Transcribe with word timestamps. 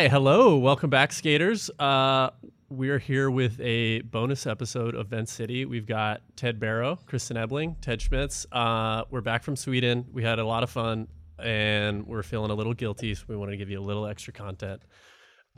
Hi, 0.00 0.08
hello, 0.08 0.56
welcome 0.56 0.88
back, 0.88 1.12
skaters. 1.12 1.68
Uh, 1.78 2.30
we're 2.70 2.98
here 2.98 3.30
with 3.30 3.60
a 3.60 4.00
bonus 4.00 4.46
episode 4.46 4.94
of 4.94 5.08
Vent 5.08 5.28
City. 5.28 5.66
We've 5.66 5.84
got 5.84 6.22
Ted 6.36 6.58
Barrow, 6.58 6.98
Kristen 7.04 7.36
Ebeling, 7.36 7.76
Ted 7.82 8.00
Schmitz. 8.00 8.46
Uh, 8.50 9.04
we're 9.10 9.20
back 9.20 9.42
from 9.42 9.56
Sweden. 9.56 10.06
We 10.10 10.22
had 10.22 10.38
a 10.38 10.44
lot 10.46 10.62
of 10.62 10.70
fun, 10.70 11.06
and 11.38 12.06
we're 12.06 12.22
feeling 12.22 12.50
a 12.50 12.54
little 12.54 12.72
guilty, 12.72 13.14
so 13.14 13.24
we 13.28 13.36
wanted 13.36 13.50
to 13.50 13.56
give 13.58 13.68
you 13.68 13.78
a 13.78 13.84
little 13.84 14.06
extra 14.06 14.32
content. 14.32 14.80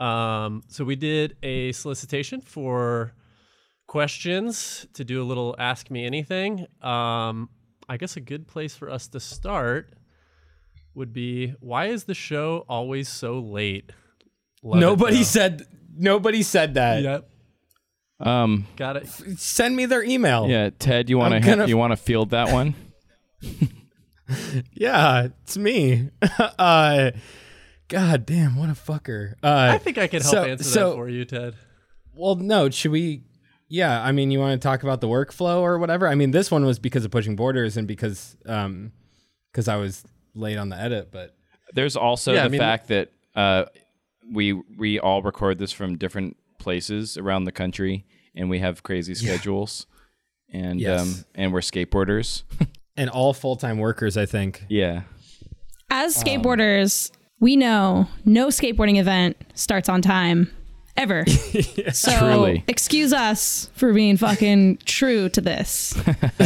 Um, 0.01 0.61
so 0.67 0.83
we 0.83 0.97
did 0.97 1.37
a 1.41 1.71
solicitation 1.71 2.41
for 2.41 3.13
questions 3.87 4.85
to 4.95 5.05
do 5.05 5.23
a 5.23 5.25
little 5.25 5.55
Ask 5.57 5.89
Me 5.89 6.05
Anything. 6.05 6.67
Um, 6.81 7.47
I 7.87 7.95
guess 7.95 8.17
a 8.17 8.21
good 8.21 8.49
place 8.49 8.75
for 8.75 8.89
us 8.89 9.07
to 9.07 9.21
start 9.21 9.93
would 10.95 11.13
be 11.13 11.51
why 11.61 11.85
is 11.85 12.03
the 12.03 12.13
show 12.13 12.65
always 12.67 13.07
so 13.07 13.39
late? 13.39 13.93
Love 14.63 14.79
Nobody 14.79 15.17
though. 15.17 15.23
said 15.23 15.67
nobody 15.95 16.41
said 16.43 16.75
that. 16.75 17.03
Yep. 17.03 17.29
Um, 18.19 18.65
Got 18.77 18.95
it. 18.97 19.07
Send 19.37 19.75
me 19.75 19.85
their 19.85 20.01
email. 20.03 20.47
yeah, 20.49 20.69
Ted, 20.79 21.09
you 21.09 21.17
want 21.17 21.33
to 21.33 21.39
gonna- 21.41 21.67
you 21.67 21.75
want 21.77 21.91
to 21.91 21.97
field 21.97 22.29
that 22.29 22.51
one? 22.53 22.73
Yeah, 24.73 25.27
it's 25.43 25.57
me. 25.57 26.09
uh 26.57 27.11
God 27.89 28.25
damn, 28.25 28.55
what 28.55 28.69
a 28.69 28.73
fucker. 28.73 29.33
Uh 29.43 29.71
I 29.73 29.77
think 29.77 29.97
I 29.97 30.07
can 30.07 30.21
help 30.21 30.33
so- 30.33 30.43
answer 30.45 30.63
so- 30.63 30.89
that 30.91 30.95
for 30.95 31.09
you, 31.09 31.25
Ted. 31.25 31.55
well 32.15 32.35
no, 32.35 32.69
should 32.69 32.91
we 32.91 33.23
yeah, 33.67 34.01
I 34.01 34.11
mean 34.13 34.31
you 34.31 34.39
want 34.39 34.59
to 34.59 34.65
talk 34.65 34.83
about 34.83 35.01
the 35.01 35.07
workflow 35.07 35.59
or 35.59 35.77
whatever? 35.77 36.07
I 36.07 36.15
mean 36.15 36.31
this 36.31 36.49
one 36.49 36.65
was 36.65 36.79
because 36.79 37.03
of 37.03 37.11
pushing 37.11 37.35
borders 37.35 37.75
and 37.75 37.85
because 37.87 38.37
um 38.45 38.93
because 39.51 39.67
I 39.67 39.75
was 39.75 40.03
late 40.33 40.57
on 40.57 40.69
the 40.69 40.77
edit, 40.77 41.09
but 41.11 41.35
There's 41.73 41.95
also 41.97 42.33
Yeah, 42.33 42.41
I 42.41 42.43
the 42.45 42.49
mean- 42.51 42.59
fact 42.61 42.87
that 42.87 43.11
uh, 43.35 43.65
we 44.31 44.53
we 44.53 44.99
all 44.99 45.21
record 45.21 45.57
this 45.59 45.71
from 45.71 45.97
different 45.97 46.37
places 46.59 47.17
around 47.17 47.43
the 47.45 47.51
country, 47.51 48.05
and 48.35 48.49
we 48.49 48.59
have 48.59 48.83
crazy 48.83 49.13
schedules, 49.15 49.85
and 50.51 50.79
Yes. 50.79 51.01
um, 51.01 51.25
and 51.35 51.53
we're 51.53 51.59
skateboarders. 51.61 52.43
and 52.97 53.09
all 53.09 53.33
full-time 53.33 53.77
workers, 53.79 54.15
I 54.17 54.25
think. 54.25 54.63
yeah, 54.69 55.01
As 55.89 56.15
skateboarders, 56.15 57.11
we 57.39 57.55
know 57.55 58.07
no 58.25 58.47
skateboarding 58.47 58.97
event 58.99 59.35
starts 59.55 59.89
on 59.89 60.01
time 60.01 60.49
ever. 60.97 61.25
so 61.93 62.17
Truly. 62.17 62.63
excuse 62.67 63.13
us 63.13 63.69
for 63.75 63.93
being 63.93 64.17
fucking 64.17 64.77
true 64.85 65.29
to 65.29 65.41
this. 65.41 65.99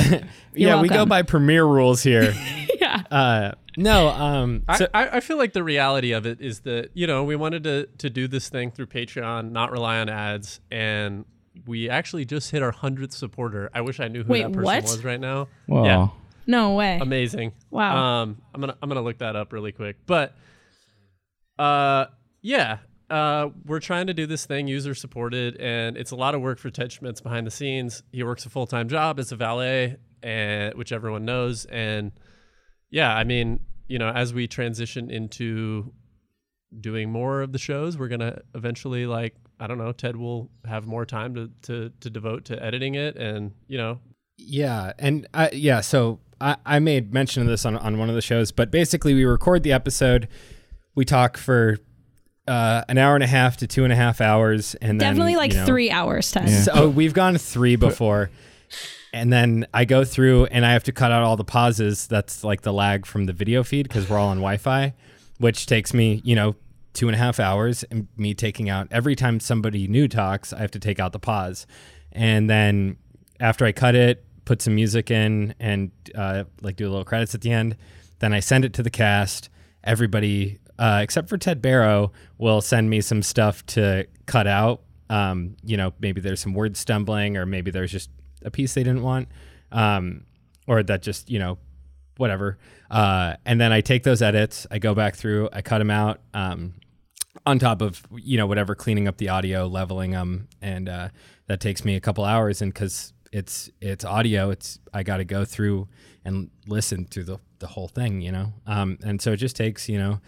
yeah, 0.53 0.81
we 0.81 0.90
go 0.90 1.06
by 1.06 1.22
premiere 1.22 1.66
rules 1.66 2.03
here. 2.03 2.34
yeah. 2.80 3.03
uh 3.12 3.52
no, 3.75 4.09
um 4.09 4.64
so, 4.75 4.88
I, 4.94 5.06
I, 5.06 5.18
I 5.18 5.20
feel 5.20 5.38
like 5.38 5.53
the 5.53 5.64
reality 5.64 6.12
of 6.12 6.25
it 6.25 6.42
is 6.42 6.62
that 6.62 6.90
you 6.94 7.06
know 7.08 7.23
we 7.23 7.36
wanted 7.36 7.64
to 7.66 7.88
to 8.00 8.09
do 8.09 8.28
this 8.28 8.50
thing 8.50 8.72
through 8.72 8.88
Patreon, 8.88 9.52
not 9.52 9.72
rely 9.72 10.00
on 10.00 10.09
ads, 10.09 10.59
and 10.72 11.25
we 11.66 11.90
actually 11.90 12.25
just 12.25 12.52
hit 12.52 12.64
our 12.64 12.72
hundredth 12.72 13.14
supporter. 13.14 13.70
I 13.73 13.81
wish 13.81 14.00
I 14.00 14.08
knew 14.08 14.23
who 14.23 14.31
Wait, 14.34 14.44
that 14.44 14.53
person 14.53 14.64
what? 14.64 14.84
was 14.84 15.03
right 15.03 15.20
now. 15.20 15.48
well, 15.68 15.86
Yeah, 15.86 16.08
No 16.45 16.73
way. 16.75 16.98
amazing. 17.00 17.52
Wow. 17.70 17.98
Um, 17.98 18.42
I'm 18.53 18.62
gonna 18.62 18.78
I'm 18.81 18.90
gonna 18.90 19.02
look 19.02 19.20
that 19.20 19.36
up 19.36 19.53
really 19.53 19.72
quick, 19.72 19.98
but 20.08 20.34
uh, 21.59 22.06
yeah. 22.42 22.78
Uh, 23.09 23.50
we're 23.66 23.80
trying 23.80 24.08
to 24.08 24.13
do 24.13 24.25
this 24.25 24.45
thing 24.45 24.67
user 24.67 24.94
supported, 24.94 25.56
and 25.57 25.95
it's 25.95 26.12
a 26.12 26.16
lot 26.16 26.35
of 26.35 26.41
work 26.41 26.59
for 26.59 26.69
Ted 26.69 26.91
Schmitz 26.91 27.22
behind 27.22 27.47
the 27.47 27.51
scenes. 27.51 28.03
He 28.12 28.23
works 28.23 28.45
a 28.45 28.50
full 28.50 28.68
time 28.68 28.90
job 28.90 29.19
as 29.19 29.31
a 29.31 29.35
valet, 29.35 29.97
and 30.22 30.73
which 30.75 30.91
everyone 30.91 31.23
knows. 31.23 31.66
And 31.66 32.12
yeah, 32.90 33.16
I 33.16 33.23
mean, 33.23 33.62
you 33.88 33.97
know, 33.97 34.09
as 34.09 34.34
we 34.34 34.47
transition 34.47 35.09
into 35.09 35.94
doing 36.79 37.09
more 37.09 37.41
of 37.41 37.53
the 37.53 37.59
shows, 37.59 37.97
we're 37.97 38.09
gonna 38.09 38.41
eventually 38.53 39.06
like 39.06 39.35
I 39.59 39.67
don't 39.67 39.78
know, 39.78 39.91
Ted 39.94 40.17
will 40.17 40.51
have 40.66 40.85
more 40.85 41.06
time 41.06 41.34
to 41.35 41.50
to 41.63 41.91
to 42.01 42.09
devote 42.09 42.46
to 42.46 42.62
editing 42.62 42.96
it, 42.96 43.16
and 43.16 43.53
you 43.67 43.78
know, 43.78 44.00
Yeah, 44.38 44.91
and 45.00 45.28
I, 45.34 45.50
yeah, 45.51 45.79
so 45.79 46.19
I, 46.41 46.57
I 46.66 46.79
made 46.79 47.13
mention 47.13 47.41
of 47.41 47.47
this 47.47 47.66
on, 47.66 47.78
on 47.78 47.97
one 47.97 48.09
of 48.09 48.16
the 48.16 48.22
shows, 48.22 48.51
but 48.51 48.69
basically 48.69 49.13
we 49.13 49.23
record 49.23 49.63
the 49.63 49.72
episode, 49.72 50.28
we 50.94 51.06
talk 51.06 51.38
for 51.38 51.78
uh, 52.47 52.84
an 52.88 52.97
hour 52.97 53.16
and 53.16 53.24
a 53.24 53.28
half 53.28 53.58
to 53.58 53.68
two 53.68 53.84
and 53.84 53.91
a 53.91 53.96
half 53.96 54.22
hours, 54.22 54.75
and 54.75 55.00
then, 55.02 55.09
Definitely 55.09 55.35
like 55.35 55.53
you 55.53 55.59
know- 55.59 55.66
three 55.66 55.91
hours, 55.91 56.31
Ted. 56.31 56.50
So 56.50 56.72
oh, 56.74 56.90
we've 56.90 57.13
gone 57.13 57.38
three 57.38 57.75
before, 57.75 58.30
and 59.13 59.31
then 59.31 59.68
I 59.74 59.85
go 59.85 60.03
through 60.03 60.46
and 60.46 60.66
I 60.66 60.72
have 60.74 60.84
to 60.85 60.91
cut 60.91 61.12
out 61.12 61.24
all 61.24 61.35
the 61.35 61.44
pauses. 61.44 62.08
That's 62.08 62.44
like 62.44 62.62
the 62.62 62.74
lag 62.74 63.06
from 63.06 63.25
the 63.25 63.34
video 63.34 63.63
feed 63.63 63.88
because 63.88 64.09
we're 64.09 64.18
all 64.18 64.30
on 64.30 64.38
Wi-Fi, 64.38 64.94
which 65.40 65.66
takes 65.66 65.94
me, 65.94 66.22
you 66.24 66.35
know, 66.35 66.56
two 66.94 67.08
and 67.08 67.16
a 67.16 67.18
half 67.18 67.40
hours. 67.40 67.84
And 67.91 68.08
me 68.18 68.34
taking 68.34 68.69
out 68.69 68.88
every 68.91 69.16
time 69.16 69.40
somebody 69.40 69.88
new 69.88 70.08
talks, 70.08 70.53
I 70.53 70.59
have 70.59 70.72
to 70.72 70.79
take 70.79 71.00
out 71.00 71.12
the 71.14 71.19
pause, 71.19 71.68
and 72.12 72.50
then 72.50 72.97
after 73.40 73.66
I 73.66 73.72
cut 73.72 73.94
it, 73.96 74.24
put 74.46 74.62
some 74.62 74.75
music 74.75 75.12
in 75.12 75.53
and 75.59 75.91
uh, 76.16 76.46
like 76.62 76.75
do 76.78 76.88
a 76.88 76.90
little 76.90 77.06
credits 77.06 77.35
at 77.35 77.41
the 77.41 77.52
end. 77.52 77.75
Then 78.19 78.34
I 78.34 78.40
send 78.40 78.66
it 78.66 78.74
to 78.74 78.84
the 78.84 78.90
cast. 78.90 79.50
Everybody, 79.84 80.58
uh, 80.80 81.00
except 81.02 81.30
for 81.30 81.38
Ted 81.38 81.62
Barrow, 81.62 82.12
will 82.38 82.62
send 82.62 82.90
me 82.90 83.02
some 83.02 83.22
stuff 83.22 83.66
to 83.68 84.08
cut 84.26 84.48
out. 84.48 84.82
Um, 85.10 85.56
you 85.64 85.78
know, 85.78 85.94
maybe 86.00 86.22
there's 86.22 86.42
some 86.42 86.54
word 86.54 86.78
stumbling, 86.78 87.38
or 87.38 87.46
maybe 87.46 87.72
there's 87.72 87.92
just 87.92 88.10
a 88.44 88.52
piece 88.52 88.74
they 88.74 88.84
didn't 88.84 89.04
want, 89.04 89.30
um, 89.72 90.26
or 90.68 90.84
that 90.84 91.02
just 91.02 91.30
you 91.30 91.40
know, 91.40 91.58
whatever. 92.18 92.58
Uh, 92.92 93.36
and 93.46 93.60
then 93.60 93.72
I 93.72 93.82
take 93.82 94.04
those 94.04 94.22
edits, 94.22 94.68
I 94.70 94.80
go 94.80 94.94
back 94.94 95.16
through, 95.16 95.50
I 95.54 95.62
cut 95.62 95.80
them 95.80 95.92
out. 95.92 96.20
Um, 96.34 96.74
on 97.46 97.59
top 97.59 97.82
of 97.82 98.06
you 98.16 98.38
know 98.38 98.48
whatever 98.48 98.76
cleaning 98.76 99.08
up 99.08 99.18
the 99.18 99.30
audio 99.30 99.68
leveling 99.68 100.12
them 100.12 100.48
and 100.62 100.90
uh, 100.90 101.09
that 101.48 101.59
takes 101.59 101.86
me 101.86 101.96
a 101.96 102.00
couple 102.00 102.26
hours 102.26 102.62
and 102.62 102.74
because 102.74 103.14
it's 103.32 103.70
it's 103.82 104.04
audio 104.04 104.50
it's 104.50 104.80
i 104.94 105.04
got 105.04 105.18
to 105.18 105.26
go 105.26 105.46
through 105.46 105.88
and 106.26 106.50
listen 106.68 107.06
through 107.06 107.24
the, 107.24 107.38
the 107.59 107.68
whole 107.68 107.88
thing 107.88 108.22
you 108.22 108.32
know 108.32 108.54
um, 108.66 108.98
and 109.04 109.22
so 109.22 109.34
it 109.34 109.38
just 109.38 109.56
takes 109.56 109.88
you 109.88 109.98
know 109.98 110.20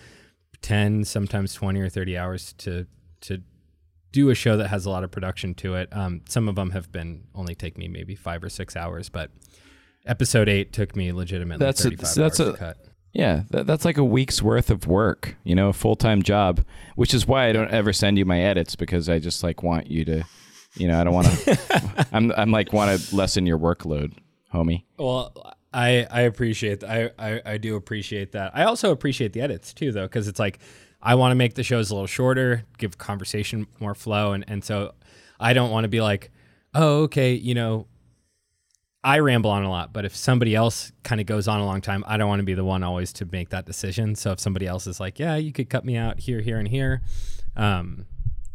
10 0.61 1.03
sometimes 1.05 1.53
20 1.53 1.79
or 1.79 1.89
30 1.89 2.17
hours 2.17 2.53
to 2.53 2.85
to 3.21 3.41
do 4.11 4.29
a 4.29 4.35
show 4.35 4.57
that 4.57 4.69
has 4.69 4.85
a 4.85 4.89
lot 4.89 5.03
of 5.03 5.11
production 5.11 5.53
to 5.53 5.75
it 5.75 5.89
um, 5.91 6.21
some 6.27 6.47
of 6.49 6.55
them 6.55 6.71
have 6.71 6.91
been 6.91 7.23
only 7.35 7.55
take 7.55 7.77
me 7.77 7.87
maybe 7.87 8.15
five 8.15 8.43
or 8.43 8.49
six 8.49 8.75
hours 8.75 9.09
but 9.09 9.31
episode 10.05 10.49
eight 10.49 10.73
took 10.73 10.95
me 10.95 11.11
legitimately 11.11 11.63
That's 11.65 11.81
a- 11.81 11.83
35 11.83 12.07
so 12.07 12.21
that's 12.21 12.39
hours 12.39 12.49
a- 12.49 12.51
to 12.53 12.57
cut 12.57 12.77
yeah. 13.11 13.43
That, 13.49 13.65
that's 13.65 13.85
like 13.85 13.97
a 13.97 14.03
week's 14.03 14.41
worth 14.41 14.69
of 14.69 14.85
work, 14.85 15.35
you 15.43 15.55
know, 15.55 15.69
a 15.69 15.73
full 15.73 15.95
time 15.95 16.21
job. 16.21 16.63
Which 16.95 17.13
is 17.13 17.25
why 17.27 17.47
I 17.47 17.51
don't 17.51 17.71
ever 17.71 17.91
send 17.91 18.17
you 18.17 18.25
my 18.25 18.39
edits 18.39 18.75
because 18.75 19.09
I 19.09 19.19
just 19.19 19.43
like 19.43 19.63
want 19.63 19.87
you 19.87 20.05
to, 20.05 20.23
you 20.75 20.87
know, 20.87 20.99
I 20.99 21.03
don't 21.03 21.13
want 21.13 21.27
to. 21.27 22.07
I'm 22.11 22.31
I'm 22.33 22.51
like 22.51 22.71
want 22.71 22.99
to 22.99 23.15
lessen 23.15 23.45
your 23.45 23.57
workload, 23.57 24.13
homie. 24.53 24.83
Well, 24.97 25.33
I 25.73 26.07
I 26.09 26.21
appreciate 26.21 26.83
I, 26.83 27.11
I 27.17 27.41
I 27.45 27.57
do 27.57 27.75
appreciate 27.75 28.31
that. 28.31 28.51
I 28.55 28.63
also 28.63 28.91
appreciate 28.91 29.33
the 29.33 29.41
edits 29.41 29.73
too, 29.73 29.91
though, 29.91 30.05
because 30.05 30.27
it's 30.27 30.39
like 30.39 30.59
I 31.01 31.15
want 31.15 31.31
to 31.31 31.35
make 31.35 31.53
the 31.53 31.63
shows 31.63 31.91
a 31.91 31.93
little 31.93 32.07
shorter, 32.07 32.65
give 32.77 32.97
conversation 32.97 33.67
more 33.79 33.95
flow, 33.95 34.33
and 34.33 34.43
and 34.47 34.63
so 34.63 34.93
I 35.39 35.53
don't 35.53 35.71
want 35.71 35.85
to 35.85 35.89
be 35.89 36.01
like, 36.01 36.31
oh, 36.73 37.03
okay, 37.03 37.33
you 37.33 37.53
know, 37.53 37.87
I 39.03 39.19
ramble 39.19 39.49
on 39.51 39.63
a 39.63 39.69
lot, 39.69 39.93
but 39.93 40.03
if 40.03 40.15
somebody 40.15 40.55
else 40.55 40.91
kind 41.03 41.21
of 41.21 41.27
goes 41.27 41.47
on 41.47 41.59
a 41.59 41.65
long 41.65 41.79
time, 41.81 42.03
I 42.05 42.17
don't 42.17 42.27
want 42.27 42.39
to 42.39 42.45
be 42.45 42.53
the 42.53 42.65
one 42.65 42.83
always 42.83 43.13
to 43.13 43.25
make 43.31 43.49
that 43.49 43.65
decision. 43.65 44.15
So 44.15 44.31
if 44.31 44.39
somebody 44.39 44.67
else 44.67 44.87
is 44.87 44.99
like, 44.99 45.19
yeah, 45.19 45.37
you 45.37 45.53
could 45.53 45.69
cut 45.69 45.85
me 45.85 45.95
out 45.95 46.19
here, 46.19 46.41
here, 46.41 46.57
and 46.59 46.67
here, 46.67 47.01
um, 47.55 48.07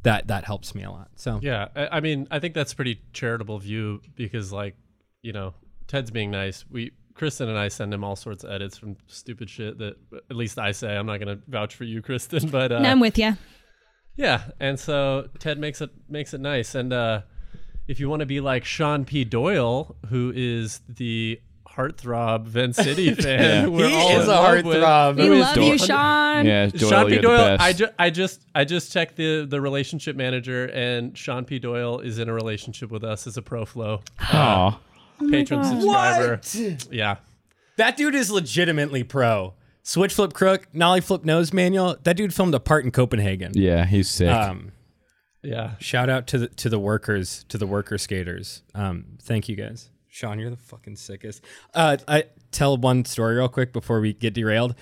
that 0.02 0.26
that 0.26 0.44
helps 0.44 0.74
me 0.74 0.82
a 0.82 0.90
lot. 0.90 1.08
So 1.16 1.38
Yeah, 1.42 1.68
I, 1.74 1.88
I 1.92 2.00
mean, 2.00 2.28
I 2.30 2.40
think 2.40 2.54
that's 2.54 2.74
pretty 2.74 3.00
charitable 3.14 3.58
view 3.60 4.02
because, 4.16 4.52
like, 4.52 4.76
you 5.22 5.32
know, 5.32 5.54
Ted's 5.86 6.10
being 6.10 6.30
nice. 6.30 6.66
We, 6.70 6.92
Kristen 7.14 7.48
and 7.48 7.58
I, 7.58 7.68
send 7.68 7.94
him 7.94 8.02
all 8.04 8.16
sorts 8.16 8.44
of 8.44 8.50
edits 8.50 8.76
from 8.76 8.96
stupid 9.06 9.48
shit 9.48 9.78
that 9.78 9.96
at 10.30 10.36
least 10.36 10.58
I 10.58 10.72
say. 10.72 10.96
I'm 10.96 11.06
not 11.06 11.18
gonna 11.20 11.38
vouch 11.48 11.74
for 11.76 11.84
you, 11.84 12.02
Kristen, 12.02 12.48
but 12.50 12.72
uh, 12.72 12.80
No, 12.80 12.90
I'm 12.90 13.00
with 13.00 13.18
you. 13.18 13.36
yeah. 14.16 14.44
And 14.60 14.78
so 14.78 15.28
Ted 15.38 15.58
makes 15.58 15.80
it 15.80 15.90
makes 16.08 16.34
it 16.34 16.40
nice. 16.40 16.74
And 16.74 16.92
uh, 16.92 17.22
if 17.86 18.00
you 18.00 18.08
want 18.08 18.20
to 18.20 18.26
be 18.26 18.40
like 18.40 18.64
Sean 18.64 19.04
P. 19.04 19.24
Doyle, 19.24 19.96
who 20.08 20.32
is 20.34 20.80
the 20.88 21.40
heartthrob 21.68 22.44
Vent 22.46 22.76
City 22.76 23.12
fan, 23.14 23.72
we're 23.72 23.88
he 23.88 23.94
all 23.94 24.20
is 24.20 24.28
a 24.28 24.32
heartthrob. 24.32 25.16
We 25.16 25.28
love 25.40 25.54
Doyle- 25.54 25.64
you, 25.72 25.78
Sean. 25.78 26.46
Yeah, 26.46 26.66
Doyle, 26.66 26.90
Sean 26.90 27.06
P. 27.06 27.12
you're 27.14 27.22
the 27.22 27.28
Doyle. 27.28 27.36
best. 27.58 27.62
I, 27.62 27.72
ju- 27.72 27.88
I 27.98 28.10
just 28.10 28.46
I 28.54 28.64
just 28.64 28.92
checked 28.92 29.16
the 29.16 29.44
the 29.44 29.60
relationship 29.60 30.16
manager, 30.16 30.66
and 30.66 31.16
Sean 31.16 31.44
P. 31.44 31.58
Doyle 31.58 31.98
is 32.00 32.18
in 32.18 32.28
a 32.28 32.32
relationship 32.34 32.90
with 32.90 33.04
us 33.04 33.26
as 33.26 33.36
a 33.36 33.42
pro 33.42 33.64
flow 33.64 34.00
Aw. 35.20 35.30
patron 35.30 35.62
God. 35.62 36.42
subscriber. 36.42 36.80
Yeah, 36.90 37.16
That 37.76 37.96
dude 37.96 38.14
is 38.14 38.30
legitimately 38.30 39.04
pro. 39.04 39.54
Switch 39.82 40.14
flip 40.14 40.32
crook, 40.32 40.66
nollie 40.72 41.00
flip 41.02 41.24
nose 41.24 41.52
manual. 41.52 41.96
That 42.04 42.16
dude 42.16 42.32
filmed 42.32 42.54
a 42.54 42.60
part 42.60 42.84
in 42.84 42.90
Copenhagen. 42.90 43.52
Yeah, 43.54 43.84
he's 43.84 44.10
sick. 44.10 44.28
Um, 44.30 44.72
yeah. 45.42 45.72
shout 45.78 46.08
out 46.08 46.26
to 46.28 46.38
the 46.38 46.48
to 46.48 46.68
the 46.70 46.78
workers, 46.78 47.44
to 47.50 47.58
the 47.58 47.66
worker 47.66 47.98
skaters. 47.98 48.62
Um, 48.74 49.04
thank 49.22 49.48
you 49.48 49.56
guys. 49.56 49.90
Sean, 50.08 50.38
you're 50.38 50.48
the 50.50 50.56
fucking 50.56 50.96
sickest. 50.96 51.44
Uh, 51.74 51.96
I 52.08 52.24
tell 52.52 52.76
one 52.78 53.04
story 53.04 53.34
real 53.36 53.48
quick 53.48 53.72
before 53.72 54.00
we 54.00 54.12
get 54.14 54.32
derailed. 54.32 54.74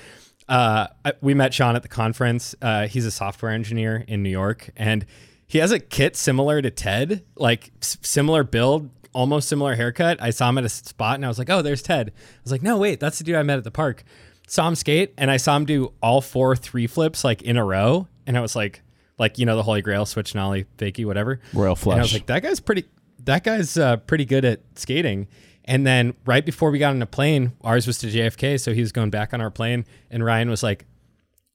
uh, 0.49 0.89
I- 1.05 1.15
we 1.23 1.35
met 1.35 1.55
Sean 1.55 1.75
at 1.75 1.83
the 1.83 1.89
conference. 1.89 2.55
Uh, 2.61 2.87
he's 2.87 3.07
a 3.07 3.11
software 3.11 3.51
engineer 3.51 4.05
in 4.07 4.23
New 4.23 4.29
York, 4.31 4.71
and 4.77 5.07
he 5.49 5.59
has 5.59 5.73
a 5.73 5.79
kit 5.81 6.17
similar 6.17 6.61
to 6.61 6.71
Ted, 6.71 7.25
like 7.37 7.73
s- 7.81 7.97
similar 8.03 8.45
build, 8.45 8.91
almost 9.13 9.49
similar 9.49 9.75
haircut. 9.75 10.21
I 10.21 10.31
saw 10.31 10.49
him 10.49 10.59
at 10.59 10.65
a 10.65 10.69
spot, 10.69 11.17
and 11.17 11.25
I 11.25 11.29
was 11.29 11.39
like, 11.39 11.51
"Oh, 11.51 11.63
there's 11.63 11.83
Ted." 11.83 12.13
I 12.17 12.41
was 12.43 12.53
like, 12.53 12.63
"No, 12.63 12.79
wait, 12.79 13.01
that's 13.01 13.19
the 13.19 13.25
dude 13.25 13.37
I 13.37 13.43
met 13.43 13.59
at 13.59 13.65
the 13.65 13.71
park." 13.71 14.05
Saw 14.47 14.69
him 14.69 14.75
skate, 14.75 15.15
and 15.17 15.31
I 15.31 15.37
saw 15.37 15.57
him 15.57 15.65
do 15.65 15.93
all 16.03 16.21
four 16.21 16.57
three 16.57 16.87
flips 16.87 17.25
like 17.25 17.43
in 17.43 17.57
a 17.57 17.65
row, 17.65 18.09
and 18.27 18.37
I 18.37 18.41
was 18.41 18.57
like, 18.57 18.83
like 19.19 19.39
you 19.39 19.47
know 19.47 19.57
the 19.57 19.63
Holy 19.63 19.83
Grail, 19.83 20.07
switch 20.07 20.35
nollie, 20.35 20.67
fakie, 20.79 21.07
whatever. 21.07 21.41
Royal 21.55 21.77
And 21.85 21.93
I 21.93 22.03
was 22.03 22.13
like, 22.13 22.27
that 22.27 22.43
guy's 22.43 22.61
pretty. 22.61 22.85
That 23.25 23.45
guy's 23.45 23.77
uh, 23.77 23.99
pretty 23.99 24.25
good 24.25 24.45
at 24.45 24.61
skating. 24.75 25.29
And 25.65 25.87
then 25.87 26.15
right 26.27 26.45
before 26.45 26.73
we 26.73 26.81
got 26.81 26.91
on 26.91 26.99
the 26.99 27.07
plane, 27.07 27.53
ours 27.63 27.87
was 27.87 27.99
to 27.99 28.09
JFK, 28.09 28.61
so 28.61 28.75
he 28.75 28.81
was 28.81 28.91
going 28.91 29.11
back 29.11 29.33
on 29.33 29.41
our 29.41 29.51
plane, 29.51 29.85
and 30.11 30.25
Ryan 30.25 30.51
was 30.51 30.63
like, 30.63 30.87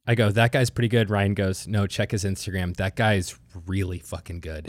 "I 0.07 0.15
go, 0.15 0.31
that 0.31 0.51
guy's 0.51 0.69
pretty 0.69 0.87
good." 0.87 1.09
Ryan 1.09 1.33
goes, 1.33 1.67
"No, 1.67 1.85
check 1.87 2.11
his 2.11 2.23
Instagram. 2.23 2.75
That 2.77 2.95
guy's 2.95 3.37
really 3.65 3.99
fucking 3.99 4.39
good." 4.39 4.67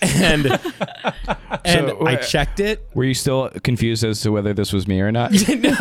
and 0.00 0.46
and 1.64 1.88
So, 1.88 2.06
I 2.06 2.14
uh, 2.14 2.16
checked 2.22 2.60
it. 2.60 2.88
Were 2.94 3.04
you 3.04 3.14
still 3.14 3.50
confused 3.62 4.04
as 4.04 4.20
to 4.22 4.30
whether 4.32 4.54
this 4.54 4.72
was 4.72 4.86
me 4.86 5.00
or 5.00 5.12
not? 5.12 5.32
no, 5.48 5.76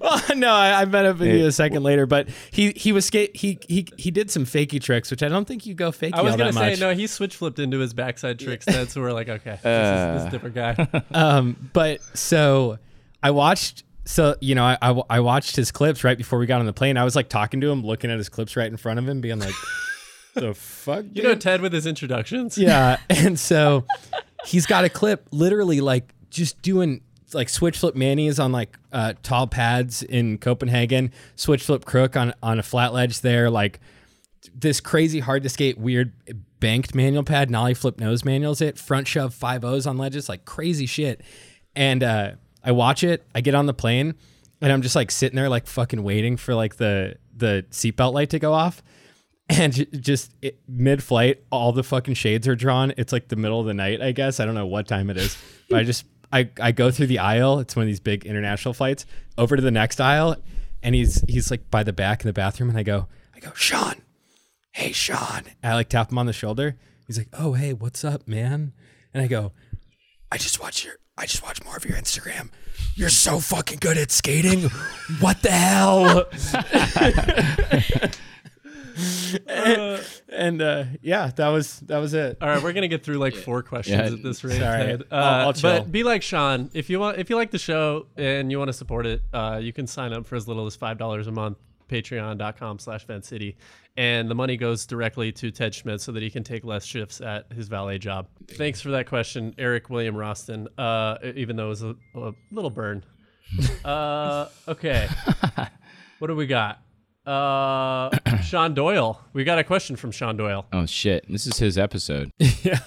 Well, 0.00 0.22
no, 0.36 0.50
I, 0.52 0.82
I 0.82 0.84
met 0.84 1.04
up 1.06 1.18
with 1.18 1.28
you 1.28 1.46
a 1.46 1.52
second 1.52 1.82
later, 1.82 2.06
but 2.06 2.28
he 2.50 2.72
he 2.72 2.92
was 2.92 3.06
skate. 3.06 3.36
He 3.36 3.58
he 3.68 3.86
he 3.96 4.10
did 4.10 4.30
some 4.30 4.44
fakey 4.44 4.80
tricks, 4.82 5.10
which 5.10 5.22
I 5.22 5.28
don't 5.28 5.46
think 5.46 5.66
you 5.66 5.74
go 5.74 5.90
fakey 5.92 6.14
I 6.14 6.22
was 6.22 6.32
all 6.32 6.38
gonna 6.38 6.52
that 6.52 6.58
say 6.58 6.70
much. 6.70 6.80
no. 6.80 6.94
He 6.94 7.06
switch 7.06 7.36
flipped 7.36 7.58
into 7.58 7.78
his 7.78 7.94
backside 7.94 8.38
tricks. 8.38 8.66
Then, 8.66 8.88
so 8.88 9.00
we're 9.00 9.12
like, 9.12 9.28
okay, 9.28 9.58
this, 9.62 9.64
is, 9.64 10.14
this 10.14 10.22
is 10.22 10.26
a 10.26 10.30
different 10.30 10.54
guy. 10.54 11.02
Um, 11.12 11.70
but 11.72 12.00
so 12.16 12.78
I 13.22 13.30
watched. 13.30 13.84
So 14.04 14.36
you 14.40 14.54
know, 14.54 14.64
I, 14.64 14.78
I 14.82 15.02
I 15.10 15.20
watched 15.20 15.56
his 15.56 15.70
clips 15.70 16.04
right 16.04 16.18
before 16.18 16.38
we 16.38 16.46
got 16.46 16.60
on 16.60 16.66
the 16.66 16.72
plane. 16.72 16.96
I 16.96 17.04
was 17.04 17.16
like 17.16 17.28
talking 17.28 17.60
to 17.60 17.70
him, 17.70 17.82
looking 17.84 18.10
at 18.10 18.18
his 18.18 18.28
clips 18.28 18.56
right 18.56 18.66
in 18.66 18.76
front 18.76 18.98
of 18.98 19.08
him, 19.08 19.20
being 19.20 19.38
like, 19.38 19.54
"The 20.34 20.54
fuck." 20.54 21.04
You 21.12 21.22
know? 21.22 21.34
Ted 21.34 21.60
with 21.60 21.72
his 21.72 21.86
introductions. 21.86 22.58
Yeah, 22.58 22.98
and 23.10 23.38
so 23.38 23.84
he's 24.44 24.66
got 24.66 24.84
a 24.84 24.88
clip, 24.88 25.28
literally 25.30 25.80
like 25.80 26.14
just 26.30 26.60
doing 26.62 27.02
like 27.32 27.48
switch 27.48 27.78
flip 27.78 27.94
manis 27.94 28.38
on 28.38 28.52
like 28.52 28.76
uh, 28.92 29.14
tall 29.22 29.46
pads 29.46 30.02
in 30.02 30.38
Copenhagen, 30.38 31.12
switch 31.36 31.62
flip 31.62 31.84
crook 31.84 32.16
on 32.16 32.34
on 32.42 32.58
a 32.58 32.62
flat 32.62 32.92
ledge 32.92 33.20
there, 33.20 33.50
like 33.50 33.80
this 34.54 34.80
crazy 34.80 35.20
hard 35.20 35.42
to 35.44 35.48
skate 35.48 35.78
weird 35.78 36.12
banked 36.58 36.94
manual 36.94 37.22
pad, 37.22 37.50
nollie 37.50 37.74
flip 37.74 37.98
nose 37.98 38.24
manuals 38.24 38.60
it, 38.60 38.78
front 38.78 39.06
shove 39.06 39.34
five 39.34 39.64
O's 39.64 39.86
on 39.86 39.98
ledges, 39.98 40.28
like 40.28 40.44
crazy 40.44 40.86
shit. 40.86 41.20
And 41.74 42.02
uh, 42.02 42.32
I 42.64 42.72
watch 42.72 43.04
it, 43.04 43.24
I 43.34 43.40
get 43.40 43.54
on 43.54 43.66
the 43.66 43.74
plane, 43.74 44.14
and 44.60 44.72
I'm 44.72 44.82
just 44.82 44.96
like 44.96 45.10
sitting 45.10 45.36
there 45.36 45.48
like 45.48 45.66
fucking 45.66 46.02
waiting 46.02 46.36
for 46.36 46.54
like 46.54 46.76
the 46.76 47.16
the 47.34 47.64
seatbelt 47.70 48.12
light 48.12 48.30
to 48.30 48.38
go 48.38 48.52
off. 48.52 48.82
And 49.48 50.02
just 50.02 50.32
it, 50.40 50.60
mid 50.66 51.02
flight, 51.02 51.42
all 51.50 51.72
the 51.72 51.82
fucking 51.82 52.14
shades 52.14 52.48
are 52.48 52.54
drawn. 52.54 52.94
It's 52.96 53.12
like 53.12 53.28
the 53.28 53.36
middle 53.36 53.60
of 53.60 53.66
the 53.66 53.74
night, 53.74 54.00
I 54.00 54.12
guess. 54.12 54.40
I 54.40 54.46
don't 54.46 54.54
know 54.54 54.66
what 54.66 54.86
time 54.88 55.10
it 55.10 55.18
is, 55.18 55.36
but 55.68 55.80
I 55.80 55.82
just 55.82 56.06
I, 56.32 56.48
I 56.58 56.72
go 56.72 56.90
through 56.90 57.08
the 57.08 57.18
aisle. 57.18 57.58
It's 57.58 57.76
one 57.76 57.82
of 57.82 57.88
these 57.88 58.00
big 58.00 58.24
international 58.24 58.72
flights 58.72 59.04
over 59.36 59.56
to 59.56 59.60
the 59.60 59.70
next 59.70 60.00
aisle, 60.00 60.36
and 60.82 60.94
he's 60.94 61.22
he's 61.28 61.50
like 61.50 61.70
by 61.70 61.82
the 61.82 61.92
back 61.92 62.22
in 62.22 62.28
the 62.28 62.32
bathroom, 62.32 62.70
and 62.70 62.78
I 62.78 62.82
go 62.82 63.08
I 63.34 63.40
go 63.40 63.52
Sean, 63.54 63.96
hey 64.70 64.92
Sean. 64.92 65.42
And 65.62 65.72
I 65.72 65.74
like 65.74 65.90
tap 65.90 66.10
him 66.10 66.18
on 66.18 66.26
the 66.26 66.32
shoulder. 66.32 66.78
He's 67.06 67.18
like, 67.18 67.28
oh 67.34 67.52
hey, 67.52 67.74
what's 67.74 68.04
up, 68.04 68.26
man? 68.26 68.72
And 69.12 69.22
I 69.22 69.26
go, 69.26 69.52
I 70.30 70.38
just 70.38 70.60
watch 70.62 70.84
your 70.84 70.94
I 71.16 71.26
just 71.26 71.42
watch 71.42 71.62
more 71.64 71.76
of 71.76 71.84
your 71.84 71.96
Instagram. 71.98 72.50
You're 72.94 73.08
so 73.10 73.38
fucking 73.38 73.78
good 73.80 73.96
at 73.98 74.10
skating. 74.10 74.70
What 75.20 75.42
the 75.42 75.50
hell? 75.50 76.24
and 80.28 80.60
uh, 80.62 80.84
yeah, 81.00 81.30
that 81.36 81.48
was 81.48 81.80
that 81.80 81.98
was 81.98 82.14
it. 82.14 82.38
All 82.40 82.48
right, 82.48 82.62
we're 82.62 82.72
gonna 82.72 82.88
get 82.88 83.04
through 83.04 83.16
like 83.18 83.34
four 83.34 83.62
questions 83.62 83.98
Yeah, 83.98 84.16
at 84.16 84.22
this 84.22 84.42
rate. 84.44 84.58
sorry. 84.58 84.92
Uh, 84.94 84.98
I'll- 85.10 85.46
I'll 85.48 85.52
chill. 85.52 85.80
but 85.80 85.92
be 85.92 86.02
like 86.02 86.22
Sean. 86.22 86.70
If 86.74 86.90
you 86.90 86.98
want, 87.00 87.18
if 87.18 87.30
you 87.30 87.36
like 87.36 87.50
the 87.50 87.58
show 87.58 88.06
and 88.16 88.50
you 88.50 88.58
want 88.58 88.68
to 88.68 88.72
support 88.74 89.06
it, 89.06 89.22
uh, 89.32 89.58
you 89.62 89.72
can 89.72 89.86
sign 89.86 90.12
up 90.12 90.26
for 90.26 90.36
as 90.36 90.46
little 90.48 90.66
as 90.66 90.76
five 90.76 90.98
dollars 90.98 91.26
a 91.26 91.32
month. 91.32 91.58
Patreon.com 91.88 92.78
slash 92.78 93.04
Vent 93.06 93.24
City. 93.24 93.56
And 93.96 94.30
the 94.30 94.34
money 94.34 94.56
goes 94.56 94.86
directly 94.86 95.32
to 95.32 95.50
Ted 95.50 95.74
Schmitz 95.74 96.04
so 96.04 96.12
that 96.12 96.22
he 96.22 96.30
can 96.30 96.42
take 96.44 96.64
less 96.64 96.84
shifts 96.84 97.20
at 97.20 97.52
his 97.52 97.68
valet 97.68 97.98
job. 97.98 98.26
Thanks 98.48 98.80
for 98.80 98.90
that 98.92 99.06
question, 99.06 99.54
Eric 99.58 99.90
William 99.90 100.14
Roston, 100.14 100.66
uh, 100.78 101.18
even 101.34 101.56
though 101.56 101.66
it 101.66 101.70
was 101.70 101.82
a, 101.82 101.94
a 102.14 102.32
little 102.50 102.70
burn. 102.70 103.04
uh, 103.84 104.48
okay. 104.66 105.08
what 106.18 106.28
do 106.28 106.36
we 106.36 106.46
got? 106.46 106.80
Uh, 107.26 108.10
Sean 108.42 108.74
Doyle. 108.74 109.20
We 109.32 109.44
got 109.44 109.58
a 109.58 109.64
question 109.64 109.96
from 109.96 110.10
Sean 110.10 110.36
Doyle. 110.36 110.66
oh 110.72 110.86
shit! 110.86 111.24
This 111.28 111.46
is 111.46 111.58
his 111.58 111.78
episode. 111.78 112.32
yeah. 112.38 112.78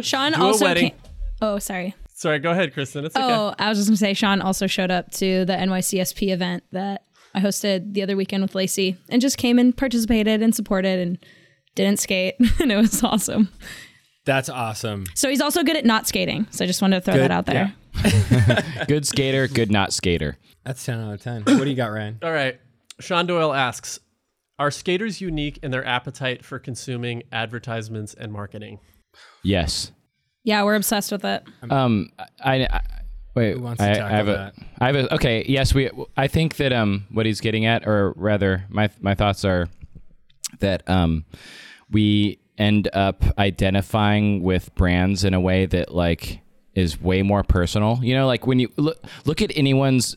Sean 0.00 0.32
Do 0.32 0.42
also 0.42 0.66
wedding. 0.66 0.90
came. 0.90 1.00
Oh, 1.40 1.58
sorry. 1.58 1.94
Sorry, 2.12 2.38
go 2.38 2.50
ahead, 2.50 2.74
Kristen. 2.74 3.04
It's 3.04 3.14
okay. 3.16 3.24
Oh, 3.24 3.54
I 3.58 3.68
was 3.68 3.78
just 3.78 3.88
gonna 3.88 3.96
say 3.96 4.14
Sean 4.14 4.40
also 4.40 4.66
showed 4.66 4.90
up 4.90 5.10
to 5.12 5.44
the 5.44 5.52
NYCSP 5.52 6.32
event 6.32 6.64
that 6.72 7.04
I 7.36 7.40
hosted 7.40 7.92
the 7.92 8.02
other 8.02 8.16
weekend 8.16 8.42
with 8.42 8.54
Lacey 8.54 8.96
and 9.10 9.20
just 9.20 9.36
came 9.36 9.58
and 9.58 9.76
participated 9.76 10.42
and 10.42 10.54
supported 10.54 10.98
and 10.98 11.18
didn't 11.74 12.00
skate 12.00 12.34
and 12.60 12.72
it 12.72 12.76
was 12.76 13.04
awesome. 13.04 13.50
That's 14.24 14.48
awesome. 14.48 15.04
So 15.14 15.28
he's 15.28 15.42
also 15.42 15.62
good 15.62 15.76
at 15.76 15.84
not 15.84 16.08
skating. 16.08 16.48
So 16.50 16.64
I 16.64 16.66
just 16.66 16.82
wanted 16.82 16.96
to 16.96 17.00
throw 17.02 17.14
Good, 17.14 17.22
that 17.22 17.30
out 17.30 17.46
there. 17.46 17.74
Good 18.88 19.06
skater, 19.06 19.46
good 19.46 19.70
not 19.70 19.92
skater. 19.92 20.36
That's 20.64 20.84
ten 20.84 21.00
out 21.00 21.14
of 21.14 21.22
ten. 21.22 21.42
What 21.44 21.64
do 21.64 21.70
you 21.70 21.76
got, 21.76 21.92
Ryan? 21.92 22.18
All 22.22 22.32
right. 22.32 22.58
Sean 23.00 23.26
Doyle 23.26 23.54
asks 23.54 24.00
Are 24.58 24.70
skaters 24.70 25.20
unique 25.20 25.58
in 25.62 25.70
their 25.70 25.84
appetite 25.84 26.44
for 26.44 26.58
consuming 26.58 27.22
advertisements 27.32 28.14
and 28.14 28.32
marketing? 28.32 28.80
Yes. 29.44 29.92
Yeah, 30.44 30.62
we're 30.64 30.74
obsessed 30.74 31.10
with 31.10 31.24
it. 31.24 31.44
Um, 31.70 32.10
I, 32.44 32.66
I 32.70 32.80
wait. 33.36 33.54
Who 33.54 33.62
wants 33.62 33.80
to 33.80 33.86
I, 34.02 34.06
I 34.06 34.10
have 34.10 34.26
that? 34.26 34.54
a. 34.56 34.84
I 34.84 34.86
have 34.86 34.96
a. 34.96 35.14
Okay. 35.14 35.44
Yes, 35.46 35.72
we. 35.74 35.90
I 36.16 36.26
think 36.26 36.56
that 36.56 36.72
um, 36.72 37.06
what 37.10 37.26
he's 37.26 37.40
getting 37.40 37.66
at, 37.66 37.86
or 37.86 38.12
rather, 38.16 38.64
my 38.68 38.90
my 39.00 39.14
thoughts 39.14 39.44
are 39.44 39.68
that 40.58 40.88
um, 40.88 41.24
we 41.90 42.40
end 42.58 42.88
up 42.92 43.22
identifying 43.38 44.42
with 44.42 44.74
brands 44.74 45.22
in 45.24 45.34
a 45.34 45.40
way 45.40 45.66
that 45.66 45.94
like 45.94 46.40
is 46.74 47.00
way 47.00 47.22
more 47.22 47.42
personal. 47.42 48.00
You 48.02 48.14
know, 48.14 48.26
like 48.26 48.46
when 48.46 48.58
you 48.58 48.70
look 48.76 48.98
look 49.24 49.42
at 49.42 49.52
anyone's 49.56 50.16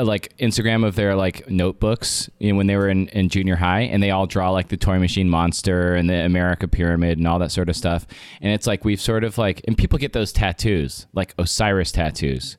like 0.00 0.36
Instagram 0.38 0.86
of 0.86 0.94
their 0.94 1.14
like 1.14 1.48
notebooks 1.50 2.30
you 2.38 2.52
know, 2.52 2.56
when 2.56 2.66
they 2.66 2.76
were 2.76 2.88
in, 2.88 3.08
in 3.08 3.28
junior 3.28 3.56
high 3.56 3.80
and 3.80 4.02
they 4.02 4.10
all 4.10 4.26
draw 4.26 4.50
like 4.50 4.68
the 4.68 4.76
toy 4.76 4.98
machine 4.98 5.28
monster 5.28 5.94
and 5.94 6.08
the 6.08 6.24
America 6.24 6.68
pyramid 6.68 7.18
and 7.18 7.26
all 7.26 7.38
that 7.38 7.52
sort 7.52 7.68
of 7.68 7.76
stuff. 7.76 8.06
And 8.40 8.52
it's 8.52 8.66
like 8.66 8.84
we've 8.84 9.00
sort 9.00 9.24
of 9.24 9.38
like 9.38 9.60
and 9.66 9.76
people 9.76 9.98
get 9.98 10.12
those 10.12 10.32
tattoos, 10.32 11.06
like 11.12 11.34
Osiris 11.38 11.92
tattoos. 11.92 12.56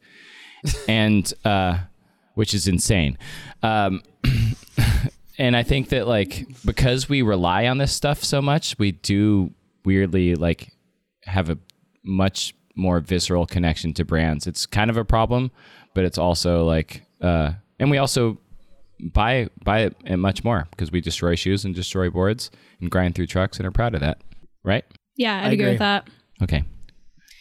and 0.88 1.32
uh 1.46 1.80
which 2.36 2.54
is 2.54 2.68
insane. 2.68 3.18
Um 3.62 4.02
and 5.38 5.56
I 5.56 5.64
think 5.64 5.90
that 5.90 6.08
like 6.08 6.46
because 6.66 7.10
we 7.10 7.22
rely 7.22 7.68
on 7.68 7.78
this 7.78 7.94
stuff 7.94 8.24
so 8.24 8.42
much, 8.42 8.78
we 8.78 8.92
do 8.92 9.52
weirdly 9.86 10.36
like 10.36 10.72
have 11.26 11.50
a 11.50 11.58
much 12.04 12.54
more 12.76 13.00
visceral 13.00 13.46
connection 13.46 13.94
to 13.94 14.06
brands. 14.06 14.48
It's 14.48 14.66
kind 14.66 14.90
of 14.90 14.98
a 14.98 15.06
problem, 15.06 15.52
but 15.94 16.06
it's 16.06 16.18
also 16.18 16.66
like 16.66 17.04
uh 17.24 17.54
and 17.80 17.90
we 17.90 17.98
also 17.98 18.38
buy 19.14 19.50
buy 19.64 19.80
it 19.82 19.96
and 20.06 20.22
much 20.22 20.44
more 20.44 20.68
because 20.72 20.92
we 20.92 21.02
destroy 21.02 21.36
shoes 21.36 21.66
and 21.66 21.74
destroy 21.76 22.10
boards 22.10 22.52
and 22.80 22.92
grind 22.92 23.16
through 23.16 23.28
trucks 23.28 23.58
and 23.58 23.66
are 23.68 23.72
proud 23.72 23.96
of 23.96 24.02
that. 24.02 24.20
Right? 24.64 24.86
Yeah, 25.18 25.36
I'd 25.38 25.44
I 25.44 25.46
agree 25.48 25.54
agree. 25.54 25.70
with 25.72 25.80
that. 25.80 26.08
Okay. 26.42 26.64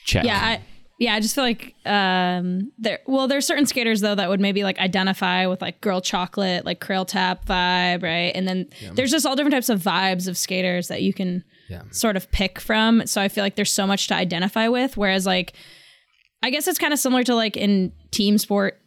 Check. 0.04 0.24
Yeah, 0.24 0.38
I 0.40 0.60
yeah, 0.98 1.14
I 1.14 1.20
just 1.20 1.34
feel 1.34 1.44
like 1.44 1.74
um 1.86 2.70
there 2.78 3.00
well 3.06 3.28
there's 3.28 3.46
certain 3.46 3.66
skaters 3.66 4.00
though 4.00 4.14
that 4.14 4.28
would 4.28 4.40
maybe 4.40 4.62
like 4.64 4.78
identify 4.78 5.46
with 5.46 5.60
like 5.62 5.80
girl 5.80 6.00
chocolate, 6.00 6.64
like 6.64 6.80
Crailtap 6.80 7.44
vibe, 7.46 8.02
right? 8.02 8.32
And 8.34 8.46
then 8.48 8.68
there's 8.94 9.10
just 9.10 9.24
all 9.26 9.36
different 9.36 9.54
types 9.54 9.68
of 9.68 9.80
vibes 9.80 10.28
of 10.28 10.36
skaters 10.36 10.88
that 10.88 11.02
you 11.02 11.12
can 11.12 11.44
Yeah. 11.68 11.82
sort 11.90 12.16
of 12.16 12.30
pick 12.32 12.58
from. 12.60 13.06
So 13.06 13.20
I 13.20 13.28
feel 13.28 13.42
like 13.44 13.54
there's 13.56 13.70
so 13.72 13.86
much 13.86 14.08
to 14.08 14.14
identify 14.14 14.68
with. 14.68 14.96
Whereas 14.96 15.26
like 15.26 15.54
I 16.42 16.50
guess 16.50 16.66
it's 16.66 16.78
kind 16.78 16.92
of 16.92 16.98
similar 16.98 17.22
to 17.24 17.34
like 17.36 17.56
in 17.56 17.92
team 18.10 18.36
sport, 18.38 18.80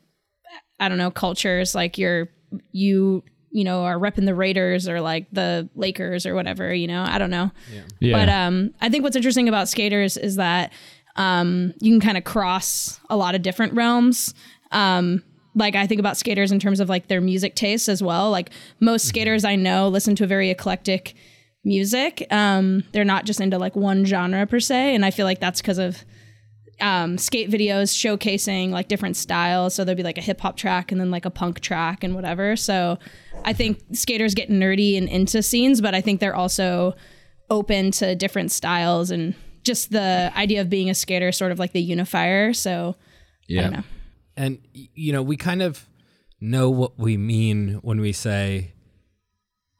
I 0.79 0.89
don't 0.89 0.97
know, 0.97 1.11
cultures, 1.11 1.75
like 1.75 1.97
you're 1.97 2.29
you 2.71 3.23
you 3.55 3.63
know, 3.63 3.85
are 3.85 3.97
repping 3.97 4.25
the 4.25 4.35
Raiders 4.35 4.85
or 4.85 4.99
like 4.99 5.27
the 5.31 5.69
Lakers 5.75 6.25
or 6.25 6.35
whatever, 6.35 6.73
you 6.73 6.87
know. 6.87 7.05
I 7.07 7.17
don't 7.17 7.29
know. 7.29 7.51
yeah. 8.01 8.17
But 8.17 8.27
um, 8.27 8.73
I 8.81 8.89
think 8.89 9.05
what's 9.05 9.15
interesting 9.15 9.47
about 9.47 9.69
skaters 9.69 10.17
is 10.17 10.35
that 10.35 10.73
um, 11.15 11.73
you 11.79 11.93
can 11.93 12.01
kind 12.01 12.17
of 12.17 12.25
cross 12.25 12.99
a 13.09 13.15
lot 13.15 13.33
of 13.33 13.43
different 13.43 13.71
realms. 13.71 14.33
Um, 14.73 15.23
like 15.55 15.73
I 15.73 15.87
think 15.87 15.99
about 15.99 16.17
skaters 16.17 16.51
in 16.51 16.59
terms 16.59 16.81
of 16.81 16.89
like 16.89 17.07
their 17.07 17.21
music 17.21 17.55
tastes 17.55 17.87
as 17.87 18.03
well. 18.03 18.29
Like 18.29 18.49
most 18.81 19.07
skaters 19.07 19.45
I 19.45 19.55
know 19.55 19.87
listen 19.87 20.17
to 20.17 20.25
a 20.25 20.27
very 20.27 20.49
eclectic 20.49 21.15
music. 21.63 22.27
Um, 22.31 22.83
they're 22.91 23.05
not 23.05 23.23
just 23.23 23.39
into 23.39 23.57
like 23.57 23.77
one 23.77 24.03
genre 24.03 24.45
per 24.45 24.59
se, 24.59 24.93
and 24.93 25.05
I 25.05 25.11
feel 25.11 25.25
like 25.25 25.39
that's 25.39 25.61
because 25.61 25.77
of 25.77 26.03
um, 26.81 27.17
skate 27.17 27.49
videos 27.49 27.93
showcasing 27.93 28.71
like 28.71 28.87
different 28.87 29.15
styles. 29.15 29.73
So 29.73 29.83
there'd 29.83 29.97
be 29.97 30.03
like 30.03 30.17
a 30.17 30.21
hip 30.21 30.41
hop 30.41 30.57
track 30.57 30.91
and 30.91 30.99
then 30.99 31.11
like 31.11 31.25
a 31.25 31.29
punk 31.29 31.59
track 31.61 32.03
and 32.03 32.15
whatever. 32.15 32.55
So 32.55 32.99
I 33.43 33.53
think 33.53 33.81
skaters 33.93 34.33
get 34.33 34.49
nerdy 34.49 34.97
and 34.97 35.07
into 35.07 35.41
scenes, 35.41 35.81
but 35.81 35.95
I 35.95 36.01
think 36.01 36.19
they're 36.19 36.35
also 36.35 36.95
open 37.49 37.91
to 37.91 38.15
different 38.15 38.51
styles 38.51 39.11
and 39.11 39.35
just 39.63 39.91
the 39.91 40.31
idea 40.35 40.61
of 40.61 40.69
being 40.69 40.89
a 40.89 40.95
skater 40.95 41.29
is 41.29 41.37
sort 41.37 41.51
of 41.51 41.59
like 41.59 41.73
the 41.73 41.81
unifier. 41.81 42.53
So 42.53 42.95
I 43.49 43.63
don't 43.63 43.73
know. 43.73 43.83
And 44.37 44.59
you 44.73 45.13
know, 45.13 45.21
we 45.21 45.37
kind 45.37 45.61
of 45.61 45.87
know 46.39 46.69
what 46.69 46.99
we 46.99 47.17
mean 47.17 47.79
when 47.81 48.01
we 48.01 48.11
say, 48.11 48.73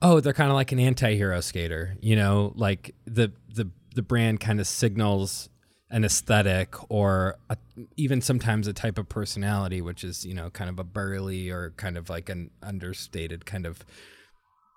"Oh, 0.01 0.19
they're 0.19 0.33
kind 0.33 0.49
of 0.49 0.55
like 0.55 0.71
an 0.71 0.79
anti-hero 0.79 1.41
skater." 1.41 1.97
You 2.01 2.15
know, 2.15 2.53
like 2.55 2.95
the 3.05 3.33
the 3.53 3.69
the 3.95 4.01
brand 4.01 4.39
kind 4.39 4.59
of 4.59 4.67
signals 4.67 5.49
an 5.89 6.03
aesthetic 6.03 6.75
or 6.89 7.35
a, 7.49 7.57
even 7.95 8.21
sometimes 8.21 8.67
a 8.67 8.73
type 8.73 8.97
of 8.97 9.07
personality, 9.07 9.81
which 9.81 10.03
is 10.03 10.25
you 10.25 10.33
know 10.33 10.49
kind 10.49 10.69
of 10.69 10.79
a 10.79 10.83
burly 10.83 11.49
or 11.49 11.73
kind 11.77 11.97
of 11.97 12.09
like 12.09 12.29
an 12.29 12.51
understated 12.63 13.45
kind 13.45 13.65
of 13.65 13.85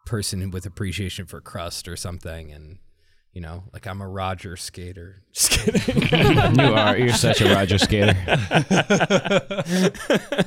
person 0.07 0.51
with 0.51 0.67
appreciation 0.67 1.27
for 1.27 1.41
crust 1.41 1.89
or 1.89 1.97
something, 1.97 2.53
and. 2.53 2.79
You 3.35 3.43
know, 3.43 3.65
like 3.73 3.87
I'm 3.87 4.01
a 4.01 4.09
Roger 4.09 4.57
skater. 4.57 5.23
Just 5.33 5.51
kidding. 5.51 6.59
you 6.59 6.75
are. 6.75 6.97
You're 6.97 7.13
such 7.13 7.41
a 7.41 7.55
Roger 7.55 7.79
skater. 7.79 8.17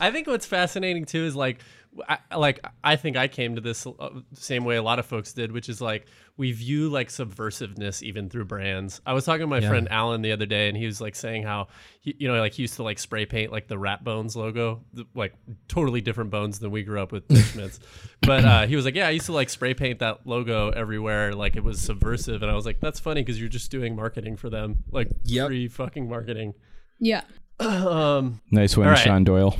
I 0.00 0.10
think 0.10 0.28
what's 0.28 0.46
fascinating 0.46 1.06
too 1.06 1.24
is 1.24 1.34
like, 1.34 1.60
I, 2.08 2.18
like 2.36 2.64
I 2.84 2.94
think 2.96 3.16
I 3.16 3.26
came 3.26 3.56
to 3.56 3.60
this 3.60 3.84
uh, 3.86 4.10
same 4.34 4.64
way 4.64 4.76
a 4.76 4.82
lot 4.82 4.98
of 5.00 5.06
folks 5.06 5.32
did, 5.32 5.50
which 5.50 5.68
is 5.68 5.80
like 5.80 6.06
we 6.36 6.52
view 6.52 6.88
like 6.88 7.08
subversiveness 7.08 8.02
even 8.02 8.30
through 8.30 8.44
brands. 8.44 9.00
I 9.04 9.12
was 9.12 9.24
talking 9.24 9.40
to 9.42 9.46
my 9.48 9.60
friend 9.60 9.88
Alan 9.90 10.22
the 10.22 10.30
other 10.32 10.46
day, 10.46 10.68
and 10.68 10.76
he 10.76 10.86
was 10.86 11.00
like 11.00 11.14
saying 11.16 11.42
how 11.42 11.66
he, 12.00 12.14
you 12.18 12.28
know, 12.28 12.38
like 12.38 12.52
he 12.52 12.62
used 12.62 12.74
to 12.76 12.84
like 12.84 12.98
spray 13.00 13.26
paint 13.26 13.50
like 13.50 13.66
the 13.66 13.76
Rat 13.76 14.04
Bones 14.04 14.36
logo, 14.36 14.84
the- 14.92 15.04
like 15.14 15.34
totally 15.68 16.00
different 16.00 16.30
bones 16.30 16.60
than 16.60 16.70
we 16.70 16.82
grew 16.84 17.00
up 17.02 17.10
with 17.10 17.24
Schmitz. 17.52 17.80
but 18.22 18.44
uh, 18.44 18.66
he 18.66 18.76
was 18.76 18.84
like, 18.84 18.94
yeah, 18.94 19.08
I 19.08 19.10
used 19.10 19.26
to 19.26 19.32
like 19.32 19.50
spray 19.50 19.74
paint 19.74 19.98
that 19.98 20.26
logo 20.26 20.70
everywhere, 20.70 21.34
like 21.34 21.56
it 21.56 21.64
was 21.64 21.80
subversive, 21.80 22.42
and 22.42 22.50
I 22.50 22.54
was 22.54 22.64
like, 22.66 22.78
that's 22.80 23.00
funny 23.00 23.22
because 23.22 23.38
you're 23.40 23.48
just 23.48 23.70
doing 23.70 23.96
marketing 23.96 24.36
for 24.36 24.48
them, 24.48 24.84
like 24.92 25.08
Yep. 25.24 25.48
free 25.48 25.66
fucking 25.68 26.08
marketing. 26.08 26.54
Yeah. 27.00 27.22
Um, 27.60 28.40
Nice 28.50 28.74
one, 28.74 28.86
All 28.86 28.94
right. 28.94 28.98
Sean 29.02 29.22
Doyle. 29.22 29.54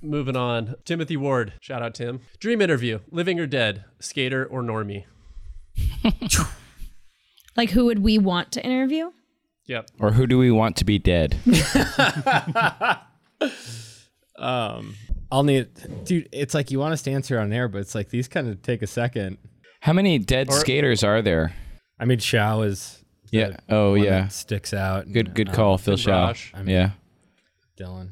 Moving 0.00 0.36
on. 0.36 0.74
Timothy 0.84 1.16
Ward. 1.16 1.54
Shout 1.60 1.82
out, 1.82 1.94
Tim. 1.94 2.20
Dream 2.38 2.60
interview. 2.62 3.00
Living 3.10 3.40
or 3.40 3.46
dead? 3.46 3.84
Skater 4.00 4.44
or 4.44 4.62
normie? 4.62 5.04
Like 7.56 7.70
who 7.70 7.86
would 7.86 7.98
we 7.98 8.18
want 8.18 8.52
to 8.52 8.64
interview? 8.64 9.10
Yep. 9.66 9.90
Or 9.98 10.12
who 10.12 10.28
do 10.28 10.38
we 10.38 10.52
want 10.52 10.76
to 10.76 10.84
be 10.84 10.98
dead? 11.00 11.36
Um, 14.36 14.94
I'll 15.32 15.42
need, 15.42 15.68
dude. 16.04 16.28
It's 16.30 16.54
like 16.54 16.70
you 16.70 16.78
want 16.78 16.92
us 16.92 17.02
to 17.02 17.10
answer 17.10 17.40
on 17.40 17.52
air, 17.52 17.66
but 17.66 17.78
it's 17.78 17.92
like 17.94 18.10
these 18.10 18.28
kind 18.28 18.48
of 18.48 18.62
take 18.62 18.82
a 18.82 18.86
second. 18.86 19.38
How 19.80 19.92
many 19.92 20.18
dead 20.20 20.52
skaters 20.52 21.02
are 21.02 21.20
there? 21.22 21.52
I 21.98 22.04
mean, 22.04 22.20
Shao 22.20 22.62
is 22.62 23.02
Yeah. 23.32 23.56
Oh, 23.68 23.94
yeah. 23.94 24.28
sticks 24.28 24.72
out. 24.72 25.10
Good, 25.12 25.26
and, 25.26 25.34
good 25.34 25.48
uh, 25.48 25.54
call, 25.54 25.76
Phil 25.78 25.96
Shao. 25.96 26.26
Raj. 26.26 26.52
I 26.54 26.58
mean- 26.62 26.68
Yeah. 26.68 26.90
Dylan. 27.76 28.10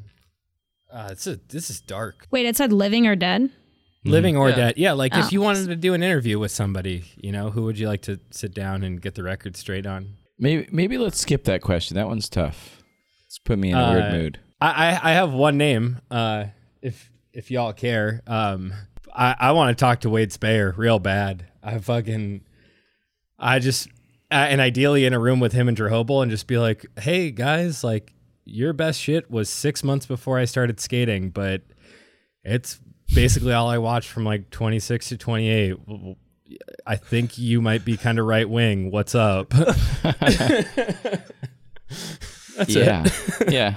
Uh, 0.93 1.09
it's 1.11 1.27
a 1.27 1.37
this 1.49 1.69
is 1.71 1.81
dark. 1.81 2.27
Wait, 2.31 2.47
it 2.47 2.57
said 2.57 2.73
living 2.73 3.07
or 3.07 3.17
dead? 3.17 3.51
Living 4.05 4.37
or 4.37 4.51
Yeah. 4.51 4.57
dead. 4.57 4.75
Yeah, 4.77 4.93
like 4.93 5.13
Oh. 5.17 5.21
if 5.21 5.33
you 5.33 5.41
wanted 5.41 5.67
to 5.69 5.77
do 5.77 5.93
an 5.95 6.03
interview 6.03 6.39
with 6.39 6.53
somebody, 6.53 7.05
you 7.17 7.33
know, 7.33 7.51
who 7.51 7.63
would 7.65 7.79
you 7.79 7.89
like 7.89 8.03
to 8.03 8.21
sit 8.31 8.55
down 8.55 8.83
and 8.85 9.03
get 9.03 9.15
the 9.17 9.23
record 9.25 9.57
straight 9.57 9.85
on? 9.87 10.15
Maybe, 10.39 10.69
maybe 10.71 10.97
let's 10.99 11.19
skip 11.19 11.45
that 11.45 11.61
question. 11.63 11.97
That 11.97 12.07
one's 12.07 12.29
tough. 12.29 12.83
It's 13.27 13.39
put 13.39 13.59
me 13.59 13.71
in 13.71 13.77
a 13.77 13.83
Uh, 13.83 13.93
weird 13.95 14.13
mood. 14.13 14.39
I 14.61 14.69
I, 14.93 15.11
I 15.11 15.13
have 15.15 15.33
one 15.33 15.59
name. 15.59 15.99
Uh, 16.11 16.47
if 16.83 17.11
if 17.33 17.51
y'all 17.51 17.73
care, 17.73 18.23
um, 18.27 18.73
I 19.15 19.35
I 19.41 19.53
want 19.53 19.77
to 19.77 19.81
talk 19.81 20.01
to 20.03 20.11
Wade 20.11 20.33
Speyer 20.33 20.73
real 20.77 20.99
bad. 21.01 21.47
I 21.63 21.79
fucking, 21.79 22.43
I 23.41 23.59
just, 23.59 23.89
uh, 24.31 24.35
and 24.35 24.61
ideally 24.61 25.05
in 25.05 25.13
a 25.13 25.19
room 25.19 25.41
with 25.41 25.53
him 25.53 25.67
and 25.69 25.77
Drehobl 25.77 26.23
and 26.23 26.31
just 26.31 26.47
be 26.47 26.59
like, 26.59 26.87
hey 27.01 27.33
guys, 27.33 27.83
like 27.83 28.13
your 28.47 28.73
best 28.73 29.01
shit 29.01 29.31
was 29.31 29.51
six 29.51 29.85
months 29.85 30.07
before 30.07 30.39
I 30.39 30.45
started 30.47 30.81
skating, 30.81 31.29
but 31.31 31.63
it's 32.45 32.81
basically 33.15 33.53
all 33.53 33.69
I 33.69 33.79
watched 33.79 34.09
from 34.09 34.25
like 34.25 34.51
26 34.51 35.09
to 35.11 35.17
28. 35.19 35.77
I 36.87 36.97
think 36.97 37.37
you 37.39 37.61
might 37.61 37.85
be 37.85 37.97
kind 37.97 38.19
of 38.19 38.25
right 38.27 38.49
wing. 38.49 38.91
What's 38.93 39.15
up? 39.17 39.51
That's 42.57 42.75
it. 42.75 42.77
yeah. 42.87 43.05
yeah. 43.49 43.75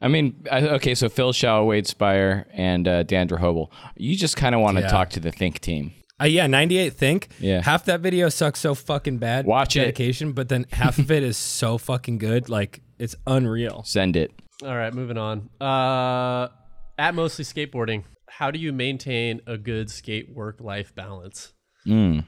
I 0.00 0.08
mean, 0.08 0.44
I, 0.50 0.60
okay, 0.70 0.94
so 0.96 1.08
Phil 1.08 1.32
Shao, 1.32 1.64
Wade 1.64 1.86
Speyer, 1.86 2.46
and 2.52 2.88
uh, 2.88 3.02
Dan 3.04 3.28
Hobel. 3.28 3.70
You 3.96 4.16
just 4.16 4.36
kind 4.36 4.54
of 4.54 4.60
want 4.60 4.76
to 4.78 4.82
Yeah. 4.82 4.88
talk 4.88 5.10
to 5.10 5.20
the 5.20 5.30
Think 5.30 5.60
team. 5.60 5.92
Uh, 6.20 6.24
yeah, 6.24 6.46
98 6.46 6.92
Think. 6.94 7.28
Yeah. 7.38 7.62
Half 7.62 7.84
that 7.86 8.00
video 8.00 8.28
sucks 8.28 8.58
so 8.60 8.74
fucking 8.74 9.18
bad. 9.18 9.46
Watch 9.46 9.76
it. 9.76 9.80
dedication, 9.80 10.32
but 10.32 10.48
then 10.48 10.66
half 10.72 10.98
of 10.98 11.10
it 11.10 11.22
is 11.22 11.36
so 11.36 11.78
fucking 11.78 12.18
good. 12.18 12.48
Like, 12.48 12.80
it's 13.02 13.16
unreal. 13.26 13.82
Send 13.84 14.16
it. 14.16 14.30
All 14.64 14.76
right, 14.76 14.94
moving 14.94 15.18
on. 15.18 15.50
Uh, 15.60 16.48
at 16.96 17.14
mostly 17.14 17.44
skateboarding, 17.44 18.04
how 18.28 18.50
do 18.52 18.58
you 18.60 18.72
maintain 18.72 19.40
a 19.46 19.58
good 19.58 19.90
skate 19.90 20.32
work 20.32 20.60
life 20.60 20.94
balance? 20.94 21.52
Mm. 21.84 22.24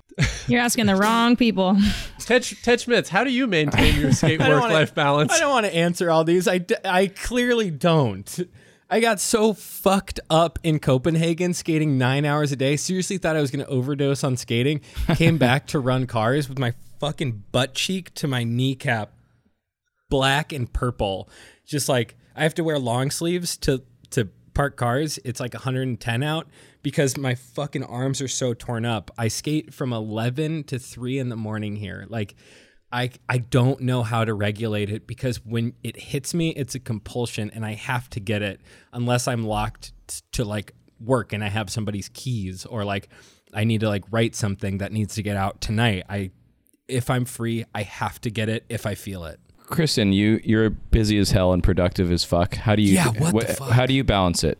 You're 0.48 0.60
asking 0.60 0.86
the 0.86 0.96
wrong 0.96 1.36
people. 1.36 1.76
Ted, 2.18 2.42
Ted 2.42 2.80
Schmitz, 2.80 3.08
how 3.08 3.22
do 3.22 3.30
you 3.30 3.46
maintain 3.46 4.00
your 4.00 4.10
skate 4.12 4.40
work 4.48 4.62
wanna- 4.62 4.74
life 4.74 4.94
balance? 4.94 5.32
I 5.32 5.38
don't 5.38 5.50
want 5.52 5.66
to 5.66 5.74
answer 5.74 6.10
all 6.10 6.24
these. 6.24 6.48
I, 6.48 6.58
d- 6.58 6.74
I 6.84 7.06
clearly 7.06 7.70
don't. 7.70 8.40
I 8.90 8.98
got 8.98 9.20
so 9.20 9.54
fucked 9.54 10.18
up 10.28 10.58
in 10.64 10.80
Copenhagen 10.80 11.54
skating 11.54 11.98
nine 11.98 12.24
hours 12.24 12.50
a 12.52 12.56
day. 12.56 12.76
Seriously 12.76 13.16
thought 13.18 13.36
I 13.36 13.40
was 13.40 13.50
going 13.52 13.64
to 13.64 13.70
overdose 13.70 14.24
on 14.24 14.36
skating. 14.36 14.80
Came 15.14 15.38
back 15.46 15.68
to 15.68 15.78
run 15.78 16.06
cars 16.08 16.48
with 16.48 16.58
my 16.58 16.74
fucking 16.98 17.44
butt 17.52 17.74
cheek 17.74 18.12
to 18.14 18.26
my 18.28 18.42
kneecap 18.44 19.12
black 20.14 20.52
and 20.52 20.72
purple. 20.72 21.28
Just 21.66 21.88
like 21.88 22.14
I 22.36 22.44
have 22.44 22.54
to 22.54 22.62
wear 22.62 22.78
long 22.78 23.10
sleeves 23.10 23.56
to 23.58 23.82
to 24.10 24.28
park 24.54 24.76
cars. 24.76 25.18
It's 25.24 25.40
like 25.40 25.54
110 25.54 26.22
out 26.22 26.46
because 26.84 27.16
my 27.16 27.34
fucking 27.34 27.82
arms 27.82 28.20
are 28.20 28.28
so 28.28 28.54
torn 28.54 28.84
up. 28.84 29.10
I 29.18 29.26
skate 29.26 29.74
from 29.74 29.92
11 29.92 30.64
to 30.64 30.78
3 30.78 31.18
in 31.18 31.30
the 31.30 31.36
morning 31.36 31.74
here. 31.74 32.06
Like 32.08 32.36
I 32.92 33.10
I 33.28 33.38
don't 33.38 33.80
know 33.80 34.04
how 34.04 34.24
to 34.24 34.34
regulate 34.34 34.88
it 34.88 35.08
because 35.08 35.44
when 35.44 35.72
it 35.82 35.96
hits 35.96 36.32
me, 36.32 36.50
it's 36.50 36.76
a 36.76 36.80
compulsion 36.80 37.50
and 37.52 37.66
I 37.66 37.72
have 37.72 38.08
to 38.10 38.20
get 38.20 38.40
it 38.40 38.60
unless 38.92 39.26
I'm 39.26 39.42
locked 39.42 39.94
to 40.34 40.44
like 40.44 40.74
work 41.00 41.32
and 41.32 41.42
I 41.42 41.48
have 41.48 41.70
somebody's 41.70 42.08
keys 42.10 42.66
or 42.66 42.84
like 42.84 43.08
I 43.52 43.64
need 43.64 43.80
to 43.80 43.88
like 43.88 44.04
write 44.12 44.36
something 44.36 44.78
that 44.78 44.92
needs 44.92 45.16
to 45.16 45.24
get 45.24 45.36
out 45.36 45.60
tonight. 45.60 46.04
I 46.08 46.30
if 46.86 47.10
I'm 47.10 47.24
free, 47.24 47.64
I 47.74 47.82
have 47.82 48.20
to 48.20 48.30
get 48.30 48.48
it 48.48 48.64
if 48.68 48.86
I 48.86 48.94
feel 48.94 49.24
it. 49.24 49.40
Kristen, 49.66 50.12
you 50.12 50.40
you're 50.44 50.70
busy 50.70 51.18
as 51.18 51.30
hell 51.30 51.52
and 51.52 51.62
productive 51.62 52.12
as 52.12 52.24
fuck. 52.24 52.54
How 52.54 52.76
do 52.76 52.82
you? 52.82 52.94
Yeah, 52.94 53.08
what 53.30 53.46
the 53.46 53.54
fuck? 53.54 53.70
How 53.70 53.86
do 53.86 53.94
you 53.94 54.04
balance 54.04 54.44
it? 54.44 54.58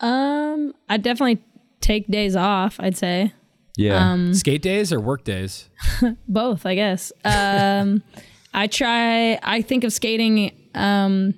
Um, 0.00 0.74
I 0.88 0.96
definitely 0.96 1.42
take 1.80 2.06
days 2.08 2.36
off. 2.36 2.76
I'd 2.80 2.96
say 2.96 3.32
Yeah. 3.76 4.12
Um, 4.12 4.34
Skate 4.34 4.62
days 4.62 4.92
or 4.92 5.00
work 5.00 5.24
days? 5.24 5.68
both. 6.28 6.66
I 6.66 6.74
guess. 6.74 7.12
Um, 7.24 8.02
I 8.54 8.66
try. 8.66 9.38
I 9.42 9.62
think 9.62 9.84
of 9.84 9.92
skating. 9.92 10.52
Um, 10.74 11.34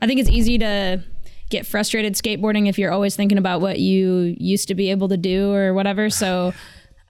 I 0.00 0.06
think 0.06 0.20
it's 0.20 0.30
easy 0.30 0.58
to 0.58 1.02
get 1.50 1.66
frustrated 1.66 2.14
skateboarding 2.14 2.66
if 2.68 2.78
you're 2.78 2.90
always 2.90 3.14
thinking 3.14 3.36
about 3.36 3.60
what 3.60 3.78
you 3.78 4.34
used 4.38 4.68
to 4.68 4.74
be 4.74 4.90
able 4.90 5.08
to 5.08 5.18
do 5.18 5.52
or 5.52 5.74
whatever. 5.74 6.08
So 6.08 6.54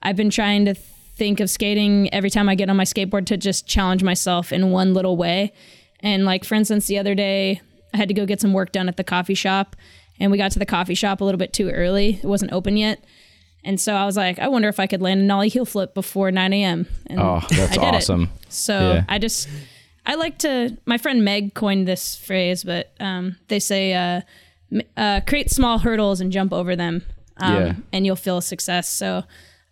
I've 0.01 0.17
been 0.17 0.29
trying 0.29 0.65
to 0.65 0.75
think 1.15 1.39
of 1.39 1.49
skating 1.49 2.11
every 2.13 2.29
time 2.29 2.49
I 2.49 2.55
get 2.55 2.69
on 2.69 2.75
my 2.75 2.83
skateboard 2.85 3.25
to 3.27 3.37
just 3.37 3.67
challenge 3.67 4.03
myself 4.03 4.51
in 4.51 4.71
one 4.71 4.93
little 4.93 5.15
way. 5.17 5.53
And 5.99 6.25
like 6.25 6.43
for 6.43 6.55
instance, 6.55 6.87
the 6.87 6.97
other 6.97 7.15
day 7.15 7.61
I 7.93 7.97
had 7.97 8.07
to 8.07 8.13
go 8.13 8.25
get 8.25 8.41
some 8.41 8.53
work 8.53 8.71
done 8.71 8.87
at 8.89 8.97
the 8.97 9.03
coffee 9.03 9.35
shop, 9.35 9.75
and 10.19 10.31
we 10.31 10.37
got 10.37 10.51
to 10.53 10.59
the 10.59 10.65
coffee 10.65 10.95
shop 10.95 11.21
a 11.21 11.23
little 11.23 11.37
bit 11.37 11.53
too 11.53 11.69
early. 11.69 12.15
It 12.15 12.25
wasn't 12.25 12.51
open 12.51 12.77
yet. 12.77 13.03
And 13.65 13.79
so 13.79 13.93
I 13.93 14.05
was 14.05 14.17
like, 14.17 14.39
I 14.39 14.47
wonder 14.49 14.67
if 14.67 14.79
I 14.79 14.87
could 14.87 15.01
land 15.01 15.21
a 15.21 15.23
nollie 15.23 15.47
heel 15.47 15.65
flip 15.65 15.93
before 15.93 16.31
9 16.31 16.51
a.m. 16.53 16.85
And 17.07 17.19
oh, 17.19 17.39
that's 17.49 17.71
did 17.77 17.81
it. 17.83 17.95
awesome. 17.95 18.29
So 18.49 18.77
Yeah. 18.93 19.03
I 19.07 19.19
just, 19.19 19.47
I 20.05 20.15
like 20.15 20.39
to, 20.39 20.75
my 20.85 20.97
friend 20.97 21.23
Meg 21.23 21.53
coined 21.53 21.87
this 21.87 22.15
phrase, 22.17 22.65
but 22.65 22.91
um, 22.99 23.37
they 23.47 23.59
say, 23.59 23.93
uh, 23.93 24.21
uh, 24.97 25.21
create 25.25 25.49
small 25.49 25.77
hurdles 25.79 26.19
and 26.19 26.29
jump 26.31 26.51
over 26.51 26.75
them, 26.75 27.03
um, 27.37 27.55
Yeah. 27.55 27.73
and 27.93 28.05
you'll 28.05 28.17
feel 28.17 28.37
a 28.39 28.41
success. 28.41 28.89
So 28.89 29.23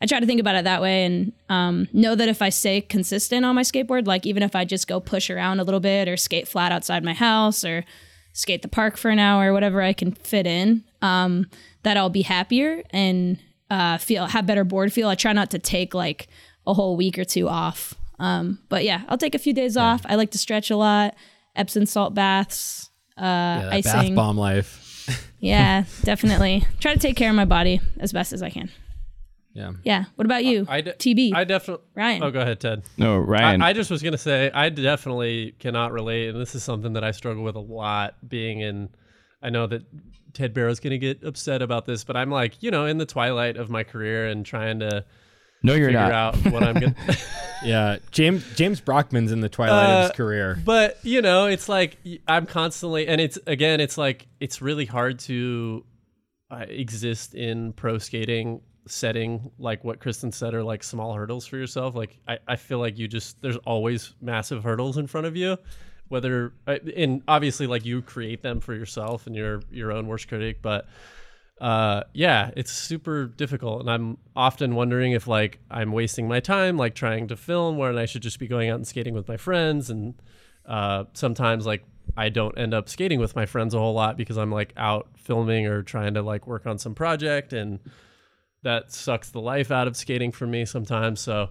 I 0.02 0.06
try 0.08 0.20
to 0.20 0.26
think 0.26 0.42
about 0.42 0.56
it 0.56 0.64
that 0.64 0.82
way 0.82 1.06
and 1.06 1.32
um, 1.50 1.88
know 1.94 2.16
that 2.16 2.28
if 2.28 2.42
I 2.42 2.50
stay 2.50 2.82
consistent 2.82 3.46
on 3.46 3.54
my 3.56 3.62
skateboard, 3.62 4.08
like 4.08 4.26
even 4.26 4.42
if 4.42 4.56
I 4.56 4.66
just 4.66 4.88
go 4.88 5.00
push 5.00 5.30
around 5.30 5.60
a 5.60 5.64
little 5.64 5.80
bit 5.80 6.08
or 6.08 6.18
skate 6.18 6.48
flat 6.48 6.72
outside 6.72 7.04
my 7.04 7.14
house 7.14 7.64
or 7.64 7.86
skate 8.34 8.62
the 8.64 8.68
park 8.68 8.98
for 8.98 9.10
an 9.12 9.20
hour, 9.20 9.50
or 9.50 9.54
whatever 9.54 9.82
I 9.82 9.94
can 9.94 10.14
fit 10.14 10.48
in, 10.48 10.84
um, 11.02 11.48
that 11.84 11.98
I'll 11.98 12.10
be 12.10 12.22
happier 12.24 12.82
and 12.92 13.38
uh, 13.70 13.98
feel 13.98 14.26
have 14.28 14.46
better 14.48 14.64
board 14.64 14.92
feel. 14.92 15.08
I 15.08 15.16
try 15.16 15.34
not 15.34 15.52
to 15.52 15.60
take 15.60 15.94
like 15.94 16.28
a 16.66 16.74
whole 16.74 16.96
week 16.98 17.20
or 17.20 17.24
two 17.26 17.48
off. 17.48 17.94
Um, 18.20 18.60
but 18.70 18.84
yeah, 18.84 19.02
I'll 19.10 19.18
take 19.18 19.36
a 19.36 19.40
few 19.40 19.54
days 19.54 19.78
off. 19.78 20.02
I 20.06 20.16
like 20.16 20.32
to 20.32 20.38
stretch 20.38 20.70
a 20.72 20.76
lot 20.78 21.16
Epsom 21.56 21.86
salt 21.86 22.14
baths, 22.14 22.90
uh, 23.18 23.22
Yeah, 23.22 23.70
that 23.72 23.84
bath 23.84 23.96
icing. 23.96 24.16
bomb 24.16 24.38
life. 24.38 24.78
Yeah, 25.44 25.86
definitely. 26.04 26.64
Try 26.80 26.94
to 26.94 27.00
take 27.00 27.16
care 27.18 27.30
of 27.30 27.36
my 27.36 27.46
body 27.46 27.82
as 28.00 28.14
best 28.14 28.32
as 28.32 28.44
I 28.44 28.52
can. 28.52 28.70
Yeah. 29.54 29.72
Yeah. 29.84 30.06
What 30.16 30.26
about 30.26 30.46
you? 30.46 30.66
I 30.70 30.82
de- 30.82 30.94
TB. 30.94 31.34
I 31.36 31.44
definitely. 31.44 31.86
Ryan. 31.96 32.24
Oh, 32.24 32.32
go 32.32 32.40
ahead, 32.42 32.60
Ted. 32.62 32.84
No, 32.98 33.18
Ryan. 33.18 33.62
I, 33.62 33.70
I 33.70 33.74
just 33.74 33.92
was 33.92 34.02
gonna 34.02 34.18
say 34.18 34.50
I 34.54 34.70
definitely 34.70 35.56
cannot 35.60 35.92
relate, 35.92 36.30
and 36.30 36.40
this 36.40 36.56
is 36.56 36.64
something 36.64 36.94
that 36.94 37.04
I 37.04 37.12
struggle 37.12 37.44
with 37.44 37.56
a 37.56 37.60
lot. 37.62 38.16
Being 38.28 38.62
in, 38.62 38.90
I 39.42 39.50
know 39.50 39.68
that 39.68 39.84
Ted 40.34 40.54
Barrow's 40.54 40.80
gonna 40.80 40.98
get 40.98 41.24
upset 41.24 41.62
about 41.62 41.86
this, 41.86 42.04
but 42.06 42.16
I'm 42.16 42.30
like, 42.32 42.64
you 42.64 42.72
know, 42.72 42.86
in 42.86 42.98
the 42.98 43.06
twilight 43.06 43.58
of 43.58 43.70
my 43.70 43.84
career 43.84 44.28
and 44.28 44.46
trying 44.46 44.80
to 44.80 45.04
no, 45.64 45.74
you're 45.74 45.90
figure 45.90 46.00
not. 46.00 46.12
out 46.14 46.36
what 46.52 46.64
I'm 46.64 46.76
gonna. 46.76 46.96
Yeah. 47.64 47.98
James 48.10 48.44
James 48.56 48.82
Brockman's 48.82 49.32
in 49.32 49.42
the 49.42 49.50
twilight 49.50 49.84
of 49.90 49.90
Uh, 49.98 50.02
his 50.08 50.12
career. 50.14 50.58
but 50.66 50.98
you 51.04 51.22
know, 51.22 51.46
it's 51.46 51.70
like 51.70 51.98
I'm 52.28 52.46
constantly, 52.48 53.08
and 53.08 53.20
it's 53.22 53.38
again, 53.46 53.80
it's 53.82 53.98
like 54.00 54.28
it's 54.40 54.62
really 54.64 54.86
hard 54.86 55.20
to 55.20 55.86
uh, 56.50 56.66
exist 56.68 57.36
in 57.36 57.74
pro 57.74 57.98
skating 58.00 58.62
setting 58.88 59.52
like 59.60 59.84
what 59.84 60.00
Kristen 60.00 60.32
said 60.32 60.54
are 60.54 60.64
like 60.64 60.84
small 60.84 61.14
hurdles 61.14 61.46
for 61.46 61.58
yourself. 61.58 61.96
Like 61.96 62.18
I, 62.28 62.40
I 62.48 62.56
feel 62.56 62.80
like 62.80 62.98
you 62.98 63.08
just 63.08 63.42
there's 63.42 63.58
always 63.58 64.16
massive 64.22 64.64
hurdles 64.64 64.98
in 64.98 65.08
front 65.08 65.28
of 65.28 65.36
you. 65.36 65.58
Whether 66.08 66.54
uh, 66.68 66.78
and 66.96 67.22
obviously 67.28 67.68
like 67.68 67.86
you 67.86 68.02
create 68.02 68.42
them 68.42 68.60
for 68.60 68.74
yourself 68.74 69.28
and 69.28 69.36
your 69.36 69.62
your 69.72 69.92
own 69.92 70.08
worst 70.08 70.28
critic, 70.28 70.62
but 70.62 70.88
uh 71.62 72.04
yeah 72.14 72.50
it's 72.58 72.72
super 72.72 73.28
difficult 73.28 73.82
and 73.82 73.90
i'm 73.92 74.18
often 74.36 74.74
wondering 74.74 75.12
if 75.12 75.28
like 75.28 75.60
i'm 75.70 75.92
wasting 75.92 76.28
my 76.28 76.40
time 76.40 76.76
like 76.76 76.96
trying 76.96 77.28
to 77.28 77.36
film 77.36 77.78
when 77.78 78.00
i 78.00 78.06
should 78.06 78.24
just 78.24 78.40
be 78.40 78.48
going 78.48 78.68
out 78.68 78.78
and 78.78 78.88
skating 78.88 79.14
with 79.14 79.28
my 79.28 79.38
friends 79.38 79.92
and 79.92 80.16
uh 80.66 81.04
sometimes 81.14 81.68
like 81.68 81.84
i 82.18 82.30
don't 82.30 82.58
end 82.58 82.74
up 82.74 82.90
skating 82.90 83.20
with 83.20 83.36
my 83.36 83.46
friends 83.46 83.76
a 83.76 83.78
whole 83.78 83.94
lot 83.94 84.18
because 84.18 84.40
i'm 84.40 84.52
like 84.52 84.74
out 84.76 85.08
filming 85.16 85.68
or 85.68 85.84
trying 85.84 86.16
to 86.16 86.24
like 86.24 86.48
work 86.48 86.66
on 86.66 86.80
some 86.80 86.96
project 86.96 87.54
and 87.54 87.80
that 88.64 88.92
sucks 88.92 89.30
the 89.30 89.42
life 89.42 89.72
out 89.72 89.88
of 89.88 89.96
skating 89.98 90.32
for 90.32 90.46
me 90.48 90.66
sometimes 90.66 91.20
so 91.20 91.50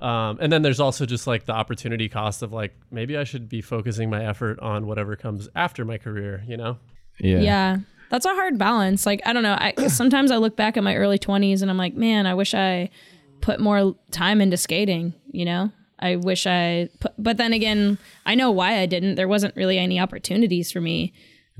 um, 0.00 0.38
and 0.40 0.52
then 0.52 0.62
there's 0.62 0.80
also 0.80 1.06
just 1.06 1.26
like 1.28 1.44
the 1.46 1.52
opportunity 1.52 2.08
cost 2.08 2.42
of 2.42 2.52
like 2.52 2.74
maybe 2.90 3.16
i 3.16 3.24
should 3.24 3.48
be 3.48 3.60
focusing 3.60 4.10
my 4.10 4.24
effort 4.24 4.58
on 4.60 4.86
whatever 4.86 5.16
comes 5.16 5.48
after 5.54 5.84
my 5.84 5.98
career 5.98 6.42
you 6.46 6.56
know 6.56 6.78
Yeah. 7.20 7.40
yeah. 7.40 7.76
That's 8.10 8.26
a 8.26 8.34
hard 8.34 8.58
balance. 8.58 9.06
Like, 9.06 9.22
I 9.24 9.32
don't 9.32 9.42
know. 9.42 9.56
I 9.58 9.72
sometimes 9.88 10.30
I 10.30 10.36
look 10.36 10.54
back 10.54 10.76
at 10.76 10.84
my 10.84 10.96
early 10.96 11.18
20s 11.18 11.62
and 11.62 11.70
I'm 11.70 11.78
like, 11.78 11.94
man, 11.94 12.26
I 12.26 12.34
wish 12.34 12.52
I 12.52 12.90
put 13.40 13.58
more 13.58 13.94
time 14.10 14.42
into 14.42 14.58
skating, 14.58 15.14
you 15.30 15.46
know? 15.46 15.72
I 15.98 16.16
wish 16.16 16.46
I 16.46 16.90
put, 17.00 17.12
but 17.16 17.38
then 17.38 17.54
again, 17.54 17.96
I 18.26 18.34
know 18.34 18.50
why 18.50 18.80
I 18.80 18.84
didn't. 18.86 19.14
There 19.14 19.28
wasn't 19.28 19.56
really 19.56 19.78
any 19.78 19.98
opportunities 19.98 20.70
for 20.70 20.80
me. 20.82 21.14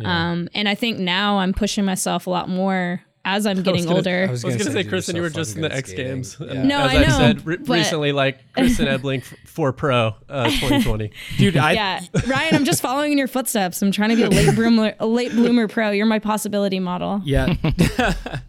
Um, 0.04 0.48
and 0.52 0.68
I 0.68 0.74
think 0.74 0.98
now 0.98 1.38
I'm 1.38 1.54
pushing 1.54 1.86
myself 1.86 2.26
a 2.26 2.30
lot 2.30 2.50
more 2.50 3.00
as 3.24 3.46
I'm 3.46 3.62
getting 3.62 3.84
gonna- 3.84 3.96
older. 3.96 4.26
I 4.28 4.30
was 4.32 4.42
gonna, 4.42 4.58
say, 4.58 4.84
Kristen, 4.84 5.14
you 5.16 5.22
were 5.22 5.30
just 5.30 5.54
in 5.56 5.62
the 5.62 5.72
X 5.72 5.92
Games. 5.92 6.36
And 6.40 6.68
No, 6.68 6.80
as 6.80 6.90
I 6.90 6.94
I've 6.96 7.08
know, 7.08 7.16
said 7.18 7.46
re- 7.46 7.56
but- 7.58 7.68
recently, 7.68 8.12
like 8.12 8.38
Kristen 8.54 8.86
Ebeling 8.88 9.18
f- 9.20 9.34
for 9.46 9.72
Pro 9.72 10.14
uh, 10.28 10.44
2020. 10.50 11.10
Dude, 11.38 11.56
I 11.56 11.72
yeah, 11.72 12.00
Ryan, 12.26 12.54
I'm 12.56 12.64
just 12.64 12.82
following 12.82 13.12
in 13.12 13.18
your 13.18 13.28
footsteps. 13.28 13.80
I'm 13.82 13.92
trying 13.92 14.10
to 14.10 14.16
be 14.16 14.22
a 14.24 14.28
late 14.28 14.54
bloomer, 14.54 14.94
a 14.98 15.06
late 15.06 15.32
bloomer 15.32 15.68
pro. 15.68 15.90
You're 15.90 16.06
my 16.06 16.18
possibility 16.18 16.80
model. 16.80 17.20
Yeah. 17.24 17.54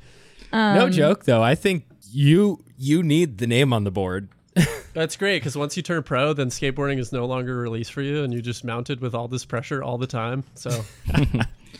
Um, 0.51 0.75
no 0.75 0.87
joke 0.89 1.23
though. 1.25 1.41
I 1.41 1.55
think 1.55 1.85
you 2.11 2.63
you 2.77 3.01
need 3.01 3.39
the 3.39 3.47
name 3.47 3.73
on 3.73 3.85
the 3.85 3.89
board. 3.91 4.29
That's 4.93 5.17
great 5.17 5.39
because 5.39 5.55
once 5.57 5.75
you 5.75 5.81
turn 5.81 6.03
pro, 6.03 6.33
then 6.33 6.49
skateboarding 6.49 6.99
is 6.99 7.11
no 7.11 7.25
longer 7.25 7.57
released 7.57 7.91
for 7.91 8.03
you, 8.03 8.23
and 8.23 8.31
you 8.31 8.39
just 8.39 8.63
mounted 8.63 9.01
with 9.01 9.15
all 9.15 9.27
this 9.27 9.45
pressure 9.45 9.81
all 9.81 9.97
the 9.97 10.05
time. 10.05 10.43
So 10.53 10.85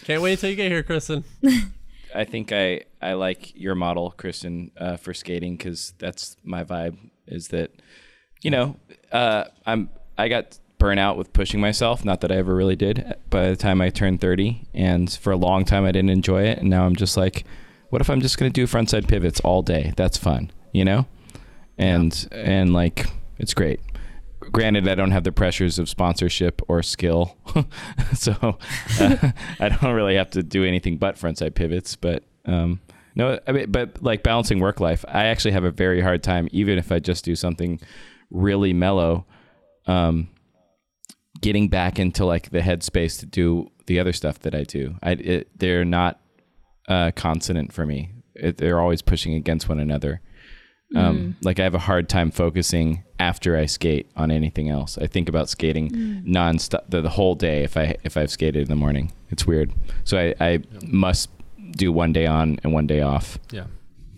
can't 0.05 0.23
wait 0.23 0.31
until 0.33 0.49
you 0.49 0.55
get 0.55 0.71
here, 0.71 0.81
Kristen. 0.81 1.23
I 2.13 2.23
think 2.25 2.51
I 2.51 2.81
I 3.01 3.13
like 3.13 3.55
your 3.55 3.75
model, 3.75 4.13
Kristen, 4.17 4.71
uh, 4.77 4.97
for 4.97 5.13
skating 5.13 5.57
because 5.57 5.93
that's 5.97 6.37
my 6.43 6.63
vibe. 6.63 6.97
Is 7.27 7.49
that 7.49 7.71
you 8.41 8.51
know 8.51 8.77
uh, 9.11 9.45
I'm 9.65 9.89
I 10.17 10.27
got 10.27 10.59
burnt 10.77 10.99
out 10.99 11.17
with 11.17 11.33
pushing 11.33 11.61
myself. 11.61 12.03
Not 12.03 12.21
that 12.21 12.31
I 12.31 12.35
ever 12.35 12.53
really 12.55 12.75
did. 12.75 13.15
By 13.29 13.49
the 13.49 13.55
time 13.55 13.81
I 13.81 13.89
turned 13.89 14.19
30, 14.21 14.67
and 14.73 15.11
for 15.11 15.31
a 15.31 15.37
long 15.37 15.65
time 15.65 15.85
I 15.85 15.91
didn't 15.91 16.09
enjoy 16.09 16.43
it, 16.43 16.59
and 16.59 16.69
now 16.69 16.85
I'm 16.85 16.95
just 16.95 17.15
like, 17.15 17.45
what 17.89 18.01
if 18.01 18.09
I'm 18.09 18.21
just 18.21 18.37
gonna 18.37 18.51
do 18.51 18.67
frontside 18.67 19.07
pivots 19.07 19.39
all 19.41 19.61
day? 19.61 19.93
That's 19.95 20.17
fun, 20.17 20.51
you 20.71 20.85
know, 20.85 21.07
and 21.77 22.27
and 22.31 22.73
like 22.73 23.07
it's 23.39 23.53
great. 23.53 23.79
Granted, 24.53 24.87
I 24.87 24.95
don't 24.95 25.11
have 25.11 25.23
the 25.23 25.31
pressures 25.31 25.79
of 25.79 25.89
sponsorship 25.89 26.61
or 26.67 26.83
skill, 26.83 27.35
so 28.13 28.57
uh, 28.99 29.31
I 29.59 29.69
don't 29.69 29.93
really 29.95 30.15
have 30.15 30.29
to 30.31 30.43
do 30.43 30.63
anything 30.63 30.97
but 30.97 31.15
frontside 31.15 31.55
pivots. 31.55 31.95
But 31.95 32.23
um, 32.45 32.79
no, 33.15 33.39
I 33.47 33.51
mean, 33.51 33.71
but 33.71 34.01
like 34.03 34.21
balancing 34.21 34.59
work 34.59 34.79
life, 34.79 35.03
I 35.07 35.25
actually 35.25 35.51
have 35.51 35.63
a 35.63 35.71
very 35.71 36.01
hard 36.01 36.21
time, 36.21 36.47
even 36.51 36.77
if 36.77 36.91
I 36.91 36.99
just 36.99 37.25
do 37.25 37.35
something 37.35 37.79
really 38.29 38.73
mellow, 38.73 39.25
um, 39.87 40.29
getting 41.41 41.67
back 41.67 41.97
into 41.97 42.23
like 42.23 42.51
the 42.51 42.59
headspace 42.59 43.19
to 43.21 43.25
do 43.25 43.69
the 43.87 43.99
other 43.99 44.13
stuff 44.13 44.39
that 44.39 44.53
I 44.53 44.63
do. 44.63 44.95
I 45.01 45.11
it, 45.13 45.59
they're 45.59 45.85
not 45.85 46.19
uh, 46.87 47.11
consonant 47.15 47.73
for 47.73 47.85
me. 47.85 48.11
It, 48.35 48.57
they're 48.57 48.79
always 48.79 49.01
pushing 49.01 49.33
against 49.33 49.67
one 49.67 49.79
another. 49.79 50.21
Um, 50.95 51.37
Like 51.41 51.59
I 51.59 51.63
have 51.63 51.75
a 51.75 51.79
hard 51.79 52.07
time 52.07 52.29
focusing 52.29 53.03
after 53.23 53.55
I 53.55 53.67
skate 53.67 54.05
on 54.17 54.31
anything 54.31 54.67
else. 54.69 54.97
I 54.97 55.07
think 55.07 55.29
about 55.29 55.47
skating 55.47 55.89
mm. 55.89 56.27
nonstop 56.27 56.81
the, 56.89 56.99
the 57.01 57.09
whole 57.09 57.35
day 57.35 57.63
if 57.63 57.77
I 57.77 57.95
if 58.03 58.17
I've 58.17 58.29
skated 58.29 58.63
in 58.63 58.67
the 58.67 58.75
morning. 58.75 59.13
It's 59.29 59.47
weird. 59.47 59.71
So 60.03 60.17
I, 60.17 60.35
I 60.41 60.59
must 60.85 61.29
do 61.71 61.91
one 61.93 62.11
day 62.11 62.25
on 62.25 62.59
and 62.63 62.73
one 62.73 62.85
day 62.85 63.01
off. 63.01 63.39
Yeah. 63.49 63.67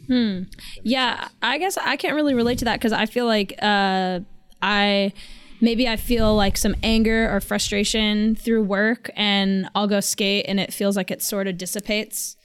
Hmm. 0.07 0.43
Yeah, 0.83 1.27
I 1.41 1.57
guess 1.59 1.77
I 1.77 1.95
can't 1.97 2.15
really 2.15 2.33
relate 2.33 2.59
to 2.59 2.65
that 2.65 2.79
because 2.79 2.93
I 2.93 3.05
feel 3.05 3.25
like 3.25 3.53
uh, 3.61 4.21
I 4.61 5.13
maybe 5.61 5.87
I 5.87 5.97
feel 5.97 6.35
like 6.35 6.57
some 6.57 6.75
anger 6.81 7.33
or 7.33 7.39
frustration 7.41 8.35
through 8.35 8.63
work, 8.63 9.11
and 9.15 9.69
I'll 9.75 9.87
go 9.87 9.99
skate, 9.99 10.45
and 10.47 10.59
it 10.59 10.73
feels 10.73 10.95
like 10.97 11.11
it 11.11 11.21
sort 11.21 11.47
of 11.47 11.57
dissipates. 11.57 12.37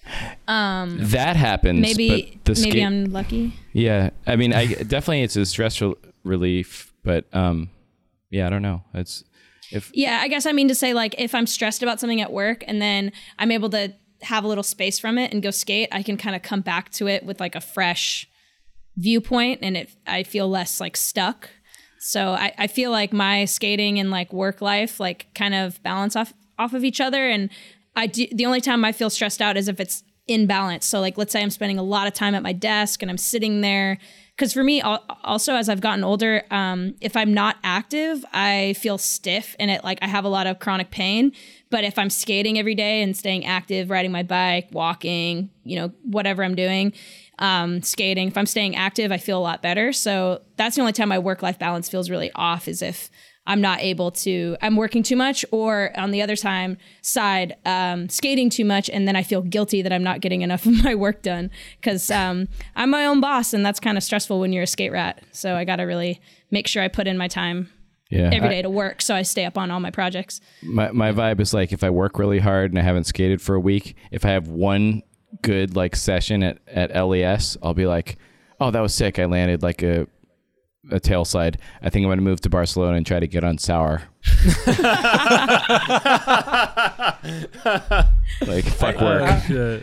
Um, 0.47 0.99
that 1.01 1.37
happens. 1.37 1.81
Maybe 1.81 2.41
but 2.45 2.55
the 2.55 2.61
maybe 2.61 2.71
skate, 2.71 2.87
I'm 2.87 3.05
lucky. 3.13 3.53
Yeah, 3.73 4.11
I 4.27 4.37
mean, 4.37 4.53
I 4.53 4.67
definitely 4.67 5.23
it's 5.23 5.37
a 5.37 5.47
stress 5.47 5.81
rel- 5.81 5.99
relief, 6.25 6.93
but 7.05 7.25
um, 7.35 7.71
yeah, 8.31 8.47
I 8.47 8.51
don't 8.51 8.63
know. 8.63 8.83
It's 8.95 9.25
if 9.73 9.91
Yeah, 9.95 10.21
I 10.23 10.29
guess 10.29 10.47
I 10.47 10.53
mean 10.53 10.69
to 10.69 10.75
say 10.75 10.95
like 10.95 11.15
if 11.19 11.35
I'm 11.35 11.47
stressed 11.47 11.83
about 11.83 12.01
something 12.01 12.21
at 12.21 12.33
work, 12.33 12.65
and 12.67 12.81
then 12.81 13.13
I'm 13.39 13.51
able 13.51 13.71
to 13.71 13.95
have 14.23 14.45
a 14.45 14.49
little 14.49 14.65
space 14.65 14.99
from 14.99 15.19
it 15.19 15.33
and 15.33 15.43
go 15.43 15.51
skate, 15.51 15.89
I 15.93 16.03
can 16.03 16.17
kind 16.17 16.37
of 16.37 16.43
come 16.43 16.61
back 16.61 16.91
to 16.93 17.09
it 17.09 17.25
with 17.25 17.41
like 17.41 17.55
a 17.55 17.61
fresh 17.61 18.29
viewpoint, 18.97 19.61
and 19.63 19.77
it 19.77 19.91
I 20.07 20.23
feel 20.23 20.49
less 20.49 20.81
like 20.81 20.97
stuck. 20.97 21.51
So 22.01 22.31
I, 22.31 22.53
I 22.57 22.67
feel 22.67 22.91
like 22.91 23.13
my 23.13 23.45
skating 23.45 23.99
and 23.99 24.11
like 24.11 24.33
work 24.33 24.63
life 24.63 24.99
like 24.99 25.27
kind 25.35 25.55
of 25.55 25.83
balance 25.83 26.17
off 26.17 26.33
off 26.59 26.73
of 26.73 26.83
each 26.83 27.01
other. 27.01 27.29
And 27.29 27.51
I 27.95 28.07
do 28.07 28.27
the 28.33 28.47
only 28.47 28.61
time 28.61 28.85
I 28.85 28.93
feel 28.93 29.11
stressed 29.11 29.43
out 29.43 29.57
is 29.57 29.69
if 29.69 29.81
it's 29.81 30.03
in 30.27 30.47
balance. 30.47 30.87
So 30.87 31.01
like 31.01 31.19
let's 31.19 31.33
say 31.33 31.43
I'm 31.43 31.51
spending 31.51 31.79
a 31.79 31.83
lot 31.83 32.07
of 32.07 32.15
time 32.15 32.35
at 32.35 32.43
my 32.43 32.53
desk 32.53 33.03
and 33.03 33.11
I'm 33.11 33.19
sitting 33.19 33.61
there. 33.61 33.99
Because 34.41 34.55
for 34.55 34.65
me, 34.65 34.81
also 34.81 35.55
as 35.55 35.69
I've 35.69 35.83
gotten 35.83 36.03
older, 36.03 36.45
um, 36.51 36.95
if 37.03 37.15
I'm 37.15 37.35
not 37.35 37.59
active, 37.63 38.25
I 38.33 38.73
feel 38.79 38.97
stiff 38.97 39.55
and 39.61 39.71
it 39.71 39.85
like 39.85 39.99
I 40.01 40.07
have 40.07 40.25
a 40.25 40.31
lot 40.31 40.47
of 40.47 40.59
chronic 40.59 40.91
pain. 40.91 41.33
But 41.69 41.85
if 41.85 41.99
I'm 41.99 42.09
skating 42.09 42.59
every 42.59 42.75
day 42.75 43.03
and 43.03 43.15
staying 43.15 43.45
active, 43.45 43.91
riding 43.91 44.11
my 44.11 44.23
bike, 44.23 44.69
walking, 44.73 45.51
you 45.63 45.77
know, 45.77 45.93
whatever 46.05 46.43
I'm 46.43 46.55
doing, 46.55 46.95
um, 47.39 47.83
skating. 47.83 48.29
If 48.29 48.39
I'm 48.39 48.47
staying 48.47 48.77
active, 48.77 49.13
I 49.13 49.19
feel 49.19 49.37
a 49.37 49.45
lot 49.45 49.61
better. 49.61 49.93
So 49.93 50.41
that's 50.57 50.75
the 50.75 50.81
only 50.81 50.95
time 50.95 51.11
my 51.11 51.19
work 51.19 51.43
life 51.43 51.59
balance 51.59 51.91
feels 51.91 52.09
really 52.09 52.33
off 52.35 52.67
is 52.67 52.81
if 52.81 53.11
I'm 53.51 53.61
not 53.61 53.81
able 53.81 54.13
to, 54.13 54.57
I'm 54.63 54.77
working 54.77 55.03
too 55.03 55.17
much, 55.17 55.45
or 55.51 55.91
on 55.99 56.13
the 56.13 56.23
other 56.23 56.37
time 56.37 56.79
side, 57.03 57.57
um, 57.67 58.09
skating 58.09 58.49
too 58.49 58.65
much, 58.65 58.89
and 58.89 59.09
then 59.09 59.17
I 59.17 59.25
feel 59.25 59.43
guilty 59.43 59.83
that 59.83 59.93
I'm 59.93 60.05
not 60.05 60.21
getting 60.21 60.43
enough 60.43 60.67
of 60.71 60.85
my 60.85 60.95
work 60.95 61.23
done 61.23 61.51
because 61.81 62.13
um, 62.13 62.47
I'm 62.77 62.91
my 62.91 63.07
own 63.07 63.21
boss, 63.21 63.53
and 63.53 63.67
that's 63.67 63.81
kind 63.81 63.99
of 63.99 64.05
stressful 64.05 64.39
when 64.39 64.53
you're 64.53 64.63
a 64.63 64.69
skate 64.69 64.93
rat. 64.93 65.25
So 65.33 65.57
I 65.57 65.65
got 65.65 65.77
to 65.77 65.83
really 65.83 66.21
make 66.53 66.69
sure 66.69 66.81
I 66.81 66.87
put 66.87 67.09
in 67.09 67.19
my 67.19 67.27
time 67.27 67.69
yeah, 68.09 68.31
every 68.33 68.59
I- 68.59 68.63
to 68.63 68.71
work, 68.71 69.03
so 69.03 69.17
I 69.17 69.23
stay 69.23 69.45
up 69.45 69.59
on 69.59 69.73
all 69.73 69.81
my 69.81 69.91
projects. 69.91 70.41
my 70.63 70.93
my 70.93 71.11
vibe 71.11 71.41
is 71.41 71.53
like 71.53 71.73
if 71.73 71.83
I 71.83 71.91
work 71.91 72.21
really 72.21 72.39
hard 72.39 72.71
and 72.71 72.79
I 72.79 72.83
haven't 72.83 73.05
skated 73.05 73.43
for 73.43 73.57
a 73.57 73.61
week, 73.61 73.97
if 74.13 74.25
I 74.25 74.29
have 74.31 74.47
one 74.47 75.03
good 75.43 75.75
like 75.75 75.97
session 75.97 76.45
at 76.45 76.59
at 76.69 76.95
LES, 76.95 77.57
I'll 77.65 77.75
be 77.75 77.87
like, 77.87 78.17
oh, 78.61 78.71
that 78.71 78.81
was 78.81 78.95
sick. 78.95 79.19
I 79.19 79.25
landed 79.25 79.65
like 79.65 79.83
a 79.83 80.07
a 80.91 81.01
tail 81.01 81.25
slide. 81.25 81.59
I 81.83 81.91
think 81.91 82.05
I'm 82.05 82.11
gonna 82.11 82.23
move 82.23 82.41
to 82.43 82.51
Barcelona 82.51 82.97
and 82.97 83.07
try 83.07 83.21
to 83.21 83.27
get 83.27 83.45
on 83.45 83.59
sour. 83.59 84.03
like 88.47 88.65
fuck 88.65 89.01
work. 89.01 89.83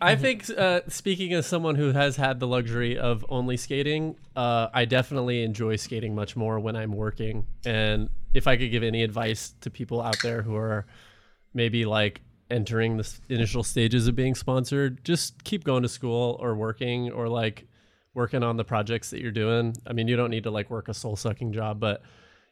I 0.00 0.14
think, 0.14 0.50
uh, 0.56 0.82
speaking 0.88 1.32
as 1.32 1.46
someone 1.46 1.74
who 1.74 1.92
has 1.92 2.16
had 2.16 2.38
the 2.38 2.46
luxury 2.46 2.98
of 2.98 3.24
only 3.30 3.56
skating, 3.56 4.16
uh, 4.34 4.68
I 4.74 4.84
definitely 4.84 5.42
enjoy 5.42 5.76
skating 5.76 6.14
much 6.14 6.36
more 6.36 6.60
when 6.60 6.76
I'm 6.76 6.92
working. 6.92 7.46
And 7.64 8.10
if 8.34 8.46
I 8.46 8.56
could 8.58 8.70
give 8.70 8.82
any 8.82 9.02
advice 9.02 9.54
to 9.62 9.70
people 9.70 10.02
out 10.02 10.18
there 10.22 10.42
who 10.42 10.54
are 10.54 10.86
maybe 11.54 11.86
like 11.86 12.20
entering 12.50 12.98
the 12.98 13.10
initial 13.30 13.64
stages 13.64 14.06
of 14.06 14.14
being 14.14 14.34
sponsored, 14.34 15.02
just 15.02 15.42
keep 15.44 15.64
going 15.64 15.82
to 15.82 15.88
school 15.88 16.36
or 16.40 16.54
working 16.54 17.10
or 17.10 17.28
like 17.28 17.66
working 18.16 18.42
on 18.42 18.56
the 18.56 18.64
projects 18.64 19.10
that 19.10 19.20
you're 19.20 19.30
doing. 19.30 19.76
I 19.86 19.92
mean, 19.92 20.08
you 20.08 20.16
don't 20.16 20.30
need 20.30 20.44
to 20.44 20.50
like 20.50 20.70
work 20.70 20.88
a 20.88 20.94
soul 20.94 21.14
sucking 21.14 21.52
job, 21.52 21.78
but 21.78 22.02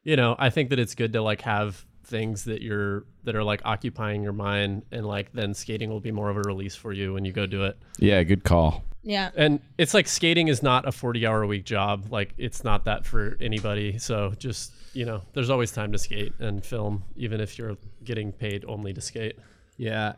you 0.05 0.15
know, 0.15 0.37
I 0.39 0.51
think 0.51 0.69
that 0.71 0.79
it's 0.79 0.95
good 0.95 1.15
to 1.15 1.23
like 1.23 1.41
have 1.41 1.85
things 2.05 2.45
that 2.45 2.61
you're 2.61 3.07
that 3.25 3.35
are 3.35 3.43
like 3.43 3.63
occupying 3.65 4.23
your 4.23 4.35
mind 4.35 4.83
and 4.93 5.07
like 5.07 5.33
then 5.33 5.55
skating 5.55 5.89
will 5.89 6.01
be 6.01 6.13
more 6.13 6.29
of 6.29 6.37
a 6.37 6.43
release 6.43 6.77
for 6.77 6.93
you 6.93 7.15
when 7.15 7.25
you 7.25 7.33
go 7.33 7.47
do 7.47 7.65
it. 7.65 7.79
Yeah, 7.99 8.23
good 8.23 8.45
call. 8.45 8.85
Yeah. 9.03 9.31
And 9.35 9.61
it's 9.79 9.95
like 9.95 10.07
skating 10.07 10.49
is 10.49 10.63
not 10.63 10.87
a 10.87 10.93
40 10.93 11.27
hour 11.27 11.43
a 11.43 11.47
week 11.47 11.65
job. 11.65 12.07
Like 12.11 12.35
it's 12.37 12.63
not 12.63 12.85
that 12.85 13.07
for 13.07 13.39
anybody. 13.41 13.99
So 13.99 14.35
just, 14.39 14.73
you 14.93 15.07
know, 15.07 15.23
there's 15.33 15.51
always 15.51 15.73
time 15.73 15.93
to 15.93 15.99
skate 15.99 16.35
and 16.39 16.65
film 16.65 17.05
even 17.17 17.41
if 17.41 17.59
you're 17.59 17.79
getting 18.05 18.33
paid 18.33 18.67
only 18.69 18.93
to 18.93 19.01
skate. 19.01 19.39
Yeah, 19.79 20.13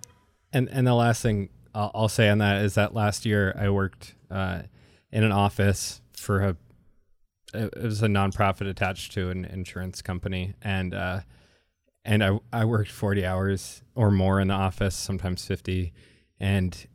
and 0.53 0.69
and 0.71 0.87
the 0.87 0.95
last 0.95 1.23
thing 1.23 1.51
I'll, 1.75 1.91
I'll 1.95 2.09
say 2.09 2.29
on 2.29 2.39
that 2.39 2.63
is 2.63 2.75
that 2.75 2.95
last 2.95 3.25
year 3.25 3.57
I 3.59 3.71
worked 3.71 4.15
uh, 4.31 4.63
in 5.17 5.25
an 5.25 5.33
office 5.33 6.03
for 6.13 6.43
a 6.43 6.57
it 7.55 7.83
was 7.83 8.03
a 8.03 8.07
nonprofit 8.07 8.69
attached 8.69 9.13
to 9.13 9.31
an 9.31 9.47
insurance 9.47 10.03
company, 10.03 10.53
and 10.61 10.93
uh, 10.93 11.21
and 12.05 12.23
I 12.23 12.39
I 12.53 12.67
worked 12.67 12.91
forty 12.91 13.25
hours 13.25 13.83
or 13.95 14.11
more 14.11 14.41
in 14.41 14.49
the 14.49 14.55
office, 14.55 14.95
sometimes 14.95 15.47
fifty, 15.47 15.95
and 16.39 16.87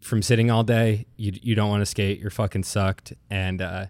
from 0.00 0.22
sitting 0.22 0.48
all 0.48 0.62
day, 0.62 1.06
you 1.16 1.32
you 1.42 1.56
don't 1.56 1.68
want 1.68 1.80
to 1.80 1.86
skate, 1.86 2.20
you're 2.20 2.30
fucking 2.30 2.62
sucked, 2.62 3.14
and 3.28 3.60
uh, 3.60 3.86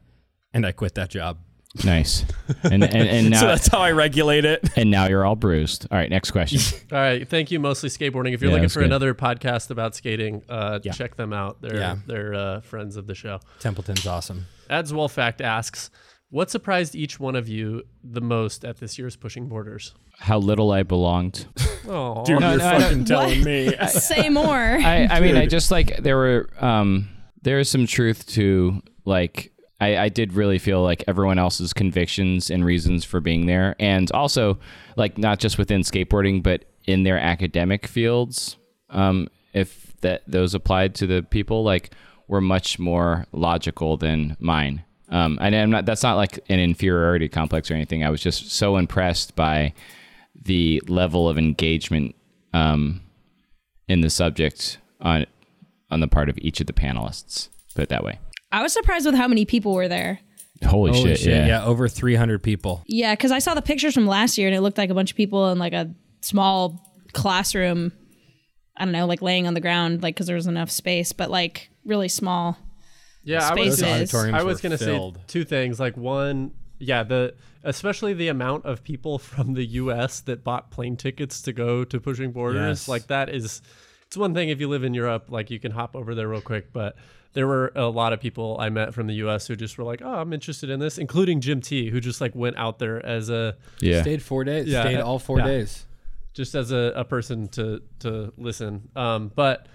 and 0.55 0.65
I 0.65 0.73
quit 0.73 0.95
that 0.95 1.11
job. 1.11 1.39
Nice. 1.85 2.25
And 2.63 2.83
and, 2.83 2.95
and 2.95 3.31
now 3.31 3.41
so 3.41 3.47
that's 3.49 3.67
how 3.69 3.79
I 3.79 3.93
regulate 3.93 4.45
it. 4.45 4.69
and 4.77 4.91
now 4.91 5.07
you're 5.07 5.25
all 5.25 5.37
bruised. 5.37 5.87
All 5.91 5.99
right, 5.99 6.11
next 6.11 6.31
question. 6.31 6.61
All 6.93 6.99
right. 6.99 7.29
Thank 7.29 7.51
you, 7.51 7.61
mostly 7.61 7.89
skateboarding. 7.89 8.33
If 8.35 8.41
you're 8.41 8.51
Yeah, 8.51 8.57
looking 8.57 8.69
for 8.69 8.81
good. 8.81 8.87
another 8.87 9.15
podcast 9.15 9.71
about 9.71 9.95
skating, 9.95 10.43
uh, 10.49 10.79
Yeah. 10.83 10.93
check 10.93 11.17
them 11.17 11.33
out. 11.33 11.61
They're 11.61 11.77
Yeah. 11.77 11.97
they're 12.07 12.35
uh, 12.35 12.61
friends 12.61 12.97
of 12.97 13.07
the 13.07 13.15
show. 13.15 13.41
Templeton's 13.61 14.07
awesome. 14.07 14.47
Ads 14.71 14.93
Wolfact 14.93 15.41
asks, 15.41 15.91
what 16.31 16.51
surprised 16.51 16.97
each 16.97 17.21
one 17.21 17.37
of 17.37 17.49
you 17.49 17.83
the 18.03 18.21
most 18.21 18.65
at 18.65 18.79
this 18.79 18.99
year's 18.99 19.15
Pushing 19.15 19.49
Borders? 19.49 19.95
How 20.19 20.39
little 20.39 20.73
I 20.73 20.83
belonged. 20.83 21.47
Oh, 21.89 22.25
Dude, 22.25 22.41
No, 22.41 22.51
you're 22.51 22.59
no, 22.59 22.65
fucking 22.81 23.05
don't- 23.05 23.29
telling 23.29 23.45
me. 23.45 23.73
Say 23.89 24.29
more. 24.29 24.55
I, 24.57 25.07
I 25.11 25.21
mean, 25.21 25.37
I 25.37 25.47
just 25.47 25.71
like 25.71 25.99
there 25.99 26.17
were 26.17 26.49
um 26.59 27.09
there 27.43 27.61
is 27.61 27.71
some 27.71 27.87
truth 27.87 28.27
to 28.29 28.83
like 29.05 29.53
I, 29.81 29.97
I 29.99 30.09
did 30.09 30.33
really 30.33 30.59
feel 30.59 30.83
like 30.83 31.05
everyone 31.07 31.39
else's 31.39 31.73
convictions 31.73 32.51
and 32.51 32.65
reasons 32.65 33.05
for 33.05 33.21
being 33.21 33.47
there, 33.47 33.77
and 33.79 34.11
also 34.13 34.59
like 34.97 35.19
not 35.19 35.39
just 35.39 35.59
within 35.59 35.83
skateboarding, 35.83 36.43
but 36.43 36.65
in 36.87 37.03
their 37.03 37.19
academic 37.19 37.87
fields. 37.87 38.57
Um, 38.91 39.29
if 39.53 39.95
that 40.01 40.23
those 40.27 40.55
applied 40.55 40.95
to 40.97 41.07
the 41.07 41.23
people, 41.23 41.63
like 41.63 41.93
were 42.29 42.41
much 42.41 42.79
more 42.79 43.27
logical 43.33 43.97
than 43.97 44.37
mine. 44.41 44.85
Um, 45.09 45.39
and 45.41 45.55
I'm 45.55 45.71
not. 45.71 45.87
That's 45.87 46.03
not 46.03 46.17
like 46.17 46.41
an 46.49 46.59
inferiority 46.59 47.29
complex 47.29 47.71
or 47.71 47.75
anything. 47.75 48.03
I 48.03 48.11
was 48.11 48.21
just 48.21 48.51
so 48.51 48.77
impressed 48.77 49.37
by 49.37 49.73
the 50.35 50.83
level 50.89 51.29
of 51.29 51.39
engagement 51.39 52.15
um, 52.53 53.03
in 53.89 54.01
the 54.01 54.11
subject 54.11 54.79
on 55.01 55.27
on 55.91 56.01
the 56.01 56.09
part 56.09 56.29
of 56.29 56.39
each 56.39 56.61
of 56.61 56.67
the 56.67 56.73
panelists. 56.73 57.49
Put 57.75 57.83
it 57.83 57.89
that 57.91 58.03
way. 58.03 58.19
I 58.53 58.63
was 58.63 58.73
surprised 58.73 59.07
with 59.07 59.15
how 59.15 59.29
many 59.29 59.45
people 59.45 59.75
were 59.75 59.89
there. 59.89 60.21
Holy, 60.65 60.93
Holy 60.93 61.11
shit! 61.11 61.19
shit! 61.21 61.33
yeah. 61.33 61.47
yeah, 61.47 61.65
over 61.65 61.89
300 61.89 62.43
people. 62.43 62.83
Yeah, 62.87 63.15
because 63.15 63.31
I 63.31 63.39
saw 63.41 63.55
the 63.55 63.63
pictures 63.63 63.93
from 63.95 64.07
last 64.07 64.39
year 64.39 64.49
and 64.49 64.57
it 64.57 64.61
looked 64.61 64.79
like 64.79 64.91
a 64.91 64.95
bunch 64.95 65.11
of 65.11 65.17
people 65.17 65.51
in 65.51 65.59
like 65.59 65.75
a 65.75 65.93
small 66.23 66.81
classroom. 67.13 67.93
I 68.77 68.85
don't 68.85 68.93
know, 68.93 69.07
like 69.07 69.23
laying 69.23 69.47
on 69.47 69.55
the 69.55 69.61
ground, 69.61 70.03
like 70.03 70.15
because 70.15 70.27
there 70.27 70.37
was 70.37 70.47
enough 70.47 70.71
space, 70.71 71.13
but 71.13 71.31
like 71.31 71.71
really 71.85 72.09
small. 72.09 72.59
Yeah, 73.25 73.49
I 73.49 73.55
was, 73.55 73.79
Spaces. 73.79 74.15
I 74.15 74.43
was 74.45 74.61
gonna 74.61 74.79
filled. 74.79 75.17
say 75.17 75.23
two 75.27 75.45
things. 75.45 75.81
Like 75.81 75.97
one, 75.97 76.53
yeah, 76.79 77.03
the 77.03 77.35
especially 77.65 78.15
the 78.15 78.29
amount 78.29 78.65
of 78.65 78.83
people 78.85 79.19
from 79.19 79.55
the 79.55 79.65
U.S. 79.65 80.21
that 80.21 80.45
bought 80.45 80.71
plane 80.71 80.97
tickets 80.97 81.43
to 81.43 81.53
go 81.53 81.85
to 81.85 82.01
Pushing 82.01 82.33
Borders. 82.33 82.83
Yes. 82.83 82.89
Like 82.89 83.09
that 83.09 83.29
is, 83.29 83.63
it's 84.07 84.17
one 84.17 84.35
thing 84.35 84.49
if 84.51 84.61
you 84.61 84.69
live 84.69 84.85
in 84.85 84.95
Europe, 84.95 85.27
like 85.29 85.51
you 85.51 85.59
can 85.59 85.73
hop 85.73 85.95
over 85.97 86.15
there 86.15 86.29
real 86.29 86.41
quick. 86.41 86.73
But 86.73 86.97
there 87.33 87.47
were 87.47 87.73
a 87.75 87.87
lot 87.87 88.13
of 88.13 88.21
people 88.21 88.57
I 88.59 88.69
met 88.71 88.95
from 88.95 89.07
the 89.09 89.15
U.S. 89.17 89.47
who 89.47 89.57
just 89.57 89.77
were 89.79 89.85
like, 89.85 90.01
"Oh, 90.03 90.15
I'm 90.15 90.33
interested 90.33 90.71
in 90.71 90.81
this," 90.81 90.97
including 90.99 91.41
Jim 91.41 91.61
T, 91.61 91.91
who 91.91 92.01
just 92.01 92.21
like 92.21 92.35
went 92.35 92.57
out 92.57 92.79
there 92.79 93.05
as 93.05 93.29
a 93.31 93.57
yeah. 93.81 94.03
Stayed 94.03 94.23
four 94.23 94.45
days. 94.45 94.67
Yeah, 94.69 94.83
Stayed 94.83 95.01
all 95.01 95.19
four 95.19 95.39
yeah. 95.39 95.47
days. 95.47 95.85
just 96.35 96.55
as 96.55 96.71
a, 96.73 96.93
a 96.97 97.05
person 97.05 97.49
to 97.49 97.83
to 98.01 98.33
listen. 98.39 98.89
Um, 98.97 99.33
but 99.35 99.67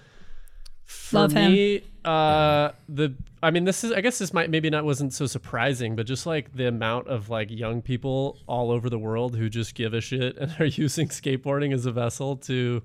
for 0.84 1.20
Love 1.20 1.32
him. 1.32 1.52
me, 1.52 1.82
uh, 2.04 2.72
the 2.88 3.14
I 3.42 3.50
mean, 3.50 3.64
this 3.64 3.84
is 3.84 3.92
I 3.92 4.00
guess 4.00 4.18
this 4.18 4.32
might 4.32 4.50
maybe 4.50 4.68
not 4.70 4.84
wasn't 4.84 5.12
so 5.12 5.26
surprising, 5.26 5.94
but 5.96 6.06
just 6.06 6.26
like 6.26 6.52
the 6.54 6.66
amount 6.68 7.08
of 7.08 7.28
like 7.30 7.50
young 7.50 7.80
people 7.82 8.38
all 8.46 8.70
over 8.70 8.90
the 8.90 8.98
world 8.98 9.36
who 9.36 9.48
just 9.48 9.74
give 9.74 9.94
a 9.94 10.00
shit 10.00 10.36
and 10.36 10.54
are 10.60 10.66
using 10.66 11.08
skateboarding 11.08 11.72
as 11.72 11.86
a 11.86 11.92
vessel 11.92 12.36
to 12.36 12.80
ch- 12.80 12.84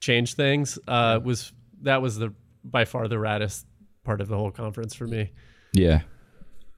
change 0.00 0.34
things 0.34 0.78
uh, 0.88 1.20
was 1.22 1.52
that 1.82 2.02
was 2.02 2.18
the 2.18 2.32
by 2.64 2.84
far 2.84 3.08
the 3.08 3.16
raddest 3.16 3.64
part 4.04 4.20
of 4.20 4.28
the 4.28 4.36
whole 4.36 4.50
conference 4.50 4.94
for 4.94 5.06
me. 5.06 5.30
Yeah. 5.72 6.00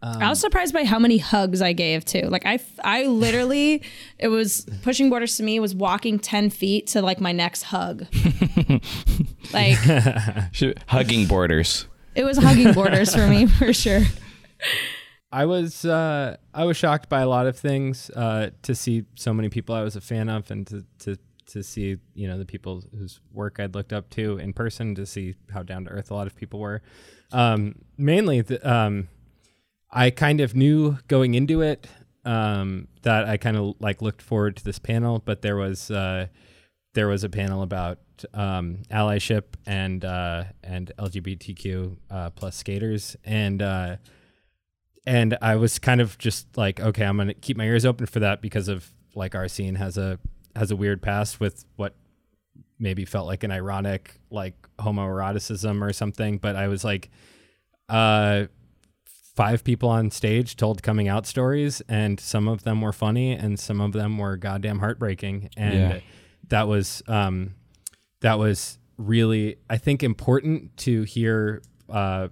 I 0.05 0.29
was 0.29 0.41
surprised 0.41 0.75
by 0.75 0.83
how 0.85 0.99
many 0.99 1.19
hugs 1.19 1.63
I 1.63 1.73
gave 1.75 2.05
too. 2.05 2.23
Like 2.23 2.45
I, 2.45 2.59
I 2.83 3.05
literally, 3.05 3.85
it 4.19 4.27
was 4.27 4.67
pushing 4.83 5.09
borders 5.11 5.37
to 5.37 5.45
me 5.45 5.61
was 5.61 5.77
walking 5.77 6.19
ten 6.19 6.51
feet 6.51 6.89
to 6.89 7.03
like 7.03 7.21
my 7.21 7.31
next 7.31 7.63
hug. 7.63 8.07
like 9.53 9.79
Hugging 10.89 11.27
borders. 11.27 11.87
it 12.17 12.25
was 12.25 12.37
hugging 12.39 12.73
borders 12.73 13.15
for 13.15 13.29
me 13.29 13.47
for 13.47 13.73
sure. 13.73 14.03
I 15.31 15.45
was 15.47 15.85
uh, 15.85 16.37
I 16.53 16.65
was 16.65 16.77
shocked 16.77 17.09
by 17.09 17.21
a 17.21 17.29
lot 17.29 17.47
of 17.47 17.57
things 17.57 18.11
uh, 18.11 18.51
to 18.63 18.75
see 18.75 19.05
so 19.15 19.33
many 19.33 19.49
people 19.51 19.73
I 19.75 19.83
was 19.83 19.95
a 19.95 20.01
fan 20.01 20.29
of, 20.29 20.51
and 20.51 20.67
to, 20.67 20.85
to 21.01 21.17
to 21.53 21.63
see 21.63 21.97
you 22.15 22.29
know 22.29 22.39
the 22.39 22.45
people 22.45 22.83
whose 22.97 23.21
work 23.33 23.61
I'd 23.61 23.75
looked 23.75 23.93
up 23.93 24.11
to 24.11 24.39
in 24.39 24.53
person, 24.53 24.95
to 24.97 25.07
see 25.07 25.35
how 25.53 25.63
down 25.63 25.85
to 25.85 25.91
earth 25.91 26.11
a 26.11 26.15
lot 26.15 26.27
of 26.27 26.37
people 26.37 26.61
were. 26.61 26.83
Um, 27.33 27.77
mainly, 27.97 28.41
the, 28.41 28.71
um, 28.71 29.09
I 29.91 30.11
kind 30.11 30.41
of 30.41 30.55
knew 30.55 30.99
going 31.09 31.35
into 31.35 31.61
it 31.61 31.87
um, 32.25 32.89
that 33.03 33.29
I 33.29 33.37
kind 33.37 33.57
of 33.57 33.75
like 33.81 34.03
looked 34.03 34.23
forward 34.23 34.57
to 34.57 34.65
this 34.65 34.79
panel, 34.79 35.19
but 35.25 35.43
there 35.43 35.57
was 35.57 35.91
uh, 35.91 36.27
there 36.95 37.09
was 37.09 37.25
a 37.25 37.29
panel 37.29 37.63
about 37.63 37.99
um, 38.35 38.79
allyship 38.91 39.55
and 39.67 40.05
uh, 40.05 40.45
and 40.63 40.93
LGBTQ 40.99 41.97
uh, 42.11 42.31
plus 42.31 42.57
skaters, 42.57 43.17
and 43.25 43.63
uh, 43.63 43.97
and 45.07 45.37
I 45.43 45.57
was 45.57 45.79
kind 45.79 46.01
of 46.01 46.19
just 46.19 46.57
like, 46.57 46.81
okay, 46.81 47.05
I'm 47.05 47.17
gonna 47.17 47.35
keep 47.35 47.57
my 47.57 47.65
ears 47.65 47.85
open 47.85 48.07
for 48.07 48.21
that 48.21 48.41
because 48.41 48.69
of 48.69 48.93
like 49.15 49.35
our 49.35 49.49
scene 49.49 49.75
has 49.75 49.99
a 49.99 50.19
has 50.57 50.71
a 50.71 50.77
weird 50.77 51.03
past 51.03 51.41
with 51.41 51.65
what 51.77 51.95
maybe 52.79 53.05
felt 53.05 53.27
like 53.27 53.45
an 53.45 53.51
ironic 53.51 54.21
like 54.31 54.55
homoeroticism 54.79 55.83
or 55.83 55.93
something, 55.93 56.39
but 56.39 56.57
I 56.57 56.69
was 56.69 56.85
like, 56.85 57.11
uh 57.89 58.45
five 59.35 59.65
people 59.65 59.89
on 59.89 60.11
stage 60.11 60.57
told 60.57 60.83
coming 60.83 61.09
out 61.09 61.27
stories 61.27 61.81
and 61.89 62.21
some 62.21 62.49
of 62.49 62.65
them 62.65 62.81
were 62.83 62.93
funny 62.93 63.33
and 63.33 63.59
some 63.59 63.81
of 63.81 63.93
them 63.93 64.19
were 64.19 64.37
goddamn 64.37 64.79
heartbreaking 64.79 65.49
and 65.57 65.75
Yeah. 65.75 66.01
that 66.49 66.69
was 66.69 67.03
um 67.09 67.55
that 68.21 68.39
was 68.39 68.79
really 68.99 69.57
i 69.71 69.79
think 69.79 70.03
important 70.03 70.77
to 70.77 71.03
hear 71.05 71.63
uh 71.89 72.29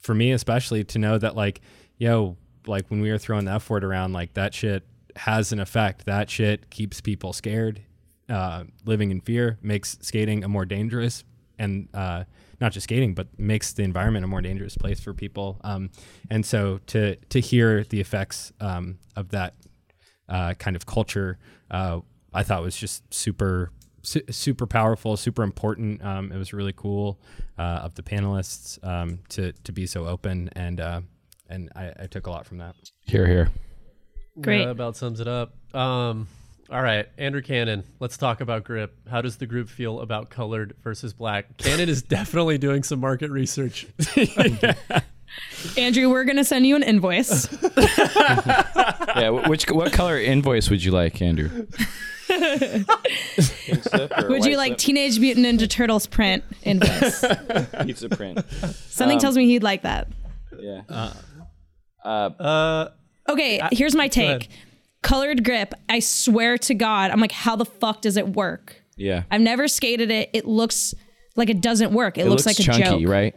for 0.00 0.14
me 0.14 0.32
especially 0.32 0.84
to 0.84 0.98
know 0.98 1.18
that 1.18 1.36
like 1.36 1.60
yo 1.98 2.38
like 2.66 2.90
when 2.90 3.02
we 3.02 3.10
were 3.10 3.18
throwing 3.18 3.44
the 3.44 3.52
f 3.52 3.68
word 3.68 3.84
around 3.84 4.14
like 4.14 4.32
that 4.34 4.54
shit 4.54 4.84
has 5.16 5.52
an 5.52 5.60
effect 5.60 6.06
that 6.06 6.30
shit 6.30 6.70
keeps 6.70 7.00
people 7.00 7.32
scared 7.32 7.82
uh 8.28 8.64
living 8.84 9.10
in 9.10 9.20
fear 9.20 9.58
makes 9.62 9.98
skating 10.00 10.44
a 10.44 10.48
more 10.48 10.64
dangerous 10.64 11.24
and 11.58 11.88
uh 11.94 12.24
not 12.60 12.72
just 12.72 12.84
skating 12.84 13.14
but 13.14 13.26
makes 13.38 13.72
the 13.72 13.82
environment 13.82 14.24
a 14.24 14.28
more 14.28 14.40
dangerous 14.40 14.76
place 14.76 15.00
for 15.00 15.12
people 15.12 15.60
um 15.64 15.90
and 16.30 16.46
so 16.46 16.78
to 16.86 17.16
to 17.28 17.40
hear 17.40 17.84
the 17.84 18.00
effects 18.00 18.52
um 18.60 18.98
of 19.16 19.30
that 19.30 19.54
uh 20.28 20.54
kind 20.54 20.76
of 20.76 20.86
culture 20.86 21.38
uh 21.70 21.98
i 22.32 22.42
thought 22.42 22.62
was 22.62 22.76
just 22.76 23.02
super 23.12 23.70
su- 24.02 24.22
super 24.30 24.66
powerful 24.66 25.16
super 25.16 25.42
important 25.42 26.02
um 26.04 26.30
it 26.32 26.38
was 26.38 26.52
really 26.52 26.72
cool 26.72 27.20
uh 27.58 27.80
of 27.82 27.94
the 27.96 28.02
panelists 28.02 28.82
um 28.86 29.18
to 29.28 29.52
to 29.64 29.72
be 29.72 29.84
so 29.86 30.06
open 30.06 30.48
and 30.54 30.80
uh 30.80 31.00
and 31.52 31.70
I, 31.76 31.92
I 32.00 32.06
took 32.06 32.26
a 32.26 32.30
lot 32.30 32.46
from 32.46 32.58
that. 32.58 32.74
Here, 33.02 33.26
here. 33.26 33.50
Great. 34.40 34.60
Yeah, 34.60 34.66
that 34.66 34.70
about 34.72 34.96
sums 34.96 35.20
it 35.20 35.28
up. 35.28 35.54
Um, 35.74 36.26
all 36.70 36.82
right, 36.82 37.06
Andrew 37.18 37.42
Cannon. 37.42 37.84
Let's 38.00 38.16
talk 38.16 38.40
about 38.40 38.64
grip. 38.64 38.96
How 39.10 39.20
does 39.20 39.36
the 39.36 39.46
group 39.46 39.68
feel 39.68 40.00
about 40.00 40.30
colored 40.30 40.74
versus 40.82 41.12
black? 41.12 41.58
Cannon 41.58 41.88
is 41.88 42.02
definitely 42.02 42.56
doing 42.58 42.82
some 42.82 43.00
market 43.00 43.30
research. 43.30 43.86
Andrew, 45.76 46.08
we're 46.10 46.24
gonna 46.24 46.44
send 46.44 46.66
you 46.66 46.76
an 46.76 46.82
invoice. 46.82 47.48
Yeah. 49.14 49.28
Which 49.46 49.70
what 49.70 49.92
color 49.92 50.18
invoice 50.18 50.70
would 50.70 50.82
you 50.82 50.90
like, 50.90 51.20
Andrew? 51.20 51.66
Would 52.30 52.86
you 54.46 54.56
like 54.56 54.78
Teenage 54.78 55.18
Mutant 55.18 55.46
Ninja 55.46 55.68
Turtles 55.68 56.06
print 56.06 56.44
invoice? 56.62 57.22
pizza 57.84 58.08
print? 58.08 58.42
Something 58.88 59.18
tells 59.18 59.36
me 59.36 59.46
he'd 59.46 59.62
like 59.62 59.82
that. 59.82 60.08
Yeah. 60.58 60.82
Uh, 60.88 61.12
uh, 62.08 62.88
Okay, 63.32 63.60
here's 63.72 63.94
my 63.94 64.08
take. 64.08 64.48
Colored 65.02 65.42
grip, 65.44 65.74
I 65.88 65.98
swear 65.98 66.56
to 66.58 66.74
God, 66.74 67.10
I'm 67.10 67.20
like, 67.20 67.32
how 67.32 67.56
the 67.56 67.64
fuck 67.64 68.02
does 68.02 68.16
it 68.16 68.28
work? 68.28 68.76
Yeah. 68.96 69.24
I've 69.30 69.40
never 69.40 69.66
skated 69.66 70.10
it. 70.12 70.30
It 70.32 70.46
looks 70.46 70.94
like 71.34 71.50
it 71.50 71.60
doesn't 71.60 71.92
work. 71.92 72.18
It, 72.18 72.26
It 72.26 72.28
looks, 72.28 72.46
looks, 72.46 72.58
like 72.66 72.76
a 72.78 72.80
joke. 72.84 73.08
right? 73.08 73.34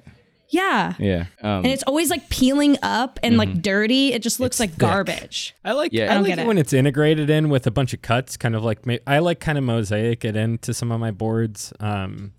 Yeah. 0.49 0.93
Yeah. 0.99 1.25
Um, 1.41 1.63
And 1.63 1.67
it's 1.67 1.81
always 1.83 2.11
like 2.11 2.29
peeling 2.29 2.77
up 2.83 3.17
and 3.23 3.31
Mm-hmm. 3.33 3.39
like 3.39 3.61
dirty. 3.63 4.13
It 4.13 4.21
just 4.21 4.39
looks 4.39 4.59
like 4.59 4.71
thick. 4.71 4.79
garbage. 4.79 5.55
I 5.65 5.71
like 5.71 5.91
Yeah. 5.91 6.03
I 6.03 6.11
I, 6.11 6.13
don't 6.13 6.23
like 6.23 6.29
get 6.33 6.39
it, 6.39 6.41
it. 6.43 6.47
when 6.47 6.57
it's 6.59 6.71
integrated 6.71 7.31
in 7.31 7.49
with 7.49 7.65
a 7.65 7.71
bunch 7.71 7.93
of 7.95 8.01
cuts, 8.03 8.37
kind 8.37 8.53
of 8.55 8.63
like 8.63 8.85
ma- 8.85 8.97
I 9.07 9.19
like 9.19 9.39
kind 9.39 9.57
of 9.57 9.63
mosaic 9.63 10.23
it 10.23 10.35
into 10.35 10.71
some 10.73 10.91
of 10.91 10.99
my 10.99 11.09
boards. 11.11 11.73
Um, 11.79 12.33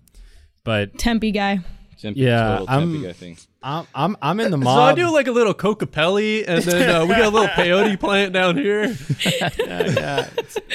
but 0.63 0.97
Tempe 0.97 1.31
guy. 1.31 1.59
Tempe- 1.99 2.19
Yeah, 2.19 2.59
total 2.59 2.69
I'm- 2.69 3.01
guy 3.03 3.13
thing. 3.13 3.37
I'm 3.63 3.85
I'm, 3.93 4.17
I'm 4.21 4.39
in 4.39 4.51
the 4.51 4.57
mob. 4.57 4.65
so 4.67 4.75
mob. 4.75 4.89
I 4.89 4.93
do 4.95 5.11
like 5.11 5.27
a 5.27 5.31
little 5.31 5.53
Kokopelli, 5.53 6.45
and 6.47 6.63
then 6.63 6.89
uh, 6.95 7.01
we 7.05 7.09
got 7.09 7.25
a 7.25 7.29
little 7.29 7.47
peyote 7.57 7.99
plant 7.99 8.31
down 8.33 8.55
here. 8.57 8.83
yeah, 9.25 9.49
yeah, 9.59 10.29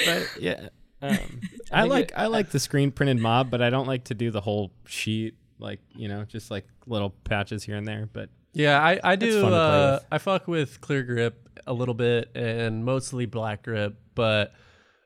but 0.05 0.29
yeah. 0.39 0.67
Um, 1.01 1.17
I 1.71 1.83
like 1.83 2.11
I 2.15 2.27
like 2.27 2.51
the 2.51 2.59
screen 2.59 2.91
printed 2.91 3.19
mob, 3.19 3.49
but 3.49 3.61
I 3.61 3.69
don't 3.69 3.87
like 3.87 4.05
to 4.05 4.13
do 4.13 4.31
the 4.31 4.41
whole 4.41 4.71
sheet. 4.85 5.35
Like 5.59 5.79
you 5.95 6.07
know, 6.07 6.23
just 6.25 6.51
like 6.51 6.67
little 6.85 7.09
patches 7.23 7.63
here 7.63 7.77
and 7.77 7.87
there. 7.87 8.07
But 8.11 8.29
Yeah, 8.53 8.79
I, 8.81 8.99
I 9.03 9.15
do. 9.15 9.41
fun 9.41 9.51
to 9.51 9.57
play 9.57 9.57
Uh. 9.57 9.99
I 10.11 10.17
fuck 10.17 10.47
with 10.47 10.81
clear 10.81 11.03
grip 11.03 11.49
a 11.65 11.73
little 11.73 11.93
bit 11.95 12.29
and 12.35 12.83
mostly 12.83 13.25
black 13.25 13.63
grip, 13.63 13.95
but 14.13 14.53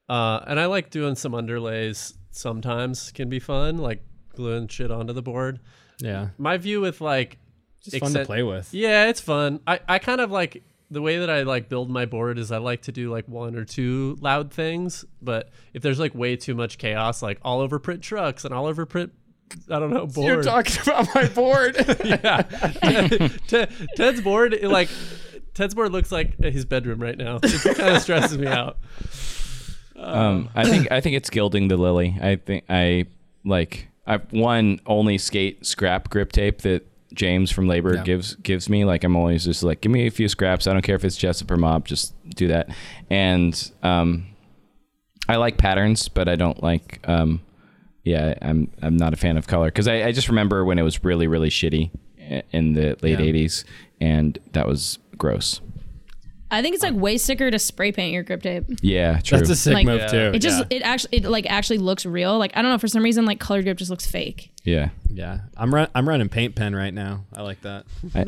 uh, 0.09 0.39
and 0.47 0.59
I 0.59 0.65
like 0.65 0.89
doing 0.89 1.15
some 1.15 1.33
underlays. 1.33 2.15
Sometimes 2.31 3.11
can 3.11 3.29
be 3.29 3.39
fun, 3.39 3.77
like 3.77 4.03
gluing 4.35 4.67
shit 4.67 4.91
onto 4.91 5.13
the 5.13 5.21
board. 5.23 5.59
Yeah, 5.99 6.29
My 6.37 6.57
view 6.57 6.81
with 6.81 7.01
like 7.01 7.37
just 7.83 7.97
fun 7.99 8.13
to 8.13 8.25
play 8.25 8.43
with. 8.43 8.73
Yeah, 8.73 9.07
it's 9.07 9.21
fun. 9.21 9.59
I, 9.65 9.79
I 9.87 9.99
kind 9.99 10.21
of 10.21 10.31
like 10.31 10.63
the 10.89 11.01
way 11.01 11.19
that 11.19 11.29
I 11.29 11.43
like 11.43 11.69
build 11.69 11.89
my 11.89 12.05
board 12.05 12.37
is 12.37 12.51
I 12.51 12.57
like 12.59 12.83
to 12.83 12.91
do 12.91 13.11
like 13.11 13.27
one 13.27 13.55
or 13.55 13.65
two 13.65 14.17
loud 14.21 14.51
things, 14.51 15.05
but 15.21 15.49
if 15.73 15.81
there's 15.81 15.99
like 15.99 16.15
way 16.15 16.35
too 16.35 16.55
much 16.55 16.77
chaos, 16.77 17.21
like 17.21 17.39
all 17.41 17.59
over 17.59 17.79
print 17.79 18.01
trucks 18.01 18.45
and 18.45 18.53
all 18.53 18.65
over 18.67 18.85
print, 18.85 19.11
I 19.69 19.79
don't 19.79 19.91
know, 19.93 20.07
board. 20.07 20.27
You're 20.27 20.43
talking 20.43 20.81
about 20.81 21.13
my 21.13 21.27
board. 21.35 21.75
yeah. 22.05 22.41
Ted's 23.95 24.21
board, 24.21 24.53
it, 24.53 24.69
like 24.69 24.89
Ted's 25.53 25.73
board 25.73 25.91
looks 25.91 26.11
like 26.11 26.37
his 26.41 26.65
bedroom 26.65 27.01
right 27.01 27.17
now. 27.17 27.39
It 27.43 27.77
kind 27.77 27.95
of 27.95 28.01
stresses 28.01 28.37
me 28.37 28.47
out. 28.47 28.77
Um, 29.95 30.49
I 30.53 30.63
think 30.63 30.91
I 30.91 31.01
think 31.01 31.15
it's 31.15 31.29
gilding 31.29 31.67
the 31.69 31.77
lily. 31.77 32.15
I 32.21 32.35
think 32.35 32.65
I 32.69 33.05
like 33.43 33.87
I've 34.07 34.31
one 34.31 34.79
only 34.85 35.17
skate 35.17 35.65
scrap 35.65 36.09
grip 36.09 36.31
tape 36.31 36.61
that 36.61 36.85
James 37.13 37.51
from 37.51 37.67
Labor 37.67 37.95
Yeah. 37.95 38.03
gives 38.03 38.35
gives 38.35 38.69
me. 38.69 38.85
Like 38.85 39.03
I'm 39.03 39.15
always 39.15 39.43
just 39.45 39.63
like, 39.63 39.81
give 39.81 39.91
me 39.91 40.07
a 40.07 40.11
few 40.11 40.27
scraps. 40.29 40.65
I 40.67 40.73
don't 40.73 40.81
care 40.81 40.95
if 40.95 41.03
it's 41.05 41.17
Jessup 41.17 41.49
or 41.51 41.57
Mob, 41.57 41.85
just 41.85 42.13
do 42.35 42.47
that. 42.47 42.69
And 43.09 43.71
um, 43.83 44.27
I 45.29 45.35
like 45.35 45.57
patterns, 45.57 46.07
but 46.09 46.27
I 46.29 46.35
don't 46.35 46.61
like 46.63 46.99
um, 47.07 47.41
yeah, 48.03 48.35
I'm 48.41 48.71
I'm 48.81 48.95
not 48.97 49.13
a 49.13 49.17
fan 49.17 49.35
of 49.37 49.47
color 49.47 49.67
because 49.67 49.87
I, 49.87 50.03
I 50.03 50.11
just 50.11 50.29
remember 50.29 50.63
when 50.63 50.79
it 50.79 50.83
was 50.83 51.03
really 51.03 51.27
really 51.27 51.49
shitty 51.49 51.91
in 52.51 52.73
the 52.73 52.97
late 53.01 53.19
Yeah. 53.19 53.25
'80s, 53.33 53.63
and 53.99 54.37
that 54.53 54.67
was 54.67 54.99
gross. 55.17 55.59
I 56.49 56.61
think 56.61 56.75
it's 56.75 56.83
like 56.83 56.93
way 56.93 57.17
sicker 57.17 57.51
to 57.51 57.59
spray 57.59 57.91
paint 57.91 58.13
your 58.13 58.23
grip 58.23 58.41
tape. 58.41 58.63
Yeah, 58.81 59.19
true. 59.19 59.37
That's 59.37 59.49
a 59.49 59.55
sick 59.55 59.73
Like- 59.73 59.85
move 59.85 59.99
Yeah. 59.99 60.07
too. 60.07 60.31
It 60.33 60.39
just 60.39 60.59
yeah. 60.71 60.77
it 60.77 60.81
actually 60.83 61.17
it 61.17 61.25
like 61.25 61.45
actually 61.49 61.79
looks 61.79 62.05
real. 62.05 62.37
Like 62.37 62.55
I 62.55 62.61
don't 62.61 62.71
know 62.71 62.77
for 62.77 62.87
some 62.87 63.03
reason 63.03 63.25
like 63.25 63.39
colored 63.39 63.63
grip 63.65 63.77
just 63.77 63.89
looks 63.91 64.05
fake. 64.05 64.51
yeah. 64.63 64.89
yeah. 65.11 65.39
I'm 65.57 65.73
run 65.73 65.89
I'm 65.93 66.07
running 66.07 66.29
paint 66.29 66.55
pen 66.55 66.75
right 66.75 66.93
now. 66.93 67.25
I 67.35 67.41
like 67.41 67.61
that. 67.61 67.85
I, 68.15 68.27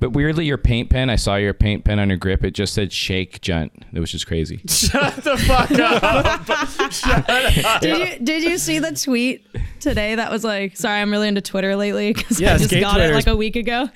but 0.00 0.10
weirdly, 0.10 0.46
your 0.46 0.58
paint 0.58 0.90
pen, 0.90 1.10
I 1.10 1.16
saw 1.16 1.36
your 1.36 1.54
paint 1.54 1.84
pen 1.84 1.98
on 2.00 2.08
your 2.08 2.18
grip. 2.18 2.42
It 2.44 2.52
just 2.52 2.74
said 2.74 2.92
shake 2.92 3.40
junt. 3.40 3.72
It 3.92 4.00
was 4.00 4.10
just 4.10 4.26
crazy. 4.26 4.60
Shut 4.68 5.16
the 5.16 5.36
fuck 5.36 5.70
up. 5.78 7.80
Did 7.80 7.98
you 7.98 8.18
did 8.24 8.42
you 8.42 8.58
see 8.58 8.78
the 8.78 8.92
tweet 8.92 9.46
today 9.80 10.14
that 10.16 10.30
was 10.30 10.44
like, 10.44 10.76
sorry, 10.76 11.00
I'm 11.00 11.10
really 11.10 11.28
into 11.28 11.40
Twitter 11.40 11.76
lately 11.76 12.12
because 12.12 12.40
Yeah, 12.40 12.54
I 12.54 12.58
just 12.58 12.70
skate 12.70 12.82
got 12.82 13.00
it 13.00 13.14
like 13.14 13.26
a 13.26 13.36
week 13.36 13.56
ago. 13.56 13.88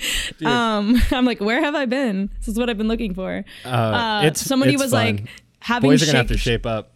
Um, 0.44 0.96
I'm 1.10 1.24
like, 1.24 1.40
where 1.40 1.62
have 1.62 1.74
I 1.74 1.86
been? 1.86 2.30
This 2.38 2.48
is 2.48 2.58
what 2.58 2.70
I've 2.70 2.78
been 2.78 2.88
looking 2.88 3.14
for. 3.14 3.44
Uh, 3.64 3.68
Uh, 3.68 4.22
it's 4.26 4.40
somebody 4.40 4.74
it's 4.74 4.82
was 4.82 4.90
fun. 4.92 5.16
like 5.16 5.26
having 5.60 5.90
boys 5.90 6.02
are 6.02 6.06
gonna 6.06 6.18
have 6.18 6.28
to 6.28 6.38
shape 6.38 6.66
up. 6.66 6.92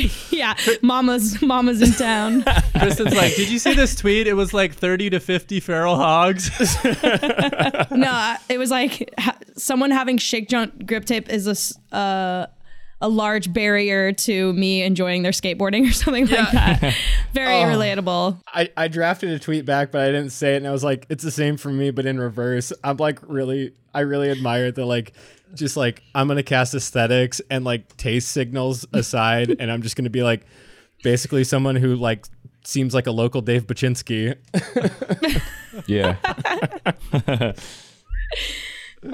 yeah, 0.30 0.54
mama's 0.82 1.40
mama's 1.42 1.82
in 1.82 1.92
town. 1.92 2.44
Kristen's 2.78 3.14
like, 3.14 3.34
did 3.36 3.48
you 3.50 3.58
see 3.58 3.74
this 3.74 3.94
tweet? 3.94 4.26
It 4.26 4.34
was 4.34 4.52
like 4.54 4.74
30 4.74 5.10
to 5.10 5.20
50 5.20 5.60
feral 5.60 5.96
hogs. 5.96 6.50
no, 7.90 8.36
it 8.48 8.58
was 8.58 8.70
like 8.70 9.08
ha- 9.18 9.36
someone 9.56 9.90
having 9.90 10.18
shake 10.18 10.48
junt 10.48 10.86
grip 10.86 11.04
tape 11.04 11.28
is 11.28 11.46
a 11.46 11.50
s- 11.50 11.78
uh, 11.92 12.46
a 13.00 13.08
large 13.08 13.52
barrier 13.52 14.12
to 14.12 14.52
me 14.52 14.82
enjoying 14.84 15.22
their 15.24 15.32
skateboarding 15.32 15.88
or 15.88 15.92
something 15.92 16.26
like 16.28 16.52
that. 16.52 16.94
Very 17.32 17.62
Oh. 17.62 17.66
relatable. 17.66 18.40
I, 18.46 18.70
I 18.76 18.86
drafted 18.86 19.30
a 19.30 19.40
tweet 19.40 19.64
back, 19.64 19.90
but 19.90 20.02
I 20.02 20.06
didn't 20.06 20.30
say 20.30 20.54
it, 20.54 20.58
and 20.58 20.68
I 20.68 20.70
was 20.70 20.84
like, 20.84 21.06
it's 21.08 21.24
the 21.24 21.32
same 21.32 21.56
for 21.56 21.68
me, 21.70 21.90
but 21.90 22.06
in 22.06 22.20
reverse. 22.20 22.72
I'm 22.84 22.98
like 22.98 23.18
really, 23.26 23.72
I 23.92 24.00
really 24.00 24.30
admire 24.30 24.70
the 24.70 24.86
like, 24.86 25.14
just 25.54 25.76
like 25.76 26.02
I'm 26.14 26.28
gonna 26.28 26.42
cast 26.42 26.74
aesthetics 26.74 27.40
and 27.50 27.64
like 27.64 27.96
taste 27.96 28.28
signals 28.32 28.86
aside, 28.92 29.56
and 29.58 29.70
I'm 29.70 29.82
just 29.82 29.96
gonna 29.96 30.10
be 30.10 30.22
like, 30.22 30.44
basically 31.02 31.44
someone 31.44 31.76
who 31.76 31.96
like 31.96 32.26
seems 32.64 32.94
like 32.94 33.06
a 33.06 33.12
local 33.12 33.40
Dave 33.40 33.66
Bachinsky. 33.66 34.36
Yeah. 35.86 36.16
Great 39.02 39.12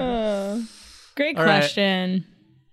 All 1.37 1.43
right. 1.45 1.59
question. 1.59 2.25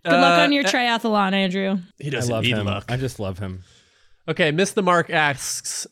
Good 0.05 0.13
luck 0.13 0.39
Uh, 0.39 0.43
on 0.43 0.53
your 0.53 0.65
uh, 0.67 0.69
triathlon, 0.71 1.33
Andrew. 1.33 1.79
He 1.99 2.09
I 2.09 2.11
doesn't 2.11 2.33
love 2.33 2.45
need 2.45 2.57
him. 2.57 2.67
luck. 2.67 2.85
I 2.89 2.97
just 2.97 3.19
love 3.19 3.39
him. 3.39 3.63
Okay, 4.29 4.51
Miss 4.51 4.73
the 4.73 4.83
Mark 4.83 5.11
asks, 5.11 5.87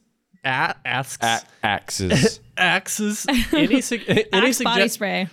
a- 0.44 0.74
asks, 0.84 1.24
A- 1.24 1.42
axes. 1.64 2.40
axes. 2.56 3.26
Any, 3.52 3.80
su- 3.80 4.00
any, 4.08 4.24
Axe 4.32 4.62
body 4.62 4.88
spray. 4.88 5.28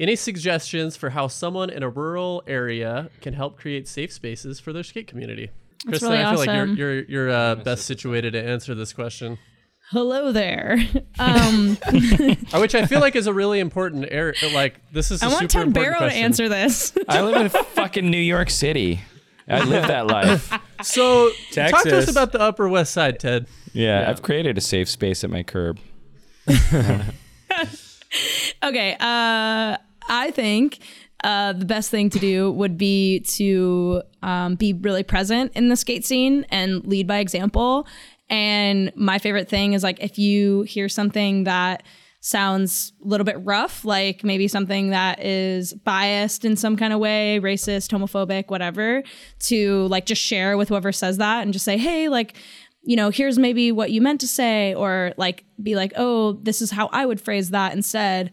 Any 0.00 0.16
suggestions 0.16 0.96
for 0.96 1.10
how 1.10 1.28
someone 1.28 1.70
in 1.70 1.82
a 1.82 1.88
rural 1.88 2.42
area 2.46 3.10
can 3.20 3.34
help 3.34 3.58
create 3.58 3.86
safe 3.86 4.12
spaces 4.12 4.58
for 4.58 4.72
their 4.72 4.82
skate 4.82 5.06
community? 5.06 5.50
That's 5.84 6.00
Kristen, 6.00 6.10
really 6.10 6.24
I 6.24 6.30
feel 6.30 6.38
like 6.38 6.56
you're 6.56 6.66
you're 6.66 7.04
you're 7.04 7.30
uh, 7.30 7.54
best 7.56 7.84
situated 7.84 8.32
to 8.32 8.42
answer 8.42 8.74
this 8.74 8.92
question, 8.92 9.38
Hello 9.90 10.32
there. 10.32 10.78
Um, 11.18 11.76
which 12.54 12.74
I 12.74 12.86
feel 12.86 13.00
like 13.00 13.14
is 13.14 13.26
a 13.26 13.34
really 13.34 13.60
important 13.60 14.06
area. 14.10 14.32
Like 14.54 14.80
this 14.90 15.10
is. 15.10 15.22
I 15.22 15.26
I 15.26 15.32
want 15.32 15.50
Ted 15.50 15.74
Barrow 15.74 15.98
to 15.98 16.06
answer 16.06 16.48
this. 16.48 16.96
I 17.06 17.20
live 17.20 17.36
in 17.36 17.48
fucking 17.50 18.10
New 18.10 18.16
York 18.16 18.48
City. 18.48 19.02
I 19.46 19.62
live 19.62 19.86
that 19.88 20.06
life. 20.06 20.50
So 20.82 21.28
talk 21.52 21.68
to 21.68 21.76
us 21.76 21.82
Texas. 21.82 22.10
about 22.10 22.32
the 22.32 22.40
Upper 22.40 22.66
West 22.66 22.94
Side, 22.94 23.20
Ted. 23.20 23.46
Yeah, 23.74 24.08
I've 24.08 24.22
created 24.22 24.56
a 24.56 24.62
safe 24.62 24.88
space 24.88 25.22
at 25.24 25.28
my 25.28 25.42
curb. 25.42 25.78
Okay. 28.62 28.96
Uh, 28.98 29.76
I 30.10 30.30
think 30.30 30.80
uh, 31.24 31.54
the 31.54 31.64
best 31.64 31.90
thing 31.90 32.10
to 32.10 32.18
do 32.18 32.50
would 32.50 32.76
be 32.76 33.20
to 33.20 34.02
um, 34.22 34.56
be 34.56 34.72
really 34.72 35.02
present 35.02 35.52
in 35.54 35.68
the 35.68 35.76
skate 35.76 36.04
scene 36.04 36.44
and 36.50 36.84
lead 36.84 37.06
by 37.06 37.18
example. 37.18 37.86
And 38.28 38.92
my 38.94 39.18
favorite 39.18 39.48
thing 39.48 39.72
is 39.72 39.82
like 39.82 40.00
if 40.00 40.18
you 40.18 40.62
hear 40.62 40.88
something 40.88 41.44
that 41.44 41.82
sounds 42.20 42.92
a 43.02 43.08
little 43.08 43.24
bit 43.24 43.36
rough, 43.44 43.84
like 43.84 44.22
maybe 44.22 44.46
something 44.46 44.90
that 44.90 45.24
is 45.24 45.72
biased 45.72 46.44
in 46.44 46.54
some 46.56 46.76
kind 46.76 46.92
of 46.92 47.00
way, 47.00 47.40
racist, 47.42 47.90
homophobic, 47.90 48.48
whatever, 48.48 49.02
to 49.38 49.86
like 49.86 50.06
just 50.06 50.22
share 50.22 50.56
with 50.56 50.68
whoever 50.68 50.92
says 50.92 51.16
that 51.16 51.42
and 51.42 51.52
just 51.52 51.64
say, 51.64 51.78
hey, 51.78 52.08
like, 52.08 52.34
you 52.82 52.96
know, 52.96 53.10
here's 53.10 53.38
maybe 53.38 53.72
what 53.72 53.90
you 53.90 54.00
meant 54.00 54.20
to 54.20 54.28
say, 54.28 54.74
or 54.74 55.12
like 55.16 55.44
be 55.62 55.76
like, 55.76 55.92
oh, 55.96 56.32
this 56.32 56.62
is 56.62 56.70
how 56.70 56.88
I 56.92 57.04
would 57.06 57.20
phrase 57.20 57.50
that 57.50 57.72
instead. 57.72 58.30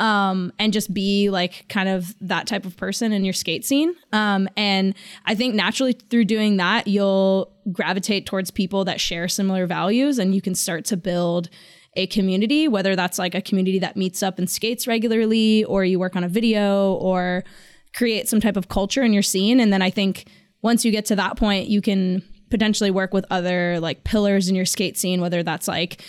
Um, 0.00 0.50
and 0.58 0.72
just 0.72 0.94
be 0.94 1.28
like 1.28 1.68
kind 1.68 1.86
of 1.86 2.14
that 2.22 2.46
type 2.46 2.64
of 2.64 2.74
person 2.76 3.12
in 3.12 3.22
your 3.22 3.34
skate 3.34 3.66
scene. 3.66 3.94
Um, 4.12 4.48
and 4.56 4.94
I 5.26 5.34
think 5.34 5.54
naturally 5.54 5.92
through 5.92 6.24
doing 6.24 6.56
that, 6.56 6.86
you'll 6.86 7.52
gravitate 7.70 8.24
towards 8.24 8.50
people 8.50 8.86
that 8.86 8.98
share 8.98 9.28
similar 9.28 9.66
values 9.66 10.18
and 10.18 10.34
you 10.34 10.40
can 10.40 10.54
start 10.54 10.86
to 10.86 10.96
build 10.96 11.50
a 11.96 12.06
community, 12.06 12.66
whether 12.66 12.96
that's 12.96 13.18
like 13.18 13.34
a 13.34 13.42
community 13.42 13.78
that 13.80 13.96
meets 13.96 14.22
up 14.22 14.38
and 14.38 14.48
skates 14.48 14.86
regularly, 14.86 15.64
or 15.64 15.84
you 15.84 15.98
work 15.98 16.16
on 16.16 16.24
a 16.24 16.28
video, 16.28 16.94
or 16.94 17.44
create 17.94 18.28
some 18.28 18.40
type 18.40 18.56
of 18.56 18.68
culture 18.68 19.02
in 19.02 19.12
your 19.12 19.22
scene. 19.22 19.60
And 19.60 19.72
then 19.72 19.82
I 19.82 19.90
think 19.90 20.26
once 20.62 20.84
you 20.84 20.92
get 20.92 21.04
to 21.06 21.16
that 21.16 21.36
point, 21.36 21.68
you 21.68 21.82
can 21.82 22.22
potentially 22.50 22.90
work 22.90 23.12
with 23.12 23.24
other 23.30 23.80
like 23.80 24.04
pillars 24.04 24.48
in 24.48 24.54
your 24.54 24.64
skate 24.64 24.96
scene, 24.96 25.20
whether 25.20 25.42
that's 25.42 25.68
like 25.68 26.02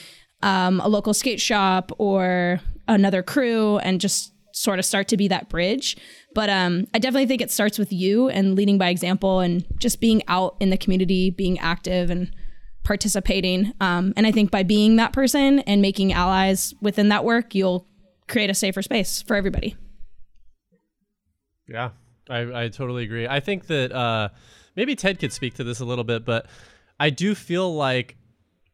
um, 0.43 0.79
a 0.81 0.87
local 0.87 1.13
skate 1.13 1.41
shop 1.41 1.91
or 1.97 2.59
another 2.87 3.23
crew 3.23 3.77
and 3.79 4.01
just 4.01 4.33
sort 4.53 4.79
of 4.79 4.85
start 4.85 5.07
to 5.09 5.17
be 5.17 5.27
that 5.27 5.49
bridge. 5.49 5.97
But 6.33 6.49
um, 6.49 6.85
I 6.93 6.99
definitely 6.99 7.27
think 7.27 7.41
it 7.41 7.51
starts 7.51 7.77
with 7.77 7.91
you 7.91 8.29
and 8.29 8.55
leading 8.55 8.77
by 8.77 8.89
example 8.89 9.39
and 9.39 9.65
just 9.79 9.99
being 9.99 10.21
out 10.27 10.55
in 10.59 10.69
the 10.69 10.77
community, 10.77 11.29
being 11.29 11.57
active 11.59 12.09
and 12.09 12.33
participating. 12.83 13.73
Um, 13.79 14.13
and 14.15 14.25
I 14.25 14.31
think 14.31 14.51
by 14.51 14.63
being 14.63 14.95
that 14.95 15.13
person 15.13 15.59
and 15.59 15.81
making 15.81 16.13
allies 16.13 16.73
within 16.81 17.09
that 17.09 17.23
work, 17.23 17.55
you'll 17.55 17.87
create 18.27 18.49
a 18.49 18.53
safer 18.53 18.81
space 18.81 19.21
for 19.21 19.35
everybody. 19.35 19.75
Yeah, 21.67 21.91
I, 22.29 22.63
I 22.63 22.67
totally 22.69 23.03
agree. 23.03 23.27
I 23.27 23.39
think 23.39 23.67
that 23.67 23.91
uh, 23.91 24.29
maybe 24.75 24.95
Ted 24.95 25.19
could 25.19 25.31
speak 25.31 25.53
to 25.55 25.63
this 25.63 25.79
a 25.79 25.85
little 25.85 26.03
bit, 26.03 26.25
but 26.25 26.47
I 26.99 27.09
do 27.09 27.35
feel 27.35 27.73
like 27.73 28.17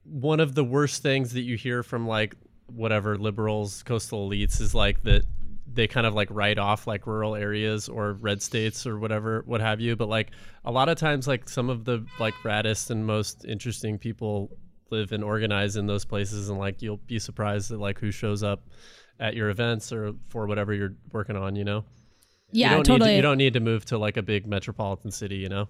one 0.04 0.40
of 0.40 0.56
the 0.56 0.64
worst 0.64 1.04
things 1.04 1.34
that 1.34 1.42
you 1.42 1.58
hear 1.58 1.84
from 1.84 2.08
like 2.08 2.36
whatever 2.68 3.18
liberals, 3.18 3.84
coastal 3.84 4.30
elites 4.30 4.62
is 4.62 4.76
like 4.76 5.04
that 5.04 5.24
they 5.72 5.88
kind 5.88 6.08
of 6.08 6.14
like 6.14 6.28
write 6.32 6.58
off 6.58 6.88
like 6.88 7.06
rural 7.06 7.36
areas 7.36 7.88
or 7.90 8.14
red 8.14 8.42
states 8.42 8.88
or 8.88 8.98
whatever, 8.98 9.44
what 9.46 9.62
have 9.62 9.80
you. 9.80 9.96
But 9.96 10.10
like 10.10 10.32
a 10.66 10.72
lot 10.72 10.90
of 10.90 10.98
times, 10.98 11.28
like 11.28 11.48
some 11.50 11.70
of 11.70 11.86
the 11.86 12.06
like 12.20 12.34
raddest 12.44 12.90
and 12.90 13.06
most 13.06 13.46
interesting 13.46 13.98
people 13.98 14.58
live 14.90 15.12
and 15.12 15.24
organize 15.24 15.76
in 15.76 15.86
those 15.86 16.06
places, 16.06 16.50
and 16.50 16.58
like 16.58 16.82
you'll 16.82 16.98
be 16.98 17.20
surprised 17.20 17.72
at 17.72 17.80
like 17.80 18.00
who 18.00 18.12
shows 18.12 18.44
up 18.44 18.64
at 19.20 19.36
your 19.36 19.50
events 19.50 19.92
or 19.92 20.14
for 20.30 20.48
whatever 20.48 20.74
you're 20.74 20.96
working 21.12 21.36
on. 21.36 21.56
You 21.56 21.66
know. 21.66 21.86
Yeah, 22.52 22.70
you 22.70 22.76
don't 22.76 22.86
totally. 22.86 23.10
Need 23.10 23.14
to, 23.14 23.16
you 23.18 23.22
don't 23.22 23.38
need 23.38 23.54
to 23.54 23.60
move 23.60 23.86
to 23.86 23.98
like 23.98 24.18
a 24.18 24.22
big 24.22 24.48
metropolitan 24.48 25.12
city, 25.12 25.36
you 25.36 25.50
know. 25.50 25.68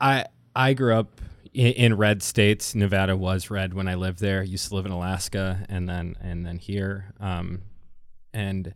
I 0.00 0.26
I 0.54 0.74
grew 0.74 0.94
up 0.94 1.20
in, 1.52 1.72
in 1.72 1.96
red 1.96 2.22
states. 2.22 2.74
Nevada 2.74 3.16
was 3.16 3.50
red 3.50 3.74
when 3.74 3.88
I 3.88 3.94
lived 3.94 4.20
there. 4.20 4.42
Used 4.42 4.68
to 4.68 4.74
live 4.74 4.86
in 4.86 4.92
Alaska 4.92 5.64
and 5.68 5.88
then 5.88 6.16
and 6.20 6.44
then 6.46 6.58
here. 6.58 7.12
Um, 7.20 7.62
and 8.32 8.74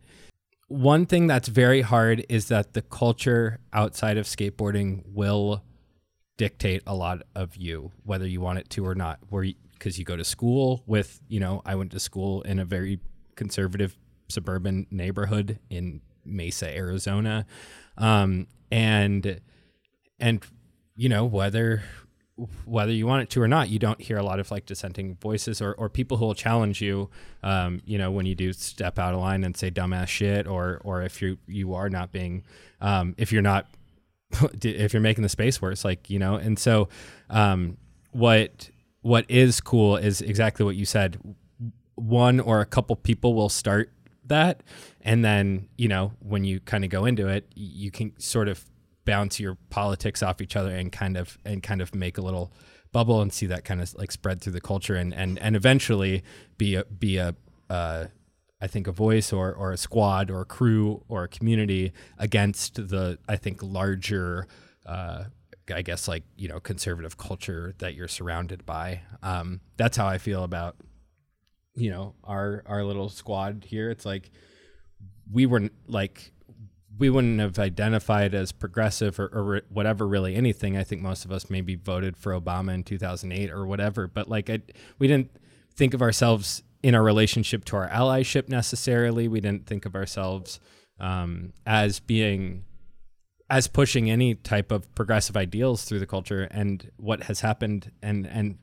one 0.67 1.05
thing 1.05 1.27
that's 1.27 1.47
very 1.47 1.81
hard 1.81 2.25
is 2.29 2.49
that 2.49 2.73
the 2.73 2.81
culture 2.81 3.59
outside 3.73 4.17
of 4.17 4.25
skateboarding 4.25 5.03
will 5.05 5.63
dictate 6.37 6.83
a 6.85 6.93
lot 6.93 7.23
of 7.35 7.55
you, 7.55 7.91
whether 8.03 8.27
you 8.27 8.41
want 8.41 8.59
it 8.59 8.69
to 8.71 8.85
or 8.85 8.95
not. 8.95 9.19
Where 9.29 9.45
because 9.73 9.97
you, 9.97 10.01
you 10.01 10.05
go 10.05 10.15
to 10.15 10.23
school 10.23 10.83
with, 10.85 11.21
you 11.27 11.39
know, 11.39 11.61
I 11.65 11.75
went 11.75 11.91
to 11.91 11.99
school 11.99 12.41
in 12.41 12.59
a 12.59 12.65
very 12.65 12.99
conservative 13.35 13.97
suburban 14.29 14.87
neighborhood 14.91 15.59
in 15.69 16.01
Mesa, 16.25 16.75
Arizona, 16.75 17.45
um, 17.97 18.47
and 18.71 19.39
and 20.19 20.45
you 20.95 21.09
know 21.09 21.25
whether 21.25 21.83
whether 22.65 22.91
you 22.91 23.07
want 23.07 23.23
it 23.23 23.29
to 23.31 23.41
or 23.41 23.47
not, 23.47 23.69
you 23.69 23.79
don't 23.79 23.99
hear 23.99 24.17
a 24.17 24.23
lot 24.23 24.39
of 24.39 24.51
like 24.51 24.65
dissenting 24.65 25.15
voices 25.15 25.61
or, 25.61 25.73
or 25.73 25.89
people 25.89 26.17
who 26.17 26.25
will 26.25 26.35
challenge 26.35 26.81
you. 26.81 27.09
Um, 27.41 27.81
you 27.85 27.97
know, 27.97 28.11
when 28.11 28.25
you 28.25 28.35
do 28.35 28.53
step 28.53 28.99
out 28.99 29.13
of 29.13 29.19
line 29.19 29.43
and 29.43 29.57
say 29.57 29.71
dumbass 29.71 30.07
shit, 30.07 30.47
or 30.47 30.79
or 30.83 31.01
if 31.01 31.21
you 31.21 31.37
you 31.47 31.73
are 31.73 31.89
not 31.89 32.11
being, 32.11 32.43
um, 32.79 33.15
if 33.17 33.31
you're 33.31 33.41
not, 33.41 33.67
if 34.63 34.93
you're 34.93 35.01
making 35.01 35.23
the 35.23 35.29
space 35.29 35.61
worse, 35.61 35.83
like 35.83 36.09
you 36.09 36.19
know. 36.19 36.35
And 36.35 36.59
so, 36.59 36.89
um, 37.29 37.77
what 38.11 38.69
what 39.01 39.25
is 39.29 39.59
cool 39.59 39.97
is 39.97 40.21
exactly 40.21 40.65
what 40.65 40.75
you 40.75 40.85
said. 40.85 41.19
One 41.95 42.39
or 42.39 42.61
a 42.61 42.65
couple 42.65 42.95
people 42.95 43.33
will 43.33 43.49
start 43.49 43.91
that, 44.25 44.61
and 45.01 45.25
then 45.25 45.69
you 45.77 45.87
know 45.87 46.11
when 46.19 46.43
you 46.43 46.59
kind 46.59 46.83
of 46.83 46.91
go 46.91 47.05
into 47.05 47.27
it, 47.27 47.51
you 47.55 47.89
can 47.89 48.13
sort 48.19 48.47
of 48.47 48.63
bounce 49.07 49.39
your 49.39 49.55
politics 49.69 50.21
off 50.21 50.41
each 50.41 50.55
other 50.55 50.69
and 50.69 50.91
kind 50.91 51.17
of 51.17 51.39
and 51.45 51.63
kind 51.63 51.81
of 51.81 51.95
make 51.95 52.17
a 52.17 52.21
little 52.21 52.51
bubble 52.91 53.21
and 53.21 53.31
see 53.33 53.45
that 53.47 53.63
kind 53.63 53.81
of 53.81 53.95
like 53.95 54.11
spread 54.11 54.41
through 54.41 54.53
the 54.53 54.61
culture 54.61 54.95
and 54.95 55.13
and 55.13 55.39
and 55.39 55.55
eventually 55.55 56.21
be 56.57 56.75
a 56.75 56.83
be 56.85 57.17
a 57.17 57.33
uh, 57.69 58.05
I 58.61 58.67
think 58.67 58.85
a 58.85 58.91
voice 58.91 59.31
or 59.31 59.53
or 59.53 59.71
a 59.71 59.77
squad 59.77 60.29
or 60.29 60.41
a 60.41 60.45
crew 60.45 61.03
or 61.07 61.23
a 61.23 61.27
community 61.27 61.93
against 62.19 62.75
the 62.75 63.17
I 63.27 63.37
think 63.37 63.63
larger 63.63 64.45
uh, 64.85 65.23
I 65.73 65.81
guess 65.81 66.07
like 66.07 66.23
you 66.35 66.49
know 66.49 66.59
conservative 66.59 67.17
culture 67.17 67.73
that 67.77 67.95
you're 67.95 68.09
surrounded 68.09 68.65
by. 68.65 69.01
Um, 69.23 69.61
that's 69.77 69.95
how 69.95 70.07
I 70.07 70.17
feel 70.17 70.43
about 70.43 70.75
you 71.75 71.89
know 71.89 72.15
our 72.25 72.61
our 72.65 72.83
little 72.83 73.07
squad 73.07 73.65
here. 73.65 73.89
It's 73.89 74.05
like 74.05 74.31
we 75.31 75.45
were 75.45 75.69
like 75.87 76.33
we 76.97 77.09
wouldn't 77.09 77.39
have 77.39 77.59
identified 77.59 78.33
as 78.33 78.51
progressive 78.51 79.19
or, 79.19 79.27
or, 79.27 79.61
whatever 79.69 80.07
really 80.07 80.35
anything. 80.35 80.77
I 80.77 80.83
think 80.83 81.01
most 81.01 81.25
of 81.25 81.31
us 81.31 81.49
maybe 81.49 81.75
voted 81.75 82.17
for 82.17 82.39
obama 82.39 82.73
in 82.73 82.83
2008 82.83 83.51
or 83.51 83.67
whatever 83.67 84.07
but 84.07 84.29
like 84.29 84.49
I, 84.49 84.61
we 84.99 85.07
didn't 85.07 85.31
think 85.75 85.93
of 85.93 86.01
ourselves 86.01 86.63
in 86.83 86.95
our 86.95 87.03
relationship 87.03 87.65
to 87.65 87.75
our 87.75 87.89
allyship 87.89 88.49
necessarily. 88.49 89.27
We 89.27 89.41
didn't 89.41 89.65
think 89.65 89.85
of 89.85 89.95
ourselves 89.95 90.59
um, 90.99 91.53
as 91.65 91.99
being 91.99 92.63
as 93.49 93.67
pushing 93.67 94.09
any 94.09 94.35
type 94.35 94.71
of 94.71 94.93
progressive 94.93 95.37
ideals 95.37 95.85
through 95.85 95.99
the 95.99 96.07
culture. 96.07 96.43
And 96.51 96.91
what 96.97 97.23
has 97.23 97.41
happened 97.41 97.91
and 98.01 98.27
and 98.27 98.57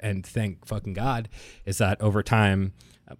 and 0.00 0.24
thank 0.24 0.66
fucking 0.66 0.92
god 0.92 1.28
is 1.64 1.78
that 1.78 2.00
over 2.00 2.22
time 2.22 2.72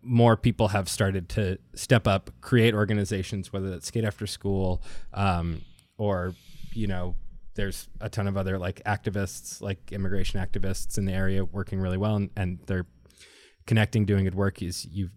more 0.02 0.36
people 0.36 0.68
have 0.68 0.88
started 0.88 1.28
to 1.30 1.58
step 1.74 2.06
up, 2.06 2.30
create 2.40 2.74
organizations, 2.74 3.52
whether 3.52 3.70
that's 3.70 3.86
Skate 3.86 4.04
After 4.04 4.26
School 4.26 4.82
um, 5.14 5.62
or, 5.96 6.34
you 6.72 6.86
know, 6.86 7.14
there's 7.54 7.88
a 8.00 8.08
ton 8.08 8.28
of 8.28 8.36
other 8.36 8.58
like 8.58 8.82
activists, 8.84 9.60
like 9.60 9.90
immigration 9.90 10.40
activists 10.40 10.96
in 10.96 11.06
the 11.06 11.12
area 11.12 11.44
working 11.44 11.80
really 11.80 11.96
well 11.96 12.16
and, 12.16 12.30
and 12.36 12.60
they're 12.66 12.86
connecting, 13.66 14.04
doing 14.04 14.24
good 14.24 14.34
work. 14.34 14.62
Is 14.62 14.86
you 14.86 15.10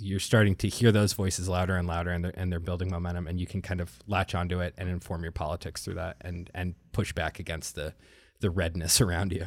you're 0.00 0.20
starting 0.20 0.54
to 0.56 0.68
hear 0.68 0.90
those 0.90 1.12
voices 1.12 1.48
louder 1.48 1.76
and 1.76 1.86
louder 1.86 2.10
and 2.10 2.24
they're, 2.24 2.32
and 2.34 2.50
they're 2.50 2.58
building 2.60 2.90
momentum 2.90 3.26
and 3.26 3.38
you 3.38 3.46
can 3.46 3.60
kind 3.60 3.80
of 3.80 3.98
latch 4.06 4.34
onto 4.34 4.60
it 4.60 4.74
and 4.78 4.88
inform 4.88 5.22
your 5.22 5.32
politics 5.32 5.84
through 5.84 5.94
that 5.94 6.16
and, 6.22 6.50
and 6.54 6.74
push 6.92 7.12
back 7.12 7.38
against 7.38 7.74
the, 7.74 7.94
the 8.40 8.50
redness 8.50 9.00
around 9.00 9.32
you. 9.32 9.46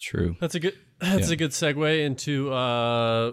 True. 0.00 0.36
That's 0.40 0.54
a 0.54 0.60
good, 0.60 0.74
that's 1.00 1.28
yeah. 1.28 1.34
a 1.34 1.36
good 1.36 1.50
segue 1.50 2.04
into, 2.04 2.52
uh, 2.52 3.32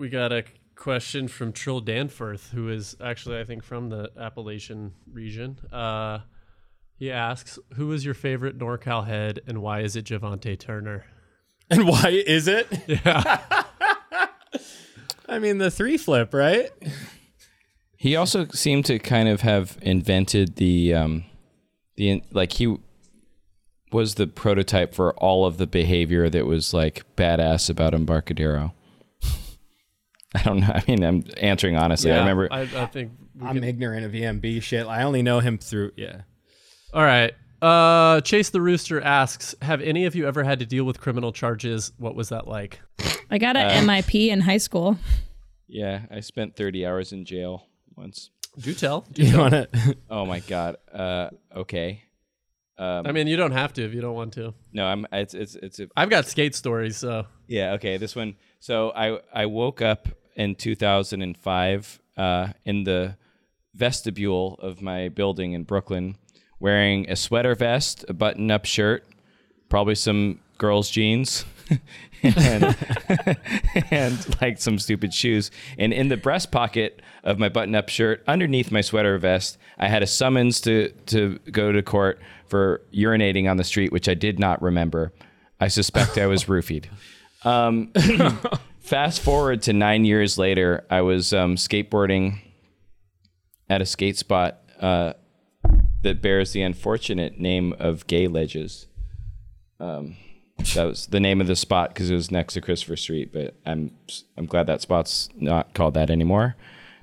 we 0.00 0.08
got 0.08 0.32
a 0.32 0.42
question 0.76 1.28
from 1.28 1.52
Trill 1.52 1.80
Danforth, 1.80 2.52
who 2.52 2.70
is 2.70 2.96
actually, 3.04 3.38
I 3.38 3.44
think, 3.44 3.62
from 3.62 3.90
the 3.90 4.10
Appalachian 4.18 4.94
region. 5.12 5.58
Uh, 5.70 6.20
he 6.96 7.12
asks, 7.12 7.58
"Who 7.74 7.92
is 7.92 8.04
your 8.04 8.14
favorite 8.14 8.58
NorCal 8.58 9.06
head, 9.06 9.40
and 9.46 9.60
why 9.60 9.80
is 9.80 9.94
it 9.94 10.06
Jovontae 10.06 10.58
Turner?" 10.58 11.04
And 11.72 11.86
why 11.86 12.20
is 12.26 12.48
it? 12.48 12.66
Yeah. 12.88 13.62
I 15.28 15.38
mean, 15.38 15.58
the 15.58 15.70
three 15.70 15.96
flip, 15.96 16.34
right? 16.34 16.68
He 17.96 18.16
also 18.16 18.48
seemed 18.48 18.86
to 18.86 18.98
kind 18.98 19.28
of 19.28 19.42
have 19.42 19.78
invented 19.80 20.56
the, 20.56 20.92
um, 20.94 21.24
the 21.94 22.24
like 22.32 22.54
he 22.54 22.76
was 23.92 24.16
the 24.16 24.26
prototype 24.26 24.96
for 24.96 25.14
all 25.14 25.46
of 25.46 25.58
the 25.58 25.66
behavior 25.68 26.28
that 26.28 26.44
was 26.44 26.74
like 26.74 27.04
badass 27.14 27.70
about 27.70 27.94
Embarcadero. 27.94 28.74
I 30.34 30.42
don't 30.42 30.60
know. 30.60 30.72
I 30.72 30.82
mean, 30.86 31.02
I'm 31.02 31.24
answering 31.38 31.76
honestly. 31.76 32.10
Yeah, 32.10 32.16
I 32.16 32.20
remember. 32.20 32.48
I, 32.50 32.60
I 32.60 32.86
think 32.86 33.12
I'm 33.42 33.56
can... 33.56 33.64
ignorant 33.64 34.06
of 34.06 34.12
EMB 34.12 34.62
shit. 34.62 34.86
I 34.86 35.02
only 35.02 35.22
know 35.22 35.40
him 35.40 35.58
through 35.58 35.92
yeah. 35.96 36.22
All 36.94 37.02
right. 37.02 37.32
Uh, 37.60 38.20
Chase 38.22 38.50
the 38.50 38.60
Rooster 38.60 39.00
asks, 39.00 39.54
"Have 39.60 39.80
any 39.82 40.06
of 40.06 40.14
you 40.14 40.26
ever 40.26 40.42
had 40.44 40.60
to 40.60 40.66
deal 40.66 40.84
with 40.84 41.00
criminal 41.00 41.32
charges? 41.32 41.92
What 41.98 42.14
was 42.14 42.30
that 42.30 42.46
like?" 42.46 42.80
I 43.30 43.38
got 43.38 43.56
an 43.56 43.88
uh, 43.88 43.92
MIP 43.92 44.28
in 44.28 44.40
high 44.40 44.58
school. 44.58 44.96
Yeah, 45.68 46.02
I 46.10 46.20
spent 46.20 46.56
30 46.56 46.86
hours 46.86 47.12
in 47.12 47.24
jail 47.24 47.66
once. 47.96 48.30
Do 48.58 48.74
tell. 48.74 49.02
Do 49.12 49.22
you 49.22 49.38
want 49.38 49.52
to? 49.52 49.96
oh 50.10 50.26
my 50.26 50.40
god. 50.40 50.76
Uh, 50.92 51.30
okay. 51.54 52.02
Um, 52.78 53.06
I 53.06 53.12
mean, 53.12 53.26
you 53.26 53.36
don't 53.36 53.52
have 53.52 53.74
to 53.74 53.84
if 53.84 53.92
you 53.92 54.00
don't 54.00 54.14
want 54.14 54.32
to. 54.34 54.54
No, 54.72 54.86
I'm. 54.86 55.06
It's 55.12 55.34
it's 55.34 55.54
it's. 55.56 55.80
A, 55.80 55.88
I've 55.96 56.08
got 56.08 56.26
skate 56.26 56.54
stories, 56.54 56.96
so. 56.96 57.26
Yeah. 57.46 57.72
Okay. 57.72 57.98
This 57.98 58.16
one. 58.16 58.36
So 58.58 58.90
I 58.90 59.20
I 59.32 59.46
woke 59.46 59.82
up 59.82 60.08
in 60.36 60.54
2005 60.54 62.00
uh, 62.16 62.48
in 62.64 62.84
the 62.84 63.16
vestibule 63.74 64.54
of 64.60 64.82
my 64.82 65.08
building 65.08 65.52
in 65.52 65.64
Brooklyn, 65.64 66.16
wearing 66.58 67.08
a 67.08 67.16
sweater 67.16 67.54
vest, 67.54 68.04
a 68.08 68.12
button-up 68.12 68.64
shirt, 68.64 69.04
probably 69.68 69.94
some 69.94 70.40
girls' 70.58 70.90
jeans, 70.90 71.44
and, 72.22 72.76
and 73.90 74.40
like 74.42 74.60
some 74.60 74.78
stupid 74.78 75.14
shoes. 75.14 75.50
And 75.78 75.92
in 75.92 76.08
the 76.08 76.16
breast 76.16 76.50
pocket 76.50 77.00
of 77.24 77.38
my 77.38 77.48
button-up 77.48 77.88
shirt, 77.88 78.22
underneath 78.26 78.70
my 78.70 78.80
sweater 78.80 79.16
vest, 79.18 79.58
I 79.78 79.88
had 79.88 80.02
a 80.02 80.06
summons 80.06 80.60
to 80.62 80.90
to 81.06 81.38
go 81.50 81.72
to 81.72 81.82
court 81.82 82.20
for 82.46 82.82
urinating 82.92 83.48
on 83.50 83.56
the 83.56 83.64
street, 83.64 83.92
which 83.92 84.08
I 84.08 84.14
did 84.14 84.38
not 84.38 84.60
remember. 84.60 85.12
I 85.60 85.68
suspect 85.68 86.18
I 86.18 86.26
was 86.26 86.44
roofied. 86.44 86.86
Um, 87.44 87.92
fast 88.90 89.22
forward 89.22 89.62
to 89.62 89.72
nine 89.72 90.04
years 90.04 90.36
later, 90.36 90.84
I 90.90 91.02
was 91.02 91.32
um, 91.32 91.54
skateboarding 91.54 92.40
at 93.68 93.80
a 93.80 93.86
skate 93.86 94.18
spot 94.18 94.62
uh, 94.80 95.12
that 96.02 96.20
bears 96.20 96.50
the 96.50 96.62
unfortunate 96.62 97.38
name 97.38 97.72
of 97.78 98.08
Gay 98.08 98.26
Ledges. 98.26 98.88
Um, 99.78 100.16
That 100.74 100.84
was 100.84 101.06
the 101.06 101.20
name 101.20 101.40
of 101.40 101.46
the 101.46 101.54
spot 101.54 101.90
because 101.90 102.10
it 102.10 102.14
was 102.14 102.32
next 102.32 102.54
to 102.54 102.60
Christopher 102.60 102.96
Street. 102.96 103.32
But 103.32 103.54
I'm 103.64 103.92
I'm 104.36 104.46
glad 104.46 104.66
that 104.66 104.82
spot's 104.82 105.28
not 105.36 105.72
called 105.72 105.94
that 105.94 106.10
anymore, 106.10 106.56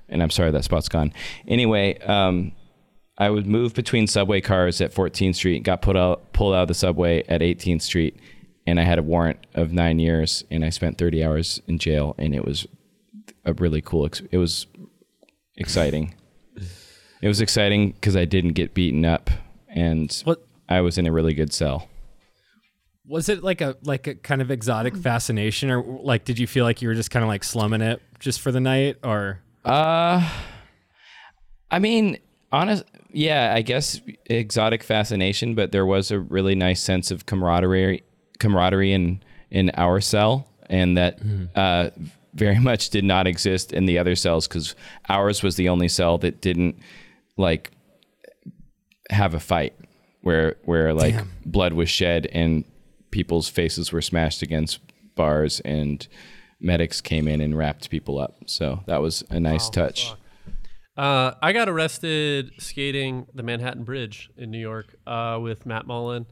and 0.10 0.22
I'm 0.22 0.30
sorry 0.30 0.52
that 0.52 0.66
spot's 0.66 0.90
gone. 0.90 1.14
Anyway, 1.48 1.98
um, 2.00 2.52
I 3.18 3.30
would 3.30 3.48
move 3.48 3.74
between 3.74 4.08
subway 4.08 4.42
cars 4.42 4.82
at 4.82 4.94
14th 4.94 5.36
Street, 5.36 5.56
and 5.56 5.66
got 5.66 5.82
put 5.82 5.96
out 5.96 6.34
pulled 6.34 6.54
out 6.54 6.64
of 6.64 6.68
the 6.68 6.76
subway 6.76 7.24
at 7.28 7.42
18th 7.42 7.82
Street, 7.82 8.20
and 8.68 8.80
I 8.80 8.84
had 8.84 9.00
a 9.00 9.04
warrant 9.04 9.40
of 9.56 9.72
nine 9.74 9.98
years, 9.98 10.44
and 10.52 10.64
I 10.64 10.70
spent 10.70 11.00
30 11.00 11.24
hours 11.24 11.60
in 11.68 11.80
jail, 11.80 12.14
and 12.20 12.36
it 12.36 12.46
was 12.46 12.68
a 13.46 13.54
really 13.54 13.82
cool. 13.82 14.06
Ex- 14.06 14.22
it 14.32 14.38
was 14.38 14.68
exciting. 15.56 16.14
It 17.22 17.28
was 17.28 17.42
exciting 17.42 17.94
because 17.94 18.16
I 18.16 18.26
didn't 18.26 18.54
get 18.54 18.76
beaten 18.76 19.04
up, 19.06 19.32
and 19.68 20.12
What 20.26 20.46
I 20.70 20.82
was 20.82 21.00
in 21.00 21.08
a 21.08 21.12
really 21.12 21.34
good 21.34 21.52
cell. 21.52 21.88
was 23.08 23.30
it 23.30 23.42
like 23.44 23.62
a 23.62 23.76
like 23.84 24.06
a 24.06 24.16
kind 24.16 24.42
of 24.42 24.52
exotic 24.52 24.96
fascination, 24.96 25.72
or 25.72 25.82
like 26.04 26.26
did 26.26 26.38
you 26.38 26.46
feel 26.46 26.64
like 26.66 26.82
you 26.82 26.90
were 26.90 26.94
just 26.94 27.10
kind 27.10 27.24
of 27.24 27.30
like 27.30 27.44
slumming 27.44 27.82
it 27.82 28.02
just 28.20 28.40
for 28.42 28.52
the 28.52 28.60
night, 28.60 28.98
or 29.04 29.40
Uh, 29.66 30.30
I 31.72 31.80
mean, 31.80 32.18
honest, 32.52 32.84
yeah, 33.12 33.54
I 33.56 33.62
guess 33.62 34.00
exotic 34.26 34.84
fascination, 34.84 35.56
but 35.56 35.72
there 35.72 35.86
was 35.86 36.12
a 36.12 36.20
really 36.20 36.54
nice 36.56 36.82
sense 36.82 37.10
of 37.12 37.26
camaraderie, 37.26 38.04
camaraderie 38.40 38.94
in 38.94 39.22
in 39.50 39.72
our 39.76 40.02
cell, 40.02 40.48
and 40.70 40.98
that 40.98 41.20
uh, 41.56 41.90
very 42.34 42.60
much 42.60 42.90
did 42.90 43.04
not 43.04 43.28
exist 43.28 43.74
in 43.74 43.86
the 43.86 43.98
other 43.98 44.16
cells 44.16 44.48
because 44.48 44.76
ours 45.10 45.42
was 45.42 45.56
the 45.56 45.70
only 45.70 45.88
cell 45.88 46.18
that 46.20 46.42
didn't 46.42 46.78
like 47.38 47.72
have 49.10 49.34
a 49.34 49.40
fight 49.40 49.74
where 50.22 50.56
where 50.64 50.94
like 50.94 51.16
blood 51.46 51.74
was 51.74 51.90
shed 51.90 52.28
and 52.34 52.66
people's 53.12 53.48
faces 53.48 53.92
were 53.92 54.02
smashed 54.02 54.42
against 54.42 54.80
bars 55.16 55.60
and 55.62 56.08
medics 56.60 57.02
came 57.02 57.28
in 57.28 57.42
and 57.42 57.58
wrapped 57.58 57.90
people 57.90 58.20
up. 58.20 58.36
So 58.46 58.82
that 58.88 59.02
was 59.02 59.24
a 59.30 59.40
nice 59.40 59.70
touch. 59.70 60.14
Uh, 60.98 61.34
I 61.42 61.54
got 61.54 61.70
arrested 61.70 62.52
skating 62.58 63.28
the 63.34 63.44
Manhattan 63.44 63.84
Bridge 63.84 64.32
in 64.36 64.50
New 64.50 64.60
York 64.60 64.96
uh, 65.06 65.38
with 65.42 65.66
Matt 65.66 65.86
Mullen. 65.86 66.26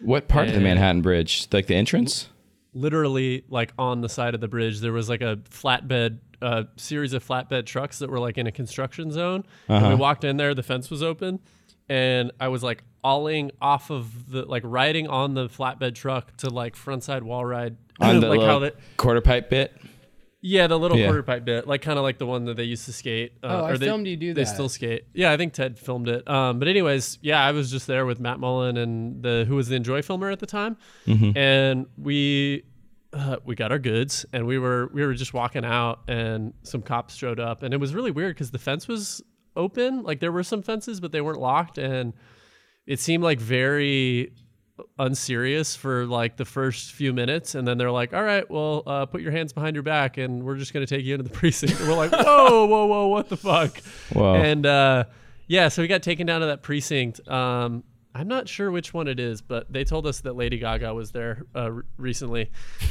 What 0.00 0.28
part 0.28 0.48
of 0.48 0.54
the 0.54 0.60
Manhattan 0.60 1.02
Bridge? 1.02 1.48
Like 1.52 1.66
the 1.66 1.74
entrance? 1.74 2.28
Literally, 2.72 3.44
like 3.48 3.72
on 3.78 4.00
the 4.00 4.08
side 4.08 4.34
of 4.34 4.40
the 4.40 4.48
bridge, 4.48 4.80
there 4.80 4.92
was 4.92 5.08
like 5.08 5.22
a 5.22 5.36
flatbed, 5.50 6.18
uh, 6.40 6.64
series 6.76 7.12
of 7.12 7.26
flatbed 7.26 7.66
trucks 7.66 7.98
that 7.98 8.08
were 8.10 8.18
like 8.18 8.38
in 8.38 8.46
a 8.46 8.52
construction 8.52 9.10
zone. 9.10 9.44
And 9.68 9.88
we 9.88 9.94
walked 9.94 10.24
in 10.24 10.36
there, 10.36 10.54
the 10.54 10.62
fence 10.62 10.90
was 10.90 11.02
open, 11.02 11.40
and 11.88 12.32
I 12.40 12.48
was 12.48 12.62
like 12.62 12.84
alling 13.02 13.50
off 13.60 13.90
of 13.90 14.30
the 14.30 14.44
like 14.44 14.62
riding 14.64 15.08
on 15.08 15.34
the 15.34 15.48
flatbed 15.48 15.94
truck 15.94 16.36
to 16.38 16.50
like 16.50 16.76
frontside 16.76 17.22
wall 17.22 17.44
ride 17.44 17.76
On 18.00 18.20
the 18.20 18.28
like 18.28 18.40
how 18.40 18.60
that 18.60 18.76
quarter 18.96 19.20
pipe 19.20 19.50
bit? 19.50 19.76
Yeah, 20.42 20.66
the 20.68 20.78
little 20.78 20.96
Yeah. 20.96 21.06
quarter 21.06 21.22
pipe 21.22 21.44
bit, 21.44 21.66
like 21.66 21.82
kind 21.82 21.98
of 21.98 22.02
like 22.02 22.16
the 22.18 22.24
one 22.26 22.46
that 22.46 22.56
they 22.56 22.64
used 22.64 22.86
to 22.86 22.92
skate. 22.94 23.32
Uh, 23.42 23.46
Oh, 23.46 23.64
I 23.66 23.70
or 23.72 23.78
they, 23.78 23.86
filmed 23.86 24.06
you 24.06 24.16
do 24.16 24.32
They 24.32 24.44
still 24.46 24.70
skate. 24.70 25.04
Yeah, 25.12 25.32
I 25.32 25.36
think 25.36 25.52
Ted 25.52 25.78
filmed 25.78 26.08
it. 26.08 26.26
Um, 26.28 26.58
but 26.58 26.66
anyways, 26.66 27.18
yeah, 27.20 27.44
I 27.44 27.52
was 27.52 27.70
just 27.70 27.86
there 27.86 28.06
with 28.06 28.20
Matt 28.20 28.40
Mullen 28.40 28.78
and 28.78 29.22
the 29.22 29.44
who 29.46 29.56
was 29.56 29.68
the 29.68 29.76
Enjoy 29.76 30.00
filmer 30.02 30.30
at 30.30 30.38
the 30.40 30.46
time, 30.46 30.76
and 31.06 31.86
we 31.98 32.64
uh, 33.12 33.36
we 33.44 33.54
got 33.54 33.72
our 33.72 33.78
goods 33.78 34.24
and 34.32 34.46
we 34.46 34.56
were 34.58 34.88
we 34.94 35.04
were 35.04 35.14
just 35.14 35.34
walking 35.34 35.64
out 35.64 36.00
and 36.08 36.54
some 36.62 36.80
cops 36.80 37.14
showed 37.16 37.40
up 37.40 37.62
and 37.64 37.74
it 37.74 37.78
was 37.78 37.92
really 37.92 38.12
weird 38.12 38.34
because 38.36 38.50
the 38.52 38.58
fence 38.58 38.86
was 38.88 39.20
open. 39.56 40.04
Like 40.04 40.20
there 40.20 40.30
were 40.32 40.44
some 40.44 40.62
fences, 40.62 41.00
but 41.00 41.10
they 41.12 41.20
weren't 41.20 41.40
locked 41.40 41.76
and 41.76 42.12
it 42.86 42.98
seemed 43.00 43.24
like 43.24 43.40
very 43.40 44.32
unserious 44.98 45.76
for 45.76 46.06
like 46.06 46.36
the 46.36 46.44
first 46.44 46.92
few 46.92 47.12
minutes 47.12 47.54
and 47.54 47.66
then 47.66 47.78
they're 47.78 47.90
like 47.90 48.12
all 48.14 48.22
right 48.22 48.48
well 48.50 48.82
uh, 48.86 49.06
put 49.06 49.20
your 49.20 49.32
hands 49.32 49.52
behind 49.52 49.74
your 49.76 49.82
back 49.82 50.16
and 50.18 50.42
we're 50.44 50.56
just 50.56 50.72
going 50.72 50.84
to 50.86 50.96
take 50.96 51.04
you 51.04 51.14
into 51.14 51.24
the 51.24 51.30
precinct. 51.38 51.78
And 51.80 51.88
we're 51.88 51.96
like 51.96 52.12
whoa 52.12 52.66
whoa 52.66 52.86
whoa 52.86 53.06
what 53.08 53.28
the 53.28 53.36
fuck? 53.36 53.80
Whoa. 54.12 54.34
and 54.34 54.64
uh, 54.66 55.04
yeah 55.46 55.68
so 55.68 55.82
we 55.82 55.88
got 55.88 56.02
taken 56.02 56.26
down 56.26 56.40
to 56.40 56.46
that 56.48 56.62
precinct. 56.62 57.26
Um, 57.28 57.84
i'm 58.12 58.26
not 58.26 58.48
sure 58.48 58.72
which 58.72 58.92
one 58.92 59.06
it 59.06 59.20
is 59.20 59.40
but 59.40 59.72
they 59.72 59.84
told 59.84 60.04
us 60.04 60.20
that 60.22 60.34
lady 60.34 60.58
gaga 60.58 60.92
was 60.92 61.12
there 61.12 61.44
uh, 61.54 61.58
r- 61.60 61.84
recently. 61.96 62.50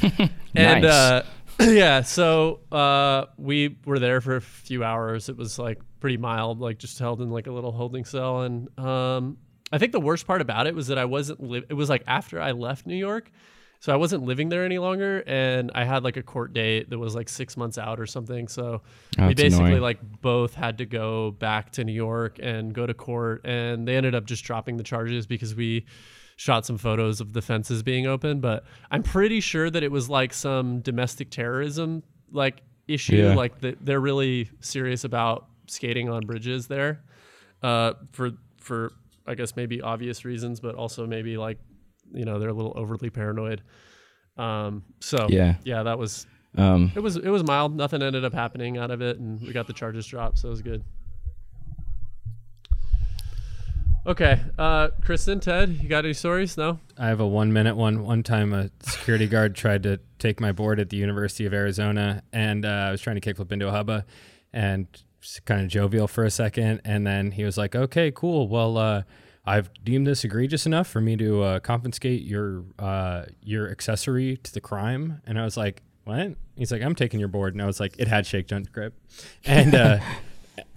And 0.54 0.82
Nice. 0.82 0.84
uh, 0.84 1.26
yeah 1.60 2.00
so 2.02 2.60
uh, 2.72 3.26
we 3.36 3.76
were 3.84 3.98
there 3.98 4.20
for 4.20 4.36
a 4.36 4.40
few 4.40 4.82
hours. 4.82 5.28
It 5.28 5.36
was 5.36 5.58
like 5.58 5.78
pretty 6.00 6.16
mild 6.16 6.58
like 6.60 6.78
just 6.78 6.98
held 6.98 7.20
in 7.20 7.30
like 7.30 7.46
a 7.46 7.52
little 7.52 7.70
holding 7.72 8.04
cell 8.06 8.40
and 8.42 8.68
um, 8.78 9.36
i 9.72 9.78
think 9.78 9.92
the 9.92 10.00
worst 10.00 10.26
part 10.26 10.40
about 10.40 10.66
it 10.66 10.74
was 10.74 10.86
that 10.88 10.98
i 10.98 11.04
wasn't 11.04 11.40
li- 11.42 11.64
it 11.68 11.74
was 11.74 11.88
like 11.88 12.02
after 12.06 12.40
i 12.40 12.50
left 12.52 12.86
new 12.86 12.96
york 12.96 13.30
so 13.80 13.92
i 13.92 13.96
wasn't 13.96 14.22
living 14.22 14.48
there 14.48 14.64
any 14.64 14.78
longer 14.78 15.22
and 15.26 15.70
i 15.74 15.84
had 15.84 16.04
like 16.04 16.16
a 16.16 16.22
court 16.22 16.52
date 16.52 16.90
that 16.90 16.98
was 16.98 17.14
like 17.14 17.28
six 17.28 17.56
months 17.56 17.78
out 17.78 17.98
or 18.00 18.06
something 18.06 18.48
so 18.48 18.82
we 19.18 19.34
basically 19.34 19.66
annoying. 19.66 19.82
like 19.82 19.98
both 20.20 20.54
had 20.54 20.78
to 20.78 20.86
go 20.86 21.30
back 21.32 21.70
to 21.72 21.84
new 21.84 21.92
york 21.92 22.38
and 22.42 22.72
go 22.74 22.86
to 22.86 22.94
court 22.94 23.40
and 23.44 23.86
they 23.88 23.96
ended 23.96 24.14
up 24.14 24.24
just 24.26 24.44
dropping 24.44 24.76
the 24.76 24.82
charges 24.84 25.26
because 25.26 25.54
we 25.54 25.84
shot 26.36 26.64
some 26.64 26.78
photos 26.78 27.20
of 27.20 27.32
the 27.34 27.42
fences 27.42 27.82
being 27.82 28.06
open 28.06 28.40
but 28.40 28.64
i'm 28.90 29.02
pretty 29.02 29.40
sure 29.40 29.70
that 29.70 29.82
it 29.82 29.90
was 29.92 30.08
like 30.08 30.32
some 30.32 30.80
domestic 30.80 31.30
terrorism 31.30 32.02
like 32.32 32.62
issue 32.88 33.16
Yeah. 33.16 33.34
like 33.34 33.60
that 33.60 33.84
they're 33.84 34.00
really 34.00 34.50
serious 34.60 35.04
about 35.04 35.46
skating 35.68 36.08
on 36.08 36.22
bridges 36.26 36.66
there 36.66 37.02
uh, 37.62 37.92
for 38.12 38.32
for 38.58 38.90
i 39.30 39.34
guess 39.34 39.56
maybe 39.56 39.80
obvious 39.80 40.24
reasons 40.24 40.60
but 40.60 40.74
also 40.74 41.06
maybe 41.06 41.36
like 41.36 41.58
you 42.12 42.24
know 42.24 42.38
they're 42.38 42.48
a 42.50 42.52
little 42.60 42.72
overly 42.76 43.08
paranoid. 43.10 43.62
Um, 44.36 44.82
so 45.00 45.26
Yeah. 45.28 45.56
yeah 45.64 45.82
that 45.84 45.98
was 45.98 46.26
Um, 46.58 46.90
it 46.96 47.00
was 47.00 47.16
it 47.16 47.28
was 47.28 47.44
mild. 47.44 47.76
Nothing 47.76 48.02
ended 48.02 48.24
up 48.24 48.32
happening 48.34 48.78
out 48.78 48.90
of 48.90 49.00
it 49.00 49.18
and 49.20 49.40
we 49.40 49.52
got 49.52 49.66
the 49.68 49.72
charges 49.72 50.06
dropped 50.06 50.38
so 50.38 50.48
it 50.48 50.50
was 50.50 50.62
good. 50.62 50.82
Okay 54.06 54.40
uh 54.58 54.88
kristen 55.02 55.40
ted 55.40 55.78
you 55.82 55.88
got 55.88 56.04
any 56.04 56.14
stories? 56.14 56.56
No? 56.56 56.80
I 56.98 57.08
have 57.08 57.20
a 57.20 57.26
one 57.26 57.52
minute 57.52 57.76
one. 57.76 58.02
One 58.02 58.22
time, 58.22 58.52
a 58.52 58.70
security 58.82 59.26
guard 59.26 59.54
tried 59.54 59.82
to 59.84 60.00
take 60.18 60.40
my 60.40 60.52
board 60.52 60.80
at 60.80 60.88
the 60.90 60.96
University 60.96 61.44
of 61.46 61.52
Arizona, 61.54 62.22
and 62.32 62.64
uh, 62.64 62.68
I 62.68 62.90
was 62.90 63.00
trying 63.00 63.20
to 63.20 63.22
kickflip 63.34 63.52
into 63.52 63.68
a 63.68 63.70
hubba, 63.70 64.04
and 64.52 64.86
just 64.92 65.04
kind 65.44 65.62
of 65.62 65.68
jovial 65.68 66.08
for 66.08 66.24
a 66.24 66.30
second, 66.30 66.80
and 66.84 67.06
then 67.06 67.32
he 67.32 67.44
was 67.44 67.56
like, 67.56 67.74
"Okay, 67.74 68.10
cool. 68.14 68.48
Well, 68.48 68.76
uh, 68.76 69.02
I've 69.44 69.70
deemed 69.84 70.06
this 70.06 70.24
egregious 70.24 70.66
enough 70.66 70.86
for 70.86 71.00
me 71.00 71.16
to 71.16 71.42
uh, 71.42 71.60
confiscate 71.60 72.22
your 72.22 72.64
uh, 72.78 73.24
your 73.42 73.70
accessory 73.70 74.36
to 74.38 74.52
the 74.52 74.60
crime," 74.60 75.20
and 75.26 75.38
I 75.38 75.44
was 75.44 75.56
like, 75.56 75.82
"What?" 76.04 76.36
He's 76.56 76.72
like, 76.72 76.82
"I'm 76.82 76.94
taking 76.94 77.20
your 77.20 77.28
board," 77.28 77.54
and 77.54 77.62
I 77.62 77.66
was 77.66 77.80
like, 77.80 77.94
"It 77.98 78.08
had 78.08 78.26
shake 78.26 78.46
junt 78.48 78.72
grip," 78.72 78.94
and. 79.44 79.74
Uh, 79.74 79.98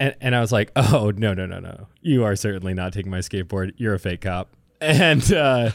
and, 0.00 0.14
and 0.20 0.34
I 0.34 0.40
was 0.40 0.52
like, 0.52 0.70
"Oh 0.76 1.12
no, 1.16 1.34
no, 1.34 1.46
no, 1.46 1.58
no! 1.60 1.88
You 2.00 2.24
are 2.24 2.36
certainly 2.36 2.74
not 2.74 2.92
taking 2.92 3.10
my 3.10 3.18
skateboard. 3.18 3.72
You're 3.76 3.94
a 3.94 3.98
fake 3.98 4.22
cop." 4.22 4.48
And 4.80 5.32
uh, 5.32 5.70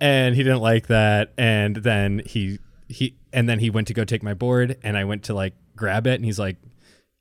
and 0.00 0.34
he 0.34 0.42
didn't 0.42 0.62
like 0.62 0.86
that. 0.86 1.32
And 1.36 1.76
then 1.76 2.22
he 2.24 2.58
he 2.88 3.16
and 3.32 3.48
then 3.48 3.58
he 3.58 3.68
went 3.68 3.86
to 3.88 3.94
go 3.94 4.04
take 4.04 4.22
my 4.22 4.34
board, 4.34 4.78
and 4.82 4.96
I 4.96 5.04
went 5.04 5.24
to 5.24 5.34
like 5.34 5.54
grab 5.76 6.06
it, 6.06 6.14
and 6.14 6.24
he's 6.24 6.38
like, 6.38 6.56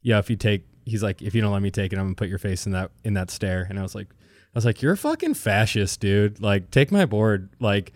"Yeah, 0.01 0.19
if 0.19 0.29
you 0.29 0.35
take," 0.35 0.65
he's 0.85 1.03
like, 1.03 1.21
"If 1.21 1.35
you 1.35 1.41
don't 1.41 1.53
let 1.53 1.61
me 1.61 1.71
take 1.71 1.93
it, 1.93 1.99
I'm 1.99 2.05
gonna 2.05 2.15
put 2.15 2.29
your 2.29 2.39
face 2.39 2.65
in 2.65 2.71
that 2.73 2.91
in 3.03 3.13
that 3.15 3.31
stare. 3.31 3.65
And 3.69 3.79
I 3.79 3.81
was 3.81 3.95
like, 3.95 4.07
"I 4.11 4.55
was 4.55 4.65
like, 4.65 4.81
you're 4.81 4.93
a 4.93 4.97
fucking 4.97 5.33
fascist, 5.35 5.99
dude. 5.99 6.41
Like, 6.41 6.71
take 6.71 6.91
my 6.91 7.05
board." 7.05 7.49
Like, 7.59 7.91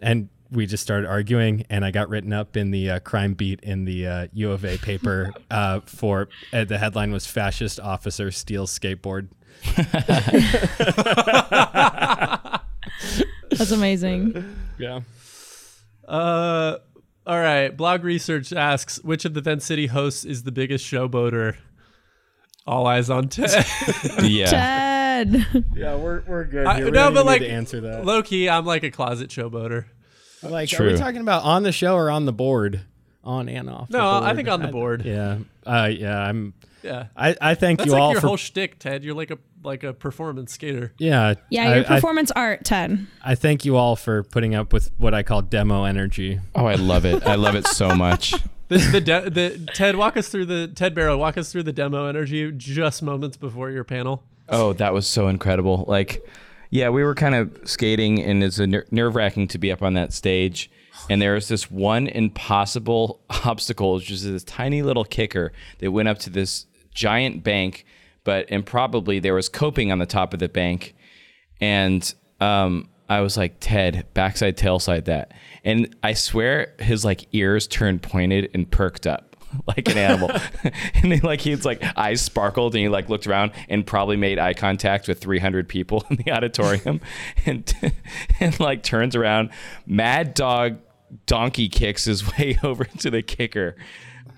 and 0.00 0.28
we 0.50 0.64
just 0.66 0.82
started 0.82 1.06
arguing, 1.08 1.64
and 1.68 1.84
I 1.84 1.90
got 1.90 2.08
written 2.08 2.32
up 2.32 2.56
in 2.56 2.70
the 2.70 2.90
uh, 2.92 2.98
crime 3.00 3.34
beat 3.34 3.60
in 3.60 3.84
the 3.84 4.06
uh, 4.06 4.26
U 4.32 4.52
of 4.52 4.64
A 4.64 4.78
paper 4.78 5.32
uh, 5.50 5.80
for 5.80 6.28
uh, 6.52 6.64
the 6.64 6.78
headline 6.78 7.12
was 7.12 7.26
"Fascist 7.26 7.80
Officer 7.80 8.30
Steals 8.30 8.76
Skateboard." 8.78 9.28
That's 13.50 13.72
amazing. 13.72 14.56
Yeah. 14.78 15.00
uh 16.06 16.76
all 17.28 17.38
right 17.38 17.76
blog 17.76 18.02
research 18.02 18.52
asks 18.52 18.98
which 19.04 19.24
of 19.24 19.34
the 19.34 19.40
vent 19.40 19.62
city 19.62 19.86
hosts 19.86 20.24
is 20.24 20.42
the 20.42 20.50
biggest 20.52 20.84
showboater 20.84 21.56
all 22.66 22.86
eyes 22.86 23.08
on 23.10 23.28
ted 23.28 23.64
yeah. 24.22 24.46
Ted. 24.46 25.46
Yeah, 25.74 25.96
we're, 25.96 26.22
we're 26.26 26.44
good. 26.44 26.64
I- 26.66 26.76
here. 26.76 26.84
We 26.86 26.90
no, 26.92 27.04
don't 27.04 27.14
but 27.14 27.26
like 27.26 27.40
need 27.42 27.48
to 27.48 27.52
answer 27.52 27.80
that. 27.82 28.04
low-key 28.04 28.48
i'm 28.48 28.64
like 28.64 28.82
a 28.84 28.90
closet 28.90 29.30
showboater 29.30 29.84
Like, 30.42 30.72
are 30.78 30.84
we 30.86 30.96
talking 30.96 31.20
about 31.20 31.42
on 31.44 31.62
the 31.64 31.72
show 31.72 31.94
or 31.96 32.10
on 32.10 32.24
the 32.24 32.32
board? 32.32 32.80
On 33.24 33.48
and 33.48 33.68
off. 33.68 33.90
No, 33.90 34.08
I 34.22 34.34
think 34.36 34.48
on 34.48 34.62
the 34.62 34.68
board. 34.68 35.04
yeah. 35.04 35.38
Uh, 35.66 35.90
yeah. 35.92 36.16
I'm. 36.16 36.54
Yeah 36.82 37.06
I, 37.16 37.34
I 37.40 37.54
thank 37.54 37.78
that's 37.78 37.86
you 37.86 37.92
like 37.92 38.02
all 38.02 38.12
your 38.12 38.20
for. 38.20 38.26
whole 38.28 38.36
shtick, 38.36 38.78
ted 38.78 39.04
you're 39.04 39.14
like 39.14 39.30
a 39.30 39.38
like 39.64 39.82
a 39.84 39.92
performance 39.92 40.52
skater 40.52 40.92
yeah. 40.98 41.34
Yeah, 41.50 41.62
I, 41.70 41.74
your 41.76 41.84
I- 41.84 41.88
performance 41.96 42.30
art, 42.32 42.64
Ted. 42.64 43.06
I, 43.24 43.34
thank 43.34 43.64
you 43.64 43.76
all 43.76 43.96
for 43.96 44.22
putting 44.22 44.54
up 44.54 44.72
with 44.72 44.90
what 44.98 45.14
I 45.14 45.22
call 45.24 45.42
demo 45.42 45.84
energy. 45.84 46.38
Oh, 46.54 46.66
I 46.66 46.74
love 46.76 47.04
it. 47.04 47.26
I 47.26 47.34
love 47.34 47.56
it 47.56 47.66
so 47.66 47.94
much. 47.94 48.32
the, 48.68 48.78
the, 48.78 49.00
de- 49.00 49.30
the 49.30 49.68
ted 49.74 49.96
walk 49.96 50.16
us 50.16 50.28
through 50.28 50.46
the 50.46 50.68
ted 50.68 50.94
barrow 50.94 51.16
walk 51.18 51.36
us 51.36 51.50
through 51.50 51.64
the 51.64 51.72
demo 51.72 52.06
energy 52.06 52.52
just 52.52 53.02
moments 53.02 53.36
before 53.36 53.70
your 53.70 53.84
panel 53.84 54.22
Oh, 54.48 54.72
that 54.74 54.94
was 54.94 55.06
so 55.06 55.28
incredible. 55.28 55.84
Like, 55.88 56.24
Yeah, 56.70 56.88
we 56.90 57.02
were 57.04 57.14
kind 57.14 57.34
of 57.34 57.58
skating, 57.64 58.22
and 58.22 58.42
it's 58.44 58.58
a 58.58 58.66
ner- 58.66 58.86
nerve 58.90 59.14
wracking 59.16 59.48
to 59.48 59.58
be 59.58 59.70
up 59.72 59.82
on 59.82 59.94
that 59.94 60.12
stage. 60.12 60.70
And 61.10 61.20
there 61.20 61.34
was 61.34 61.48
this 61.48 61.70
one 61.70 62.06
impossible 62.06 63.20
obstacle, 63.44 63.94
which 63.94 64.10
was 64.10 64.24
this 64.24 64.44
tiny 64.44 64.82
little 64.82 65.04
kicker 65.04 65.52
that 65.78 65.90
went 65.90 66.08
up 66.08 66.18
to 66.20 66.30
this 66.30 66.66
giant 66.92 67.42
bank, 67.44 67.84
but 68.24 68.50
improbably 68.50 69.18
there 69.18 69.34
was 69.34 69.48
coping 69.48 69.92
on 69.92 69.98
the 69.98 70.06
top 70.06 70.34
of 70.34 70.40
the 70.40 70.48
bank. 70.48 70.94
And 71.60 72.12
um, 72.40 72.88
I 73.08 73.20
was 73.20 73.36
like, 73.36 73.56
Ted, 73.60 74.06
backside, 74.14 74.56
tailside 74.56 75.06
that. 75.06 75.32
And 75.64 75.94
I 76.02 76.12
swear 76.12 76.74
his 76.78 77.04
like 77.04 77.26
ears 77.32 77.66
turned 77.66 78.02
pointed 78.02 78.50
and 78.54 78.70
perked 78.70 79.06
up. 79.06 79.28
like 79.66 79.88
an 79.88 79.98
animal. 79.98 80.30
and 80.94 81.12
then 81.12 81.20
like 81.22 81.40
he's 81.40 81.64
like 81.64 81.82
eyes 81.96 82.20
sparkled 82.20 82.74
and 82.74 82.82
he 82.82 82.88
like 82.88 83.08
looked 83.08 83.26
around 83.26 83.52
and 83.68 83.86
probably 83.86 84.16
made 84.16 84.38
eye 84.38 84.54
contact 84.54 85.08
with 85.08 85.20
300 85.20 85.68
people 85.68 86.04
in 86.10 86.16
the 86.16 86.30
auditorium 86.30 87.00
and 87.46 87.72
and 88.40 88.58
like 88.60 88.82
turns 88.82 89.16
around 89.16 89.50
mad 89.86 90.34
dog 90.34 90.78
donkey 91.26 91.68
kicks 91.68 92.04
his 92.04 92.26
way 92.38 92.58
over 92.62 92.84
to 92.84 93.10
the 93.10 93.22
kicker. 93.22 93.76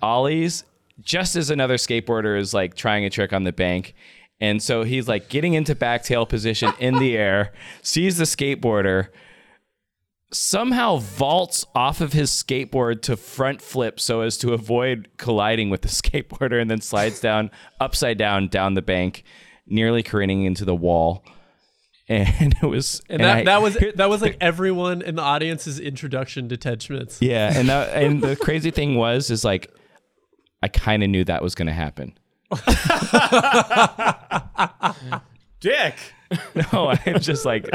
Ollie's 0.02 0.64
just 1.00 1.36
as 1.36 1.50
another 1.50 1.76
skateboarder 1.76 2.38
is 2.38 2.52
like 2.52 2.74
trying 2.74 3.04
a 3.04 3.10
trick 3.10 3.32
on 3.32 3.44
the 3.44 3.52
bank. 3.52 3.94
And 4.40 4.62
so 4.62 4.84
he's 4.84 5.06
like 5.06 5.28
getting 5.28 5.54
into 5.54 5.74
back 5.74 6.02
tail 6.02 6.24
position 6.24 6.72
in 6.78 6.98
the 6.98 7.16
air, 7.16 7.52
sees 7.82 8.16
the 8.16 8.24
skateboarder, 8.24 9.08
somehow 10.32 10.96
vaults 10.96 11.66
off 11.74 12.00
of 12.00 12.12
his 12.12 12.30
skateboard 12.30 13.02
to 13.02 13.16
front 13.16 13.60
flip 13.60 13.98
so 13.98 14.20
as 14.20 14.38
to 14.38 14.52
avoid 14.52 15.08
colliding 15.16 15.70
with 15.70 15.82
the 15.82 15.88
skateboarder 15.88 16.60
and 16.60 16.70
then 16.70 16.80
slides 16.80 17.20
down 17.20 17.50
upside 17.80 18.16
down 18.16 18.48
down 18.48 18.74
the 18.74 18.82
bank, 18.82 19.24
nearly 19.66 20.02
careening 20.02 20.44
into 20.44 20.64
the 20.64 20.74
wall. 20.74 21.24
And 22.10 22.54
it 22.60 22.66
was 22.66 23.00
And, 23.08 23.22
that, 23.22 23.36
I- 23.38 23.44
that 23.44 23.62
was 23.62 23.78
that 23.94 24.08
was 24.10 24.20
like 24.20 24.36
everyone 24.40 25.00
in 25.02 25.14
the 25.14 25.22
audience's 25.22 25.78
introduction 25.78 26.48
to 26.48 26.56
Ted 26.56 26.82
Schmitz. 26.82 27.22
Yeah, 27.22 27.56
and 27.56 27.68
that, 27.68 27.94
and 27.96 28.20
the 28.20 28.34
crazy 28.36 28.72
thing 28.72 28.96
was 28.96 29.30
is 29.30 29.44
like 29.44 29.70
I 30.62 30.68
kind 30.68 31.02
of 31.04 31.08
knew 31.10 31.22
that 31.24 31.40
was 31.42 31.54
going 31.54 31.68
to 31.68 31.72
happen. 31.72 32.18
Dick. 35.60 35.94
No, 36.54 36.86
I 36.86 37.12
was 37.12 37.26
just 37.26 37.44
like 37.44 37.68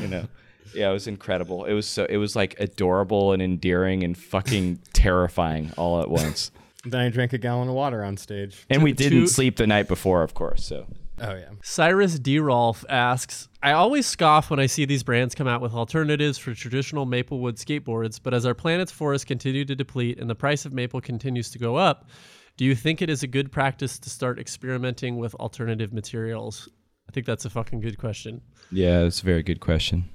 you 0.00 0.08
know. 0.08 0.26
Yeah, 0.74 0.90
it 0.90 0.92
was 0.92 1.06
incredible. 1.06 1.64
It 1.64 1.74
was 1.74 1.86
so 1.86 2.04
it 2.04 2.16
was 2.16 2.34
like 2.34 2.56
adorable 2.58 3.32
and 3.32 3.40
endearing 3.40 4.02
and 4.02 4.18
fucking 4.18 4.80
terrifying 4.92 5.70
all 5.76 6.02
at 6.02 6.10
once. 6.10 6.50
Then 6.84 7.00
I 7.02 7.08
drank 7.08 7.32
a 7.32 7.38
gallon 7.38 7.68
of 7.68 7.74
water 7.76 8.02
on 8.02 8.16
stage. 8.16 8.66
And 8.68 8.82
we 8.82 8.90
didn't 8.92 9.20
to- 9.22 9.28
sleep 9.28 9.56
the 9.58 9.66
night 9.68 9.86
before, 9.86 10.24
of 10.24 10.34
course. 10.34 10.64
So 10.64 10.86
Oh 11.20 11.34
yeah. 11.34 11.50
Cyrus 11.62 12.18
D. 12.18 12.38
Rolf 12.38 12.84
asks, 12.88 13.48
I 13.62 13.72
always 13.72 14.06
scoff 14.06 14.50
when 14.50 14.60
I 14.60 14.66
see 14.66 14.84
these 14.84 15.02
brands 15.02 15.34
come 15.34 15.48
out 15.48 15.60
with 15.60 15.72
alternatives 15.72 16.36
for 16.38 16.54
traditional 16.54 17.06
Maplewood 17.06 17.56
skateboards, 17.56 18.20
but 18.22 18.34
as 18.34 18.44
our 18.44 18.54
planet's 18.54 18.92
forests 18.92 19.24
continue 19.24 19.64
to 19.64 19.74
deplete 19.74 20.18
and 20.18 20.28
the 20.28 20.34
price 20.34 20.66
of 20.66 20.72
maple 20.72 21.00
continues 21.00 21.50
to 21.50 21.58
go 21.58 21.76
up, 21.76 22.08
do 22.56 22.64
you 22.64 22.74
think 22.74 23.00
it 23.00 23.10
is 23.10 23.22
a 23.22 23.26
good 23.26 23.50
practice 23.50 23.98
to 23.98 24.10
start 24.10 24.38
experimenting 24.38 25.16
with 25.16 25.34
alternative 25.36 25.92
materials? 25.92 26.68
I 27.08 27.12
think 27.12 27.26
that's 27.26 27.44
a 27.44 27.50
fucking 27.50 27.80
good 27.80 27.98
question. 27.98 28.42
yeah, 28.70 29.00
it's 29.00 29.22
a 29.22 29.24
very 29.24 29.42
good 29.42 29.60
question. 29.60 30.10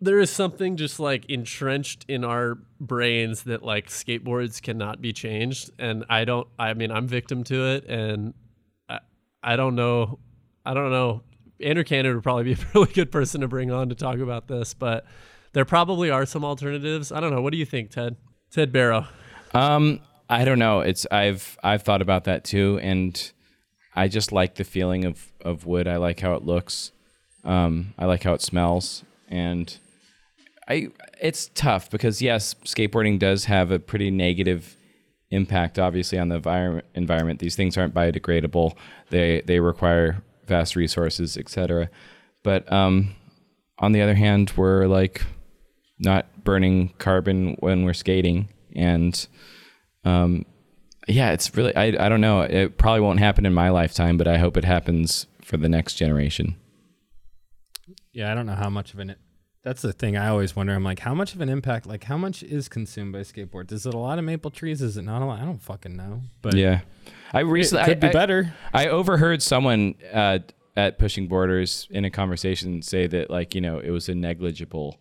There 0.00 0.20
is 0.20 0.30
something 0.30 0.76
just 0.76 1.00
like 1.00 1.26
entrenched 1.26 2.04
in 2.06 2.24
our 2.24 2.58
brains 2.80 3.42
that 3.44 3.64
like 3.64 3.88
skateboards 3.88 4.62
cannot 4.62 5.02
be 5.02 5.12
changed. 5.12 5.70
And 5.78 6.04
I 6.08 6.24
don't, 6.24 6.46
I 6.56 6.72
mean, 6.74 6.92
I'm 6.92 7.08
victim 7.08 7.42
to 7.44 7.66
it. 7.66 7.84
And 7.86 8.32
I, 9.42 9.56
don't 9.56 9.74
know, 9.74 10.18
I 10.64 10.74
don't 10.74 10.90
know. 10.90 11.22
Andrew 11.60 11.84
Cannon 11.84 12.14
would 12.14 12.22
probably 12.22 12.44
be 12.44 12.52
a 12.60 12.66
really 12.74 12.92
good 12.92 13.10
person 13.10 13.40
to 13.40 13.48
bring 13.48 13.70
on 13.70 13.88
to 13.88 13.94
talk 13.94 14.18
about 14.18 14.48
this, 14.48 14.74
but 14.74 15.04
there 15.52 15.64
probably 15.64 16.10
are 16.10 16.26
some 16.26 16.44
alternatives. 16.44 17.10
I 17.12 17.20
don't 17.20 17.32
know. 17.34 17.42
What 17.42 17.52
do 17.52 17.58
you 17.58 17.66
think, 17.66 17.90
Ted? 17.90 18.16
Ted 18.50 18.72
Barrow. 18.72 19.06
Um, 19.54 20.00
I 20.28 20.44
don't 20.44 20.58
know. 20.58 20.80
It's 20.80 21.06
I've 21.10 21.58
I've 21.62 21.82
thought 21.82 22.02
about 22.02 22.24
that 22.24 22.44
too, 22.44 22.78
and 22.82 23.32
I 23.94 24.08
just 24.08 24.32
like 24.32 24.56
the 24.56 24.64
feeling 24.64 25.04
of 25.04 25.32
of 25.40 25.66
wood. 25.66 25.88
I 25.88 25.96
like 25.96 26.20
how 26.20 26.34
it 26.34 26.44
looks. 26.44 26.92
Um, 27.44 27.94
I 27.98 28.04
like 28.04 28.22
how 28.22 28.34
it 28.34 28.42
smells, 28.42 29.04
and 29.28 29.76
I 30.68 30.88
it's 31.20 31.50
tough 31.54 31.90
because 31.90 32.20
yes, 32.20 32.54
skateboarding 32.64 33.18
does 33.18 33.46
have 33.46 33.70
a 33.70 33.78
pretty 33.78 34.10
negative 34.10 34.76
impact, 35.30 35.78
obviously, 35.78 36.18
on 36.18 36.28
the 36.28 36.40
envir- 36.40 36.82
environment. 36.94 37.40
These 37.40 37.56
things 37.56 37.76
aren't 37.76 37.94
biodegradable. 37.94 38.76
They 39.10 39.42
they 39.42 39.60
require 39.60 40.22
vast 40.46 40.76
resources, 40.76 41.36
etc. 41.36 41.90
But 42.42 42.70
um, 42.72 43.14
on 43.78 43.92
the 43.92 44.02
other 44.02 44.14
hand, 44.14 44.52
we're 44.56 44.86
like 44.86 45.22
not 45.98 46.44
burning 46.44 46.90
carbon 46.98 47.56
when 47.60 47.84
we're 47.84 47.92
skating, 47.92 48.48
and 48.74 49.26
um, 50.04 50.44
yeah, 51.06 51.32
it's 51.32 51.54
really 51.56 51.74
I 51.76 51.86
I 51.86 52.08
don't 52.08 52.20
know. 52.20 52.42
It 52.42 52.78
probably 52.78 53.00
won't 53.00 53.20
happen 53.20 53.46
in 53.46 53.54
my 53.54 53.70
lifetime, 53.70 54.16
but 54.16 54.28
I 54.28 54.38
hope 54.38 54.56
it 54.56 54.64
happens 54.64 55.26
for 55.42 55.56
the 55.56 55.68
next 55.68 55.94
generation. 55.94 56.56
Yeah, 58.12 58.32
I 58.32 58.34
don't 58.34 58.46
know 58.46 58.54
how 58.54 58.70
much 58.70 58.94
of 58.94 59.00
an. 59.00 59.16
That's 59.62 59.82
the 59.82 59.92
thing 59.92 60.16
I 60.16 60.28
always 60.28 60.54
wonder. 60.54 60.72
I'm 60.72 60.84
like, 60.84 61.00
how 61.00 61.14
much 61.14 61.34
of 61.34 61.40
an 61.40 61.48
impact? 61.48 61.86
Like, 61.86 62.04
how 62.04 62.16
much 62.16 62.42
is 62.42 62.68
consumed 62.68 63.12
by 63.12 63.20
skateboards? 63.20 63.72
Is 63.72 63.86
it 63.86 63.94
a 63.94 63.98
lot 63.98 64.18
of 64.18 64.24
maple 64.24 64.50
trees? 64.50 64.80
Is 64.80 64.96
it 64.96 65.02
not 65.02 65.20
a 65.20 65.24
lot? 65.24 65.40
I 65.40 65.44
don't 65.44 65.60
fucking 65.60 65.96
know. 65.96 66.22
But 66.42 66.54
Yeah, 66.54 66.80
I 67.32 67.40
recently 67.40 67.84
could 67.84 68.04
I, 68.04 68.08
be 68.08 68.12
better. 68.12 68.54
I 68.72 68.86
overheard 68.86 69.42
someone 69.42 69.96
uh, 70.12 70.38
at 70.76 70.98
Pushing 70.98 71.26
Borders 71.26 71.88
in 71.90 72.04
a 72.04 72.10
conversation 72.10 72.82
say 72.82 73.08
that 73.08 73.30
like 73.30 73.54
you 73.54 73.60
know 73.60 73.78
it 73.78 73.90
was 73.90 74.08
a 74.08 74.14
negligible 74.14 75.00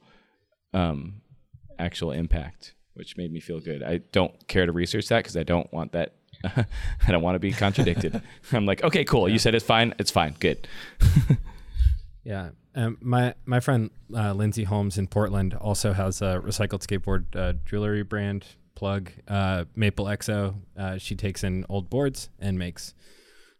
um, 0.73 1.21
actual 1.77 2.11
impact, 2.11 2.73
which 2.95 3.15
made 3.15 3.31
me 3.31 3.39
feel 3.39 3.59
good. 3.59 3.83
I 3.83 3.97
don't 4.11 4.47
care 4.47 4.65
to 4.65 4.71
research 4.71 5.07
that 5.09 5.19
because 5.19 5.37
I 5.37 5.43
don't 5.43 5.71
want 5.71 5.91
that. 5.91 6.15
I 6.43 7.11
don't 7.11 7.21
want 7.21 7.35
to 7.35 7.39
be 7.39 7.51
contradicted. 7.51 8.21
I'm 8.51 8.65
like, 8.65 8.83
okay, 8.83 9.05
cool. 9.05 9.29
You 9.29 9.39
said 9.39 9.53
it's 9.55 9.65
fine. 9.65 9.93
It's 9.99 10.11
fine. 10.11 10.35
Good. 10.39 10.67
Yeah. 12.23 12.49
Um, 12.77 12.97
my 13.01 13.33
my 13.45 13.59
friend 13.59 13.89
uh, 14.15 14.33
Lindsay 14.33 14.63
Holmes 14.63 14.97
in 14.99 15.07
Portland 15.07 15.55
also 15.55 15.93
has 15.93 16.21
a 16.21 16.39
recycled 16.45 16.85
skateboard 16.85 17.25
uh, 17.35 17.53
jewelry 17.65 18.03
brand 18.03 18.45
plug, 18.75 19.09
uh, 19.27 19.65
Maple 19.75 20.05
XO. 20.05 20.53
Uh, 20.77 20.97
she 20.99 21.15
takes 21.15 21.43
in 21.43 21.65
old 21.69 21.89
boards 21.89 22.29
and 22.39 22.59
makes 22.59 22.93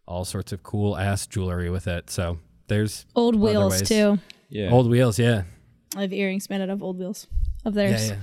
all 0.06 0.24
sorts 0.24 0.52
of 0.52 0.62
cool 0.62 0.96
ass 0.96 1.26
jewelry 1.26 1.68
with 1.68 1.88
it. 1.88 2.08
So 2.10 2.38
there's 2.68 3.06
Old 3.16 3.34
wheels 3.34 3.72
ways. 3.80 3.88
too. 3.88 4.18
Yeah. 4.48 4.70
Old 4.70 4.88
wheels, 4.88 5.18
yeah. 5.18 5.42
I 5.96 6.02
have 6.02 6.12
earrings 6.12 6.48
made 6.48 6.60
out 6.60 6.70
of 6.70 6.82
old 6.82 6.98
wheels 6.98 7.26
of 7.64 7.74
theirs. 7.74 8.10
yeah. 8.10 8.16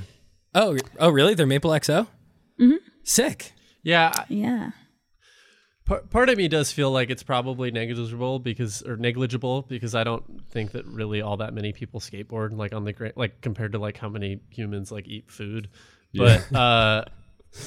Oh, 0.56 0.78
oh, 0.98 1.10
really? 1.10 1.34
They're 1.34 1.46
Maple 1.46 1.72
XO. 1.72 2.08
Mm-hmm. 2.60 2.76
Sick. 3.04 3.52
Yeah, 3.84 4.14
Yeah. 4.30 4.72
Part, 5.86 6.10
part 6.10 6.30
of 6.30 6.38
me 6.38 6.48
does 6.48 6.72
feel 6.72 6.90
like 6.90 7.12
it's 7.12 7.22
probably 7.22 7.70
negligible 7.70 8.40
because 8.40 8.82
or 8.82 8.98
negligible 8.98 9.62
because 9.62 9.94
I 9.94 10.04
don't 10.04 10.44
think 10.50 10.72
that 10.72 10.86
really 10.88 11.22
all 11.22 11.38
that 11.38 11.54
many 11.54 11.74
people 11.74 12.00
skateboard 12.00 12.58
like 12.58 12.74
on 12.74 12.86
the 12.86 12.94
great 12.94 13.16
like 13.16 13.42
compared 13.42 13.74
to 13.74 13.78
like 13.78 13.96
how 13.96 14.10
many 14.10 14.40
humans 14.50 14.92
like 14.92 15.08
eat 15.08 15.30
food. 15.30 15.70
But 16.14 16.52
uh 16.56 17.06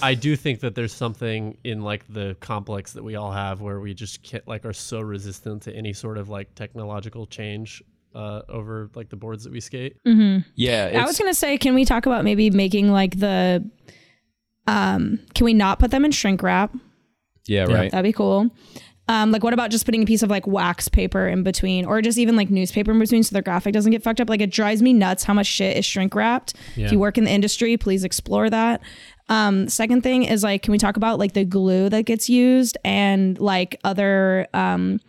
I 0.02 0.14
do 0.14 0.34
think 0.34 0.60
that 0.60 0.74
there's 0.74 0.92
something 0.92 1.58
in 1.62 1.82
like 1.82 2.12
the 2.12 2.36
complex 2.40 2.92
that 2.94 3.04
we 3.04 3.14
all 3.14 3.30
have 3.30 3.60
where 3.60 3.78
we 3.78 3.94
just 3.94 4.24
can't 4.24 4.46
like 4.48 4.64
are 4.64 4.72
so 4.72 5.00
resistant 5.00 5.62
to 5.62 5.74
any 5.74 5.92
sort 5.92 6.18
of 6.18 6.28
like 6.28 6.54
technological 6.56 7.24
change 7.24 7.84
uh 8.16 8.42
over 8.48 8.90
like 8.96 9.10
the 9.10 9.16
boards 9.16 9.44
that 9.44 9.52
we 9.52 9.60
skate. 9.60 9.96
yeah. 10.92 11.02
I 11.02 11.06
was 11.06 11.16
gonna 11.16 11.34
say, 11.34 11.56
can 11.56 11.72
we 11.72 11.84
talk 11.84 12.06
about 12.06 12.24
maybe 12.24 12.50
making 12.50 12.90
like 12.90 13.20
the 13.20 13.64
um 14.66 15.20
can 15.36 15.44
we 15.44 15.54
not 15.54 15.78
put 15.78 15.92
them 15.92 16.04
in 16.04 16.10
shrink 16.10 16.42
wrap? 16.42 16.74
Yeah. 17.48 17.64
Right. 17.64 17.90
That'd 17.90 18.04
be 18.04 18.12
cool. 18.12 18.50
Um, 19.08 19.32
like 19.32 19.42
what 19.42 19.54
about 19.54 19.70
just 19.70 19.86
putting 19.86 20.02
a 20.02 20.06
piece 20.06 20.22
of 20.22 20.28
like 20.28 20.46
wax 20.46 20.86
paper 20.88 21.26
in 21.26 21.42
between 21.42 21.86
or 21.86 22.02
just 22.02 22.18
even 22.18 22.36
like 22.36 22.50
newspaper 22.50 22.90
in 22.90 22.98
between 22.98 23.22
so 23.22 23.34
the 23.34 23.40
graphic 23.40 23.72
doesn't 23.72 23.90
get 23.90 24.02
fucked 24.02 24.20
up? 24.20 24.28
Like 24.28 24.42
it 24.42 24.50
drives 24.50 24.82
me 24.82 24.92
nuts 24.92 25.24
how 25.24 25.32
much 25.32 25.46
shit 25.46 25.78
is 25.78 25.86
shrink 25.86 26.14
wrapped. 26.14 26.54
Yeah. 26.76 26.86
If 26.86 26.92
you 26.92 26.98
work 26.98 27.16
in 27.16 27.24
the 27.24 27.30
industry, 27.30 27.76
please 27.78 28.04
explore 28.04 28.50
that. 28.50 28.82
Um, 29.30 29.68
second 29.68 30.02
thing 30.02 30.24
is 30.24 30.42
like, 30.42 30.62
can 30.62 30.72
we 30.72 30.78
talk 30.78 30.98
about 30.98 31.18
like 31.18 31.32
the 31.32 31.44
glue 31.44 31.88
that 31.88 32.02
gets 32.02 32.28
used 32.28 32.76
and 32.84 33.38
like 33.38 33.80
other 33.82 34.46
um 34.52 35.00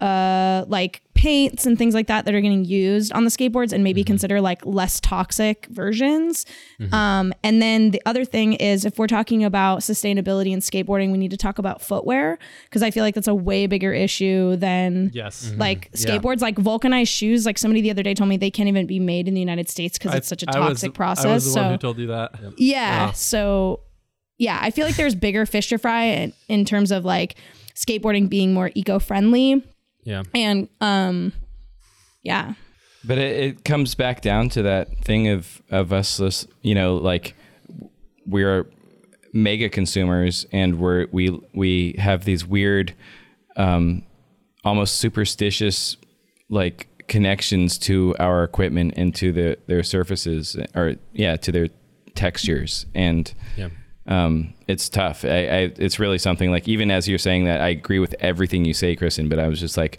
uh 0.00 0.64
like 0.68 1.02
paints 1.22 1.66
and 1.66 1.78
things 1.78 1.94
like 1.94 2.08
that 2.08 2.24
that 2.24 2.34
are 2.34 2.40
getting 2.40 2.64
used 2.64 3.12
on 3.12 3.22
the 3.22 3.30
skateboards 3.30 3.72
and 3.72 3.84
maybe 3.84 4.00
mm-hmm. 4.00 4.08
consider 4.08 4.40
like 4.40 4.66
less 4.66 4.98
toxic 4.98 5.66
versions. 5.66 6.44
Mm-hmm. 6.80 6.92
Um 6.92 7.32
and 7.44 7.62
then 7.62 7.92
the 7.92 8.02
other 8.06 8.24
thing 8.24 8.54
is 8.54 8.84
if 8.84 8.98
we're 8.98 9.06
talking 9.06 9.44
about 9.44 9.82
sustainability 9.82 10.50
in 10.50 10.58
skateboarding 10.58 11.12
we 11.12 11.18
need 11.18 11.30
to 11.30 11.36
talk 11.36 11.60
about 11.60 11.80
footwear 11.80 12.40
because 12.64 12.82
i 12.82 12.90
feel 12.90 13.04
like 13.04 13.14
that's 13.14 13.28
a 13.28 13.34
way 13.34 13.68
bigger 13.68 13.92
issue 13.92 14.56
than 14.56 15.12
Yes. 15.14 15.46
Mm-hmm. 15.46 15.60
like 15.60 15.92
skateboards. 15.92 16.40
Like 16.40 16.58
vulcanized 16.58 17.12
shoes 17.12 17.46
like 17.46 17.56
somebody 17.56 17.82
the 17.82 17.92
other 17.92 18.02
day 18.02 18.14
told 18.14 18.28
me 18.28 18.36
they 18.36 18.50
can't 18.50 18.68
even 18.68 18.88
be 18.88 18.98
made 18.98 19.28
in 19.28 19.34
the 19.34 19.40
united 19.40 19.68
states 19.70 19.98
because 19.98 20.16
it's 20.16 20.26
such 20.26 20.42
a 20.42 20.46
I 20.50 20.58
was- 20.58 20.80
toxic 20.80 20.94
process 20.94 21.24
I 21.26 21.34
was 21.34 21.44
the 21.44 21.50
so 21.52 21.62
one 21.62 21.70
who 21.70 21.78
told 21.78 21.98
you 21.98 22.08
that. 22.08 22.32
yeah. 22.56 23.12
So, 23.12 23.80
yeah, 24.38 24.58
I 24.60 24.72
feel 24.72 24.86
like 24.86 24.96
there's 24.96 25.14
bigger 25.14 25.46
fish 25.46 25.68
to 25.68 25.78
fry 25.78 26.04
in, 26.04 26.32
in 26.48 26.64
terms 26.64 26.90
of 26.90 27.04
like 27.04 27.36
skateboarding 27.76 28.28
being 28.28 28.52
more 28.52 28.72
eco 28.74 28.98
friendly 28.98 29.62
Yeah. 30.04 30.22
and 30.34 30.68
um 30.80 31.32
Yeah. 32.22 32.54
But 33.04 33.18
it, 33.18 33.36
it 33.44 33.64
comes 33.64 33.94
back 33.96 34.20
down 34.20 34.48
to 34.50 34.62
that 34.62 34.98
thing 35.04 35.28
of 35.28 35.60
of 35.70 35.92
us, 35.92 36.16
this, 36.18 36.46
you 36.62 36.74
know, 36.74 36.96
like 36.96 37.34
we're 38.26 38.66
mega 39.32 39.68
consumers, 39.68 40.46
and 40.52 40.78
we're 40.78 41.06
we 41.10 41.30
we 41.52 41.96
have 41.98 42.24
these 42.24 42.46
weird, 42.46 42.94
um, 43.56 44.04
almost 44.64 44.96
superstitious, 44.98 45.96
like 46.48 46.86
connections 47.08 47.76
to 47.78 48.14
our 48.20 48.44
equipment 48.44 48.94
and 48.96 49.14
to 49.16 49.32
the, 49.32 49.58
their 49.66 49.82
surfaces, 49.82 50.56
or 50.74 50.94
yeah, 51.12 51.36
to 51.36 51.50
their 51.50 51.68
textures, 52.14 52.86
and 52.94 53.34
Yeah. 53.56 53.70
Um, 54.06 54.54
it's 54.68 54.88
tough. 54.88 55.24
I, 55.24 55.28
I, 55.28 55.72
it's 55.76 55.98
really 55.98 56.18
something 56.18 56.50
like 56.50 56.68
even 56.68 56.90
as 56.90 57.08
you're 57.08 57.18
saying 57.18 57.44
that, 57.44 57.60
I 57.60 57.68
agree 57.68 57.98
with 57.98 58.14
everything 58.20 58.64
you 58.64 58.74
say, 58.74 58.96
Kristen. 58.96 59.28
But 59.28 59.38
I 59.38 59.48
was 59.48 59.60
just 59.60 59.76
like, 59.76 59.98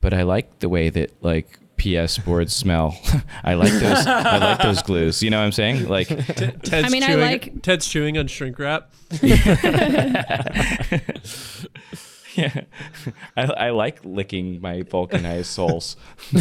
but 0.00 0.12
I 0.12 0.22
like 0.22 0.60
the 0.60 0.68
way 0.68 0.90
that 0.90 1.12
like 1.22 1.58
PS 1.78 2.18
boards 2.18 2.54
smell. 2.54 2.98
I 3.44 3.54
like 3.54 3.72
those. 3.72 4.06
I 4.06 4.38
like 4.38 4.62
those 4.62 4.82
glues. 4.82 5.22
You 5.22 5.30
know 5.30 5.38
what 5.38 5.46
I'm 5.46 5.52
saying? 5.52 5.88
Like, 5.88 6.08
Ted's 6.26 6.72
I 6.72 6.88
mean, 6.88 7.02
I 7.02 7.14
like- 7.14 7.62
Ted's 7.62 7.88
chewing 7.88 8.18
on 8.18 8.28
shrink 8.28 8.58
wrap. 8.58 8.90
yeah, 12.34 12.62
I, 13.36 13.42
I 13.44 13.70
like 13.70 14.04
licking 14.04 14.60
my 14.60 14.82
vulcanized 14.82 15.46
soles. 15.50 15.96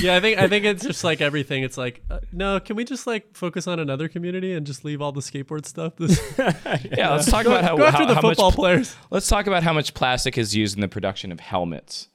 Yeah, 0.00 0.14
I 0.14 0.20
think 0.20 0.38
I 0.38 0.46
think 0.46 0.64
it's 0.64 0.84
just 0.84 1.02
like 1.02 1.20
everything. 1.20 1.64
It's 1.64 1.76
like, 1.76 2.04
uh, 2.08 2.20
no, 2.30 2.60
can 2.60 2.76
we 2.76 2.84
just 2.84 3.04
like 3.04 3.36
focus 3.36 3.66
on 3.66 3.80
another 3.80 4.08
community 4.08 4.54
and 4.54 4.64
just 4.64 4.84
leave 4.84 5.02
all 5.02 5.10
the 5.10 5.20
skateboard 5.20 5.66
stuff? 5.66 5.96
This, 5.96 6.20
Yeah, 6.38 7.10
let's 7.10 7.28
talk 7.28 7.42
go, 7.44 7.50
about 7.50 7.64
how, 7.64 7.76
go 7.76 7.84
after 7.86 8.04
how, 8.04 8.06
the 8.06 8.14
how 8.14 8.20
much. 8.46 8.54
players. 8.54 8.94
Let's 9.10 9.26
talk 9.26 9.48
about 9.48 9.64
how 9.64 9.72
much 9.72 9.92
plastic 9.92 10.38
is 10.38 10.54
used 10.54 10.76
in 10.76 10.82
the 10.82 10.88
production 10.88 11.32
of 11.32 11.40
helmets. 11.40 12.08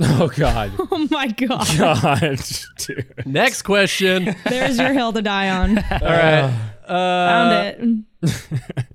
Oh 0.00 0.28
God. 0.36 0.70
Oh 0.78 1.08
my 1.10 1.28
god. 1.28 1.66
God, 1.78 2.40
dude. 2.76 3.26
Next 3.26 3.62
question. 3.62 4.36
There's 4.44 4.78
your 4.78 4.92
hill 4.92 5.14
to 5.14 5.22
die 5.22 5.48
on. 5.48 5.78
All 5.78 5.98
right. 5.98 6.52
Found 6.86 8.04
Uh, 8.22 8.28
it. 8.28 8.86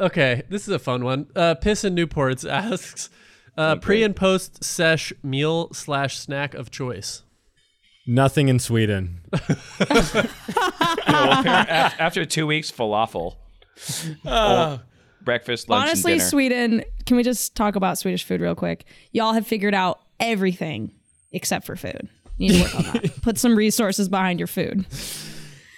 Okay, 0.00 0.42
this 0.48 0.62
is 0.62 0.68
a 0.68 0.78
fun 0.78 1.04
one. 1.04 1.26
Uh, 1.34 1.54
Piss 1.54 1.84
in 1.84 1.94
Newports 1.94 2.48
asks, 2.48 3.10
uh, 3.56 3.76
pre 3.76 4.02
and 4.02 4.14
post 4.14 4.62
sesh 4.64 5.12
meal 5.22 5.72
slash 5.72 6.18
snack 6.18 6.54
of 6.54 6.70
choice. 6.70 7.22
Nothing 8.06 8.48
in 8.48 8.58
Sweden. 8.58 9.20
Af- 9.32 10.26
After 11.98 12.24
two 12.24 12.46
weeks, 12.46 12.70
falafel. 12.70 13.36
Oh, 14.24 14.80
breakfast, 15.22 15.68
lunch, 15.68 15.88
Honestly, 15.88 16.12
and 16.12 16.20
dinner. 16.20 16.28
Sweden, 16.30 16.84
can 17.04 17.16
we 17.16 17.22
just 17.22 17.54
talk 17.56 17.76
about 17.76 17.98
Swedish 17.98 18.24
food 18.24 18.40
real 18.40 18.54
quick? 18.54 18.84
Y'all 19.12 19.32
have 19.32 19.46
figured 19.46 19.74
out 19.74 20.00
everything 20.20 20.92
except 21.32 21.66
for 21.66 21.76
food. 21.76 22.08
You 22.38 22.50
need 22.52 22.58
to 22.58 22.62
work 22.64 22.74
on 22.74 22.82
that. 23.02 23.16
Put 23.22 23.38
some 23.38 23.56
resources 23.56 24.08
behind 24.08 24.38
your 24.40 24.46
food. 24.46 24.86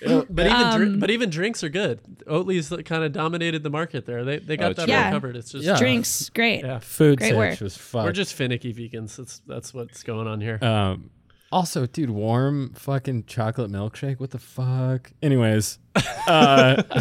But 0.30 0.46
even 0.46 0.53
Um, 0.53 0.76
dri- 0.78 0.96
but 0.96 1.11
even 1.11 1.28
drinks 1.30 1.64
are 1.64 1.68
good. 1.68 2.01
Oatly's 2.26 2.68
kind 2.84 3.03
of 3.05 3.12
dominated 3.12 3.62
the 3.62 3.70
market 3.70 4.07
there. 4.07 4.24
They 4.24 4.38
they 4.38 4.57
got 4.57 4.70
Oh, 4.70 4.74
that 4.74 4.84
true. 4.86 4.94
all 4.94 5.01
Yeah. 5.01 5.11
covered. 5.11 5.36
It's 5.36 5.51
just 5.53 5.64
Yeah. 5.64 5.76
Drinks, 5.78 6.28
great. 6.30 6.62
yeah. 6.64 6.78
Food 6.78 7.18
Great 7.18 7.30
search 7.30 7.36
work. 7.36 7.61
was 7.61 7.76
fucked. 7.76 8.05
We're 8.07 8.12
just 8.12 8.34
finicky 8.34 8.72
vegans. 8.72 9.16
That's 9.16 9.40
that's 9.46 9.74
what's 9.74 10.03
going 10.03 10.26
on 10.28 10.40
here. 10.40 10.59
Um, 10.62 11.11
also, 11.51 11.86
dude, 11.86 12.11
warm 12.11 12.74
fucking 12.74 13.24
chocolate 13.24 13.70
milkshake. 13.72 14.20
What 14.20 14.30
the 14.30 14.38
fuck? 14.38 15.11
Anyways, 15.22 15.78
uh, 16.26 16.82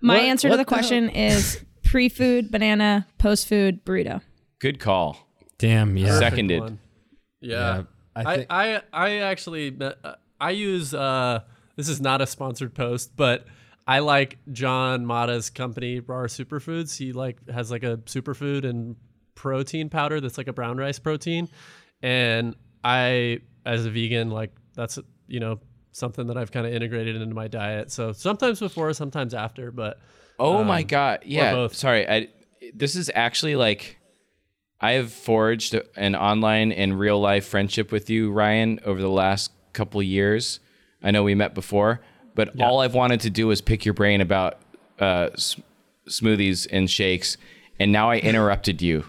My 0.00 0.16
What- 0.16 0.24
answer 0.24 0.48
to 0.48 0.50
what 0.50 0.56
the 0.56 0.64
the 0.64 0.70
hell? 0.70 0.78
question 0.78 1.08
is 1.10 1.64
pre 1.84 2.08
food, 2.08 2.50
banana, 2.50 3.06
post 3.18 3.48
food, 3.48 3.84
burrito. 3.84 4.20
Good 4.58 4.78
call. 4.80 5.28
damn, 5.58 5.96
yeah. 5.96 6.18
Sec- 6.18 6.30
Seconded. 6.32 6.60
One. 6.60 6.78
Yeah, 7.40 7.56
Yeah. 7.76 7.82
I 8.14 8.20
I, 8.20 8.36
think 8.36 8.46
I, 8.50 8.82
I 8.92 9.10
actually 9.18 9.76
uh, 9.80 10.14
I 10.40 10.50
use 10.50 10.92
uh 10.92 11.40
this 11.76 11.88
is 11.88 12.00
not 12.00 12.20
a 12.20 12.26
sponsored 12.26 12.74
post, 12.74 13.16
but 13.16 13.46
I 13.86 14.00
like 14.00 14.38
John 14.52 15.06
Mata's 15.06 15.50
company 15.50 16.00
Raw 16.00 16.24
Superfoods. 16.24 16.96
He 16.96 17.12
like 17.12 17.48
has 17.48 17.70
like 17.70 17.82
a 17.82 17.98
superfood 17.98 18.64
and 18.64 18.96
protein 19.34 19.88
powder 19.88 20.20
that's 20.20 20.38
like 20.38 20.48
a 20.48 20.52
brown 20.52 20.76
rice 20.76 20.98
protein, 20.98 21.48
and 22.02 22.54
I 22.84 23.40
as 23.64 23.86
a 23.86 23.90
vegan 23.90 24.30
like 24.30 24.52
that's 24.74 24.98
you 25.26 25.40
know 25.40 25.60
something 25.92 26.26
that 26.28 26.36
I've 26.36 26.52
kind 26.52 26.66
of 26.66 26.72
integrated 26.72 27.16
into 27.16 27.34
my 27.34 27.48
diet. 27.48 27.90
So 27.90 28.12
sometimes 28.12 28.60
before, 28.60 28.92
sometimes 28.92 29.34
after, 29.34 29.70
but 29.70 29.98
Oh 30.38 30.64
my 30.64 30.80
um, 30.80 30.86
god! 30.86 31.20
Yeah, 31.24 31.52
both. 31.52 31.74
sorry. 31.74 32.08
I, 32.08 32.28
this 32.74 32.96
is 32.96 33.10
actually 33.14 33.56
like 33.56 33.98
I 34.80 34.92
have 34.92 35.12
forged 35.12 35.78
an 35.96 36.16
online 36.16 36.72
and 36.72 36.98
real 36.98 37.20
life 37.20 37.46
friendship 37.46 37.92
with 37.92 38.10
you, 38.10 38.32
Ryan, 38.32 38.80
over 38.84 39.00
the 39.00 39.08
last 39.10 39.52
couple 39.72 40.02
years. 40.02 40.60
I 41.02 41.10
know 41.10 41.22
we 41.22 41.34
met 41.34 41.54
before, 41.54 42.00
but 42.34 42.60
all 42.60 42.80
I've 42.80 42.94
wanted 42.94 43.20
to 43.20 43.30
do 43.30 43.50
is 43.50 43.60
pick 43.60 43.84
your 43.84 43.94
brain 43.94 44.20
about 44.20 44.58
uh, 45.00 45.30
s- 45.34 45.56
smoothies 46.08 46.66
and 46.70 46.90
shakes, 46.90 47.36
and 47.78 47.92
now 47.92 48.10
I 48.10 48.18
interrupted 48.18 48.80
you. 48.82 49.04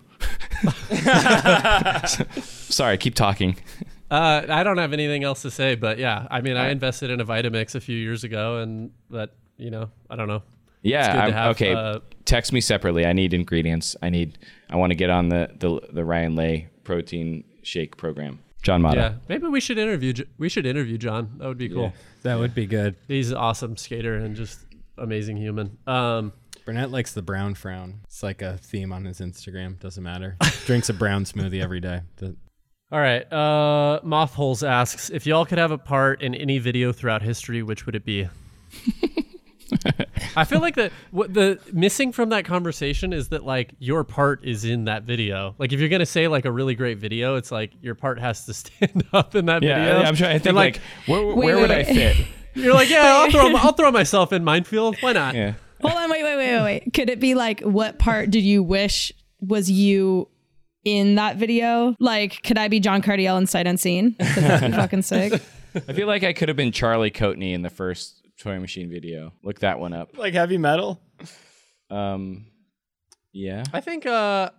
sorry, 2.70 2.98
keep 2.98 3.16
talking. 3.16 3.58
Uh, 4.10 4.46
I 4.48 4.64
don't 4.64 4.78
have 4.78 4.94
anything 4.94 5.24
else 5.24 5.42
to 5.42 5.52
say, 5.52 5.76
but 5.76 5.98
yeah, 5.98 6.28
I 6.30 6.42
mean, 6.42 6.56
I 6.58 6.70
invested 6.70 7.10
in 7.10 7.20
a 7.20 7.26
Vitamix 7.26 7.76
a 7.76 7.80
few 7.82 7.98
years 7.98 8.24
ago, 8.24 8.58
and 8.58 8.92
that 9.10 9.32
you 9.58 9.72
know, 9.72 9.90
I 10.10 10.16
don't 10.16 10.28
know. 10.28 10.44
Yeah, 10.82 11.30
have, 11.32 11.56
okay. 11.56 11.74
uh, 11.74 12.00
Text 12.26 12.52
me 12.54 12.62
separately. 12.62 13.06
I 13.06 13.14
need 13.14 13.34
ingredients. 13.34 13.96
I 14.02 14.10
need. 14.10 14.38
I 14.70 14.76
want 14.76 14.92
to 14.92 14.96
get 14.96 15.10
on 15.10 15.30
the 15.30 15.50
the, 15.58 15.80
the 15.92 16.04
Ryan 16.06 16.36
Lay 16.36 16.70
protein 16.84 17.44
shake 17.64 17.98
program. 17.98 18.40
John 18.64 18.82
Mata. 18.82 18.98
Yeah, 19.00 19.14
maybe 19.30 19.48
we 19.48 19.60
should 19.60 19.78
interview. 19.78 20.14
J- 20.14 20.26
We 20.38 20.50
should 20.50 20.66
interview 20.66 20.98
John. 20.98 21.36
That 21.38 21.48
would 21.48 21.58
be 21.58 21.70
cool. 21.70 21.94
that 22.24 22.40
would 22.40 22.56
be 22.56 22.66
good. 22.66 22.96
He's 23.08 23.30
an 23.32 23.38
awesome 23.38 23.78
skater 23.78 24.16
and 24.16 24.36
just 24.36 24.60
amazing 24.98 25.38
human. 25.38 25.78
Um, 25.86 26.34
Burnett 26.66 26.90
likes 26.92 27.14
the 27.14 27.22
brown 27.22 27.56
frown. 27.56 28.00
It's 28.06 28.24
like 28.24 28.42
a 28.42 28.58
theme 28.58 28.94
on 28.94 29.04
his 29.06 29.20
Instagram. 29.20 29.80
Doesn't 29.80 30.04
matter. 30.04 30.38
Drinks 30.66 30.90
a 30.90 30.94
brown 30.94 31.26
smoothie 31.26 31.62
every 31.62 31.82
day. 31.82 32.02
The- 32.18 32.36
all 32.92 33.00
right. 33.00 33.24
Uh, 33.34 34.00
Mothholes 34.04 34.66
asks 34.68 35.10
if 35.10 35.26
y'all 35.26 35.46
could 35.46 35.58
have 35.58 35.72
a 35.72 35.78
part 35.78 36.22
in 36.22 36.34
any 36.36 36.60
video 36.60 36.92
throughout 36.94 37.22
history, 37.24 37.64
which 37.64 37.86
would 37.86 37.96
it 37.96 38.06
be? 38.06 38.30
I 40.36 40.44
feel 40.46 40.60
like 40.62 40.76
the 40.76 40.92
what 41.12 41.34
the 41.34 41.60
missing 41.72 42.12
from 42.12 42.30
that 42.30 42.46
conversation 42.46 43.14
is 43.14 43.30
that 43.30 43.44
like 43.46 43.74
your 43.80 44.04
part 44.04 44.44
is 44.46 44.66
in 44.66 44.86
that 44.86 45.04
video. 45.04 45.56
Like 45.58 45.72
if 45.74 45.80
you're 45.80 45.90
gonna 45.90 46.06
say 46.06 46.28
like 46.28 46.46
a 46.46 46.52
really 46.52 46.76
great 46.76 46.98
video, 46.98 47.36
it's 47.36 47.52
like 47.52 47.72
your 47.82 47.96
part 47.96 48.20
has 48.20 48.46
to 48.46 48.54
stand 48.56 49.04
up 49.14 49.36
in 49.36 49.46
that 49.48 49.62
Yeah, 49.64 49.80
video. 49.86 50.00
I'm 50.04 50.16
trying 50.16 50.30
to 50.30 50.34
And, 50.36 50.44
think 50.44 50.56
like, 50.56 50.80
where, 51.06 51.24
where 51.26 51.36
wait, 51.56 51.62
would 51.62 51.72
I 51.72 51.84
fit? 51.84 52.18
you're 52.56 52.74
like, 52.74 52.90
yeah, 52.90 53.02
I'll 53.04 53.32
throw 53.32 53.56
I'll 53.56 53.74
throw 53.74 53.92
myself 53.92 54.32
in 54.34 54.44
minefield. 54.44 54.98
Why 55.02 55.14
not? 55.14 55.36
Yeah. 55.36 55.54
Hold 55.82 55.94
on, 55.96 56.10
wait, 56.10 56.24
wait, 56.24 56.38
wait, 56.38 56.56
wait, 56.58 56.64
wait. 56.64 56.94
Could 56.94 57.10
it 57.10 57.20
be 57.20 57.36
like 57.36 57.62
what 57.62 58.00
part 58.00 58.30
did 58.32 58.44
you 58.44 58.64
wish 58.64 59.12
was 59.42 59.70
you 59.70 60.30
in 60.86 61.16
that 61.16 61.36
video? 61.38 61.96
Like, 62.00 62.42
could 62.44 62.58
I 62.58 62.68
be 62.70 62.80
John 62.80 63.02
Cardiel 63.02 63.38
in 63.38 63.48
Sight 63.48 63.68
Unseen? 63.68 64.16
'Cause 64.20 64.36
that'd 64.36 64.72
be 64.72 64.78
fucking 64.78 65.02
sick. 65.02 65.34
I 65.76 65.94
feel 65.94 66.08
like 66.08 66.24
I 66.24 66.34
could 66.34 66.50
have 66.50 66.56
been 66.56 66.72
Charlie 66.72 67.10
Coatney 67.12 67.54
in 67.54 67.64
the 67.64 67.70
first 67.70 68.22
Toy 68.40 68.60
Machine 68.60 68.90
video. 68.90 69.34
Look 69.44 69.60
that 69.60 69.80
one 69.80 69.94
up. 69.94 70.18
like 70.18 70.34
heavy 70.34 70.58
metal. 70.58 71.02
Um, 71.90 72.48
yeah. 73.32 73.64
I 73.74 73.82
think 73.82 74.06
uh, 74.06 74.50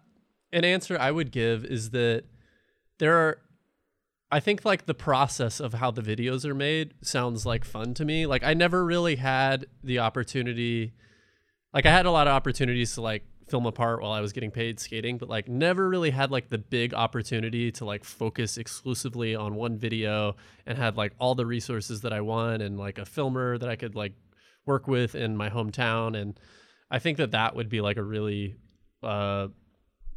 an 0.52 0.64
answer 0.64 0.98
I 0.98 1.10
would 1.10 1.30
give 1.30 1.64
is 1.64 1.90
that 1.90 2.24
there 2.98 3.14
are. 3.16 3.38
I 4.30 4.40
think 4.40 4.64
like 4.64 4.86
the 4.86 4.94
process 4.94 5.60
of 5.60 5.74
how 5.74 5.92
the 5.92 6.02
videos 6.02 6.44
are 6.44 6.54
made 6.54 6.94
sounds 7.02 7.46
like 7.46 7.64
fun 7.64 7.94
to 7.94 8.04
me. 8.04 8.26
Like 8.26 8.42
I 8.42 8.54
never 8.54 8.84
really 8.84 9.16
had 9.16 9.66
the 9.84 10.00
opportunity. 10.00 10.92
Like 11.72 11.86
I 11.86 11.90
had 11.90 12.04
a 12.06 12.10
lot 12.10 12.26
of 12.26 12.32
opportunities 12.32 12.94
to 12.94 13.00
like 13.00 13.22
film 13.54 13.66
a 13.66 13.70
part 13.70 14.02
while 14.02 14.10
I 14.10 14.20
was 14.20 14.32
getting 14.32 14.50
paid 14.50 14.80
skating, 14.80 15.16
but 15.16 15.28
like 15.28 15.46
never 15.46 15.88
really 15.88 16.10
had 16.10 16.32
like 16.32 16.48
the 16.48 16.58
big 16.58 16.92
opportunity 16.92 17.70
to 17.70 17.84
like 17.84 18.02
focus 18.02 18.58
exclusively 18.58 19.36
on 19.36 19.54
one 19.54 19.78
video 19.78 20.34
and 20.66 20.76
had 20.76 20.96
like 20.96 21.12
all 21.20 21.36
the 21.36 21.46
resources 21.46 22.00
that 22.00 22.12
I 22.12 22.20
want 22.20 22.62
and 22.62 22.76
like 22.76 22.98
a 22.98 23.04
filmer 23.04 23.56
that 23.56 23.68
I 23.68 23.76
could 23.76 23.94
like 23.94 24.14
work 24.66 24.88
with 24.88 25.14
in 25.14 25.36
my 25.36 25.50
hometown 25.50 26.20
and 26.20 26.36
I 26.90 26.98
think 26.98 27.18
that 27.18 27.30
that 27.30 27.54
would 27.54 27.68
be 27.68 27.80
like 27.80 27.96
a 27.96 28.02
really 28.02 28.56
uh 29.04 29.46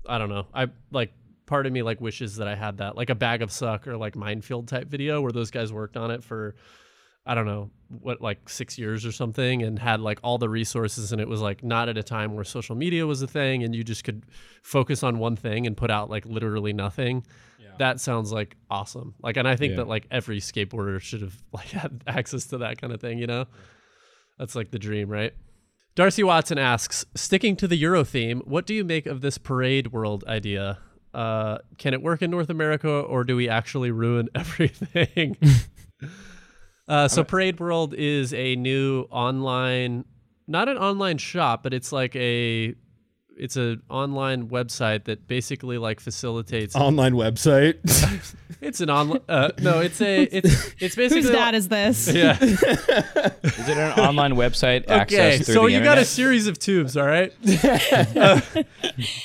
I 0.08 0.18
don't 0.18 0.30
know. 0.30 0.48
I 0.52 0.70
like 0.90 1.14
part 1.46 1.68
of 1.68 1.74
me 1.74 1.84
like 1.84 2.02
wishes 2.02 2.38
that 2.38 2.48
I 2.48 2.56
had 2.56 2.78
that 2.80 2.96
like 2.96 3.12
a 3.12 3.16
bag 3.16 3.44
of 3.44 3.52
suck 3.52 3.88
or 3.88 3.98
like 3.98 4.16
minefield 4.16 4.68
type 4.68 4.88
video 4.88 5.22
where 5.22 5.32
those 5.32 5.52
guys 5.52 5.72
worked 5.72 5.96
on 5.96 6.10
it 6.10 6.24
for 6.24 6.56
I 7.28 7.36
don't 7.36 7.46
know 7.46 7.70
what 8.02 8.22
like 8.22 8.50
6 8.50 8.78
years 8.78 9.06
or 9.06 9.12
something 9.12 9.62
and 9.64 9.78
had 9.80 10.02
like 10.02 10.20
all 10.24 10.38
the 10.38 10.50
resources 10.50 11.12
and 11.12 11.22
it 11.22 11.28
was 11.28 11.42
like 11.42 11.64
not 11.64 11.88
at 11.90 11.98
a 11.98 12.04
time 12.04 12.34
where 12.36 12.44
social 12.44 12.76
media 12.76 13.06
was 13.06 13.22
a 13.22 13.28
thing 13.28 13.64
and 13.64 13.76
you 13.76 13.84
just 13.84 14.04
could 14.04 14.24
focus 14.64 15.04
on 15.04 15.20
one 15.20 15.36
thing 15.36 15.68
and 15.68 15.78
put 15.78 15.90
out 15.92 16.10
like 16.10 16.26
literally 16.26 16.74
nothing. 16.74 17.26
That 17.80 18.00
sounds 18.00 18.32
like 18.32 18.56
awesome. 18.72 19.14
Like 19.22 19.38
and 19.38 19.48
I 19.48 19.56
think 19.56 19.72
Yeah. 19.72 19.78
that 19.78 19.88
like 19.88 20.08
every 20.10 20.40
skateboarder 20.40 21.00
should 21.00 21.22
have 21.22 21.36
like 21.54 21.68
had 21.68 22.04
access 22.08 22.46
to 22.48 22.58
that 22.60 22.82
kind 22.82 22.92
of 22.92 23.00
thing, 23.00 23.20
you 23.20 23.28
know? 23.28 23.46
That's 24.40 24.56
like 24.56 24.72
the 24.72 24.80
dream, 24.80 25.10
right? 25.10 25.34
Darcy 25.96 26.24
Watson 26.24 26.58
asks, 26.58 27.06
sticking 27.16 27.56
to 27.58 27.68
the 27.68 27.76
Euro 27.78 28.04
theme, 28.04 28.42
what 28.46 28.66
do 28.66 28.74
you 28.74 28.84
make 28.84 29.06
of 29.06 29.22
this 29.22 29.38
parade 29.38 29.92
world 29.92 30.24
idea? 30.28 30.80
Uh, 31.14 31.58
can 31.78 31.94
it 31.94 32.02
work 32.02 32.22
in 32.24 32.30
North 32.32 32.50
America, 32.50 32.90
or 32.90 33.24
do 33.24 33.36
we 33.36 33.48
actually 33.50 33.90
ruin 33.92 34.28
everything? 34.36 35.38
uh, 36.88 37.08
so 37.08 37.24
Parade 37.24 37.60
World 37.60 37.94
is 37.94 38.34
a 38.34 38.56
new 38.56 39.08
online, 39.10 40.06
not 40.48 40.70
an 40.70 40.78
online 40.78 41.18
shop, 41.18 41.64
but 41.64 41.74
it's 41.74 41.92
like 41.92 42.16
a, 42.16 42.76
it's 43.38 43.56
an 43.56 43.82
online 43.90 44.50
website 44.50 45.06
that 45.06 45.28
basically 45.28 45.78
like 45.78 46.00
facilitates. 46.00 46.76
Online 46.76 47.14
website. 47.14 47.78
It's 48.60 48.82
an 48.82 48.90
online. 48.90 49.22
Uh, 49.30 49.52
no, 49.60 49.82
it's 49.82 50.02
a. 50.02 50.24
It's 50.24 50.74
it's 50.80 50.96
basically. 50.96 51.22
Whose 51.22 51.30
dad 51.32 51.54
is 51.54 51.68
this? 51.68 52.08
Yeah. 52.14 52.36
Is 52.42 52.60
it 52.64 53.78
an 53.78 54.00
online 54.00 54.34
website 54.34 54.84
Okay, 54.86 54.96
access 54.96 55.46
through 55.46 55.54
so 55.54 55.62
the 55.64 55.72
you 55.72 55.78
internet? 55.78 55.96
got 55.98 56.02
a 56.02 56.06
series 56.06 56.48
of 56.48 56.58
tubes, 56.58 56.98
all 56.98 57.06
right? 57.06 57.32
Uh, 58.16 58.42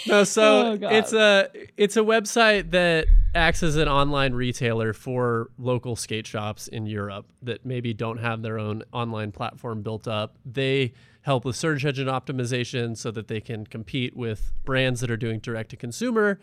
no, 0.07 0.25
so 0.25 0.79
Oh, 0.83 0.89
it's 0.91 1.15
a 1.15 1.49
it's 1.79 1.97
a 1.97 2.01
website 2.01 2.73
that 2.73 3.07
acts 3.35 3.63
as 3.63 3.77
an 3.77 3.89
online 3.89 4.35
retailer 4.35 4.93
for 4.93 5.49
local 5.59 5.97
skate 5.97 6.27
shops 6.27 6.69
in 6.69 6.85
Europe 6.85 7.25
that 7.43 7.65
maybe 7.65 7.95
don't 7.95 8.19
have 8.19 8.43
their 8.43 8.59
own 8.59 8.83
online 8.93 9.33
platform 9.33 9.81
built 9.83 10.07
up. 10.07 10.37
They 10.45 10.93
help 11.23 11.45
with 11.45 11.57
search 11.57 11.85
engine 11.85 12.09
optimization 12.09 12.97
so 12.97 13.11
that 13.11 13.29
they 13.29 13.41
can 13.41 13.67
compete 13.67 14.17
with 14.17 14.53
brands 14.65 15.01
that 15.01 15.11
are 15.11 15.17
doing 15.17 15.41
direct 15.41 15.71
to 15.71 15.77
consumer. 15.77 16.39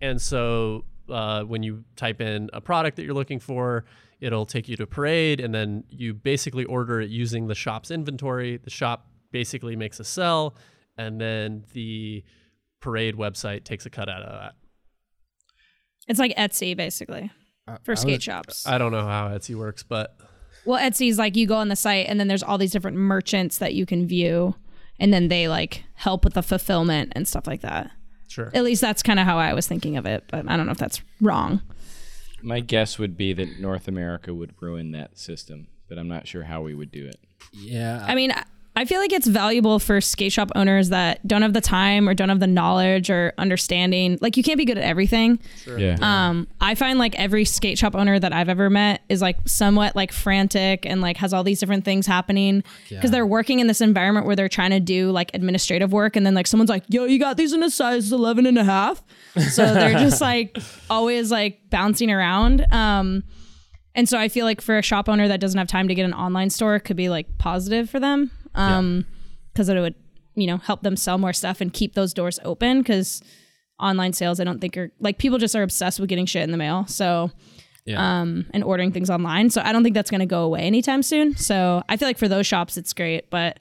And 0.00 0.20
so 0.20 0.84
uh, 1.08 1.44
when 1.44 1.62
you 1.62 1.84
type 1.96 2.20
in 2.20 2.50
a 2.52 2.60
product 2.60 2.96
that 2.96 3.04
you're 3.04 3.14
looking 3.14 3.40
for, 3.40 3.84
it'll 4.20 4.46
take 4.46 4.68
you 4.68 4.76
to 4.76 4.86
Parade, 4.86 5.40
and 5.40 5.54
then 5.54 5.84
you 5.88 6.14
basically 6.14 6.64
order 6.64 7.00
it 7.00 7.10
using 7.10 7.46
the 7.46 7.54
shop's 7.54 7.90
inventory. 7.90 8.56
The 8.56 8.70
shop 8.70 9.06
basically 9.32 9.76
makes 9.76 10.00
a 10.00 10.04
sell, 10.04 10.56
and 10.96 11.20
then 11.20 11.64
the 11.72 12.24
Parade 12.80 13.16
website 13.16 13.64
takes 13.64 13.86
a 13.86 13.90
cut 13.90 14.08
out 14.08 14.22
of 14.22 14.32
that. 14.32 14.54
It's 16.08 16.18
like 16.18 16.34
Etsy 16.36 16.76
basically 16.76 17.30
for 17.82 17.96
skate 17.96 18.22
shops. 18.22 18.66
I 18.66 18.78
don't 18.78 18.92
know 18.92 19.06
how 19.06 19.28
Etsy 19.28 19.54
works, 19.54 19.82
but 19.82 20.16
well, 20.64 20.80
Etsy's 20.80 21.18
like 21.18 21.36
you 21.36 21.46
go 21.46 21.56
on 21.56 21.68
the 21.68 21.76
site 21.76 22.06
and 22.08 22.18
then 22.18 22.28
there's 22.28 22.42
all 22.42 22.58
these 22.58 22.72
different 22.72 22.96
merchants 22.96 23.58
that 23.58 23.74
you 23.74 23.86
can 23.86 24.06
view 24.06 24.54
and 24.98 25.12
then 25.12 25.28
they 25.28 25.48
like 25.48 25.84
help 25.94 26.24
with 26.24 26.34
the 26.34 26.42
fulfillment 26.42 27.12
and 27.14 27.26
stuff 27.26 27.46
like 27.46 27.60
that. 27.62 27.90
sure. 28.28 28.50
At 28.54 28.64
least 28.64 28.80
that's 28.80 29.02
kind 29.02 29.18
of 29.18 29.26
how 29.26 29.38
I 29.38 29.52
was 29.54 29.66
thinking 29.66 29.96
of 29.96 30.06
it, 30.06 30.24
but 30.28 30.48
I 30.48 30.56
don't 30.56 30.66
know 30.66 30.72
if 30.72 30.78
that's 30.78 31.02
wrong. 31.20 31.62
My 32.42 32.60
guess 32.60 32.98
would 32.98 33.16
be 33.16 33.32
that 33.32 33.58
North 33.58 33.88
America 33.88 34.34
would 34.34 34.54
ruin 34.60 34.92
that 34.92 35.18
system, 35.18 35.68
but 35.88 35.98
I'm 35.98 36.08
not 36.08 36.28
sure 36.28 36.44
how 36.44 36.62
we 36.62 36.74
would 36.74 36.90
do 36.90 37.06
it. 37.06 37.16
yeah. 37.52 38.04
I 38.06 38.14
mean, 38.14 38.32
I- 38.76 38.82
I 38.82 38.84
feel 38.86 39.00
like 39.00 39.12
it's 39.12 39.26
valuable 39.26 39.78
for 39.78 40.00
skate 40.00 40.32
shop 40.32 40.50
owners 40.54 40.90
that 40.90 41.26
don't 41.26 41.42
have 41.42 41.52
the 41.54 41.60
time 41.60 42.08
or 42.08 42.12
don't 42.12 42.28
have 42.28 42.40
the 42.40 42.46
knowledge 42.46 43.08
or 43.08 43.32
understanding. 43.38 44.18
Like 44.20 44.36
you 44.36 44.42
can't 44.42 44.58
be 44.58 44.64
good 44.64 44.76
at 44.76 44.84
everything. 44.84 45.38
Yeah. 45.78 45.96
Um, 46.02 46.48
I 46.60 46.74
find 46.74 46.98
like 46.98 47.14
every 47.18 47.44
skate 47.44 47.78
shop 47.78 47.94
owner 47.94 48.18
that 48.18 48.32
I've 48.32 48.48
ever 48.48 48.68
met 48.68 49.02
is 49.08 49.22
like 49.22 49.38
somewhat 49.46 49.94
like 49.96 50.12
frantic 50.12 50.84
and 50.84 51.00
like 51.00 51.16
has 51.18 51.32
all 51.32 51.44
these 51.44 51.60
different 51.60 51.84
things 51.84 52.06
happening 52.06 52.62
because 52.90 53.10
they're 53.10 53.26
working 53.26 53.60
in 53.60 53.68
this 53.68 53.80
environment 53.80 54.26
where 54.26 54.36
they're 54.36 54.48
trying 54.48 54.70
to 54.72 54.80
do 54.80 55.10
like 55.12 55.30
administrative 55.34 55.92
work 55.92 56.16
and 56.16 56.26
then 56.26 56.34
like 56.34 56.46
someone's 56.46 56.68
like, 56.70 56.82
yo, 56.88 57.04
you 57.04 57.18
got 57.18 57.36
these 57.36 57.52
in 57.52 57.62
a 57.62 57.70
size 57.70 58.12
11 58.12 58.44
and 58.44 58.58
a 58.58 58.64
half. 58.64 59.02
So 59.50 59.64
they're 59.74 59.98
just 59.98 60.20
like 60.20 60.58
always 60.90 61.30
like 61.30 61.70
bouncing 61.70 62.10
around. 62.10 62.66
Um, 62.72 63.22
and 63.94 64.08
so 64.08 64.18
I 64.18 64.28
feel 64.28 64.44
like 64.44 64.60
for 64.60 64.76
a 64.76 64.82
shop 64.82 65.08
owner 65.08 65.28
that 65.28 65.38
doesn't 65.40 65.56
have 65.58 65.68
time 65.68 65.86
to 65.88 65.94
get 65.94 66.04
an 66.04 66.12
online 66.12 66.50
store, 66.50 66.74
it 66.74 66.80
could 66.80 66.96
be 66.96 67.08
like 67.08 67.38
positive 67.38 67.88
for 67.88 68.00
them. 68.00 68.30
Um, 68.54 69.06
because 69.52 69.68
it 69.68 69.78
would, 69.78 69.94
you 70.34 70.46
know, 70.46 70.56
help 70.58 70.82
them 70.82 70.96
sell 70.96 71.16
more 71.18 71.32
stuff 71.32 71.60
and 71.60 71.72
keep 71.72 71.94
those 71.94 72.12
doors 72.12 72.38
open. 72.44 72.80
Because 72.80 73.22
online 73.80 74.12
sales, 74.12 74.40
I 74.40 74.44
don't 74.44 74.60
think 74.60 74.76
are 74.76 74.90
like 75.00 75.18
people 75.18 75.38
just 75.38 75.54
are 75.54 75.62
obsessed 75.62 76.00
with 76.00 76.08
getting 76.08 76.26
shit 76.26 76.42
in 76.42 76.50
the 76.50 76.56
mail. 76.56 76.86
So, 76.86 77.30
Yeah. 77.84 78.20
um, 78.20 78.46
and 78.52 78.64
ordering 78.64 78.92
things 78.92 79.10
online. 79.10 79.50
So 79.50 79.60
I 79.62 79.72
don't 79.72 79.82
think 79.82 79.94
that's 79.94 80.10
going 80.10 80.20
to 80.20 80.26
go 80.26 80.42
away 80.42 80.62
anytime 80.62 81.02
soon. 81.02 81.36
So 81.36 81.82
I 81.88 81.96
feel 81.96 82.08
like 82.08 82.18
for 82.18 82.28
those 82.28 82.46
shops, 82.46 82.76
it's 82.76 82.92
great, 82.92 83.30
but 83.30 83.60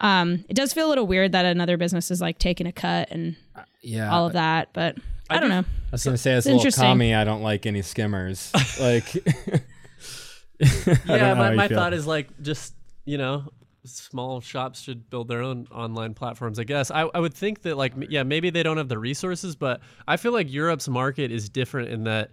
um, 0.00 0.44
it 0.48 0.54
does 0.56 0.72
feel 0.72 0.86
a 0.86 0.90
little 0.90 1.06
weird 1.06 1.32
that 1.32 1.44
another 1.44 1.76
business 1.76 2.10
is 2.10 2.20
like 2.20 2.38
taking 2.38 2.66
a 2.66 2.72
cut 2.72 3.08
and 3.10 3.36
yeah. 3.82 4.10
all 4.10 4.26
of 4.26 4.32
that. 4.32 4.70
But 4.72 4.96
I, 5.28 5.38
don't 5.38 5.50
know. 5.50 5.60
I 5.60 5.92
was 5.92 6.04
gonna 6.04 6.18
say 6.18 6.32
as 6.32 6.38
It's 6.38 6.46
a 6.46 6.48
little 6.50 6.60
interesting. 6.60 6.84
commie, 6.84 7.14
I 7.14 7.24
don't 7.24 7.42
like 7.42 7.66
any 7.66 7.82
skimmers. 7.82 8.50
like, 8.80 9.14
yeah, 11.06 11.34
my, 11.34 11.54
my 11.54 11.68
feel. 11.68 11.78
thought 11.78 11.92
is 11.92 12.06
like 12.06 12.28
just 12.42 12.74
you 13.04 13.18
know 13.18 13.44
small 13.84 14.40
shops 14.40 14.80
should 14.80 15.08
build 15.10 15.28
their 15.28 15.42
own 15.42 15.66
online 15.72 16.14
platforms 16.14 16.58
i 16.58 16.64
guess. 16.64 16.90
I, 16.90 17.02
I 17.14 17.18
would 17.18 17.34
think 17.34 17.62
that 17.62 17.76
like 17.76 17.94
yeah 18.08 18.22
maybe 18.22 18.50
they 18.50 18.62
don't 18.62 18.76
have 18.76 18.88
the 18.88 18.98
resources 18.98 19.56
but 19.56 19.80
i 20.06 20.16
feel 20.16 20.32
like 20.32 20.52
europe's 20.52 20.88
market 20.88 21.32
is 21.32 21.48
different 21.48 21.88
in 21.88 22.04
that 22.04 22.30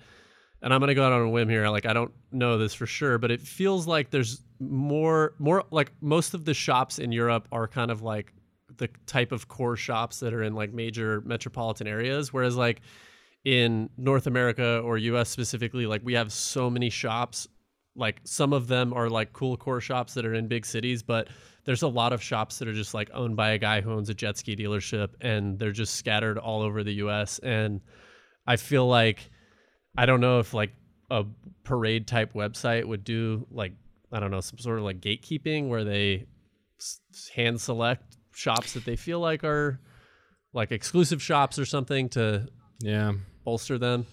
and 0.61 0.73
i'm 0.73 0.79
going 0.79 0.89
to 0.89 0.95
go 0.95 1.05
out 1.05 1.13
on 1.13 1.21
a 1.21 1.29
whim 1.29 1.49
here 1.49 1.67
like 1.69 1.85
i 1.85 1.93
don't 1.93 2.11
know 2.31 2.57
this 2.57 2.73
for 2.73 2.85
sure 2.85 3.17
but 3.17 3.31
it 3.31 3.41
feels 3.41 3.87
like 3.87 4.09
there's 4.09 4.41
more 4.59 5.33
more 5.39 5.63
like 5.71 5.91
most 6.01 6.33
of 6.33 6.45
the 6.45 6.53
shops 6.53 6.99
in 6.99 7.11
europe 7.11 7.47
are 7.51 7.67
kind 7.67 7.91
of 7.91 8.01
like 8.01 8.33
the 8.77 8.89
type 9.05 9.31
of 9.31 9.47
core 9.47 9.75
shops 9.75 10.19
that 10.19 10.33
are 10.33 10.43
in 10.43 10.53
like 10.53 10.73
major 10.73 11.21
metropolitan 11.21 11.87
areas 11.87 12.33
whereas 12.33 12.55
like 12.55 12.81
in 13.45 13.89
north 13.97 14.27
america 14.27 14.79
or 14.83 14.97
us 14.97 15.29
specifically 15.29 15.85
like 15.85 16.01
we 16.03 16.13
have 16.13 16.31
so 16.33 16.69
many 16.69 16.89
shops 16.89 17.47
like 17.97 18.21
some 18.23 18.53
of 18.53 18.67
them 18.67 18.93
are 18.93 19.09
like 19.09 19.33
cool 19.33 19.57
core 19.57 19.81
shops 19.81 20.13
that 20.13 20.25
are 20.25 20.33
in 20.33 20.47
big 20.47 20.65
cities 20.65 21.03
but 21.03 21.27
there's 21.65 21.81
a 21.81 21.87
lot 21.87 22.13
of 22.13 22.21
shops 22.21 22.59
that 22.59 22.67
are 22.67 22.73
just 22.73 22.93
like 22.93 23.09
owned 23.13 23.35
by 23.35 23.49
a 23.49 23.57
guy 23.57 23.81
who 23.81 23.91
owns 23.91 24.09
a 24.09 24.13
jet 24.13 24.37
ski 24.37 24.55
dealership 24.55 25.09
and 25.19 25.59
they're 25.59 25.71
just 25.71 25.95
scattered 25.95 26.37
all 26.37 26.61
over 26.61 26.83
the 26.83 26.93
us 26.93 27.39
and 27.39 27.81
i 28.45 28.55
feel 28.55 28.87
like 28.87 29.29
i 29.97 30.05
don't 30.05 30.21
know 30.21 30.39
if 30.39 30.53
like 30.53 30.71
a 31.09 31.25
parade 31.63 32.07
type 32.07 32.33
website 32.33 32.85
would 32.85 33.03
do 33.03 33.45
like 33.51 33.73
i 34.11 34.19
don't 34.19 34.31
know 34.31 34.41
some 34.41 34.59
sort 34.59 34.77
of 34.77 34.83
like 34.83 35.01
gatekeeping 35.01 35.67
where 35.67 35.83
they 35.83 36.25
s- 36.79 37.01
hand 37.35 37.59
select 37.59 38.17
shops 38.33 38.73
that 38.73 38.85
they 38.85 38.95
feel 38.95 39.19
like 39.19 39.43
are 39.43 39.79
like 40.53 40.71
exclusive 40.71 41.21
shops 41.21 41.57
or 41.57 41.65
something 41.65 42.07
to 42.09 42.47
yeah, 42.79 43.13
bolster 43.43 43.77
them 43.79 44.05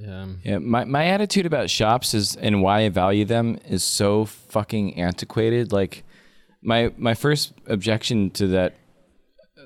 yeah. 0.00 0.26
Yeah, 0.42 0.58
my, 0.58 0.84
my 0.84 1.06
attitude 1.06 1.46
about 1.46 1.68
shops 1.70 2.14
is 2.14 2.34
and 2.36 2.62
why 2.62 2.80
I 2.80 2.88
value 2.88 3.24
them 3.24 3.58
is 3.68 3.84
so 3.84 4.24
fucking 4.24 4.98
antiquated. 4.98 5.72
Like 5.72 6.04
my 6.62 6.92
my 6.96 7.14
first 7.14 7.52
objection 7.66 8.30
to 8.32 8.46
that 8.48 8.74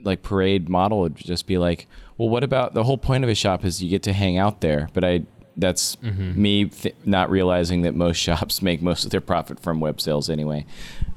like 0.02 0.22
parade 0.22 0.68
model 0.68 1.00
would 1.00 1.16
just 1.16 1.46
be 1.46 1.56
like, 1.58 1.86
well, 2.18 2.28
what 2.28 2.42
about 2.44 2.74
the 2.74 2.84
whole 2.84 2.98
point 2.98 3.22
of 3.24 3.30
a 3.30 3.34
shop 3.34 3.64
is 3.64 3.82
you 3.82 3.88
get 3.88 4.02
to 4.04 4.12
hang 4.12 4.36
out 4.36 4.60
there, 4.60 4.88
but 4.92 5.04
I 5.04 5.22
that's 5.56 5.96
me 6.02 6.64
th- 6.64 6.96
not 7.04 7.30
realizing 7.30 7.82
that 7.82 7.94
most 7.94 8.16
shops 8.26 8.60
make 8.60 8.82
most 8.82 9.04
of 9.04 9.10
their 9.12 9.20
profit 9.20 9.60
from 9.60 9.78
web 9.78 10.00
sales 10.00 10.28
anyway. 10.28 10.66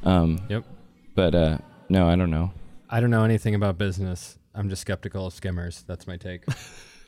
Um, 0.03 0.41
Yep. 0.47 0.63
but 1.15 1.34
uh, 1.34 1.57
no, 1.89 2.07
I 2.07 2.15
don't 2.15 2.30
know. 2.30 2.51
I 2.88 2.99
don't 2.99 3.09
know 3.09 3.24
anything 3.24 3.55
about 3.55 3.80
business. 3.80 4.38
I'm 4.53 4.70
just 4.70 4.82
skeptical 4.82 5.26
of 5.28 5.34
skimmers. 5.34 5.84
That's 5.88 6.05
my 6.07 6.18
take. 6.18 6.43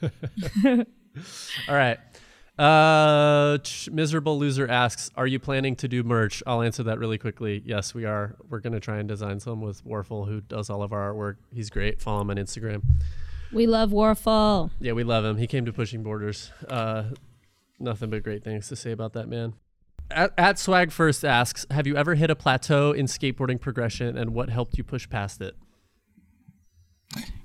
All 1.67 1.75
right. 1.75 1.97
Uh, 2.59 3.57
miserable 3.89 4.37
loser 4.37 4.67
asks, 4.67 5.09
"Are 5.15 5.25
you 5.25 5.39
planning 5.39 5.77
to 5.77 5.87
do 5.87 6.03
merch?" 6.03 6.43
I'll 6.45 6.61
answer 6.61 6.83
that 6.83 6.99
really 6.99 7.17
quickly. 7.17 7.63
Yes, 7.65 7.93
we 7.95 8.03
are. 8.03 8.35
We're 8.49 8.59
gonna 8.59 8.81
try 8.81 8.97
and 8.97 9.07
design 9.07 9.39
some 9.39 9.61
with 9.61 9.85
Warful, 9.85 10.25
who 10.25 10.41
does 10.41 10.69
all 10.69 10.83
of 10.83 10.91
our 10.91 11.13
artwork. 11.13 11.37
He's 11.53 11.69
great. 11.69 12.01
Follow 12.01 12.19
him 12.19 12.29
on 12.31 12.35
Instagram. 12.35 12.81
We 13.53 13.65
love 13.65 13.93
Warful. 13.93 14.71
Yeah, 14.81 14.91
we 14.91 15.05
love 15.05 15.23
him. 15.23 15.37
He 15.37 15.47
came 15.47 15.65
to 15.65 15.71
Pushing 15.71 16.03
Borders. 16.03 16.51
Uh, 16.67 17.11
nothing 17.79 18.09
but 18.09 18.23
great 18.23 18.43
things 18.43 18.67
to 18.67 18.75
say 18.75 18.91
about 18.91 19.13
that 19.13 19.29
man. 19.29 19.53
At, 20.11 20.33
at 20.37 20.59
Swag 20.59 20.91
First 20.91 21.23
asks, 21.23 21.65
"Have 21.71 21.87
you 21.87 21.95
ever 21.95 22.15
hit 22.15 22.29
a 22.29 22.35
plateau 22.35 22.91
in 22.91 23.05
skateboarding 23.05 23.61
progression, 23.61 24.17
and 24.17 24.33
what 24.33 24.49
helped 24.49 24.77
you 24.77 24.83
push 24.83 25.09
past 25.09 25.39
it?" 25.39 25.55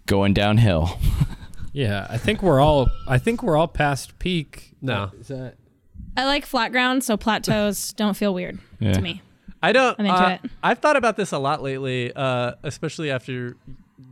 Going 0.06 0.34
downhill. 0.34 0.98
yeah, 1.74 2.06
I 2.08 2.16
think 2.16 2.42
we're 2.42 2.60
all. 2.60 2.88
I 3.06 3.18
think 3.18 3.42
we're 3.42 3.56
all 3.56 3.68
past 3.68 4.18
peak. 4.18 4.72
No. 4.80 5.10
Is 5.20 5.28
that? 5.28 5.56
I 6.16 6.24
like 6.24 6.46
flat 6.46 6.70
ground, 6.72 7.04
so 7.04 7.16
plateaus 7.16 7.92
don't 7.96 8.14
feel 8.16 8.32
weird 8.32 8.58
Yeah. 8.78 8.92
to 8.92 9.00
me. 9.02 9.20
I 9.62 9.72
don't. 9.72 9.98
I'm 9.98 10.06
into 10.06 10.18
uh, 10.18 10.28
it. 10.42 10.50
I've 10.62 10.78
thought 10.78 10.96
about 10.96 11.16
this 11.16 11.32
a 11.32 11.38
lot 11.38 11.62
lately, 11.62 12.12
uh, 12.14 12.52
especially 12.62 13.10
after 13.10 13.56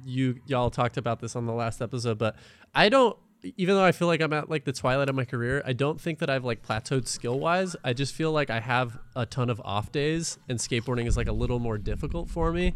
you 0.04 0.40
y'all 0.46 0.70
talked 0.70 0.96
about 0.96 1.20
this 1.20 1.36
on 1.36 1.46
the 1.46 1.52
last 1.52 1.80
episode. 1.80 2.18
But 2.18 2.36
I 2.74 2.88
don't. 2.88 3.16
Even 3.56 3.74
though 3.74 3.84
I 3.84 3.90
feel 3.92 4.06
like 4.08 4.20
I'm 4.20 4.32
at 4.32 4.48
like 4.50 4.64
the 4.64 4.72
twilight 4.72 5.08
of 5.08 5.14
my 5.14 5.24
career, 5.24 5.62
I 5.64 5.72
don't 5.72 6.00
think 6.00 6.20
that 6.20 6.30
I've 6.30 6.44
like 6.44 6.66
plateaued 6.66 7.06
skill 7.08 7.38
wise. 7.40 7.74
I 7.84 7.92
just 7.92 8.14
feel 8.14 8.30
like 8.32 8.50
I 8.50 8.60
have 8.60 8.98
a 9.16 9.26
ton 9.26 9.50
of 9.50 9.60
off 9.64 9.90
days, 9.92 10.38
and 10.48 10.58
skateboarding 10.58 11.06
is 11.06 11.16
like 11.16 11.28
a 11.28 11.32
little 11.32 11.58
more 11.58 11.76
difficult 11.78 12.28
for 12.30 12.52
me. 12.52 12.74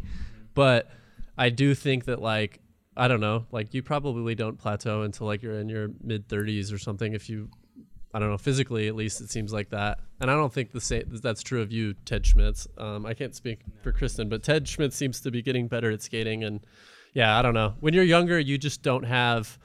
But 0.53 0.89
I 1.37 1.49
do 1.49 1.73
think 1.73 2.05
that 2.05 2.21
like 2.21 2.59
I 2.97 3.07
don't 3.07 3.21
know, 3.21 3.45
like 3.51 3.73
you 3.73 3.83
probably 3.83 4.35
don't 4.35 4.57
plateau 4.57 5.03
until 5.03 5.27
like 5.27 5.43
you're 5.43 5.59
in 5.59 5.69
your 5.69 5.89
mid 6.03 6.27
30s 6.27 6.73
or 6.73 6.77
something. 6.77 7.13
If 7.13 7.29
you 7.29 7.49
I 8.13 8.19
don't 8.19 8.29
know, 8.29 8.37
physically 8.37 8.87
at 8.87 8.95
least 8.95 9.21
it 9.21 9.29
seems 9.29 9.53
like 9.53 9.69
that. 9.69 9.99
And 10.19 10.31
I 10.31 10.33
don't 10.33 10.51
think 10.51 10.71
the 10.71 10.81
same 10.81 11.03
that's 11.21 11.43
true 11.43 11.61
of 11.61 11.71
you, 11.71 11.93
Ted 12.05 12.25
Schmitz. 12.25 12.67
Um, 12.77 13.05
I 13.05 13.13
can't 13.13 13.35
speak 13.35 13.59
for 13.83 13.91
Kristen, 13.91 14.27
but 14.29 14.41
Ted 14.43 14.67
Schmitz 14.67 14.95
seems 14.95 15.21
to 15.21 15.31
be 15.31 15.41
getting 15.41 15.67
better 15.67 15.91
at 15.91 16.01
skating. 16.01 16.43
And 16.43 16.65
yeah, 17.13 17.37
I 17.37 17.41
don't 17.41 17.53
know. 17.53 17.75
When 17.79 17.93
you're 17.93 18.03
younger, 18.03 18.39
you 18.39 18.57
just 18.57 18.81
don't 18.81 19.03
have 19.03 19.59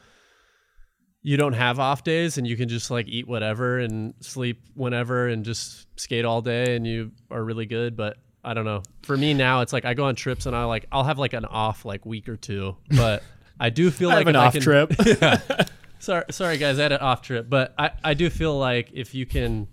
you 1.23 1.37
don't 1.37 1.53
have 1.53 1.79
off 1.79 2.03
days 2.03 2.37
and 2.37 2.47
you 2.47 2.57
can 2.57 2.69
just 2.69 2.91
like 2.91 3.07
eat 3.07 3.29
whatever 3.29 3.79
and 3.79 4.13
sleep 4.21 4.61
whenever 4.75 5.29
and 5.29 5.45
just 5.45 5.87
skate 5.99 6.25
all 6.25 6.43
day 6.43 6.75
and 6.75 6.85
you 6.87 7.13
are 7.31 7.45
really 7.45 7.67
good. 7.67 7.97
But 7.97 8.17
I 8.45 8.55
don't 8.55 8.65
know. 8.65 8.83
For 9.03 9.17
me 9.17 9.35
now, 9.35 9.61
it's 9.61 9.73
like 9.73 9.85
I 9.85 9.95
go 9.95 10.05
on 10.05 10.15
trips 10.17 10.47
and 10.47 10.55
I 10.57 10.65
like 10.65 10.87
I'll 10.91 11.05
have 11.05 11.19
like 11.19 11.33
an 11.33 11.45
off 11.45 11.85
like 11.85 12.05
week 12.05 12.29
or 12.29 12.37
two, 12.37 12.77
but 12.97 13.23
I 13.61 13.71
do 13.71 13.91
feel 13.91 14.11
I 14.11 14.15
like 14.23 14.27
have 14.27 14.35
an 14.35 14.37
if 14.37 14.43
I 14.43 14.47
off 14.47 14.53
can- 14.55 14.63
trip. 14.63 15.69
Sorry, 16.01 16.25
sorry 16.31 16.59
guys, 16.59 16.81
I 16.81 16.83
had 16.83 16.91
an 16.93 16.99
off 16.99 17.23
trip, 17.23 17.49
but 17.49 17.73
I 17.79 17.93
I 18.03 18.15
do 18.15 18.29
feel 18.29 18.59
like 18.59 18.91
if 18.93 19.15
you 19.15 19.25
can, 19.25 19.69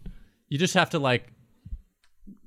you 0.47 0.59
just 0.59 0.75
have 0.75 0.91
to 0.91 0.99
like 0.99 1.25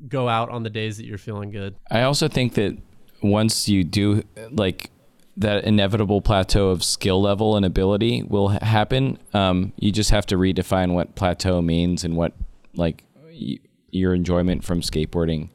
go 0.06 0.28
out 0.28 0.50
on 0.50 0.62
the 0.62 0.70
days 0.70 0.98
that 0.98 1.06
you're 1.06 1.18
feeling 1.18 1.50
good. 1.50 1.74
I 1.90 2.02
also 2.02 2.28
think 2.28 2.54
that 2.54 2.78
once 3.24 3.68
you 3.68 3.82
do 3.82 4.22
like 4.52 4.90
that 5.36 5.64
inevitable 5.64 6.20
plateau 6.20 6.68
of 6.68 6.84
skill 6.84 7.20
level 7.20 7.56
and 7.56 7.64
ability 7.66 8.22
will 8.22 8.50
ha- 8.50 8.58
happen. 8.64 9.18
Um, 9.34 9.72
you 9.76 9.90
just 9.90 10.10
have 10.10 10.26
to 10.26 10.36
redefine 10.36 10.92
what 10.94 11.16
plateau 11.16 11.60
means 11.60 12.04
and 12.04 12.16
what 12.16 12.34
like 12.76 13.02
y- 13.24 13.58
your 13.90 14.14
enjoyment 14.14 14.62
from 14.62 14.80
skateboarding 14.80 15.48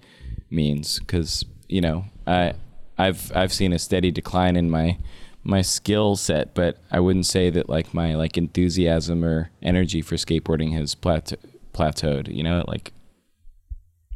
means. 0.49 0.99
Because 0.99 1.45
you 1.67 1.81
know, 1.81 2.05
I 2.25 2.53
I've 2.97 3.31
I've 3.35 3.53
seen 3.53 3.73
a 3.73 3.79
steady 3.79 4.11
decline 4.11 4.55
in 4.55 4.69
my 4.69 4.97
my 5.43 5.61
skill 5.61 6.15
set, 6.15 6.53
but 6.53 6.77
I 6.91 6.99
wouldn't 6.99 7.25
say 7.25 7.49
that 7.49 7.69
like 7.69 7.93
my 7.93 8.15
like 8.15 8.37
enthusiasm 8.37 9.23
or 9.23 9.51
energy 9.61 10.01
for 10.01 10.15
skateboarding 10.15 10.73
has 10.73 10.95
plateau- 10.95 11.37
plateaued. 11.73 12.33
You 12.33 12.43
know, 12.43 12.63
like 12.67 12.91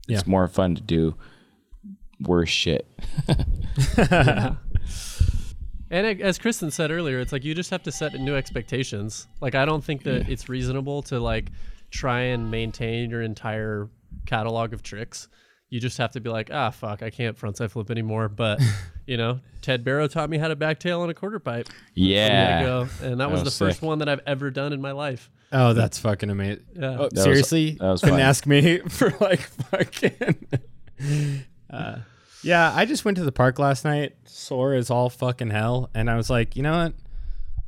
it's 0.08 0.28
more 0.28 0.48
fun 0.48 0.76
to 0.76 0.82
do 0.82 1.16
worse 2.20 2.50
shit. 2.50 2.88
And 5.92 6.22
as 6.22 6.40
Kristen 6.40 6.72
said 6.72 6.90
earlier, 6.90 7.20
it's 7.20 7.34
like 7.34 7.44
you 7.44 7.54
just 7.54 7.70
have 7.70 7.84
to 7.84 7.92
set 7.92 8.14
new 8.14 8.34
expectations. 8.34 9.28
Like 9.42 9.56
I 9.56 9.66
don't 9.66 9.84
think 9.84 10.04
that 10.04 10.30
it's 10.30 10.48
reasonable 10.48 11.02
to 11.04 11.20
like 11.20 11.52
try 11.90 12.22
and 12.22 12.50
maintain 12.50 13.10
your 13.10 13.22
entire 13.22 13.90
catalog 14.26 14.72
of 14.72 14.84
tricks. 14.84 15.28
You 15.72 15.80
just 15.80 15.98
have 15.98 16.12
to 16.12 16.20
be 16.20 16.30
like, 16.30 16.50
ah, 16.54 16.70
fuck, 16.70 17.02
I 17.02 17.10
can't 17.10 17.40
frontside 17.40 17.72
flip 17.72 17.90
anymore. 17.90 18.28
But 18.30 18.62
you 19.08 19.18
know, 19.18 19.40
Ted 19.62 19.84
Barrow 19.84 20.08
taught 20.08 20.30
me 20.30 20.38
how 20.38 20.50
to 20.50 20.56
backtail 20.56 21.00
on 21.00 21.10
a 21.10 21.14
quarter 21.14 21.40
pipe. 21.40 21.70
Yeah. 21.96 22.60
ago, 22.60 22.88
and 23.02 23.20
that, 23.20 23.32
was, 23.32 23.44
was 23.44 23.58
the 23.58 23.66
first 23.66 23.82
one 23.82 24.00
that 24.00 24.10
I've 24.10 24.20
ever 24.28 24.52
done 24.52 24.74
in 24.74 24.82
my 24.82 24.92
life. 24.92 25.32
Oh, 25.54 25.74
that's 25.74 25.98
fucking 25.98 26.30
amazing. 26.30 26.64
Yeah. 26.76 26.98
Oh, 27.00 27.10
was- 27.12 27.24
seriously, 27.24 27.72
that 27.80 27.90
was 27.90 28.02
couldn't 28.02 28.20
fun. 28.20 28.22
ask 28.28 28.46
me 28.46 28.78
for 28.90 29.14
like 29.20 29.40
fucking. 29.40 30.48
uh, 31.70 31.98
yeah, 32.44 32.74
I 32.76 32.86
just 32.86 33.06
went 33.06 33.18
to 33.18 33.24
the 33.24 33.32
park 33.32 33.58
last 33.60 33.86
night, 33.86 34.16
sore 34.26 34.74
as 34.74 34.90
all 34.90 35.10
fucking 35.10 35.52
hell, 35.52 35.90
and 35.94 36.10
I 36.10 36.16
was 36.16 36.30
like, 36.30 36.56
you 36.56 36.64
know 36.64 36.84
what? 36.84 36.94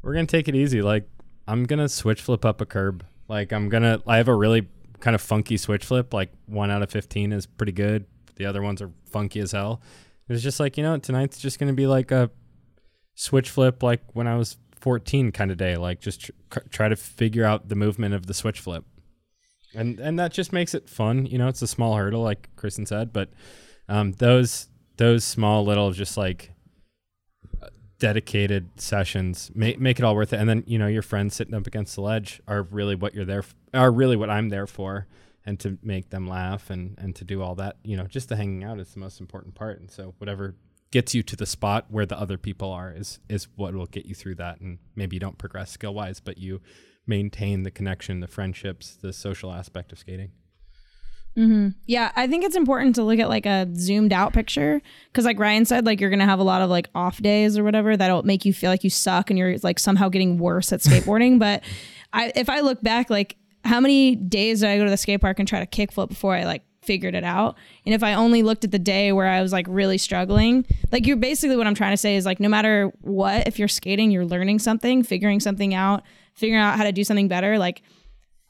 We're 0.01 0.13
gonna 0.13 0.25
take 0.27 0.47
it 0.49 0.55
easy. 0.55 0.81
Like, 0.81 1.07
I'm 1.47 1.63
gonna 1.63 1.87
switch 1.87 2.21
flip 2.21 2.43
up 2.43 2.59
a 2.59 2.65
curb. 2.65 3.05
Like, 3.29 3.53
I'm 3.53 3.69
gonna. 3.69 4.01
I 4.05 4.17
have 4.17 4.27
a 4.27 4.35
really 4.35 4.67
kind 5.03 5.13
of 5.13 5.21
funky 5.21 5.57
switch 5.57 5.85
flip. 5.85 6.13
Like, 6.13 6.31
one 6.47 6.71
out 6.71 6.81
of 6.81 6.89
fifteen 6.89 7.31
is 7.31 7.45
pretty 7.45 7.73
good. 7.73 8.05
The 8.35 8.45
other 8.45 8.61
ones 8.61 8.81
are 8.81 8.91
funky 9.05 9.39
as 9.39 9.51
hell. 9.51 9.81
It 10.27 10.33
was 10.33 10.41
just 10.41 10.59
like, 10.59 10.77
you 10.77 10.83
know, 10.83 10.97
tonight's 10.97 11.37
just 11.37 11.59
gonna 11.59 11.73
be 11.73 11.87
like 11.87 12.11
a 12.11 12.31
switch 13.15 13.49
flip, 13.49 13.83
like 13.83 14.01
when 14.13 14.27
I 14.27 14.35
was 14.35 14.57
14 14.79 15.31
kind 15.31 15.51
of 15.51 15.57
day. 15.57 15.77
Like, 15.77 15.99
just 15.99 16.31
tr- 16.49 16.59
try 16.69 16.87
to 16.89 16.95
figure 16.95 17.45
out 17.45 17.69
the 17.69 17.75
movement 17.75 18.15
of 18.15 18.25
the 18.25 18.33
switch 18.33 18.59
flip 18.59 18.85
and 19.73 19.99
and 19.99 20.19
that 20.19 20.31
just 20.31 20.53
makes 20.53 20.73
it 20.73 20.89
fun. 20.89 21.25
You 21.25 21.37
know, 21.37 21.47
it's 21.47 21.61
a 21.61 21.67
small 21.67 21.95
hurdle, 21.95 22.21
like 22.21 22.49
Kristen 22.55 22.85
said, 22.85 23.11
but 23.11 23.29
um, 23.89 24.13
those 24.13 24.67
those 24.97 25.23
small 25.23 25.65
little 25.65 25.91
just 25.91 26.17
like 26.17 26.52
dedicated 28.03 28.69
sessions 28.75 29.49
make 29.55 29.79
make 29.79 29.97
it 29.97 30.03
all 30.03 30.13
worth 30.13 30.33
it. 30.33 30.35
And 30.37 30.49
then 30.49 30.65
you 30.67 30.77
know 30.77 30.87
your 30.87 31.01
friends 31.01 31.37
sitting 31.37 31.53
up 31.53 31.65
against 31.65 31.95
the 31.95 32.01
ledge 32.01 32.41
are 32.49 32.63
really 32.63 32.95
what 32.95 33.15
you're 33.15 33.23
there 33.23 33.39
f- 33.39 33.55
are 33.73 33.93
really 33.93 34.17
what 34.17 34.29
I'm 34.29 34.49
there 34.49 34.67
for, 34.67 35.07
and 35.45 35.57
to 35.61 35.77
make 35.81 36.09
them 36.09 36.27
laugh 36.27 36.69
and 36.69 36.95
and 36.97 37.15
to 37.15 37.23
do 37.23 37.41
all 37.41 37.55
that. 37.55 37.77
You 37.81 37.95
know, 37.95 38.05
just 38.05 38.27
the 38.27 38.35
hanging 38.35 38.61
out 38.61 38.77
is 38.77 38.93
the 38.93 38.99
most 38.99 39.21
important 39.21 39.55
part. 39.55 39.79
And 39.79 39.89
so 39.89 40.15
whatever 40.17 40.53
gets 40.91 41.15
you 41.15 41.23
to 41.23 41.37
the 41.37 41.45
spot 41.45 41.85
where 41.89 42.05
the 42.05 42.19
other 42.19 42.37
people 42.37 42.69
are 42.73 42.91
is 42.91 43.19
is 43.29 43.47
what 43.55 43.73
will 43.73 43.85
get 43.85 44.05
you 44.05 44.15
through 44.15 44.35
that. 44.35 44.59
And 44.59 44.79
maybe 44.97 45.15
you 45.15 45.21
don't 45.21 45.37
progress 45.37 45.71
skill 45.71 45.93
wise, 45.93 46.19
but 46.19 46.37
you 46.37 46.59
maintain 47.07 47.63
the 47.63 47.71
connection, 47.71 48.19
the 48.19 48.27
friendships, 48.27 48.97
the 49.01 49.13
social 49.13 49.53
aspect 49.53 49.93
of 49.93 49.99
skating. 49.99 50.31
Yeah, 51.85 52.11
I 52.15 52.27
think 52.27 52.43
it's 52.43 52.55
important 52.55 52.95
to 52.95 53.03
look 53.03 53.19
at 53.19 53.29
like 53.29 53.45
a 53.45 53.67
zoomed 53.75 54.13
out 54.13 54.33
picture 54.33 54.81
because, 55.07 55.25
like 55.25 55.39
Ryan 55.39 55.65
said, 55.65 55.85
like 55.85 55.99
you're 55.99 56.09
gonna 56.09 56.25
have 56.25 56.39
a 56.39 56.43
lot 56.43 56.61
of 56.61 56.69
like 56.69 56.89
off 56.93 57.21
days 57.21 57.57
or 57.57 57.63
whatever 57.63 57.97
that'll 57.97 58.23
make 58.23 58.45
you 58.45 58.53
feel 58.53 58.69
like 58.69 58.83
you 58.83 58.89
suck 58.89 59.29
and 59.29 59.39
you're 59.39 59.57
like 59.63 59.79
somehow 59.79 60.09
getting 60.09 60.37
worse 60.37 60.71
at 60.71 60.81
skateboarding. 60.81 61.39
but 61.43 61.63
I, 62.11 62.31
if 62.35 62.49
I 62.49 62.59
look 62.59 62.81
back, 62.81 63.09
like 63.09 63.37
how 63.65 63.79
many 63.79 64.15
days 64.15 64.59
did 64.59 64.69
I 64.69 64.77
go 64.77 64.83
to 64.83 64.89
the 64.89 64.97
skate 64.97 65.21
park 65.21 65.39
and 65.39 65.47
try 65.47 65.63
to 65.63 65.65
kickflip 65.65 66.09
before 66.09 66.35
I 66.35 66.43
like 66.43 66.63
figured 66.83 67.15
it 67.15 67.23
out? 67.23 67.55
And 67.85 67.95
if 67.95 68.03
I 68.03 68.13
only 68.13 68.43
looked 68.43 68.63
at 68.63 68.71
the 68.71 68.79
day 68.79 69.11
where 69.11 69.27
I 69.27 69.41
was 69.41 69.51
like 69.51 69.65
really 69.67 69.97
struggling, 69.97 70.65
like 70.91 71.07
you're 71.07 71.17
basically 71.17 71.55
what 71.55 71.65
I'm 71.65 71.75
trying 71.75 71.93
to 71.93 71.97
say 71.97 72.15
is 72.15 72.25
like 72.25 72.39
no 72.39 72.49
matter 72.49 72.91
what, 73.01 73.47
if 73.47 73.57
you're 73.57 73.67
skating, 73.67 74.11
you're 74.11 74.25
learning 74.25 74.59
something, 74.59 75.01
figuring 75.01 75.39
something 75.39 75.73
out, 75.73 76.03
figuring 76.35 76.61
out 76.61 76.77
how 76.77 76.83
to 76.83 76.91
do 76.91 77.03
something 77.03 77.27
better. 77.27 77.57
Like, 77.57 77.81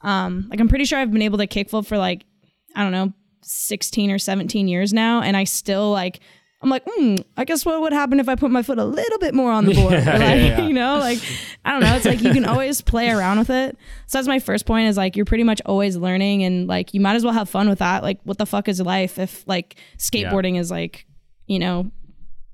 um, 0.02 0.48
like 0.50 0.60
I'm 0.60 0.68
pretty 0.68 0.84
sure 0.84 0.98
I've 0.98 1.12
been 1.12 1.22
able 1.22 1.38
to 1.38 1.46
kickflip 1.46 1.86
for 1.86 1.96
like 1.96 2.26
I 2.74 2.82
don't 2.82 2.92
know, 2.92 3.12
16 3.42 4.10
or 4.10 4.18
17 4.18 4.68
years 4.68 4.92
now. 4.92 5.20
And 5.22 5.36
I 5.36 5.44
still 5.44 5.90
like, 5.90 6.20
I'm 6.62 6.70
like, 6.70 6.82
hmm, 6.86 7.16
I 7.36 7.44
guess 7.44 7.66
what 7.66 7.80
would 7.82 7.92
happen 7.92 8.20
if 8.20 8.28
I 8.28 8.36
put 8.36 8.50
my 8.50 8.62
foot 8.62 8.78
a 8.78 8.84
little 8.84 9.18
bit 9.18 9.34
more 9.34 9.52
on 9.52 9.66
the 9.66 9.74
board? 9.80 9.92
Yeah, 9.92 10.12
like, 10.12 10.20
yeah, 10.20 10.34
yeah. 10.34 10.66
You 10.66 10.72
know, 10.72 10.96
like, 10.98 11.18
I 11.64 11.72
don't 11.72 11.80
know. 11.80 11.94
It's 11.94 12.06
like 12.06 12.22
you 12.22 12.32
can 12.32 12.46
always 12.46 12.80
play 12.80 13.10
around 13.10 13.38
with 13.38 13.50
it. 13.50 13.76
So 14.06 14.16
that's 14.18 14.28
my 14.28 14.38
first 14.38 14.64
point 14.64 14.88
is 14.88 14.96
like, 14.96 15.14
you're 15.14 15.26
pretty 15.26 15.44
much 15.44 15.60
always 15.66 15.96
learning 15.96 16.42
and 16.42 16.66
like, 16.66 16.94
you 16.94 17.00
might 17.00 17.16
as 17.16 17.24
well 17.24 17.34
have 17.34 17.50
fun 17.50 17.68
with 17.68 17.80
that. 17.80 18.02
Like, 18.02 18.18
what 18.24 18.38
the 18.38 18.46
fuck 18.46 18.68
is 18.68 18.80
life 18.80 19.18
if 19.18 19.46
like 19.46 19.76
skateboarding 19.98 20.58
is 20.58 20.70
like, 20.70 21.06
you 21.46 21.58
know, 21.58 21.90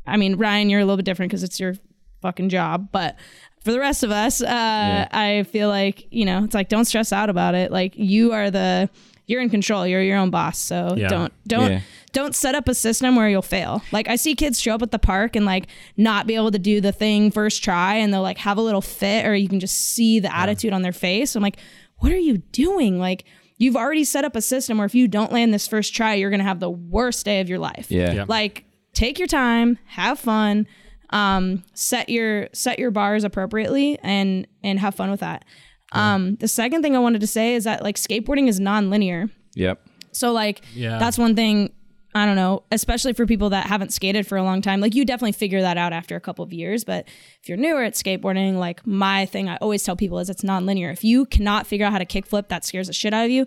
I 0.07 0.17
mean, 0.17 0.37
Ryan, 0.37 0.71
you're 0.71 0.81
a 0.81 0.85
little 0.85 0.97
bit 0.97 1.05
different 1.05 1.31
because 1.31 1.45
it's 1.45 1.61
your 1.61 1.75
fucking 2.21 2.49
job, 2.49 2.89
but 2.91 3.17
for 3.63 3.73
the 3.73 3.79
rest 3.79 4.03
of 4.03 4.11
us, 4.11 4.43
uh, 4.43 5.07
I 5.11 5.45
feel 5.45 5.69
like 5.69 6.07
you 6.11 6.25
know, 6.25 6.45
it's 6.45 6.55
like 6.55 6.69
don't 6.69 6.87
stress 6.87 7.13
out 7.13 7.31
about 7.31 7.55
it. 7.55 7.71
Like 7.71 7.97
you 7.97 8.33
are 8.33 8.51
the, 8.51 8.89
you're 9.31 9.41
in 9.41 9.49
control. 9.49 9.87
You're 9.87 10.03
your 10.03 10.19
own 10.19 10.31
boss. 10.31 10.59
So 10.59 10.95
Yeah. 10.97 11.09
don't 11.09 11.33
don't 11.47 11.71
Yeah. 11.71 11.81
don't 12.13 12.35
set 12.35 12.55
up 12.55 12.69
a 12.69 12.75
system 12.75 13.15
where 13.17 13.29
you'll 13.29 13.43
fail. 13.43 13.83
Like 13.93 14.09
I 14.09 14.17
see 14.17 14.35
kids 14.35 14.61
show 14.61 14.75
up 14.75 14.83
at 14.83 14.91
the 14.91 14.99
park 14.99 15.37
and 15.37 15.47
like 15.47 15.69
not 15.97 16.27
be 16.27 16.35
able 16.35 16.51
to 16.51 16.59
do 16.59 16.81
the 16.81 16.93
thing 16.93 17.31
first 17.31 17.63
try, 17.63 17.95
and 17.95 18.13
they'll 18.13 18.23
like 18.23 18.39
have 18.39 18.59
a 18.59 18.63
little 18.63 18.81
fit, 18.83 19.25
or 19.25 19.35
you 19.35 19.49
can 19.49 19.61
just 19.61 19.77
see 19.95 20.19
the 20.21 20.35
attitude 20.37 20.73
on 20.73 20.83
their 20.83 20.93
face. 20.93 21.37
I'm 21.37 21.43
like, 21.43 21.59
what 21.99 22.13
are 22.13 22.19
you 22.19 22.39
doing? 22.53 22.99
Like. 22.99 23.25
You've 23.63 23.77
already 23.77 24.05
set 24.05 24.25
up 24.25 24.37
a 24.37 24.41
system 24.41 24.79
where 24.79 24.87
if 24.87 24.95
you 24.95 25.07
don't 25.07 25.31
land 25.33 25.53
this 25.53 25.69
first 25.69 25.95
try, 25.95 26.15
you're 26.15 26.31
gonna 26.31 26.45
have 26.45 26.61
the 26.61 26.71
worst 26.71 27.27
day 27.27 27.43
of 27.43 27.51
your 27.51 27.59
life 27.59 27.91
Yeah. 27.91 28.13
Yeah. 28.15 28.25
like 28.27 28.65
take 28.95 29.19
your 29.19 29.29
time 29.29 29.77
have 29.85 30.19
fun 30.19 30.67
um 31.11 31.63
set 31.75 32.09
your 32.09 32.49
set 32.55 32.79
your 32.79 32.91
bars 32.91 33.23
appropriately 33.23 33.99
and 34.03 34.47
and 34.65 34.79
have 34.81 34.95
fun 34.95 35.11
with 35.11 35.21
that 35.21 35.45
um 35.93 36.37
the 36.37 36.49
second 36.49 36.83
thing 36.83 36.95
i 36.95 36.99
wanted 36.99 37.21
to 37.21 37.27
say 37.27 37.55
is 37.55 37.65
that 37.65 37.83
like 37.83 37.97
skateboarding 37.97 38.49
is 38.49 38.59
non-linear 38.61 39.29
Yep. 39.55 39.81
so 40.13 40.33
like 40.33 40.63
Yeah. 40.75 40.99
that's 40.99 41.19
one 41.19 41.35
thing 41.35 41.73
I 42.13 42.27
don't 42.27 42.35
know, 42.35 42.65
especially 42.73 43.13
for 43.13 43.25
people 43.25 43.51
that 43.51 43.67
haven't 43.69 43.93
skated 43.93 44.27
for 44.27 44.37
a 44.37 44.43
long 44.43 44.63
time. 44.63 44.81
Like 44.81 44.97
you 44.97 45.05
definitely 45.05 45.31
figure 45.31 45.61
that 45.61 45.79
out 45.79 45.93
after 45.93 46.17
a 46.17 46.21
couple 46.21 46.45
of 46.45 46.53
years, 46.53 46.83
but 46.83 47.07
if 47.41 47.49
you're 47.49 47.57
newer 47.57 47.85
at 47.85 47.95
skateboarding, 47.95 48.57
like 48.57 48.85
my 48.85 49.27
thing 49.27 49.49
I 49.49 49.55
always 49.59 49.85
tell 49.85 49.95
people 49.95 50.19
is 50.19 50.29
it's 50.29 50.43
non-linear. 50.43 50.91
If 50.91 51.05
you 51.05 51.25
cannot 51.27 51.69
figure 51.69 51.87
out 51.87 51.93
how 51.93 51.99
to 51.99 52.05
kickflip, 52.05 52.49
that 52.49 52.65
scares 52.65 52.89
the 52.89 52.93
shit 52.93 53.15
out 53.15 53.27
of 53.27 53.31
you. 53.31 53.47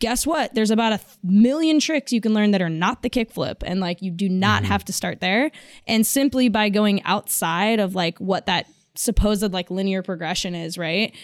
Guess 0.00 0.26
what? 0.26 0.54
There's 0.56 0.72
about 0.72 0.92
a 0.94 0.98
th- 0.98 1.08
million 1.22 1.78
tricks 1.78 2.12
you 2.12 2.20
can 2.20 2.34
learn 2.34 2.50
that 2.50 2.62
are 2.62 2.68
not 2.68 3.02
the 3.02 3.10
kickflip 3.10 3.62
and 3.64 3.78
like 3.78 4.02
you 4.02 4.10
do 4.10 4.28
not 4.28 4.64
have 4.64 4.84
to 4.86 4.92
start 4.92 5.20
there. 5.20 5.52
And 5.86 6.04
simply 6.04 6.48
by 6.48 6.68
going 6.68 7.00
outside 7.04 7.78
of 7.78 7.94
like 7.94 8.18
what 8.18 8.46
that 8.46 8.66
supposed 8.94 9.52
like 9.52 9.70
linear 9.70 10.02
progression 10.02 10.54
is, 10.54 10.78
right? 10.78 11.14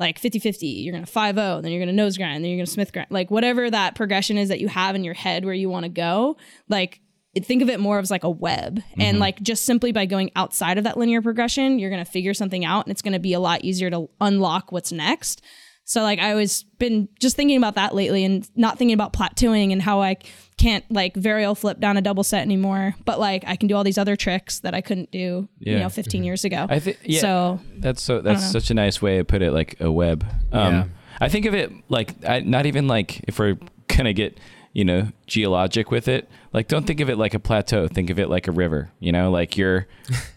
like 0.00 0.16
50 0.16 0.38
50 0.38 0.64
you're 0.64 0.92
gonna 0.92 1.06
5 1.06 1.34
0 1.34 1.60
then 1.60 1.72
you're 1.72 1.80
gonna 1.80 1.92
nose 1.92 2.16
grind 2.16 2.44
then 2.44 2.50
you're 2.52 2.58
gonna 2.58 2.66
smith 2.66 2.92
grind 2.92 3.08
like 3.10 3.32
whatever 3.32 3.68
that 3.68 3.96
progression 3.96 4.38
is 4.38 4.48
that 4.48 4.60
you 4.60 4.68
have 4.68 4.94
in 4.94 5.02
your 5.02 5.12
head 5.12 5.44
where 5.44 5.52
you 5.52 5.68
want 5.68 5.82
to 5.82 5.88
go 5.88 6.36
like 6.68 7.00
think 7.40 7.62
of 7.62 7.68
it 7.68 7.80
more 7.80 7.98
as 7.98 8.10
like 8.10 8.24
a 8.24 8.30
web. 8.30 8.82
And 8.98 9.14
mm-hmm. 9.14 9.20
like 9.20 9.40
just 9.42 9.64
simply 9.64 9.92
by 9.92 10.06
going 10.06 10.30
outside 10.36 10.78
of 10.78 10.84
that 10.84 10.96
linear 10.96 11.22
progression 11.22 11.78
you're 11.78 11.90
gonna 11.90 12.04
figure 12.04 12.34
something 12.34 12.64
out 12.64 12.86
and 12.86 12.92
it's 12.92 13.02
gonna 13.02 13.18
be 13.18 13.32
a 13.32 13.40
lot 13.40 13.64
easier 13.64 13.90
to 13.90 14.08
unlock 14.20 14.72
what's 14.72 14.92
next. 14.92 15.42
So 15.84 16.02
like 16.02 16.18
i 16.18 16.30
always 16.30 16.64
been 16.78 17.08
just 17.20 17.36
thinking 17.36 17.56
about 17.56 17.74
that 17.76 17.94
lately 17.94 18.24
and 18.24 18.48
not 18.56 18.78
thinking 18.78 18.94
about 18.94 19.12
plateauing 19.12 19.72
and 19.72 19.82
how 19.82 20.00
i 20.00 20.16
can't 20.58 20.84
like 20.90 21.14
varial 21.14 21.56
flip 21.56 21.80
down 21.80 21.96
a 21.96 22.02
double 22.02 22.24
set 22.24 22.42
anymore 22.42 22.94
but 23.04 23.18
like 23.20 23.44
i 23.46 23.56
can 23.56 23.68
do 23.68 23.76
all 23.76 23.84
these 23.84 23.98
other 23.98 24.16
tricks 24.16 24.58
that 24.60 24.74
i 24.74 24.80
couldn't 24.80 25.10
do 25.10 25.48
you 25.60 25.78
know 25.78 25.88
15 25.88 26.24
years 26.24 26.44
ago 26.44 26.66
I 26.68 26.80
think 26.80 26.98
yeah. 27.04 27.20
so 27.20 27.60
That's 27.78 28.02
so. 28.02 28.20
That's 28.20 28.50
such 28.50 28.70
a 28.70 28.74
nice 28.74 29.00
way 29.00 29.18
to 29.18 29.24
put 29.24 29.42
it, 29.42 29.52
like 29.52 29.80
a 29.80 29.90
web. 29.90 30.24
Um, 30.52 30.74
Yeah. 30.74 30.84
I 31.20 31.28
think 31.28 31.46
of 31.46 31.54
it 31.54 31.72
like 31.88 32.24
I, 32.24 32.40
not 32.40 32.66
even 32.66 32.86
like 32.86 33.24
if 33.26 33.38
we're 33.38 33.58
gonna 33.88 34.12
get 34.12 34.38
you 34.72 34.84
know 34.84 35.08
geologic 35.26 35.90
with 35.90 36.08
it. 36.08 36.28
Like 36.52 36.68
don't 36.68 36.86
think 36.86 37.00
of 37.00 37.10
it 37.10 37.18
like 37.18 37.34
a 37.34 37.40
plateau. 37.40 37.88
Think 37.88 38.10
of 38.10 38.18
it 38.18 38.28
like 38.28 38.46
a 38.46 38.52
river. 38.52 38.90
You 39.00 39.12
know, 39.12 39.30
like 39.30 39.56
you're 39.56 39.86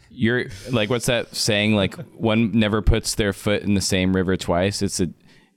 you're 0.09 0.45
like 0.72 0.89
what's 0.89 1.05
that 1.05 1.36
saying 1.36 1.76
like 1.76 1.95
one 2.13 2.51
never 2.51 2.82
puts 2.82 3.15
their 3.15 3.34
foot 3.34 3.61
in 3.63 3.76
the 3.76 3.82
same 3.82 4.13
river 4.13 4.36
twice 4.36 4.82
it's 4.82 4.99
a 4.99 5.07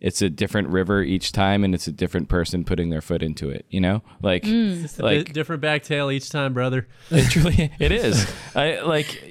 it's 0.00 0.20
a 0.20 0.28
different 0.28 0.68
river 0.68 1.02
each 1.02 1.32
time 1.32 1.64
and 1.64 1.74
it's 1.74 1.86
a 1.86 1.92
different 1.92 2.28
person 2.28 2.64
putting 2.64 2.90
their 2.90 3.00
foot 3.00 3.22
into 3.22 3.48
it 3.50 3.64
you 3.70 3.80
know? 3.80 4.02
Like 4.22 4.44
It's 4.44 4.98
like 4.98 5.26
bit 5.26 5.34
different 5.34 5.62
back 5.62 5.82
tail 5.82 6.10
each 6.10 6.30
time, 6.30 6.52
brother. 6.54 6.86
it 7.10 7.30
truly 7.30 7.70
it 7.78 7.92
is. 7.92 8.30
I, 8.54 8.80
like 8.80 9.22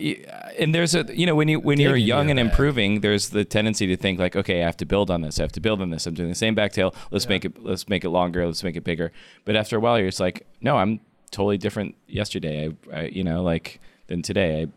and 0.59 0.73
there's 0.73 0.95
a 0.95 1.05
you 1.15 1.25
know 1.25 1.35
when 1.35 1.47
you 1.47 1.59
when 1.59 1.79
you're 1.79 1.93
Taking 1.93 2.07
young 2.07 2.29
and 2.29 2.37
bag. 2.37 2.47
improving 2.47 3.01
there's 3.01 3.29
the 3.29 3.45
tendency 3.45 3.87
to 3.87 3.97
think 3.97 4.19
like 4.19 4.35
okay 4.35 4.61
i 4.61 4.65
have 4.65 4.77
to 4.77 4.85
build 4.85 5.09
on 5.09 5.21
this 5.21 5.39
i 5.39 5.43
have 5.43 5.51
to 5.53 5.59
build 5.59 5.81
on 5.81 5.89
this 5.89 6.05
i'm 6.05 6.13
doing 6.13 6.29
the 6.29 6.35
same 6.35 6.53
back 6.53 6.71
tail 6.71 6.93
let's 7.11 7.27
make 7.27 7.43
it 7.43 7.63
let's 7.63 7.89
make 7.89 8.03
it 8.03 8.09
longer 8.09 8.45
let's 8.45 8.63
make 8.63 8.75
it 8.75 8.83
bigger. 8.83 9.11
But 9.45 9.55
after 9.55 9.77
a 9.77 9.79
while 9.79 9.97
you're 9.97 10.09
just 10.09 10.19
like 10.19 10.45
no 10.61 10.77
i'm 10.77 10.99
totally 11.33 11.57
different 11.57 11.95
yesterday. 12.07 12.73
I, 12.91 12.95
I 12.95 13.03
you 13.05 13.23
know 13.23 13.43
like 13.43 13.81
than 14.07 14.21
today. 14.21 14.61
I 14.61 14.67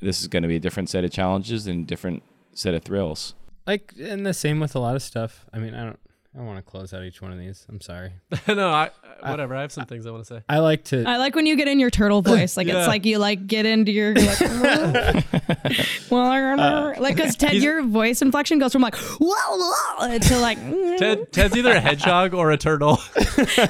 this 0.00 0.20
is 0.20 0.28
going 0.28 0.42
to 0.42 0.48
be 0.48 0.56
a 0.56 0.60
different 0.60 0.90
set 0.90 1.02
of 1.02 1.10
challenges 1.10 1.66
and 1.66 1.86
different 1.86 2.22
set 2.52 2.74
of 2.74 2.82
thrills 2.82 3.34
Like, 3.66 3.94
and 4.00 4.26
the 4.26 4.34
same 4.34 4.60
with 4.60 4.74
a 4.74 4.78
lot 4.78 4.94
of 4.96 5.02
stuff. 5.02 5.46
I 5.52 5.58
mean, 5.58 5.74
I 5.74 5.84
don't, 5.84 5.98
I 6.34 6.38
don't 6.38 6.46
want 6.46 6.58
to 6.58 6.62
close 6.70 6.92
out 6.92 7.02
each 7.04 7.22
one 7.22 7.32
of 7.32 7.38
these. 7.38 7.64
I'm 7.68 7.80
sorry. 7.80 8.12
no, 8.48 8.68
I, 8.68 8.90
whatever. 9.22 9.54
I 9.54 9.62
have 9.62 9.72
some 9.72 9.86
things 9.86 10.04
I 10.04 10.10
want 10.10 10.24
to 10.26 10.34
say. 10.34 10.42
I 10.48 10.58
like 10.58 10.84
to. 10.86 11.04
I 11.06 11.16
like 11.16 11.34
when 11.36 11.46
you 11.46 11.56
get 11.56 11.68
in 11.68 11.78
your 11.78 11.90
turtle 11.90 12.20
voice. 12.32 12.56
Like 12.56 12.66
Yeah. 12.66 12.80
it's 12.80 12.88
like 12.88 13.06
you 13.06 13.18
like 13.18 13.46
get 13.46 13.64
into 13.66 13.92
your 13.92 14.12
you're 14.12 14.26
like, 14.26 14.40
well, 16.10 16.94
like 17.00 17.16
because 17.16 17.36
Ted, 17.36 17.54
your 17.54 17.82
voice 17.84 18.20
inflection 18.20 18.58
goes 18.58 18.72
from 18.72 18.82
like 18.82 18.96
whoa, 18.96 19.28
whoa 19.28 20.18
to 20.18 20.38
like 20.40 20.58
Ted, 20.98 21.32
Ted's 21.32 21.56
either 21.56 21.72
a 21.72 21.80
hedgehog 21.80 22.34
or 22.34 22.50
a 22.50 22.56
turtle. 22.58 22.98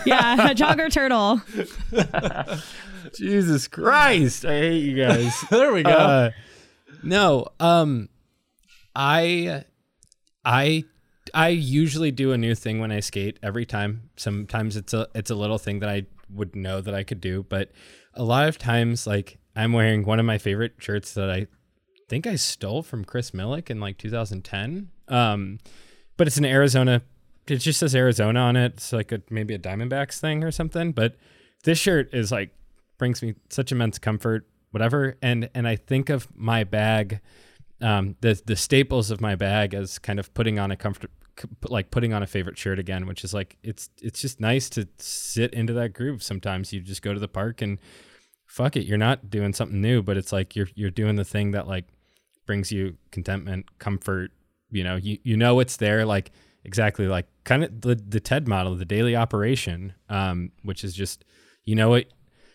yeah, 0.07 0.51
a 0.51 0.55
jogger 0.55 0.91
turtle. 0.91 1.41
Jesus 3.15 3.69
Christ, 3.69 4.45
I 4.45 4.59
hate 4.59 4.79
you 4.85 4.97
guys. 5.05 5.39
there 5.51 5.73
we 5.73 5.83
go. 5.83 5.91
Uh, 5.91 6.31
no, 7.03 7.47
um, 7.61 8.09
I, 8.97 9.65
I, 10.45 10.85
I 11.33 11.49
usually 11.49 12.11
do 12.11 12.33
a 12.33 12.39
new 12.39 12.55
thing 12.55 12.81
when 12.81 12.93
I 12.93 13.01
skate 13.01 13.39
every 13.43 13.65
time. 13.65 14.11
Sometimes 14.17 14.77
it's 14.77 14.93
a 14.93 15.09
it's 15.15 15.31
a 15.31 15.35
little 15.35 15.59
thing 15.59 15.81
that 15.81 15.89
I 15.89 16.07
would 16.31 16.55
know 16.55 16.81
that 16.81 16.95
I 16.95 17.03
could 17.03 17.21
do, 17.21 17.45
but 17.49 17.71
a 18.15 18.23
lot 18.23 18.49
of 18.49 18.59
times, 18.59 19.07
like 19.07 19.39
I'm 19.57 19.73
wearing 19.73 20.05
one 20.05 20.19
of 20.19 20.27
my 20.27 20.39
favorite 20.39 20.75
shirts 20.79 21.15
that 21.15 21.31
I 21.31 21.47
think 22.09 22.27
I 22.27 22.37
stole 22.37 22.83
from 22.83 23.05
Chris 23.05 23.31
Millick 23.31 23.71
in 23.71 23.81
like 23.81 23.99
2010. 23.99 24.91
Um, 25.09 25.59
but 26.17 26.27
it's 26.27 26.37
an 26.37 26.45
Arizona. 26.45 27.03
It 27.47 27.57
just 27.57 27.81
says 27.81 27.95
Arizona 27.95 28.41
on 28.41 28.57
it. 28.57 28.75
It's 28.75 28.93
like 28.93 29.13
a 29.13 29.21
maybe 29.31 29.55
a 29.55 29.59
Diamondbacks 29.59 30.21
thing 30.21 30.45
or 30.45 30.51
something. 30.51 30.93
But 30.93 31.17
this 31.65 31.79
shirt 31.79 32.13
is 32.13 32.31
like 32.31 32.51
brings 32.99 33.23
me 33.23 33.35
such 33.51 33.73
immense 33.73 33.99
comfort, 33.99 34.47
whatever. 34.71 35.17
And 35.23 35.51
and 35.55 35.67
I 35.67 35.77
think 35.77 36.11
of 36.11 36.29
my 36.35 36.65
bag, 36.65 37.21
um, 37.85 38.16
the 38.22 38.41
the 38.47 38.57
staples 38.57 39.11
of 39.11 39.20
my 39.20 39.35
bag 39.35 39.74
as 39.74 39.99
kind 39.99 40.18
of 40.18 40.32
putting 40.32 40.59
on 40.59 40.70
a 40.70 40.76
comfort, 40.76 41.11
like 41.68 41.91
putting 41.91 42.14
on 42.14 42.22
a 42.22 42.26
favorite 42.26 42.57
shirt 42.57 42.78
again, 42.78 43.07
which 43.07 43.22
is 43.22 43.35
like 43.35 43.59
it's 43.62 43.91
it's 44.01 44.22
just 44.22 44.41
nice 44.41 44.70
to 44.70 44.89
sit 44.97 45.53
into 45.53 45.74
that 45.74 45.93
groove. 45.93 46.22
Sometimes 46.22 46.72
you 46.72 46.80
just 46.80 47.03
go 47.03 47.12
to 47.12 47.20
the 47.20 47.28
park 47.28 47.61
and 47.61 47.78
fuck 48.47 48.76
it, 48.76 48.87
you're 48.87 48.97
not 48.97 49.28
doing 49.28 49.53
something 49.53 49.82
new, 49.82 50.03
but 50.03 50.16
it's 50.16 50.32
like 50.32 50.57
you're 50.57 50.68
you're 50.74 50.91
doing 50.91 51.16
the 51.16 51.26
thing 51.26 51.51
that 51.51 51.68
like 51.68 51.85
brings 52.47 52.72
you 52.72 52.97
contentment, 53.11 53.78
comfort. 53.78 54.30
You 54.70 54.82
know, 54.82 54.97
you 54.97 55.18
you 55.22 55.37
know 55.37 55.61
it's 55.61 55.76
there, 55.76 56.07
like 56.07 56.30
exactly 56.64 57.07
like 57.07 57.26
kind 57.45 57.64
of 57.64 57.82
the 57.82 57.97
the 57.97 58.18
TED 58.18 58.49
model, 58.49 58.76
the 58.76 58.87
daily 58.87 59.14
operation, 59.14 59.93
um, 60.09 60.53
which 60.62 60.85
is 60.85 60.95
just 60.95 61.26
you 61.64 61.74
know 61.74 61.91
what 61.91 62.07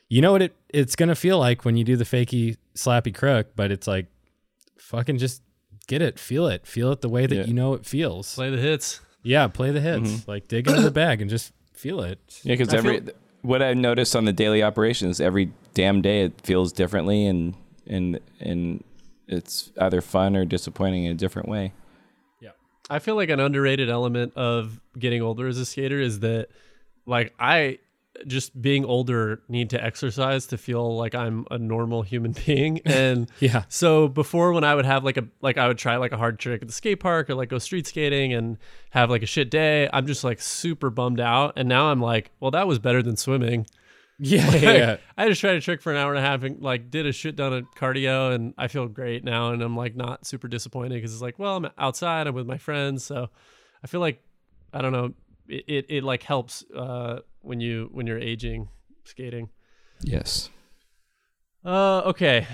you 0.09 0.23
know 0.23 0.31
what 0.31 0.41
it 0.41 0.55
it's 0.69 0.95
gonna 0.95 1.13
feel 1.13 1.37
like 1.37 1.65
when 1.65 1.77
you 1.77 1.83
do 1.83 1.95
the 1.95 2.03
fakey 2.03 2.57
slappy 2.75 3.13
crook, 3.13 3.51
but 3.55 3.71
it's 3.71 3.85
like 3.85 4.07
fucking 4.79 5.17
just 5.17 5.41
get 5.87 6.01
it, 6.01 6.19
feel 6.19 6.47
it, 6.47 6.65
feel 6.67 6.91
it 6.91 7.01
the 7.01 7.09
way 7.09 7.25
that 7.25 7.35
Yeah. 7.35 7.45
you 7.45 7.53
know 7.53 7.73
it 7.73 7.85
feels. 7.85 8.35
Play 8.35 8.49
the 8.49 8.57
hits. 8.57 9.01
yeah, 9.23 9.47
play 9.47 9.71
the 9.71 9.81
hits, 9.81 10.09
mm-hmm. 10.09 10.31
like 10.31 10.47
dig 10.47 10.67
into 10.67 10.81
the 10.81 10.91
bag 10.91 11.21
and 11.21 11.29
just 11.29 11.51
feel 11.73 12.01
it. 12.01 12.19
Yeah, 12.43 12.53
because 12.55 12.73
every 12.73 12.99
feel- 13.01 13.13
what 13.41 13.61
I 13.61 13.73
noticed 13.73 14.15
on 14.15 14.25
the 14.25 14.33
daily 14.33 14.61
operations, 14.63 15.21
every 15.21 15.51
damn 15.73 16.01
day 16.01 16.23
it 16.23 16.41
feels 16.41 16.71
differently, 16.73 17.25
and 17.25 17.53
and 17.87 18.19
and 18.39 18.83
it's 19.27 19.71
either 19.79 20.01
fun 20.01 20.35
or 20.35 20.43
disappointing 20.45 21.05
in 21.05 21.11
a 21.11 21.15
different 21.15 21.47
way. 21.47 21.71
Yeah, 22.41 22.49
I 22.89 22.99
feel 22.99 23.15
like 23.15 23.29
an 23.29 23.39
underrated 23.39 23.89
element 23.89 24.33
of 24.35 24.79
getting 24.97 25.21
older 25.21 25.47
as 25.47 25.57
a 25.57 25.65
skater 25.65 25.99
is 26.01 26.19
that, 26.21 26.47
like, 27.05 27.33
I 27.39 27.79
just 28.27 28.59
being 28.61 28.85
older 28.85 29.41
need 29.47 29.69
to 29.71 29.83
exercise 29.83 30.45
to 30.47 30.57
feel 30.57 30.95
like 30.97 31.15
I'm 31.15 31.45
a 31.51 31.57
normal 31.57 32.01
human 32.01 32.31
being. 32.45 32.79
And 32.85 33.29
Yeah. 33.39 33.63
so 33.69 34.07
before, 34.07 34.53
when 34.53 34.63
I 34.63 34.75
would 34.75 34.85
have 34.85 35.03
like 35.03 35.17
a 35.17 35.27
like 35.41 35.57
I 35.57 35.67
would 35.67 35.77
try 35.77 35.97
like 35.97 36.11
a 36.11 36.17
hard 36.17 36.39
trick 36.39 36.61
at 36.61 36.67
the 36.67 36.73
skate 36.73 36.99
park 36.99 37.29
or 37.29 37.35
like 37.35 37.49
go 37.49 37.57
street 37.59 37.87
skating 37.87 38.33
and 38.33 38.57
have 38.91 39.09
like 39.09 39.23
a 39.23 39.27
shit 39.27 39.49
day, 39.51 39.89
I'm 39.93 40.07
just 40.07 40.23
like 40.23 40.41
super 40.41 40.89
bummed 40.89 41.19
out. 41.19 41.53
And 41.55 41.69
now 41.69 41.91
I'm 41.91 42.01
like, 42.01 42.31
well, 42.39 42.51
that 42.51 42.67
was 42.67 42.79
better 42.79 43.01
than 43.03 43.15
swimming. 43.17 43.65
Yeah, 44.21 44.47
Like, 44.51 44.61
yeah. 44.61 44.97
I 45.17 45.29
just 45.29 45.39
tried 45.39 45.55
a 45.55 45.61
trick 45.61 45.81
for 45.81 45.91
an 45.93 45.97
hour 45.97 46.13
and 46.13 46.19
a 46.19 46.27
half 46.27 46.43
and 46.43 46.61
like 46.61 46.91
did 46.91 47.05
a 47.05 47.11
shit 47.13 47.37
ton 47.37 47.53
of 47.53 47.65
cardio 47.75 48.33
and 48.35 48.53
I 48.57 48.67
feel 48.67 48.85
great 48.87 49.23
now 49.23 49.51
and 49.53 49.61
I'm 49.61 49.77
like 49.77 49.95
not 49.95 50.25
super 50.25 50.49
disappointed 50.49 50.95
because 50.95 51.13
it's 51.13 51.21
like 51.21 51.39
well 51.39 51.55
I'm 51.55 51.69
outside 51.77 52.27
I'm 52.27 52.35
with 52.35 52.45
my 52.45 52.57
friends 52.57 53.05
so 53.05 53.29
I 53.81 53.87
feel 53.87 54.01
like 54.01 54.21
I 54.73 54.81
don't 54.81 54.91
know 54.91 55.13
it 55.47 55.63
it, 55.69 55.85
it 55.87 56.03
like 56.03 56.23
helps 56.23 56.65
uh, 56.75 57.19
when 57.41 57.59
you 57.59 57.89
when 57.91 58.07
you're 58.07 58.19
aging 58.19 58.69
skating. 59.03 59.49
Yes. 60.01 60.49
Uh 61.65 62.01
okay. 62.05 62.47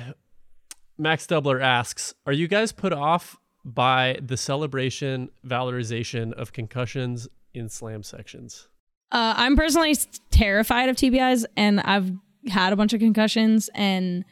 Max 0.97 1.27
Doubler 1.27 1.61
asks, 1.61 2.13
are 2.25 2.33
you 2.33 2.47
guys 2.47 2.71
put 2.71 2.93
off 2.93 3.37
by 3.65 4.17
the 4.21 4.37
celebration 4.37 5.29
valorization 5.45 6.31
of 6.33 6.53
concussions 6.53 7.27
in 7.53 7.67
slam 7.67 8.03
sections? 8.03 8.67
Uh, 9.11 9.33
I'm 9.37 9.55
personally 9.55 9.95
terrified 10.31 10.89
of 10.89 10.95
TBIs, 10.95 11.45
and 11.55 11.79
I've 11.81 12.11
had 12.47 12.73
a 12.73 12.75
bunch 12.75 12.93
of 12.93 12.99
concussions, 12.99 13.69
and 13.73 14.23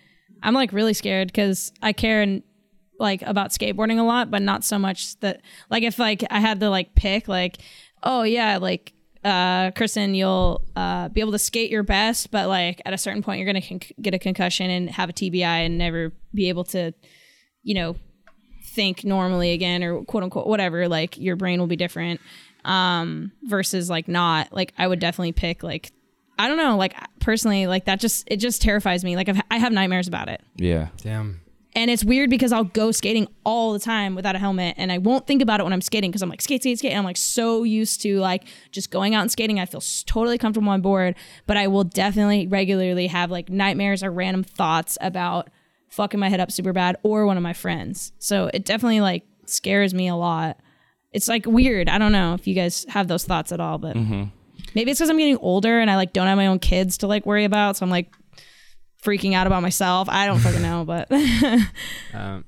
I'm 0.41 0.54
like 0.54 0.72
really 0.72 0.93
scared 0.93 1.28
because 1.28 1.72
I 1.82 1.93
care 1.93 2.22
and 2.22 2.43
like 2.99 3.22
about 3.24 3.51
skateboarding 3.51 3.99
a 3.99 4.04
lot, 4.04 4.32
but 4.32 4.41
not 4.41 4.64
so 4.64 4.78
much 4.78 5.20
that 5.20 5.41
like 5.70 5.84
if 5.84 5.99
like 5.99 6.24
I 6.30 6.39
had 6.39 6.60
to 6.62 6.70
like 6.70 6.95
pick 6.95 7.28
like, 7.28 7.58
oh 8.04 8.24
yeah, 8.24 8.58
like 8.58 8.92
uh, 9.24 9.71
Kristen, 9.71 10.13
you'll 10.15 10.61
uh, 10.76 11.09
be 11.09 11.21
able 11.21 11.32
to 11.34 11.39
skate 11.39 11.71
your 11.71 11.84
best, 11.84 12.32
but 12.32 12.47
like 12.47 12.82
at 12.86 12.93
a 12.93 12.97
certain 12.97 13.21
point, 13.24 13.39
you're 13.39 13.45
gonna 13.45 13.61
con- 13.61 13.80
get 14.01 14.13
a 14.13 14.19
concussion 14.19 14.69
and 14.69 14.89
have 14.89 15.09
a 15.09 15.13
TBI 15.13 15.43
and 15.65 15.78
never 15.78 16.11
be 16.34 16.49
able 16.49 16.63
to, 16.65 16.93
you 17.63 17.76
know, 17.76 17.95
think 18.65 19.03
normally 19.03 19.51
again 19.51 19.84
or 19.84 20.03
quote 20.03 20.24
unquote 20.24 20.47
whatever. 20.47 20.88
Like 20.88 21.17
your 21.17 21.36
brain 21.36 21.59
will 21.59 21.67
be 21.67 21.76
different 21.76 22.19
um 22.65 23.32
versus 23.43 23.89
like 23.89 24.07
not 24.07 24.53
like 24.53 24.71
i 24.78 24.88
would 24.88 24.99
definitely 24.99 25.34
pick 25.34 25.63
like 25.63 25.91
i 26.39 26.47
don't 26.47 26.55
know 26.55 26.78
like 26.78 26.95
personally 27.19 27.67
like 27.67 27.84
that 27.84 27.99
just 27.99 28.24
it 28.32 28.38
just 28.38 28.61
terrifies 28.61 29.03
me 29.03 29.17
like 29.17 29.28
I've, 29.28 29.41
i 29.51 29.57
have 29.57 29.74
nightmares 29.74 30.07
about 30.07 30.30
it 30.30 30.39
Yeah. 30.55 30.88
Damn. 31.01 31.41
And 31.76 31.89
it's 31.89 32.03
weird 32.03 32.30
because 32.30 32.51
i'll 32.51 32.63
go 32.63 32.91
skating 32.91 33.28
all 33.43 33.74
the 33.74 33.80
time 33.80 34.15
without 34.15 34.36
a 34.36 34.39
helmet 34.39 34.76
and 34.78 34.91
i 34.91 34.97
won't 34.97 35.28
think 35.28 35.41
about 35.41 35.59
it 35.59 35.63
when 35.63 35.74
i'm 35.74 35.82
skating 35.82 36.11
because 36.11 36.21
i'm 36.21 36.30
like 36.30 36.41
skate 36.41 36.61
skate 36.61 36.78
skate. 36.78 36.91
And 36.91 36.99
i'm 36.99 37.05
like 37.05 37.17
so 37.17 37.63
used 37.63 38.01
to 38.01 38.19
like 38.19 38.45
just 38.71 38.91
going 38.91 39.15
out 39.15 39.21
and 39.21 39.32
skating. 39.32 39.59
I 39.59 39.65
feel 39.65 39.82
totally 40.05 40.38
comfortable 40.38 40.69
on 40.69 40.82
board 40.82 41.15
but 41.45 41.57
i 41.57 41.67
will 41.67 41.84
definitely 41.84 42.47
regularly 42.47 43.07
have 43.07 43.32
like 43.32 43.49
nightmares 43.49 44.03
or 44.03 44.11
random 44.11 44.43
thoughts 44.43 44.97
about 45.01 45.49
fucking 45.93 46.19
my 46.19 46.28
head 46.28 46.39
up 46.39 46.51
super 46.51 46.74
bad 46.74 46.97
or 47.03 47.26
one 47.26 47.38
of 47.38 47.43
my 47.43 47.53
friends. 47.53 48.11
So 48.17 48.49
it 48.53 48.65
definitely 48.65 49.01
like 49.01 49.24
scares 49.45 49.93
me 49.93 50.07
a 50.07 50.15
lot. 50.15 50.59
It's 51.11 51.28
like 51.28 51.45
weird. 51.45 51.88
I 51.88 51.99
don't 51.99 52.11
know 52.11 52.34
if 52.34 52.47
you 52.47 52.55
guys 52.55 52.86
have 52.89 53.07
those 53.07 53.24
thoughts 53.24 53.51
at 53.51 53.59
all, 53.59 53.78
but 53.78 53.95
mm-hmm. 53.95 54.24
maybe 54.74 54.89
it's 54.89 54.99
because 54.99 55.11
I'm 55.11 55.17
getting 55.17 55.38
older 55.38 55.80
and 55.80 55.91
I 55.91 55.95
like 55.95 56.11
don't 56.11 56.26
have 56.26 56.38
my 56.38 56.47
own 56.47 56.59
kids 56.59 56.97
to 56.99 57.07
like 57.07 57.26
worry 57.26 57.45
about. 57.45 57.78
So 57.78 57.86
I'm 57.86 57.91
like 57.91 58.11
freaking 59.04 59.34
out 59.34 59.47
about 59.47 59.62
myself. 59.62 60.08
I 60.10 60.26
don't 60.26 60.39
fucking 60.39 60.62
know, 60.62 60.86
but 60.86 61.12
Um, 62.14 62.45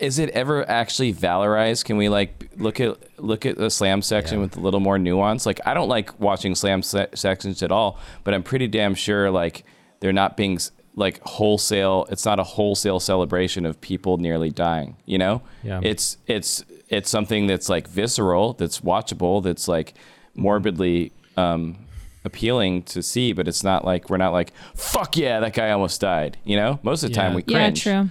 Is 0.00 0.18
it 0.18 0.30
ever 0.30 0.68
actually 0.68 1.12
valorized? 1.12 1.84
Can 1.84 1.96
we 1.96 2.08
like 2.08 2.50
look 2.56 2.80
at 2.80 2.96
look 3.20 3.44
at 3.46 3.56
the 3.58 3.70
slam 3.70 4.02
section 4.02 4.40
with 4.40 4.56
a 4.56 4.60
little 4.60 4.80
more 4.80 4.98
nuance? 4.98 5.46
Like 5.46 5.60
I 5.66 5.74
don't 5.74 5.88
like 5.88 6.18
watching 6.20 6.54
slam 6.54 6.82
se- 6.82 7.08
sections 7.14 7.62
at 7.62 7.70
all, 7.72 7.98
but 8.24 8.34
I'm 8.34 8.42
pretty 8.42 8.68
damn 8.68 8.94
sure 8.94 9.30
like 9.30 9.64
they're 10.00 10.12
not 10.12 10.36
being 10.36 10.58
like 10.94 11.20
wholesale. 11.22 12.06
It's 12.10 12.24
not 12.24 12.38
a 12.38 12.44
wholesale 12.44 13.00
celebration 13.00 13.64
of 13.66 13.80
people 13.80 14.18
nearly 14.18 14.50
dying. 14.50 14.96
You 15.06 15.18
know? 15.18 15.42
Yeah. 15.62 15.80
It's 15.82 16.16
it's 16.26 16.64
it's 16.88 17.10
something 17.10 17.46
that's 17.46 17.68
like 17.68 17.88
visceral, 17.88 18.52
that's 18.54 18.80
watchable, 18.80 19.42
that's 19.42 19.66
like 19.68 19.94
morbidly 20.34 21.12
um, 21.36 21.78
appealing 22.24 22.82
to 22.84 23.02
see, 23.02 23.32
but 23.32 23.48
it's 23.48 23.64
not 23.64 23.84
like 23.84 24.08
we're 24.10 24.16
not 24.16 24.32
like 24.32 24.52
fuck 24.74 25.16
yeah, 25.16 25.40
that 25.40 25.54
guy 25.54 25.70
almost 25.70 26.00
died. 26.00 26.38
You 26.44 26.56
know? 26.56 26.78
Most 26.82 27.02
of 27.02 27.10
the 27.10 27.16
time 27.16 27.32
Yeah. 27.32 27.36
we 27.36 27.44
yeah, 27.46 27.70
true. 27.70 28.08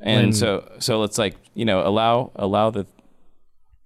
and 0.00 0.26
When- 0.28 0.32
so 0.32 0.72
so 0.78 1.00
let's 1.00 1.18
like 1.18 1.36
you 1.54 1.64
know 1.64 1.86
allow 1.86 2.30
allow 2.36 2.70
the 2.70 2.86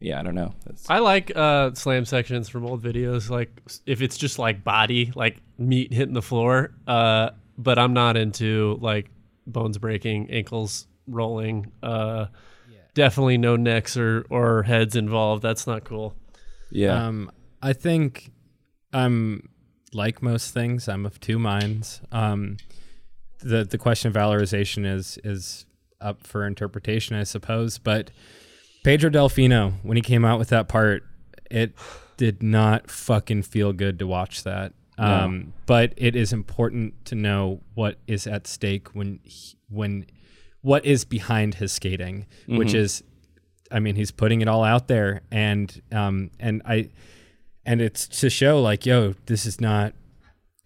yeah 0.01 0.20
i 0.20 0.22
don't 0.22 0.35
know 0.35 0.53
That's, 0.66 0.89
I 0.91 0.99
like 0.99 1.33
uh, 1.35 1.72
slam 1.75 2.05
sections 2.05 2.49
from 2.49 2.66
old 2.66 2.83
videos, 2.83 3.31
like 3.31 3.51
if 3.87 4.03
it's 4.03 4.16
just 4.18 4.39
like 4.39 4.62
body, 4.62 5.12
like 5.14 5.39
meat 5.59 5.93
hitting 5.95 6.12
the 6.14 6.20
floor. 6.22 6.72
Uh, 6.87 7.31
but 7.57 7.79
I'm 7.79 7.95
not 7.95 8.16
into 8.16 8.77
like 8.83 9.09
bones 9.47 9.79
breaking, 9.79 10.31
ankles 10.31 10.87
rolling. 11.07 11.70
Uh, 11.83 12.27
yeah. 12.70 12.79
Definitely 12.95 13.39
no 13.39 13.57
necks 13.57 13.97
or 13.97 14.27
or 14.29 14.62
heads 14.64 14.95
involved. 14.97 15.43
That's 15.43 15.66
not 15.66 15.85
cool. 15.85 16.14
Yeah. 16.70 17.07
Um, 17.07 17.31
I 17.62 17.72
think 17.72 18.31
I'm 18.93 19.49
like 19.95 20.22
most 20.22 20.53
things. 20.53 20.88
I'm 20.88 21.07
of 21.07 21.20
two 21.20 21.38
minds. 21.38 22.01
Um, 22.12 22.57
the 23.40 23.64
the 23.64 23.78
question 23.78 24.09
of 24.09 24.14
valorization 24.14 24.86
is 24.86 25.18
is 25.24 25.66
up 26.01 26.26
for 26.26 26.47
interpretation, 26.47 27.16
I 27.16 27.24
suppose. 27.24 27.78
But 27.78 28.11
Pedro 28.82 29.11
Delfino, 29.11 29.74
when 29.82 29.97
he 29.97 30.03
came 30.03 30.24
out 30.24 30.38
with 30.38 30.49
that 30.49 30.68
part, 30.68 31.05
it 31.51 31.72
did 32.16 32.42
not 32.42 32.90
fucking 32.90 33.42
feel 33.42 33.72
good 33.72 33.99
to 33.99 34.07
watch 34.07 34.42
that. 34.45 34.72
Um, 34.97 35.53
but 35.66 35.92
it 35.97 36.14
is 36.14 36.32
important 36.32 37.05
to 37.07 37.14
know 37.16 37.61
what 37.74 37.99
is 38.07 38.26
at 38.28 38.47
stake 38.47 38.95
when 38.95 39.18
he, 39.24 39.57
when 39.68 40.07
what 40.61 40.84
is 40.84 41.05
behind 41.05 41.55
his 41.55 41.72
skating, 41.72 42.26
which 42.47 42.74
is, 42.74 43.03
I 43.72 43.80
mean, 43.80 43.97
he's 43.97 44.12
putting 44.12 44.40
it 44.40 44.47
all 44.49 44.62
out 44.62 44.86
there, 44.86 45.22
and 45.32 45.82
um, 45.90 46.30
and 46.38 46.62
I, 46.64 46.90
and 47.67 47.81
it's 47.81 48.07
to 48.21 48.31
show 48.31 48.61
like, 48.61 48.87
yo, 48.87 49.15
this 49.27 49.47
is 49.47 49.61
not, 49.61 49.95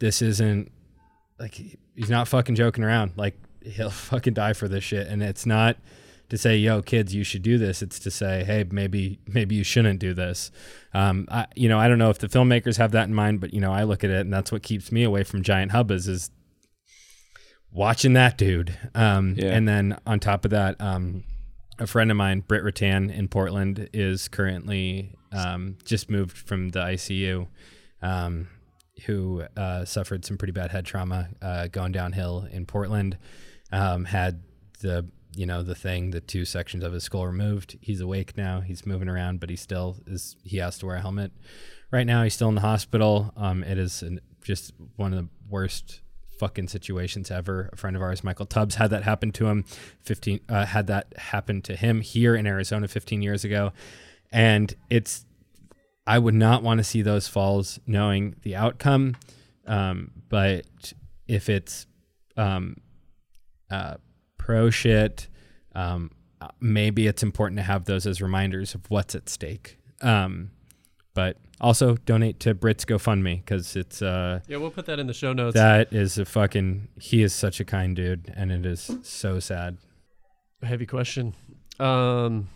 this 0.00 0.22
isn't, 0.22 0.70
like, 1.38 1.54
he's 1.54 2.10
not 2.10 2.28
fucking 2.28 2.54
joking 2.54 2.84
around. 2.84 3.12
Like, 3.16 3.36
he'll 3.62 3.90
fucking 4.10 4.34
die 4.34 4.52
for 4.52 4.68
this 4.68 4.84
shit, 4.84 5.06
and 5.06 5.22
it's 5.22 5.46
not 5.46 5.76
to 6.28 6.36
say, 6.36 6.56
yo, 6.56 6.82
kids, 6.82 7.14
you 7.14 7.24
should 7.24 7.42
do 7.42 7.56
this. 7.56 7.80
It's 7.80 7.98
to 8.00 8.10
say, 8.10 8.44
hey, 8.44 8.64
maybe 8.70 9.18
maybe 9.26 9.54
you 9.54 9.64
shouldn't 9.64 9.98
do 9.98 10.12
this. 10.12 10.50
Um, 10.92 11.26
I, 11.30 11.46
you 11.56 11.68
know, 11.68 11.78
I 11.78 11.88
don't 11.88 11.98
know 11.98 12.10
if 12.10 12.18
the 12.18 12.28
filmmakers 12.28 12.76
have 12.76 12.92
that 12.92 13.08
in 13.08 13.14
mind, 13.14 13.40
but 13.40 13.54
you 13.54 13.60
know, 13.60 13.72
I 13.72 13.84
look 13.84 14.04
at 14.04 14.10
it, 14.10 14.20
and 14.20 14.32
that's 14.32 14.52
what 14.52 14.62
keeps 14.62 14.92
me 14.92 15.04
away 15.04 15.24
from 15.24 15.42
giant 15.42 15.72
hubbas 15.72 16.06
is 16.08 16.30
watching 17.72 18.12
that 18.14 18.36
dude. 18.38 18.76
Um, 18.94 19.34
Yeah. 19.36 19.54
And 19.54 19.66
then 19.68 19.98
on 20.06 20.20
top 20.20 20.44
of 20.44 20.50
that, 20.50 20.80
um, 20.80 21.24
a 21.78 21.86
friend 21.86 22.10
of 22.10 22.16
mine, 22.16 22.40
Britt 22.40 22.64
Rattan 22.64 23.10
in 23.10 23.28
Portland, 23.28 23.88
is 23.92 24.28
currently 24.28 25.14
um, 25.32 25.76
just 25.84 26.10
moved 26.10 26.36
from 26.36 26.70
the 26.70 26.80
ICU, 26.80 27.46
um, 28.02 28.48
who 29.06 29.44
uh, 29.56 29.84
suffered 29.84 30.24
some 30.24 30.36
pretty 30.36 30.52
bad 30.52 30.70
head 30.70 30.84
trauma 30.84 31.28
uh, 31.40 31.68
going 31.68 31.92
downhill 31.92 32.46
in 32.50 32.66
Portland. 32.66 33.18
Um, 33.70 34.06
had 34.06 34.42
the 34.80 35.06
you 35.36 35.46
know 35.46 35.62
the 35.62 35.74
thing, 35.74 36.10
the 36.10 36.20
two 36.20 36.44
sections 36.44 36.82
of 36.82 36.92
his 36.92 37.04
skull 37.04 37.26
removed. 37.26 37.78
He's 37.80 38.00
awake 38.00 38.36
now. 38.36 38.60
He's 38.60 38.86
moving 38.86 39.08
around, 39.08 39.40
but 39.40 39.50
he 39.50 39.56
still 39.56 39.98
is. 40.06 40.36
He 40.42 40.56
has 40.58 40.78
to 40.78 40.86
wear 40.86 40.96
a 40.96 41.00
helmet. 41.00 41.32
Right 41.90 42.06
now, 42.06 42.22
he's 42.22 42.34
still 42.34 42.48
in 42.48 42.54
the 42.54 42.60
hospital. 42.60 43.32
Um, 43.36 43.62
it 43.62 43.78
is 43.78 44.02
an, 44.02 44.20
just 44.42 44.72
one 44.96 45.12
of 45.12 45.18
the 45.18 45.28
worst 45.48 46.00
fucking 46.38 46.68
situations 46.68 47.30
ever. 47.30 47.70
A 47.72 47.76
friend 47.76 47.96
of 47.96 48.02
ours, 48.02 48.24
Michael 48.24 48.46
Tubbs, 48.46 48.76
had 48.76 48.90
that 48.90 49.02
happen 49.02 49.32
to 49.32 49.46
him. 49.46 49.64
Fifteen 50.00 50.40
uh, 50.48 50.66
had 50.66 50.86
that 50.86 51.12
happen 51.16 51.62
to 51.62 51.76
him 51.76 52.00
here 52.00 52.34
in 52.34 52.46
Arizona 52.46 52.88
15 52.88 53.22
years 53.22 53.44
ago, 53.44 53.72
and 54.32 54.74
it's. 54.90 55.24
I 56.06 56.18
would 56.18 56.34
not 56.34 56.62
want 56.62 56.78
to 56.78 56.84
see 56.84 57.02
those 57.02 57.28
falls, 57.28 57.78
knowing 57.86 58.36
the 58.40 58.56
outcome. 58.56 59.16
Um, 59.66 60.10
but 60.30 60.94
if 61.26 61.50
it's 61.50 61.86
um, 62.38 62.78
uh, 63.70 63.96
pro 64.38 64.70
shit, 64.70 65.28
um, 65.74 66.10
maybe 66.60 67.06
it's 67.06 67.22
important 67.22 67.58
to 67.58 67.62
have 67.62 67.84
those 67.84 68.06
as 68.06 68.22
reminders 68.22 68.74
of 68.74 68.90
what's 68.90 69.14
at 69.14 69.28
stake. 69.28 69.78
Um, 70.00 70.50
but 71.14 71.36
also 71.60 71.96
donate 71.96 72.40
to 72.40 72.54
Brit's 72.54 72.84
GoFundMe 72.84 73.36
because 73.44 73.76
it's 73.76 74.00
uh, 74.02 74.40
Yeah, 74.48 74.58
we'll 74.58 74.70
put 74.70 74.86
that 74.86 74.98
in 74.98 75.06
the 75.06 75.14
show 75.14 75.32
notes. 75.32 75.54
that 75.54 75.92
is 75.92 76.18
a 76.18 76.24
fucking. 76.24 76.88
He 77.00 77.22
is 77.22 77.34
such 77.34 77.60
a 77.60 77.64
kind 77.64 77.94
dude, 77.96 78.32
and 78.36 78.50
it 78.52 78.64
is 78.66 78.90
so 79.02 79.38
sad. 79.40 79.78
Heavy 80.62 80.86
question. 80.86 81.34
Um, 81.78 82.48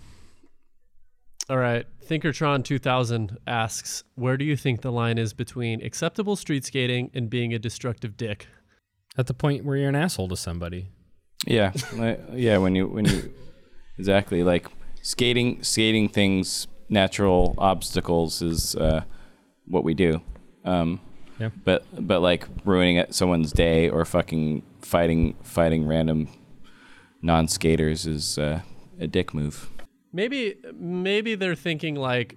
all 1.49 1.59
right. 1.59 1.87
Thinkertron 2.09 2.65
2000 2.65 3.39
asks, 3.47 4.05
where 4.17 4.37
do 4.37 4.45
you 4.45 4.57
think 4.57 4.81
the 4.81 4.91
line 4.91 5.19
is 5.19 5.33
between 5.33 5.85
acceptable 5.85 6.35
street 6.37 6.65
skating 6.65 7.11
and 7.15 7.31
being 7.31 7.53
a 7.55 7.59
destructive 7.59 8.17
dick? 8.17 8.49
At 9.17 9.27
the 9.27 9.35
point 9.35 9.65
where 9.65 9.77
you're 9.77 9.89
an 9.89 9.95
asshole 9.95 10.29
to 10.29 10.37
somebody. 10.37 10.89
Yeah, 11.47 11.73
yeah. 12.33 12.59
When 12.59 12.75
you 12.75 12.87
when 12.89 13.05
you 13.05 13.33
exactly 13.99 14.43
like 14.43 14.67
skating, 15.03 15.63
skating 15.63 16.09
things, 16.09 16.67
natural 16.93 17.55
obstacles 17.59 18.43
is 18.43 18.77
uh, 18.77 19.03
what 19.67 19.83
we 19.83 19.95
do. 19.95 20.21
Um, 20.65 21.01
Yeah. 21.39 21.49
But 21.65 21.85
but 21.99 22.21
like 22.21 22.47
ruining 22.65 22.97
it, 22.97 23.15
someone's 23.15 23.53
day 23.53 23.89
or 23.89 24.05
fucking 24.05 24.63
fighting 24.81 25.35
fighting 25.43 25.87
random 25.87 26.29
non 27.23 27.49
skaters 27.49 28.07
is 28.07 28.39
uh, 28.39 28.61
a 29.01 29.07
dick 29.07 29.35
move. 29.35 29.69
Maybe 30.13 30.57
maybe 30.75 31.35
they're 31.35 31.57
thinking 31.57 31.97
like 31.97 32.37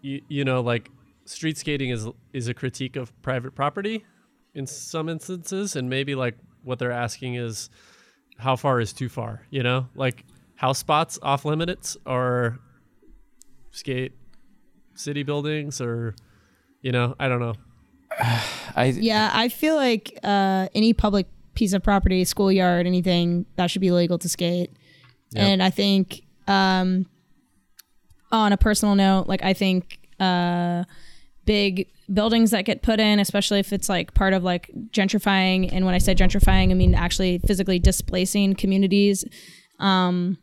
you, 0.00 0.22
you 0.28 0.44
know 0.44 0.60
like 0.62 0.88
street 1.24 1.58
skating 1.58 1.90
is 1.90 2.06
is 2.32 2.48
a 2.48 2.54
critique 2.54 2.96
of 2.96 3.12
private 3.22 3.54
property 3.54 4.04
in 4.54 4.66
some 4.66 5.08
instances 5.08 5.76
and 5.76 5.90
maybe 5.90 6.14
like 6.14 6.38
what 6.62 6.78
they're 6.78 6.92
asking 6.92 7.34
is 7.34 7.70
how 8.38 8.56
far 8.56 8.80
is 8.80 8.92
too 8.92 9.08
far, 9.08 9.42
you 9.50 9.62
know? 9.62 9.88
Like 9.94 10.24
house 10.54 10.78
spots 10.78 11.18
off 11.22 11.44
limits 11.44 11.96
or 12.06 12.58
skate 13.78 14.12
city 14.94 15.22
buildings 15.22 15.80
or 15.80 16.14
you 16.82 16.92
know, 16.92 17.14
I 17.18 17.28
don't 17.28 17.40
know. 17.40 17.54
I 18.76 18.94
Yeah, 18.96 19.30
I 19.32 19.48
feel 19.48 19.76
like 19.76 20.18
uh, 20.22 20.68
any 20.74 20.92
public 20.92 21.26
piece 21.54 21.72
of 21.72 21.82
property, 21.82 22.24
schoolyard, 22.24 22.86
anything 22.86 23.46
that 23.56 23.70
should 23.70 23.80
be 23.80 23.90
legal 23.90 24.18
to 24.18 24.28
skate. 24.28 24.70
And 25.36 25.62
I 25.62 25.68
think, 25.70 26.22
um, 26.46 27.06
on 28.32 28.52
a 28.52 28.56
personal 28.56 28.94
note, 28.94 29.26
like 29.26 29.42
I 29.42 29.52
think 29.52 29.98
uh, 30.20 30.84
big 31.44 31.88
buildings 32.12 32.50
that 32.52 32.64
get 32.64 32.82
put 32.82 33.00
in, 33.00 33.18
especially 33.18 33.58
if 33.58 33.72
it's 33.72 33.88
like 33.88 34.14
part 34.14 34.32
of 34.32 34.42
like 34.42 34.70
gentrifying, 34.90 35.68
and 35.72 35.84
when 35.84 35.94
I 35.94 35.98
say 35.98 36.14
gentrifying, 36.14 36.70
I 36.70 36.74
mean 36.74 36.94
actually 36.94 37.38
physically 37.38 37.78
displacing 37.78 38.54
communities 38.54 39.24
um, 39.78 40.38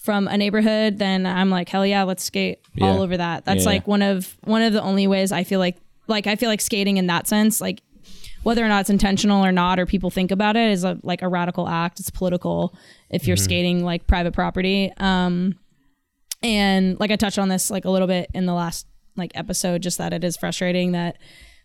from 0.00 0.26
a 0.28 0.36
neighborhood, 0.36 0.98
then 0.98 1.26
I'm 1.26 1.50
like, 1.50 1.68
hell 1.68 1.86
yeah, 1.86 2.04
let's 2.04 2.24
skate 2.24 2.58
all 2.80 3.02
over 3.02 3.16
that. 3.18 3.44
That's 3.44 3.64
Yeah, 3.64 3.70
like 3.70 3.86
one 3.86 4.02
of 4.02 4.36
one 4.44 4.62
of 4.62 4.72
the 4.72 4.82
only 4.82 5.06
ways 5.06 5.30
I 5.30 5.44
feel 5.44 5.60
like 5.60 5.76
like 6.06 6.26
I 6.26 6.36
feel 6.36 6.48
like 6.48 6.62
skating 6.62 6.96
in 6.96 7.06
that 7.06 7.26
sense, 7.26 7.60
like 7.60 7.82
whether 8.42 8.64
or 8.64 8.68
not 8.68 8.80
it's 8.80 8.90
intentional 8.90 9.44
or 9.44 9.52
not, 9.52 9.78
or 9.78 9.84
people 9.84 10.10
think 10.10 10.30
about 10.30 10.56
it, 10.56 10.70
is 10.70 10.84
a, 10.84 10.98
like 11.02 11.20
a 11.20 11.28
radical 11.28 11.68
act. 11.68 12.00
It's 12.00 12.08
political 12.10 12.74
if 13.10 13.26
you're 13.26 13.36
skating 13.36 13.84
like 13.84 14.06
private 14.06 14.32
property. 14.32 14.90
Um, 14.96 15.58
and 16.42 16.98
like 16.98 17.10
I 17.10 17.16
touched 17.16 17.38
on 17.38 17.48
this 17.48 17.70
like 17.70 17.84
a 17.84 17.90
little 17.90 18.08
bit 18.08 18.30
in 18.32 18.46
the 18.46 18.54
last 18.54 18.86
like 19.16 19.32
episode, 19.34 19.82
just 19.82 19.98
that 19.98 20.14
it 20.14 20.24
is 20.24 20.38
frustrating 20.38 20.92
that 20.92 21.18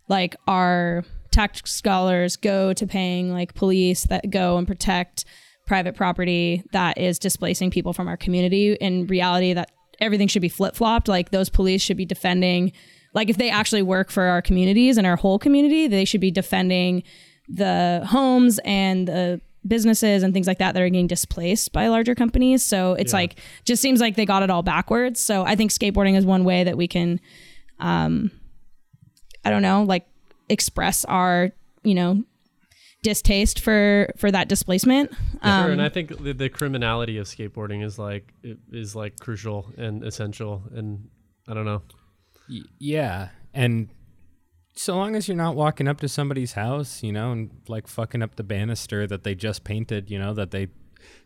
like 0.09 0.35
our 0.47 1.05
tax 1.31 1.61
scholars 1.71 2.35
go 2.35 2.73
to 2.73 2.85
paying 2.85 3.31
like 3.31 3.53
police 3.53 4.03
that 4.03 4.29
go 4.29 4.57
and 4.57 4.67
protect 4.67 5.23
private 5.65 5.95
property 5.95 6.63
that 6.71 6.97
is 6.97 7.19
displacing 7.19 7.71
people 7.71 7.93
from 7.93 8.07
our 8.07 8.17
community. 8.17 8.73
In 8.73 9.07
reality, 9.07 9.53
that 9.53 9.71
everything 9.99 10.27
should 10.27 10.41
be 10.41 10.49
flip 10.49 10.75
flopped. 10.75 11.07
Like 11.07 11.31
those 11.31 11.49
police 11.49 11.81
should 11.81 11.97
be 11.97 12.05
defending, 12.05 12.71
like 13.13 13.29
if 13.29 13.37
they 13.37 13.49
actually 13.49 13.81
work 13.81 14.11
for 14.11 14.23
our 14.23 14.41
communities 14.41 14.97
and 14.97 15.07
our 15.07 15.15
whole 15.15 15.39
community, 15.39 15.87
they 15.87 16.05
should 16.05 16.21
be 16.21 16.31
defending 16.31 17.03
the 17.47 18.03
homes 18.07 18.59
and 18.65 19.07
the 19.07 19.41
businesses 19.67 20.21
and 20.21 20.33
things 20.33 20.47
like 20.47 20.59
that 20.59 20.73
that 20.73 20.81
are 20.81 20.89
getting 20.89 21.07
displaced 21.07 21.71
by 21.71 21.87
larger 21.87 22.13
companies. 22.13 22.63
So 22.63 22.93
it's 22.93 23.13
like 23.13 23.39
just 23.65 23.81
seems 23.81 23.99
like 23.99 24.15
they 24.15 24.25
got 24.25 24.43
it 24.43 24.49
all 24.49 24.61
backwards. 24.63 25.19
So 25.19 25.43
I 25.43 25.55
think 25.55 25.71
skateboarding 25.71 26.15
is 26.15 26.25
one 26.25 26.43
way 26.43 26.63
that 26.63 26.77
we 26.77 26.87
can 26.87 27.19
um 27.79 28.31
I 29.43 29.49
don't 29.49 29.61
know, 29.61 29.83
like 29.83 30.07
express 30.49 31.05
our, 31.05 31.51
you 31.83 31.95
know, 31.95 32.23
distaste 33.05 33.59
for 33.61 34.09
for 34.17 34.29
that 34.31 34.49
displacement. 34.49 35.11
sure, 35.13 35.39
Um, 35.51 35.71
and 35.71 35.81
I 35.81 35.89
think 35.89 36.07
the, 36.23 36.33
the 36.33 36.49
criminality 36.49 37.17
of 37.19 37.27
skateboarding 37.27 37.83
is 37.85 37.97
like 37.99 38.33
it 38.43 38.57
is 38.71 38.95
like 38.95 39.19
crucial 39.19 39.71
and 39.77 40.03
essential 40.03 40.63
and 40.75 41.07
I 41.47 41.53
don't 41.53 41.65
know. 41.65 41.81
Y- 42.49 42.61
yeah, 42.79 43.29
and 43.53 43.89
so 44.77 44.95
long 44.97 45.15
as 45.15 45.27
you're 45.27 45.37
not 45.37 45.55
walking 45.55 45.87
up 45.87 45.99
to 46.01 46.07
somebody's 46.09 46.53
house, 46.53 47.01
you 47.03 47.11
know, 47.13 47.31
and 47.31 47.49
like 47.69 47.87
fucking 47.87 48.21
up 48.21 48.35
the 48.35 48.43
banister 48.43 49.07
that 49.07 49.23
they 49.23 49.33
just 49.35 49.63
painted, 49.63 50.09
you 50.11 50.19
know, 50.19 50.33
that 50.33 50.51
they 50.51 50.67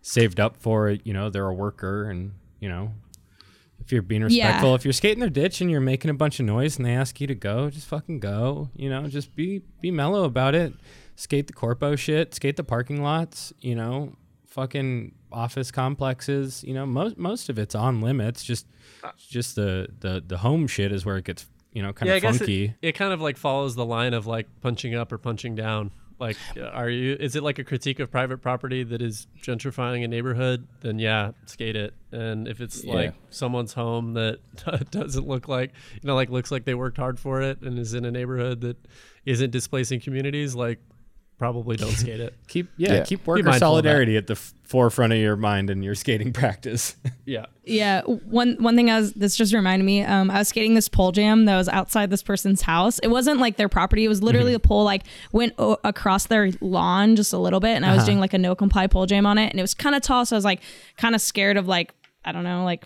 saved 0.02 0.40
up 0.40 0.58
for, 0.58 0.90
you 1.04 1.14
know, 1.14 1.30
they're 1.32 1.48
a 1.48 1.54
worker, 1.54 2.10
and 2.10 2.34
you 2.60 2.70
know, 2.70 2.92
if 3.82 3.92
you're 3.92 4.02
being 4.04 4.22
Yeah. 4.22 4.28
respectful, 4.28 4.76
if 4.76 4.84
you're 4.86 4.94
skating 4.94 5.20
their 5.20 5.30
ditch 5.30 5.62
and 5.62 5.72
you're 5.72 5.80
making 5.94 6.12
a 6.12 6.14
bunch 6.14 6.40
of 6.40 6.46
noise 6.46 6.78
and 6.78 6.86
they 6.86 6.94
ask 6.94 7.20
you 7.22 7.28
to 7.28 7.36
go, 7.36 7.70
just 7.70 7.88
fucking 7.88 8.20
go, 8.20 8.70
you 8.76 8.90
know, 8.90 9.08
just 9.08 9.34
be 9.36 9.62
be 9.82 9.90
mellow 9.92 10.26
about 10.26 10.54
it. 10.56 10.74
Skate 11.20 11.48
the 11.48 11.54
corpo 11.54 11.98
shit, 11.98 12.34
skate 12.34 12.56
the 12.56 12.64
parking 12.64 13.02
lots, 13.04 13.52
you 13.60 13.76
know, 13.76 14.14
fucking 14.48 15.14
office 15.34 15.70
complexes, 15.70 16.64
you 16.64 16.74
know, 16.74 16.86
most 16.86 17.18
most 17.18 17.50
of 17.50 17.60
it's 17.60 17.76
on 17.76 18.00
limits. 18.00 18.42
Just 18.44 18.66
uh, 19.04 19.12
just 19.18 19.56
the 19.58 19.90
the 20.00 20.24
the 20.26 20.38
home 20.38 20.66
shit 20.66 20.94
is 20.94 21.06
where 21.06 21.18
it 21.18 21.26
gets 21.26 21.46
you 21.74 21.82
know 21.84 21.92
kind 21.92 22.08
yeah, 22.08 22.14
I 22.14 22.18
of 22.18 22.22
guess 22.22 22.38
funky. 22.38 22.66
it, 22.82 22.88
it 22.90 22.92
kind 22.94 23.12
of 23.12 23.20
like 23.20 23.36
follows 23.36 23.76
the 23.76 23.86
line 23.86 24.14
of 24.14 24.28
like 24.28 24.48
punching 24.62 24.96
up 24.96 25.12
or 25.12 25.18
punching 25.18 25.56
down. 25.56 25.92
Like, 26.20 26.38
are 26.74 26.90
you? 26.90 27.18
Is 27.20 27.36
it 27.36 27.44
like 27.44 27.60
a 27.60 27.64
critique 27.66 28.00
of 28.00 28.10
private 28.10 28.38
property 28.42 28.84
that 28.84 29.02
is 29.02 29.28
gentrifying 29.42 30.04
a 30.06 30.08
neighborhood? 30.08 30.68
Then 30.80 31.00
yeah, 31.00 31.32
skate 31.48 31.76
it. 31.76 31.94
And 32.14 32.48
if 32.48 32.62
it's 32.62 32.84
Yeah. 32.84 32.94
like 32.94 33.14
someone's 33.30 33.74
home 33.74 34.14
that 34.14 34.40
doesn't 34.92 35.28
look 35.28 35.48
like, 35.50 35.72
you 36.02 36.08
know, 36.08 36.16
like 36.16 36.30
looks 36.30 36.50
like 36.52 36.64
they 36.66 36.76
worked 36.76 36.98
hard 36.98 37.20
for 37.20 37.42
it 37.42 37.62
and 37.62 37.78
is 37.78 37.94
in 37.94 38.04
a 38.06 38.12
neighborhood 38.12 38.62
that 38.62 38.78
isn't 39.26 39.52
displacing 39.52 40.00
communities, 40.02 40.56
like 40.56 40.80
probably 41.40 41.76
don't 41.78 41.90
skate 41.98 42.20
it. 42.20 42.36
Keep 42.48 42.70
yeah, 42.78 42.94
Yeah. 42.96 43.04
keep 43.04 43.26
worker 43.26 43.42
mindful 43.42 43.56
of 43.56 43.60
solidarity 43.60 44.16
at 44.18 44.28
the 44.28 44.34
f- 44.34 44.54
forefront 44.64 45.14
of 45.14 45.18
your 45.20 45.36
mind 45.36 45.72
in 45.72 45.82
your 45.82 45.96
skating 45.96 46.32
practice. 46.42 46.96
Yeah. 47.26 47.48
Yeah, 47.64 48.02
one 48.04 48.58
one 48.60 48.76
thing 48.76 48.92
I 48.92 49.00
was 49.00 49.14
this 49.14 49.36
just 49.36 49.54
reminded 49.54 49.86
me. 49.86 50.04
Um, 50.04 50.30
I 50.30 50.40
was 50.40 50.48
skating 50.50 50.74
this 50.76 50.88
pole 50.90 51.12
jam 51.12 51.46
that 51.46 51.58
was 51.58 51.68
outside 51.70 52.10
this 52.12 52.22
person's 52.22 52.62
house. 52.62 53.00
It 53.00 53.08
wasn't 53.08 53.40
like 53.40 53.58
their 53.58 53.70
property. 53.70 54.06
It 54.06 54.10
was 54.10 54.22
literally 54.22 54.54
a 54.54 54.60
pole 54.60 54.84
like 54.84 55.04
went 55.32 55.54
o- 55.58 55.78
across 55.84 56.28
their 56.28 56.52
lawn 56.62 57.16
just 57.16 57.32
a 57.34 57.38
little 57.40 57.60
bit, 57.60 57.76
and 57.76 57.86
I 57.86 57.96
was 57.96 58.06
doing 58.06 58.20
like 58.20 58.34
a 58.34 58.38
no 58.38 58.54
comply 58.56 58.86
pole 58.88 59.06
jam 59.06 59.26
on 59.26 59.38
it, 59.38 59.50
and 59.52 59.60
it 59.60 59.64
was 59.64 59.74
kind 59.74 59.96
of 59.96 60.02
tall, 60.02 60.26
so 60.26 60.36
I 60.36 60.38
was 60.38 60.46
like 60.46 60.62
kind 60.98 61.16
of 61.16 61.22
scared 61.22 61.58
of 61.58 61.68
like 61.68 61.94
I 62.26 62.32
don't 62.32 62.44
know 62.44 62.64
like 62.64 62.86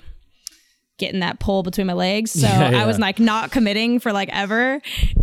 getting 0.99 1.21
that 1.21 1.39
pull 1.39 1.63
between 1.63 1.87
my 1.87 1.93
legs. 1.93 2.31
So 2.43 2.47
Yeah, 2.47 2.71
I 2.81 2.85
was 2.85 2.99
like 2.99 3.19
not 3.19 3.51
committing 3.51 3.99
for 3.99 4.11
like 4.13 4.29
ever, 4.31 4.81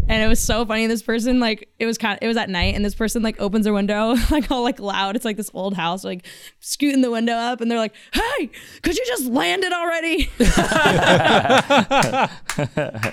and 0.09 0.23
it 0.23 0.27
was 0.29 0.41
so 0.41 0.65
funny. 0.67 0.87
This 0.87 1.03
person 1.03 1.39
like 1.41 1.69
it 1.79 1.87
was 1.87 1.99
kind 1.99 2.15
of 2.15 2.19
it 2.23 2.27
was 2.29 2.37
at 2.37 2.49
night, 2.51 2.75
and 2.75 2.85
this 2.85 2.95
person 2.95 3.23
like 3.23 3.41
opens 3.41 3.65
their 3.65 3.73
window 3.75 4.15
like 4.31 4.51
all 4.51 4.63
like 4.63 4.81
loud. 4.81 5.17
It's 5.17 5.25
like 5.25 5.37
this 5.37 5.51
old 5.55 5.75
house, 5.75 6.03
like 6.05 6.27
scooting 6.61 7.03
the 7.03 7.11
window 7.11 7.35
up, 7.35 7.61
and 7.61 7.71
they're 7.71 7.79
like, 7.79 7.95
"Hey, 8.13 8.51
could 8.83 8.97
you 8.97 9.05
just 9.07 9.27
land 9.27 9.63
it 9.65 9.73
already?" 9.73 10.31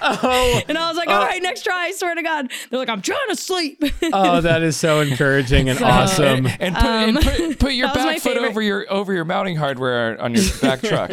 oh, 0.01 0.61
And 0.67 0.77
I 0.77 0.87
was 0.87 0.97
like, 0.97 1.09
all 1.09 1.23
right, 1.23 1.41
next 1.41 1.63
try. 1.63 1.85
I 1.87 1.91
swear 1.91 2.15
to 2.15 2.21
God. 2.23 2.51
They're 2.69 2.79
like, 2.79 2.89
I'm 2.89 3.01
trying 3.01 3.27
to 3.29 3.35
sleep. 3.35 3.83
oh, 4.13 4.41
that 4.41 4.61
is 4.63 4.75
so 4.77 5.01
encouraging 5.01 5.69
and 5.69 5.81
awesome. 5.81 6.47
And 6.59 6.75
put, 6.75 6.85
and 6.85 7.17
put, 7.17 7.59
put 7.59 7.73
your 7.73 7.87
Um, 7.87 7.93
that 7.93 7.97
was 7.97 8.05
my 8.05 8.13
back 8.13 8.21
foot 8.21 8.33
favorite. 8.33 8.49
over 8.49 8.61
your 8.61 8.85
over 8.91 9.13
your 9.13 9.25
mounting 9.25 9.55
hardware 9.55 10.19
on 10.21 10.33
your 10.33 10.43
back 10.61 10.81
truck. 10.81 11.11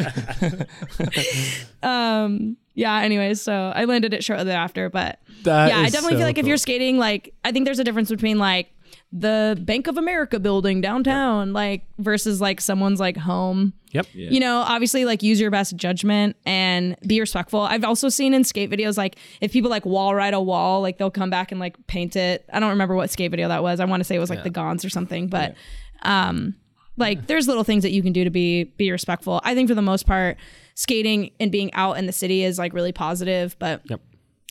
um, 1.82 2.56
yeah, 2.74 3.00
anyways, 3.00 3.40
so 3.40 3.72
I 3.74 3.84
landed 3.84 4.12
it 4.12 4.24
shortly 4.24 4.50
after. 4.50 4.90
But 4.90 5.20
That 5.44 5.68
yeah, 5.68 5.78
I 5.78 5.84
definitely 5.84 6.14
so 6.14 6.18
feel 6.18 6.26
like 6.26 6.38
if 6.38 6.46
you're 6.46 6.56
skating, 6.56 6.98
like, 6.98 7.34
I 7.44 7.52
think 7.52 7.64
there's 7.64 7.78
a 7.78 7.84
difference 7.84 8.10
between 8.10 8.38
like 8.38 8.70
the 9.12 9.56
Bank 9.60 9.86
of 9.86 9.96
America 9.96 10.40
building 10.40 10.80
downtown, 10.80 11.52
like, 11.52 11.84
versus 11.98 12.40
like 12.40 12.60
someone's 12.60 12.98
like 12.98 13.16
home. 13.16 13.72
Yep. 13.92 14.06
You 14.12 14.40
know, 14.40 14.64
obviously, 14.66 15.04
like 15.04 15.22
use 15.22 15.40
your 15.40 15.52
best 15.52 15.76
judgment 15.76 16.34
and 16.44 16.96
be 17.06 17.20
respectful. 17.20 17.60
I've 17.60 17.84
also 17.84 18.08
seen 18.08 18.34
in 18.34 18.42
skate 18.42 18.68
videos, 18.68 18.98
like 18.98 19.16
if 19.40 19.52
people 19.52 19.70
like 19.70 19.86
wall 19.86 20.16
ride 20.16 20.34
a 20.34 20.40
wall, 20.40 20.80
like 20.80 20.98
they'll 20.98 21.12
come 21.12 21.30
back 21.30 21.52
and 21.52 21.60
like 21.60 21.76
paint 21.86 22.16
it. 22.16 22.44
I 22.52 22.58
don't 22.58 22.70
remember 22.70 22.96
what 22.96 23.08
skate 23.10 23.30
video 23.30 23.46
that 23.46 23.62
was. 23.62 23.78
I 23.78 23.84
want 23.84 24.00
to 24.00 24.04
say 24.04 24.16
it 24.16 24.18
was 24.18 24.30
like 24.30 24.42
the 24.42 24.50
Gonz 24.50 24.84
or 24.84 24.88
something, 24.88 25.28
but 25.28 25.54
um, 26.02 26.56
like 26.96 27.28
there's 27.28 27.46
little 27.46 27.62
things 27.62 27.84
that 27.84 27.92
you 27.92 28.02
can 28.02 28.12
do 28.12 28.24
to 28.24 28.30
be 28.30 28.64
be 28.64 28.90
respectful. 28.90 29.40
I 29.44 29.54
think 29.54 29.68
for 29.68 29.76
the 29.76 29.82
most 29.82 30.06
part, 30.06 30.38
skating 30.74 31.30
and 31.40 31.51
being 31.52 31.72
out 31.74 31.98
in 31.98 32.06
the 32.06 32.12
city 32.12 32.42
is 32.44 32.59
like 32.59 32.72
really 32.72 32.92
positive, 32.92 33.56
but 33.59 33.82
Yep. 33.88 34.01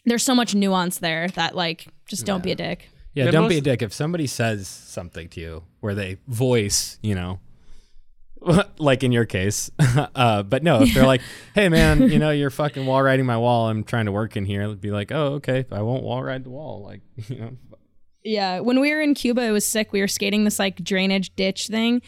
there's 0.06 0.24
so 0.24 0.34
much 0.36 0.56
nuance 0.56 0.98
there 1.00 1.28
that 1.30 1.56
like 1.56 1.88
just 2.08 2.26
don't 2.26 2.44
be 2.44 2.52
a 2.52 2.56
dick. 2.56 2.90
Yeah, 3.14 3.26
Yeah, 3.26 3.32
don't 3.32 3.50
be 3.50 3.58
a 3.58 3.62
dick. 3.62 3.82
If 3.82 3.94
somebody 3.94 4.26
says 4.28 4.68
something 4.68 5.30
to 5.30 5.40
you 5.42 5.64
where 5.82 5.94
they 5.94 6.18
voice, 6.28 6.98
you 7.04 7.14
know, 7.16 7.40
like 8.78 9.04
in 9.04 9.12
your 9.12 9.26
case, 9.26 9.72
uh, 10.16 10.44
but 10.44 10.64
no, 10.64 10.82
if 10.82 10.94
they're 10.94 11.06
like, 11.16 11.22
"Hey, 11.56 11.70
man, 11.70 12.10
you 12.10 12.20
know, 12.20 12.32
you're 12.32 12.50
fucking 12.50 12.86
wall 12.86 13.02
riding 13.02 13.26
my 13.26 13.38
wall. 13.38 13.70
I'm 13.70 13.84
trying 13.84 14.06
to 14.06 14.12
work 14.12 14.36
in 14.36 14.46
here," 14.46 14.64
it'd 14.64 14.82
be 14.82 14.92
like, 14.92 15.12
"Oh, 15.12 15.36
okay, 15.36 15.66
I 15.72 15.82
won't 15.82 16.04
wall 16.04 16.22
ride 16.24 16.44
the 16.44 16.50
wall." 16.50 16.84
Like, 16.84 17.02
you 17.30 17.36
know, 17.40 17.52
Yeah, 18.24 18.60
when 18.60 18.80
we 18.82 18.92
were 18.94 19.00
in 19.02 19.14
Cuba, 19.14 19.44
it 19.44 19.52
was 19.52 19.66
sick. 19.66 19.94
We 19.94 20.02
were 20.02 20.08
skating 20.10 20.44
this 20.44 20.60
like 20.60 20.84
drainage 20.84 21.34
ditch 21.36 21.68
thing, 21.68 22.02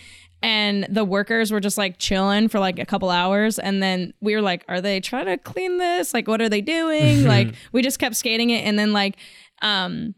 and 0.46 0.86
the 0.92 1.04
workers 1.04 1.52
were 1.52 1.60
just 1.60 1.76
like 1.76 1.98
chilling 1.98 2.50
for 2.50 2.60
like 2.60 2.78
a 2.78 2.86
couple 2.86 3.10
hours, 3.10 3.58
and 3.58 3.82
then 3.82 4.14
we 4.22 4.36
were 4.36 4.44
like, 4.44 4.64
"Are 4.68 4.80
they 4.80 5.00
trying 5.00 5.26
to 5.26 5.40
clean 5.40 5.80
this? 5.80 6.14
Like, 6.14 6.28
what 6.28 6.40
are 6.40 6.50
they 6.50 6.62
doing?" 6.62 7.26
like, 7.26 7.56
we 7.72 7.82
just 7.82 7.98
kept 7.98 8.16
skating 8.16 8.52
it, 8.52 8.60
and 8.60 8.78
then 8.78 8.94
like, 8.94 9.18
um. 9.62 10.14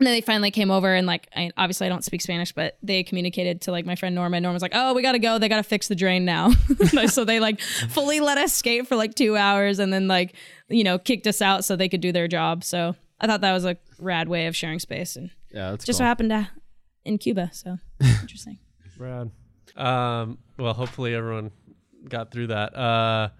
And 0.00 0.06
then 0.06 0.14
they 0.14 0.20
finally 0.20 0.52
came 0.52 0.70
over 0.70 0.94
and 0.94 1.08
like 1.08 1.26
I, 1.34 1.50
obviously 1.56 1.88
I 1.88 1.90
don't 1.90 2.04
speak 2.04 2.20
Spanish, 2.20 2.52
but 2.52 2.78
they 2.84 3.02
communicated 3.02 3.62
to 3.62 3.72
like 3.72 3.84
my 3.84 3.96
friend 3.96 4.14
Norma. 4.14 4.40
Norma 4.40 4.54
was 4.54 4.62
like, 4.62 4.70
"Oh, 4.72 4.94
we 4.94 5.02
gotta 5.02 5.18
go. 5.18 5.40
They 5.40 5.48
gotta 5.48 5.64
fix 5.64 5.88
the 5.88 5.96
drain 5.96 6.24
now." 6.24 6.52
so 7.08 7.24
they 7.24 7.40
like 7.40 7.60
fully 7.60 8.20
let 8.20 8.38
us 8.38 8.52
skate 8.52 8.86
for 8.86 8.94
like 8.94 9.16
two 9.16 9.36
hours, 9.36 9.80
and 9.80 9.92
then 9.92 10.06
like 10.06 10.36
you 10.68 10.84
know 10.84 11.00
kicked 11.00 11.26
us 11.26 11.42
out 11.42 11.64
so 11.64 11.74
they 11.74 11.88
could 11.88 12.00
do 12.00 12.12
their 12.12 12.28
job. 12.28 12.62
So 12.62 12.94
I 13.20 13.26
thought 13.26 13.40
that 13.40 13.52
was 13.52 13.64
a 13.64 13.76
rad 13.98 14.28
way 14.28 14.46
of 14.46 14.54
sharing 14.54 14.78
space, 14.78 15.16
and 15.16 15.30
yeah, 15.52 15.72
that's 15.72 15.84
just 15.84 15.96
cool. 15.98 16.04
so 16.04 16.08
happened 16.08 16.30
to 16.30 16.48
in 17.04 17.18
Cuba. 17.18 17.50
So 17.52 17.78
interesting. 18.00 18.60
Rad. 18.98 19.32
Um, 19.78 20.38
well, 20.58 20.74
hopefully 20.74 21.14
everyone 21.14 21.52
got 22.08 22.30
through 22.30 22.48
that. 22.48 22.76
Uh, 22.76 23.30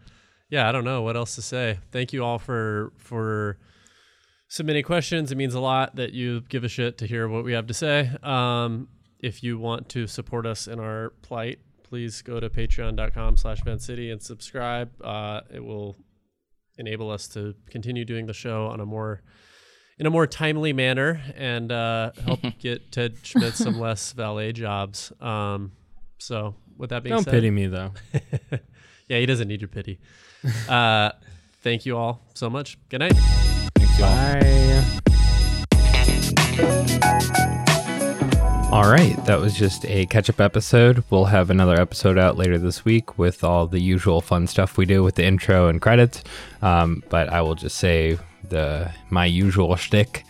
yeah, 0.51 0.69
I 0.69 0.73
don't 0.73 0.85
know 0.85 1.03
what 1.03 1.17
else 1.17 1.35
to 1.35 1.43
say. 1.43 1.79
Thank 1.93 2.13
you 2.13 2.25
all 2.25 2.39
for 2.39 2.93
for 2.97 3.59
submitting 4.49 4.85
questions. 4.85 5.31
It 5.31 5.37
means 5.37 5.55
a 5.55 5.61
lot 5.61 5.97
that 5.97 6.13
you 6.13 6.43
give 6.49 6.65
a 6.65 6.69
shit 6.69 6.99
to 6.99 7.07
hear 7.07 7.29
what 7.29 7.45
we 7.45 7.53
have 7.53 7.67
to 7.67 7.75
say. 7.75 8.11
Um, 8.23 8.89
if 9.19 9.43
you 9.43 9.59
want 9.59 9.89
to 9.91 10.07
support 10.07 10.47
us 10.47 10.67
in 10.67 10.79
our 10.79 11.13
plight, 11.23 11.59
please 11.83 12.23
go 12.23 12.41
to 12.41 12.49
patreon.com 12.49 13.37
slash 13.37 13.61
City 13.79 14.11
and 14.11 14.23
subscribe. 14.23 14.91
Uh, 15.03 15.41
it 15.53 15.63
will 15.63 15.97
enable 16.79 17.11
us 17.11 17.29
to 17.29 17.55
continue 17.69 18.05
doing 18.05 18.27
the 18.27 18.33
show 18.33 18.67
on 18.67 18.81
a 18.81 18.87
more 18.87 19.23
in 19.99 20.07
a 20.07 20.11
more 20.11 20.29
timely 20.29 20.73
manner 20.73 21.21
and 21.35 21.73
uh, 21.73 22.13
help 22.25 22.41
get 22.61 22.93
Ted 22.93 23.17
Schmitz 23.23 23.59
some 23.59 23.81
less 23.81 24.13
valet 24.13 24.53
jobs. 24.53 25.13
Um, 25.21 25.73
so 26.19 26.55
with 26.77 26.91
that 26.91 27.03
being 27.03 27.15
Don't 27.15 27.25
said, 27.25 27.33
pity 27.33 27.51
me 27.51 27.67
though. 27.67 27.93
yeah, 29.09 29.19
he 29.19 29.27
doesn't 29.27 29.49
need 29.49 29.61
your 29.61 29.69
pity. 29.69 29.99
Uh, 30.69 31.11
thank 31.63 31.85
you 31.85 31.97
all 31.97 32.21
so 32.35 32.49
much. 32.49 32.79
Good 32.89 33.01
night. 33.01 33.15
Bye. 33.99 34.85
All 38.71 38.89
right, 38.89 39.17
that 39.25 39.41
was 39.41 39.55
just 39.55 39.85
a 39.87 40.07
catch 40.07 40.29
up 40.31 40.41
episode. 40.41 41.03
We'll 41.11 41.25
have 41.25 41.51
another 41.51 41.81
episode 41.81 42.19
out 42.19 42.37
later 42.37 42.59
this 42.59 42.85
week 42.85 43.19
with 43.19 43.43
all 43.43 43.67
the 43.67 43.81
usual 43.81 44.21
fun 44.21 44.47
stuff 44.47 44.77
we 44.77 44.85
do 44.85 45.03
with 45.03 45.15
the 45.15 45.25
intro 45.25 45.69
and 45.69 45.81
credits. 45.81 46.23
Um, 46.63 47.03
but 47.09 47.31
I 47.31 47.41
will 47.41 47.55
just 47.55 47.79
say 47.79 48.19
the 48.49 48.93
my 49.11 49.25
usual 49.25 49.75
shtick. 49.75 50.25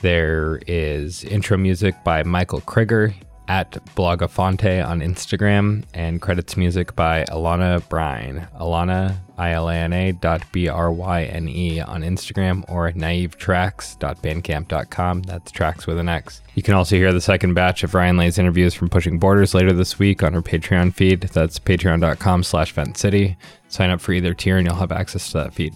There 0.00 0.60
is 0.66 1.22
intro 1.22 1.56
music 1.56 1.94
by 2.02 2.22
Michael 2.24 2.62
Krieger 2.62 3.14
at 3.52 3.72
Blogafonte 3.94 4.82
on 4.82 5.00
Instagram 5.00 5.84
and 5.92 6.22
credits 6.22 6.56
music 6.56 6.96
by 6.96 7.24
Ilana 7.24 7.86
Bryne. 7.90 8.48
Ilana, 8.58 9.18
I-L-A-N-A 9.36 10.12
dot 10.12 10.42
B-R-Y-N-E 10.52 11.80
on 11.82 12.00
Instagram 12.00 12.64
or 12.70 12.90
naivetrax.bandcamp.com. 12.92 15.22
That's 15.24 15.52
tracks 15.52 15.86
with 15.86 15.98
an 15.98 16.08
X. 16.08 16.40
You 16.54 16.62
can 16.62 16.72
also 16.72 16.96
hear 16.96 17.12
the 17.12 17.20
second 17.20 17.52
batch 17.52 17.84
of 17.84 17.92
Ryan 17.92 18.16
Lay's 18.16 18.38
interviews 18.38 18.72
from 18.72 18.88
Pushing 18.88 19.18
Borders 19.18 19.52
later 19.52 19.74
this 19.74 19.98
week 19.98 20.22
on 20.22 20.34
our 20.34 20.40
Patreon 20.40 20.94
feed. 20.94 21.20
That's 21.20 21.58
patreon.com 21.58 22.44
slash 22.44 22.72
Vent 22.72 22.96
City. 22.96 23.36
Sign 23.68 23.90
up 23.90 24.00
for 24.00 24.14
either 24.14 24.32
tier 24.32 24.56
and 24.56 24.66
you'll 24.66 24.76
have 24.76 24.92
access 24.92 25.30
to 25.32 25.38
that 25.38 25.52
feed. 25.52 25.74